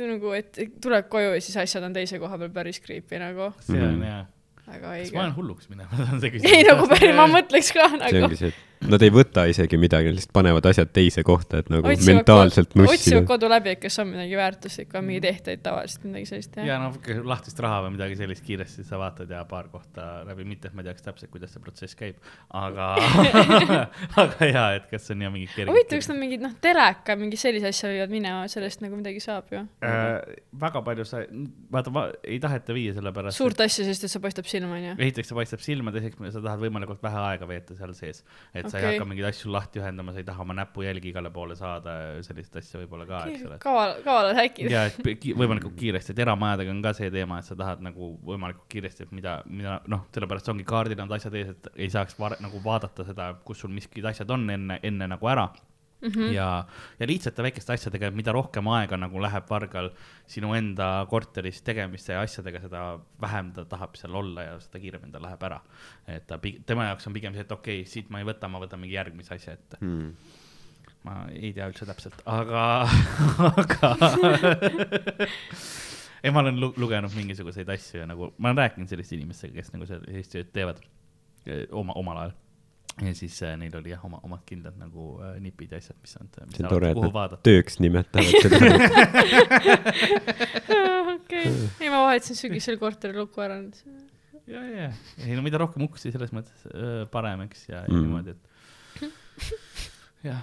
[0.07, 3.77] nagu, et tuleb koju ja siis asjad on teise koha peal päris creepy nagu, see
[3.83, 4.03] on Mhm.
[4.03, 4.27] hea.
[4.66, 5.19] Väga kas ma õige.
[5.20, 6.55] olen hulluks minemas, on see küsimus.
[6.57, 8.41] ei nagu päris, ma mõtleks ka see nagu ongi.
[8.41, 12.20] see, et nad ei võta isegi midagi, lihtsalt panevad asjad teise kohta, et nagu Otsivad
[12.20, 13.23] mentaalselt otsivad nussida.
[13.28, 16.98] kodu läbi, et kas on midagi väärtuslikku, on mingeid ehteid tavaliselt, midagi sellist ja noh,
[17.31, 20.85] lahtist raha või midagi sellist kiiresti sa vaatad ja paar kohta läbi, mitte et ma
[20.86, 22.20] teaks täpselt, kuidas see protsess käib,
[22.55, 22.90] aga
[24.24, 27.70] aga jaa, et kas on ja mingid huvitav, kas nad mingid noh, teleka, mingi sellise
[27.73, 29.65] asja võivad minema, sellest nagu midagi saab ju.
[29.86, 31.24] äh, väga palju sa,
[31.73, 33.40] vaata va,, ei taheta viia sellepärast.
[33.40, 34.97] suurt asja, sest et see paistab silma onju.
[34.98, 38.24] esiteks see paistab silma, teiseks sa tahad võimalikult vähe aega veeta seal sees.
[38.55, 38.99] et sa ei Okei.
[38.99, 41.95] hakka mingeid asju lahti ühendama, sa ei taha oma näpujälgi igale poole saada,
[42.27, 43.59] sellist asja võib-olla ka, eks ole.
[43.63, 44.71] kaval, kavalad häkid.
[44.73, 44.99] ja et
[45.39, 49.15] võimalikult kiiresti, et eramajadega on ka see teema, et sa tahad nagu võimalikult kiiresti, et
[49.15, 53.07] mida, mida noh, sellepärast ongi kaardil on asjad ees, et ei saaks var, nagu vaadata
[53.07, 55.49] seda, kus sul miskid asjad on enne, enne nagu ära
[56.05, 56.11] mm.
[56.11, 56.33] -hmm.
[56.33, 56.67] ja,
[56.99, 59.91] ja lihtsate väikeste asjadega, mida rohkem aega nagu läheb vargal
[60.27, 65.13] sinu enda korteris tegemiste ja asjadega, seda vähem ta tahab seal olla ja seda kiiremini
[65.13, 65.61] ta läheb ära.
[66.07, 68.63] et ta, tema jaoks on pigem see, et okei okay,, siit ma ei võta, ma
[68.63, 69.79] võtan mingi järgmise asja ette.
[69.81, 70.15] Hmm.
[71.05, 72.89] ma ei tea üldse täpselt, aga,
[73.51, 73.95] aga
[76.25, 79.75] ei, ma olen lu lugenud mingisuguseid asju ja nagu ma olen rääkinud selliste inimestega, kes
[79.75, 80.81] nagu sellist tööd teevad
[81.71, 82.33] oma, omal ajal.
[83.03, 86.15] Ja siis äh, neil oli jah, oma, omad kindlad nagu äh, nipid ja asjad, mis
[86.21, 87.43] nad, see on tore, et kuhu nad vaadata.
[87.49, 88.57] tööks nimetavad seda.
[91.15, 91.47] okei,
[91.81, 93.59] ei ma vahetasin sügisel korteri luku ära.
[94.47, 94.91] ja, ja,
[95.25, 98.05] ei no mida rohkem uksi, selles mõttes äh, parem, eks, ja, Mm.
[98.05, 98.43] niimoodi, et
[100.29, 100.43] jah,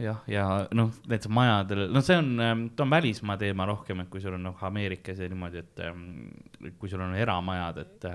[0.00, 0.44] jah, ja
[0.76, 2.30] noh, näiteks majadel, no see on,
[2.76, 6.04] ta on välismaa teema rohkem, et kui sul on noh, Ameerikas ja niimoodi, et ähm,
[6.80, 8.06] kui sul on eramajad, et,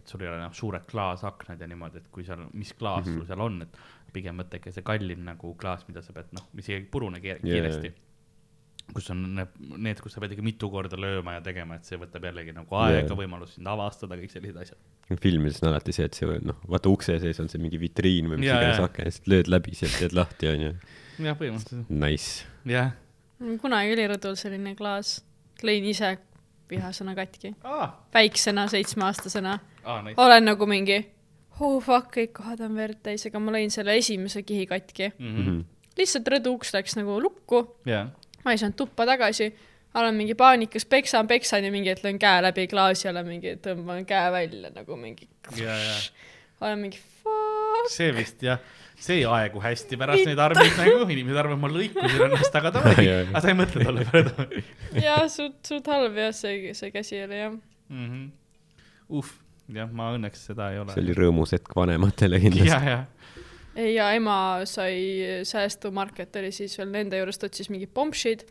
[0.00, 3.12] et sul ei ole noh, suured klaasaknad ja niimoodi, et kui seal, mis klaas mm
[3.12, 3.18] -hmm.
[3.18, 3.80] sul seal on, et
[4.12, 7.92] pigem võtta ikka see kallim nagu klaas, mida sa pead noh, mis ei purune kiiresti
[7.92, 8.09] jaa.
[8.94, 9.20] Kus on
[9.78, 12.76] need, kus sa pead ikka mitu korda lööma ja tegema, et see võtab jällegi nagu
[12.80, 14.78] aega Jaa., võimalus sind avastada, kõik sellised asjad.
[15.20, 18.40] filmides on alati see, et see noh, vaata ukse sees on see mingi vitriin või
[18.42, 18.88] mis Jaa, iganes jaa.
[18.90, 20.72] aken, siis lööd läbi sealt, teed lahti, onju.
[21.26, 22.44] jah, põhimõtteliselt, Nice.
[22.66, 22.92] jah.
[23.62, 25.20] kunagi oli rõdul selline klaas,
[25.66, 26.16] lõin ise
[26.70, 30.20] vihasena katki, aa, väiksena, seitsmeaastasena, aa, nice.
[30.22, 31.00] olen nagu mingi
[31.60, 35.10] oh fuck, kõik kohad on verd täis, aga ma lõin selle esimese kihi katki.
[35.18, 35.60] Mhm.
[36.00, 38.06] lihtsalt rõdu uks läks nagu lukku, jah,
[38.44, 39.50] ma ei saanud tuppa tagasi,
[39.94, 44.06] olen mingi paanikas, peksan, peksan ja mingi hetk löön käe läbi klaasi alla, mingi tõmban
[44.08, 45.96] käe välja nagu mingi, ja, ja
[46.60, 47.90] olen mingi fuck.
[47.92, 48.60] see vist jah,
[49.00, 53.04] see ei aegu hästi pärast neid armeid nagu, inimesed arvavad, ma lõikusin ennast, aga Jaa,
[53.06, 53.22] jaa.
[53.28, 54.64] aga sa ei mõtle tolle peale.
[55.00, 57.56] jah, suht, suht halb jah, see, see käsi oli jah.
[59.10, 59.32] uh,
[59.74, 60.94] jah, ma õnneks seda ei ole.
[60.94, 62.94] see oli rõõmus hetk vanematele ja, kindlasti.
[63.74, 68.44] ja, ema sai säästumarket oli siis veel nende juurest otsis mingid pompšid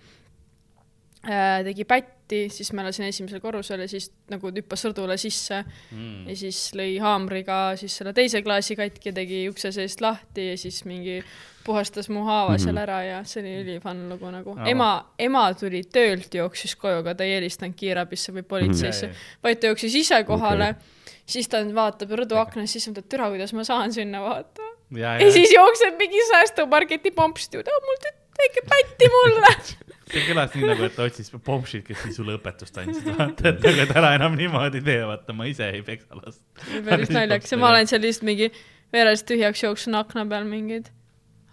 [1.27, 1.63] äh,.
[1.63, 6.27] tegi pätt lahti, siis ma elasin esimesel korrusel ja siis nagu hüppas rõdule sisse mm.
[6.29, 10.83] ja siis lõi haamriga siis selle teise klaasi katki, tegi ukse seest lahti ja siis
[10.85, 11.23] mingi
[11.65, 12.63] puhastas mu haava mm -hmm.
[12.63, 14.67] seal ära ja see oli ülifun lugu nagu Aa.
[14.67, 19.13] ema, ema tuli töölt, jooksis koju, aga ta ei helistanud kiirabisse või politseisse mm.
[19.13, 19.43] -hmm.
[19.43, 20.83] vaid ta jooksis ise kohale okay..
[21.25, 24.61] siis ta vaatab rõduaknast, siis mõtleb, türa, kuidas ma saan sinna vaata.
[24.97, 29.53] ja, ja siis jookseb mingi säästumarketi pompst ju, mul tüt- väike pätti mulle.
[30.11, 33.65] see kõlas nii nagu, et ta otsis pompsid, kes siis sulle õpetust andsid, vaata, et
[33.65, 36.45] nagu, et ära enam niimoodi tee, vaata, ma ise ei peksa last.
[36.85, 38.49] päris naljakas ja ma olen seal lihtsalt mingi
[38.93, 40.89] veres tühjaks jooksun akna peal mingid.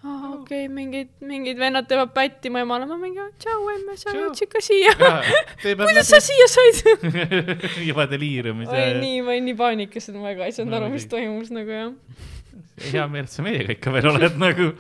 [0.07, 4.15] aa okei okay,, mingid, mingid vennad teevad pätti mu emale, ma mingi tšau emme, sa
[4.17, 4.95] jõudsid ka siia.
[5.67, 6.81] kuidas sa siia said?
[7.91, 10.91] juba deliiriumis ma olin nii, ma olin nii paanikas, et ma väga ei saanud aru,
[10.97, 11.93] mis toimus nagu jah.
[12.93, 14.73] Hea meel, et sa meiega ikka veel oled nagu.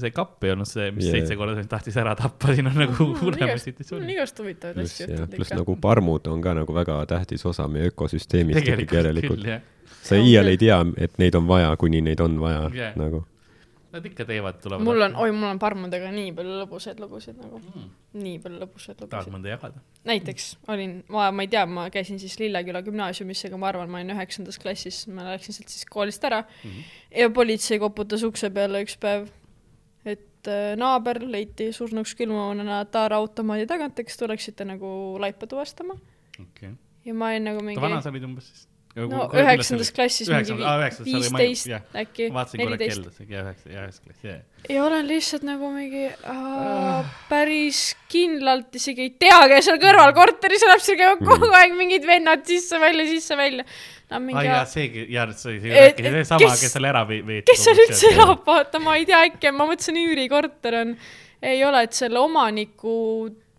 [0.00, 1.18] see kapp ei olnud see, mis Jaa.
[1.18, 4.08] seitse korda sind tahtis ära tappa, siin on nagu hullemaid mul on situatsioone.
[4.14, 5.60] igast huvitavaid asju jah, juhtunud pluss ikka.
[5.60, 9.60] nagu parmud on ka nagu väga tähtis osa meie ökosüsteemist ikkagi tegelikult järelikult küll, jah.
[10.08, 12.96] sa iial ei tea, et neid on vaja, kuni neid on vaja Jah.
[12.96, 13.24] nagu.
[13.94, 14.82] Nad ikka teevad, tulevad.
[14.82, 17.84] mul on, oi, mul on parmudega nii palju lõbusaid lugusid nagu, mm..
[18.18, 19.34] nii palju lõbusaid tahad lugusid.
[19.36, 19.82] mõnda jagada?
[20.08, 24.00] näiteks olin, ma, ma ei tea, ma käisin siis Lilleküla gümnaasiumis, aga ma arvan, ma
[24.00, 26.70] olin üheksandas klassis, ma läksin sealt siis koolist ära mm.
[26.70, 26.90] -hmm.
[27.22, 29.30] ja politsei koputas ukse peale üks päev,
[30.02, 34.90] et äh, naaber leiti surnuks külmuvana taaraautomaadi tagant, et kas tuleksite nagu
[35.22, 35.94] laipa tuvastama
[36.42, 36.74] okay..
[37.06, 38.68] ja ma olin nagu mingi vana sa olid umbes siis?
[38.94, 41.82] No üheksandas klassis mingi aa, sa viisteist jah.
[41.98, 44.36] äkki, vaatasin korra kella, see ja üheksa, üheksa klass, jaa.
[44.70, 47.80] ja olen lihtsalt nagu mingi äh, päris
[48.12, 52.46] kindlalt isegi ei tea, kes seal kõrval korteris elab, seal käivad kogu aeg mingid vennad
[52.46, 53.66] sisse-välja, sisse-välja.
[54.12, 56.90] no aa mingi jaa, seegi, jaa, see oli Et- äkki et seesama, kes- seal
[57.26, 57.50] veetis.
[57.50, 60.94] kes seal üldse elab, vaata, ma ei tea, äkki ma mõtlesin, üürikorter on,
[61.42, 62.94] ei ole, et selle omaniku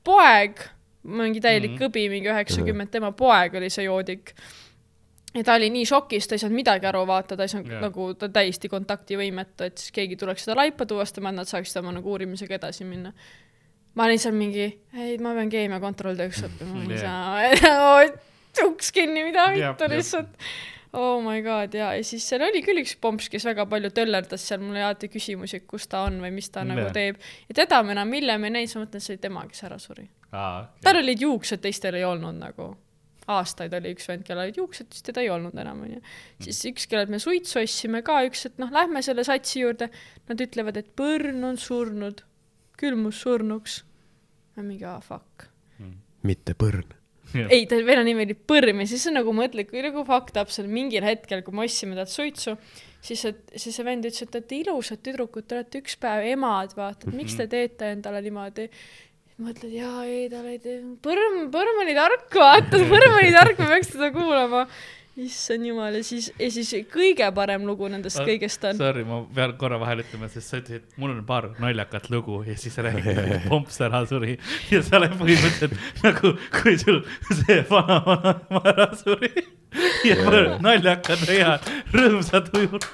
[0.05, 0.63] poeg,
[1.05, 4.31] mingi täielik mm kõbi, mingi üheksakümmend, tema poeg oli see joodik.
[5.35, 7.81] Ja ta oli nii šokis, ta ei saanud midagi aru, vaata, ta ei saanud yeah.
[7.83, 11.95] nagu, ta täiesti kontaktivõimetu, et siis keegi tuleks seda laipa tuvastama, et nad saaksid oma
[11.97, 13.11] nagu uurimisega edasi minna.
[13.95, 16.95] ma olin seal mingi, ei, ma pean keemiakontrolltööks õppima, ma
[17.49, 17.99] ei saa,
[18.69, 20.47] uks kinni, mida vittu lihtsalt
[20.95, 24.45] oh my god ja, ja siis seal oli küll üks pomps, kes väga palju töllerdas
[24.47, 26.69] seal mulle alati küsimusi, kus ta on või mis ta Jaa.
[26.71, 27.19] nagu teeb.
[27.49, 29.63] ja teda me enam hiljem ei näinud, siis ma mõtlen, et see oli tema, kes
[29.67, 30.07] ära suri.
[30.31, 32.71] aa, tal olid juuksed, teistel ei olnud nagu.
[33.31, 36.03] Aastaid oli üks vend, kellel olid juuksed, siis teda ei olnud enam, onju.
[36.45, 39.89] siis üks, kellelt me suitsu ostsime ka, üks, et noh, lähme selle satsi juurde.
[40.29, 42.21] Nad ütlevad, et põrn on surnud,
[42.77, 43.83] külmus surnuks.
[44.61, 45.49] mingi, aa fuck
[46.25, 46.93] mitte põrn.
[47.35, 50.51] ei, ta venna nimi oli Põrm ja siis sa nagu mõtled, kui nagu fucked up
[50.53, 52.53] seal mingil hetkel, kui me ostsime talt suitsu,
[53.03, 56.27] siis, et siis see vend ütles, et te olete ilusad tüdrukud, te olete üks päev
[56.35, 58.69] emad, vaata, et miks te teete endale niimoodi.
[59.41, 60.59] mõtled, jaa, ei, ta oli,
[61.03, 64.67] Põrm, Põrm oli tark, vaata, Põrm oli tark, me peaks teda kuulama.
[65.15, 68.75] issand jumal ja siis, ja siis kõige parem lugu nendest kõigest on.
[68.75, 72.57] Sorry, ma pean korra vahele ütlema, sest sa ütlesid, mul on paar naljakat lugu ja
[72.59, 74.35] siis räägid, et pomps ära suri
[74.73, 76.99] ja sa oled põhimõtteliselt nagu, kui sul
[77.31, 79.31] see vana-vanaema ära suri
[80.09, 80.15] ja
[80.63, 81.57] naljakad ja
[81.93, 82.87] rõõmsad ujud.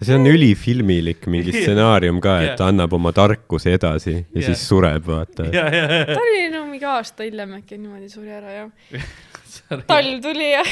[0.00, 2.58] see on ülifilmilik mingi stsenaarium ka, et Jah.
[2.60, 4.48] ta annab oma tarkuse edasi ja Jah.
[4.50, 5.48] siis sureb, vaata.
[5.52, 9.80] ja, ja, ja, ta oli no mingi aasta hiljem äkki niimoodi suri ära ja ja,
[9.88, 10.64] talv tuli ja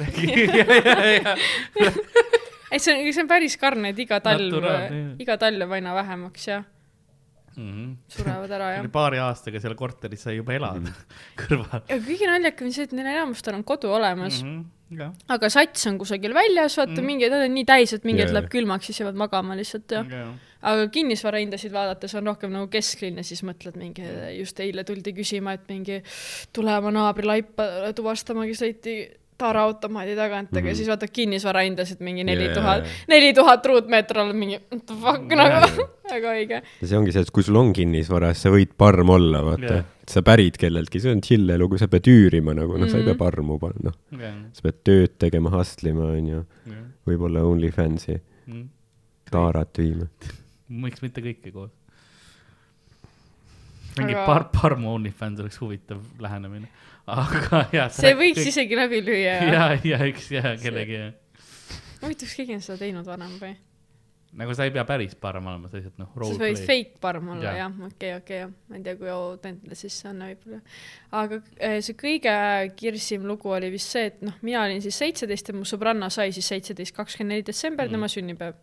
[0.00, 1.36] ja, ja, ja,
[2.74, 5.94] ei, see on, see on päris karm, et iga talv jah., iga talv jääb aina
[5.96, 6.62] vähemaks ja
[7.54, 8.84] surevad ära ja.
[8.92, 10.92] paari aastaga seal korteris sai juba elada
[11.40, 14.64] kõrval ja kõige naljakam on see, et neil enamustel on kodu olemas mm, mm.
[14.64, 15.02] -hmm.
[15.02, 17.06] jah, aga sats on kusagil väljas, vaata mm.
[17.06, 18.40] mingi, nad on nii täis, et mingi hetk Jaa.
[18.40, 20.04] läheb külmaks, siis jäävad magama lihtsalt ja.
[20.10, 20.32] jah,
[20.74, 24.06] aga kinnisvarahindasid vaadates on rohkem nagu kesklinn ja siis mõtled mingi,
[24.38, 26.00] just eile tuldi küsima, et mingi
[26.52, 28.98] tule oma naabri laipa tuvastama, kes sõiti
[29.38, 30.76] taaraautomaadi tagant, aga Mhm.
[30.78, 35.86] siis vaatad kinnisvarahindasid mingi neli tuhat, neli tuhat ruutmeetrit all mingi what the fuck nagu,
[36.12, 36.60] väga õige.
[36.80, 39.72] ja see ongi see, et kui sul on kinnisvara, siis sa võid parm olla, vaata
[39.80, 39.84] yeah..
[40.06, 43.04] sa pärid kelleltki, see on chill elu, kui sa pead üürima nagu, noh, sa ei
[43.08, 43.22] pea Mhm.
[43.24, 43.98] parmu panema, noh.
[44.22, 46.44] jah, sa pead tööd tegema, hustle ima, onju.
[46.70, 46.84] jah.
[47.10, 48.68] võib-olla OnlyFansi, Mm.
[49.30, 50.06] taarat viima.
[50.84, 51.70] miks mitte kõike koos?
[53.98, 56.68] mingi Aga- par-, Parmo OnlyFans oleks huvitav lähenemine,
[57.10, 57.92] aga jah.
[57.92, 58.50] see võiks kõik...
[58.54, 61.04] isegi läbi lüüa ja, ja, ja üks ja kellegi,
[62.00, 63.54] huvitav, kas keegi on seda teinud varem või?
[64.34, 67.54] nagu sa ei pea päris parem olema, sa lihtsalt noh, sa võid fake parm olla
[67.54, 70.60] jah, okei, okei, ma ei tea, kui autentne siis see on võib-olla.
[71.20, 72.34] aga eh, see kõige
[72.78, 76.34] kirsim lugu oli vist see, et noh, mina olin siis seitseteist ja mu sõbranna sai
[76.34, 78.62] siis seitseteist, kakskümmend neli detsember mm., tema sünnipäev.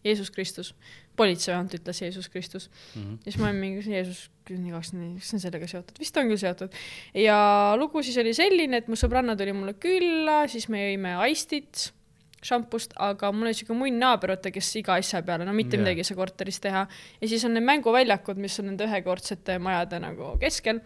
[0.00, 0.70] Jeesus Kristus.
[1.20, 3.20] Politseijuhant ütles Jeesus Kristus Mhm.
[3.20, 6.32] ja siis ma olin mingi Jeesus, nii kaks, kas see on sellega seotud, vist on
[6.32, 6.74] küll seotud.
[7.14, 7.38] ja
[7.78, 11.90] lugu siis oli selline, et mu sõbranna tuli mulle külla, siis me jõime aistit
[12.44, 15.84] šampust, aga mul oli siuke munn naaber, vaata, kes iga asja peale, no mitte yeah.
[15.84, 16.86] midagi ei saa korteris teha.
[17.20, 20.80] ja siis on need mänguväljakud, mis on nende ühekordsete majade nagu keskel.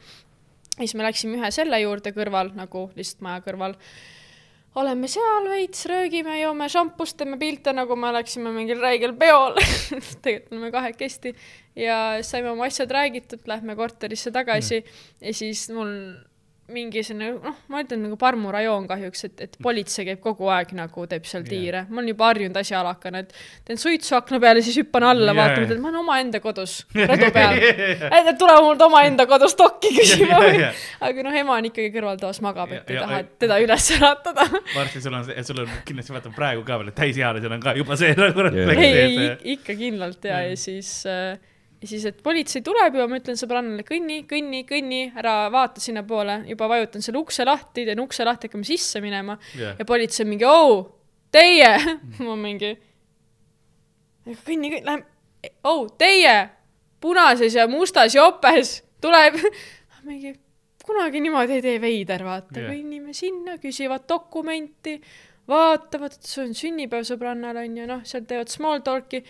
[0.75, 3.79] ja siis me läksime ühe selle juurde kõrval nagu lihtsalt maja kõrval.
[4.81, 9.59] Oleme seal veits, röögime, joome šampust, teeme pilte, nagu me oleksime mingil räigel peol.
[10.25, 11.35] tegelikult oleme kahekesti
[11.79, 14.83] ja saime oma asjad räägitud, lähme korterisse tagasi
[15.21, 15.95] ja siis mul
[16.73, 20.71] mingi selline, noh, ma ütlen nagu Parmu rajoon kahjuks, et, et politsei käib kogu aeg
[20.77, 23.35] nagu teeb seal tiire yeah., ma olen juba harjunud asjalakana, et
[23.69, 26.79] teen suitsu akna peale, siis hüppan alla yeah., vaatan et ma olen omaenda kodus
[27.13, 27.61] rõdu peal.
[28.09, 30.75] et tule mult omaenda kodus dokki küsima Jaa, või jaa.
[31.11, 34.49] aga noh, ema on ikkagi kõrvaltoas magab, et ei taha et teda üles äratada.
[34.79, 38.01] varsti sul on, sul on kindlasti vaata praegu ka veel, et täisealisel on ka juba
[38.01, 41.37] see nagu refleks ei, ei, ikka kindlalt ja, ja siis äh,
[41.85, 46.39] ja siis, et politsei tuleb ja ma ütlen sõbrannale kõnni, kõnni, kõnni, ära vaata sinnapoole,
[46.49, 49.37] juba vajutan selle ukse lahti, teen ukse lahti, hakkame sisse minema.
[49.59, 49.77] Jah.
[49.79, 50.79] ja politsei mingi, oo,
[51.35, 51.75] teie,
[52.25, 52.73] ma mingi,
[54.25, 56.39] kõnni, kõnni, lähme, oo, teie,
[57.05, 59.37] punases ja mustas jopes tuleb,
[60.09, 60.33] mingi
[60.85, 62.59] kunagi niimoodi ei tee veider, vaata.
[62.61, 64.99] Yeah., kõnnime sinna, küsivad dokumenti,
[65.49, 69.21] vaatavad, et see on sünnipäev sõbrannal on ju, noh, seal teevad small talk'i,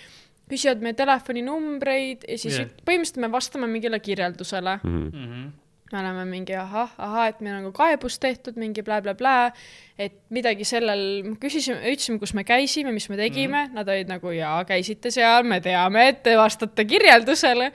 [0.51, 2.71] küsivad meie telefoninumbreid ja siis yeah.
[2.87, 5.05] põhimõtteliselt me vastame mingile kirjeldusele Mhm.
[5.13, 5.45] Mhm.
[5.93, 9.53] me oleme mingi ahah, ahah, et meil on nagu kaebus tehtud, mingi blä-blä-blä,
[9.99, 13.75] et midagi sellel, küsisime, ütlesime, kus me käisime, mis me tegime mm, -hmm.
[13.75, 17.73] nad olid nagu jaa, käisite seal, me teame, et te vastate kirjeldusele.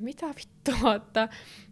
[0.00, 1.28] mida vittu, vaata.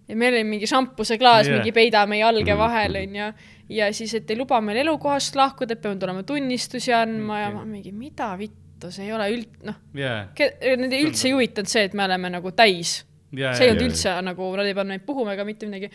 [0.08, 2.58] ja meil oli mingi šampuseklaas yeah., mingi peidame jalge Mhm.
[2.58, 3.32] vahel, onju.
[3.68, 7.58] ja siis, et ei luba meil elukohast lahkuda, et peame tulema tunnistusi andma ja Okei.
[7.58, 11.70] ma mingi, mida vittu, see ei ole üld-, noh, jaa, neid ei üldse ei huvitanud
[11.70, 13.02] see, et me oleme nagu täis
[13.34, 13.90] jaa, see ei jaa, olnud jaa.
[13.90, 15.90] üldse nagu, nad ei pannud meid puhuma ega mitte midagi.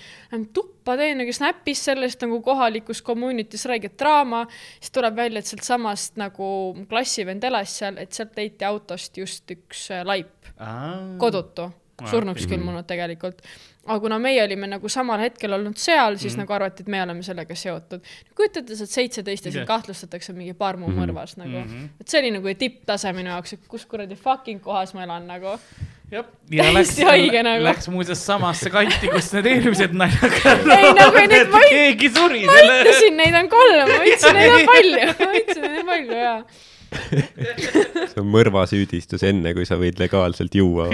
[0.56, 4.46] tuppa teen nagu Snapis sellest nagu kohalikus community's räige draama,
[4.80, 6.50] siis tuleb välja, et sealtsamast nagu
[6.90, 10.52] klassivend elas seal, et sealt leiti autost just üks äh, laip,
[11.22, 11.70] kodutu,
[12.00, 12.56] Aa, surnuks okei.
[12.56, 13.42] külmunud tegelikult.
[13.90, 16.44] Aga kuna meie olime nagu samal hetkel olnud seal, siis mm.
[16.44, 18.02] nagu arvati, et me oleme sellega seotud.
[18.38, 21.00] kujutate, sa oled seitseteist ja sind kahtlustatakse mingi parmu Mhm.
[21.02, 21.70] mõrvas nagu mm.
[21.72, 21.88] -hmm.
[22.02, 25.58] et see oli nagu tipptase minu jaoks, et kus kuradi fucking kohas ma elan nagu.
[26.12, 27.64] jah, ja läks Täiesti, haige nagu.
[27.64, 30.40] läks muuseas samasse kanti, kus need eelmised naljad
[30.78, 32.80] Ei, nagu need ma ei- keegi suri ma selle.
[32.84, 36.40] ütlesin, neid on kolm, ma ütlesin, neid on palju, ma ütlesin, neid on palju jaa.
[37.30, 40.88] see on mõrvasüüdistus enne, kui sa võid legaalselt juua.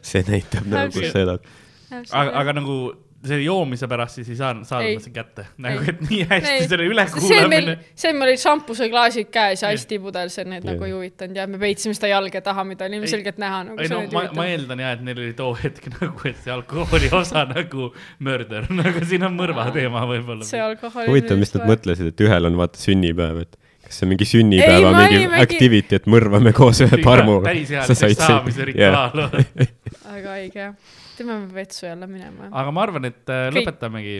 [0.00, 1.44] See näitab nagu, kus sa elad.
[1.92, 2.76] aga, aga nagu
[3.24, 4.96] selle joomise pärast siis ei saanud, Ei.
[4.98, 5.44] ma seda kätte.
[5.64, 5.92] nagu, Ei.
[5.94, 6.66] et nii hästi Ei.
[6.68, 11.40] selle see ülekuulamine., see meil olid šampuseklaasid käes ja astipudel, see neid nagu ei huvitanud
[11.40, 13.02] ja me peitsime seda jalge taha, mida oli Ei.
[13.02, 15.88] ilmselgelt näha nagu ei see no ma, ma eeldan jah, et neil oli too hetk
[15.96, 17.90] nagu, et see alkoholi osa nagu
[18.28, 20.44] murder, nagu siin on mõrva teema võib-olla.
[20.48, 21.08] see alkohol.
[21.08, 21.64] huvitav, mis nad.
[21.70, 25.22] mõtlesid, et ühel on vaata sünnipäev, et kas see on mingi sünnipäeva Ei, me mingi
[25.22, 27.48] olimegi- activity, et mõrvame koos ühe parmuga.
[27.54, 29.26] täisealiseks saamise rituaal.
[30.12, 30.76] väga õige jah.
[31.18, 32.50] Teeme vetsu jälle minema.
[32.50, 34.18] aga ma arvan, et äh, lõpetamegi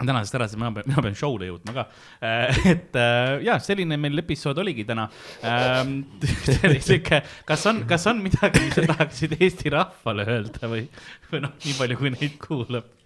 [0.00, 1.86] tänasest ära, sest mina pean, mina pean show'le jõudma ka.
[2.72, 5.08] et äh, ja selline meil episood oligi täna.
[6.68, 10.86] oli sihuke, kas on, kas on midagi, mis sa tahaksid Eesti rahvale öelda või,
[11.32, 12.96] või noh, nii palju, kui neid kuulab.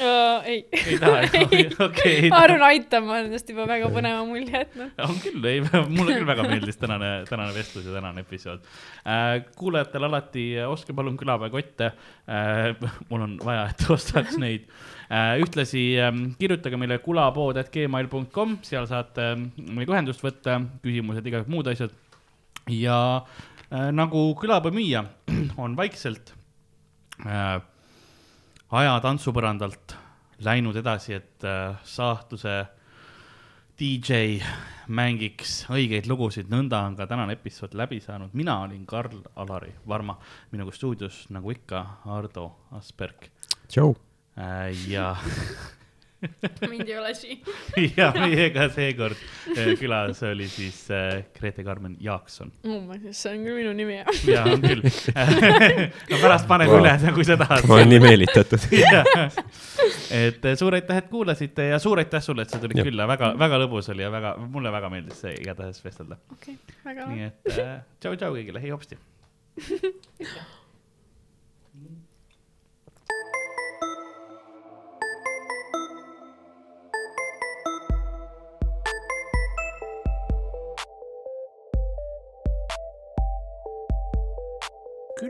[0.00, 0.64] ei.
[0.72, 1.22] ei taha,
[1.86, 2.30] okei.
[2.34, 4.92] Aarun aitab, ma olen endast juba väga põneva mulje jätnud.
[5.06, 5.60] on küll, ei,
[5.92, 8.64] mulle küll väga meeldis tänane, tänane vestlus ja tänane episood
[9.06, 9.44] äh,.
[9.58, 12.90] kuulajatel alati äh, ostke palun külapäevakotte äh,.
[13.10, 14.66] mul on vaja, et ostaks neid
[15.08, 15.36] äh,.
[15.44, 21.94] ühtlasi äh, kirjutage meile kulapood.gmail.com, seal saate äh, meiega ühendust võtta, küsimused, igasugused muud asjad.
[22.72, 22.98] ja
[23.70, 25.06] äh, nagu külapäevamüüja
[25.64, 26.34] on vaikselt
[27.26, 27.60] äh,
[28.70, 29.96] aja tantsupõrandalt
[30.44, 32.64] läinud edasi, et äh, saatluse
[33.78, 34.38] DJ
[34.88, 38.30] mängiks õigeid lugusid, nõnda on ka tänane episood läbi saanud.
[38.32, 40.18] mina olin Karl-Alari Varma,
[40.52, 43.30] minuga stuudios nagu ikka Ardo Asperg
[43.68, 43.96] tšau.
[44.38, 45.16] äh, ja,
[46.68, 47.40] mind ei ole siin.
[47.98, 49.16] ja meiega seekord
[49.56, 52.52] äh, külas oli siis äh, Grete Carmen Jaakson.
[52.68, 54.22] oh my god, see on küll minu nimi jah.
[54.28, 54.84] ja on küll
[56.10, 56.80] no pärast paneme Wow.
[56.80, 56.86] wow.
[56.86, 58.66] üle, kui sa tahad ma olen nii meelitatud.
[60.22, 62.88] et eh, suur aitäh, et kuulasite ja suur aitäh sulle, et sa tulid Jah.
[62.88, 66.18] külla, väga, väga lõbus oli ja väga, mulle väga meeldis see igatahes vestelda.
[66.32, 69.00] okei okay,, väga nii et äh, tšau-tšau kõigile, hei hopsti.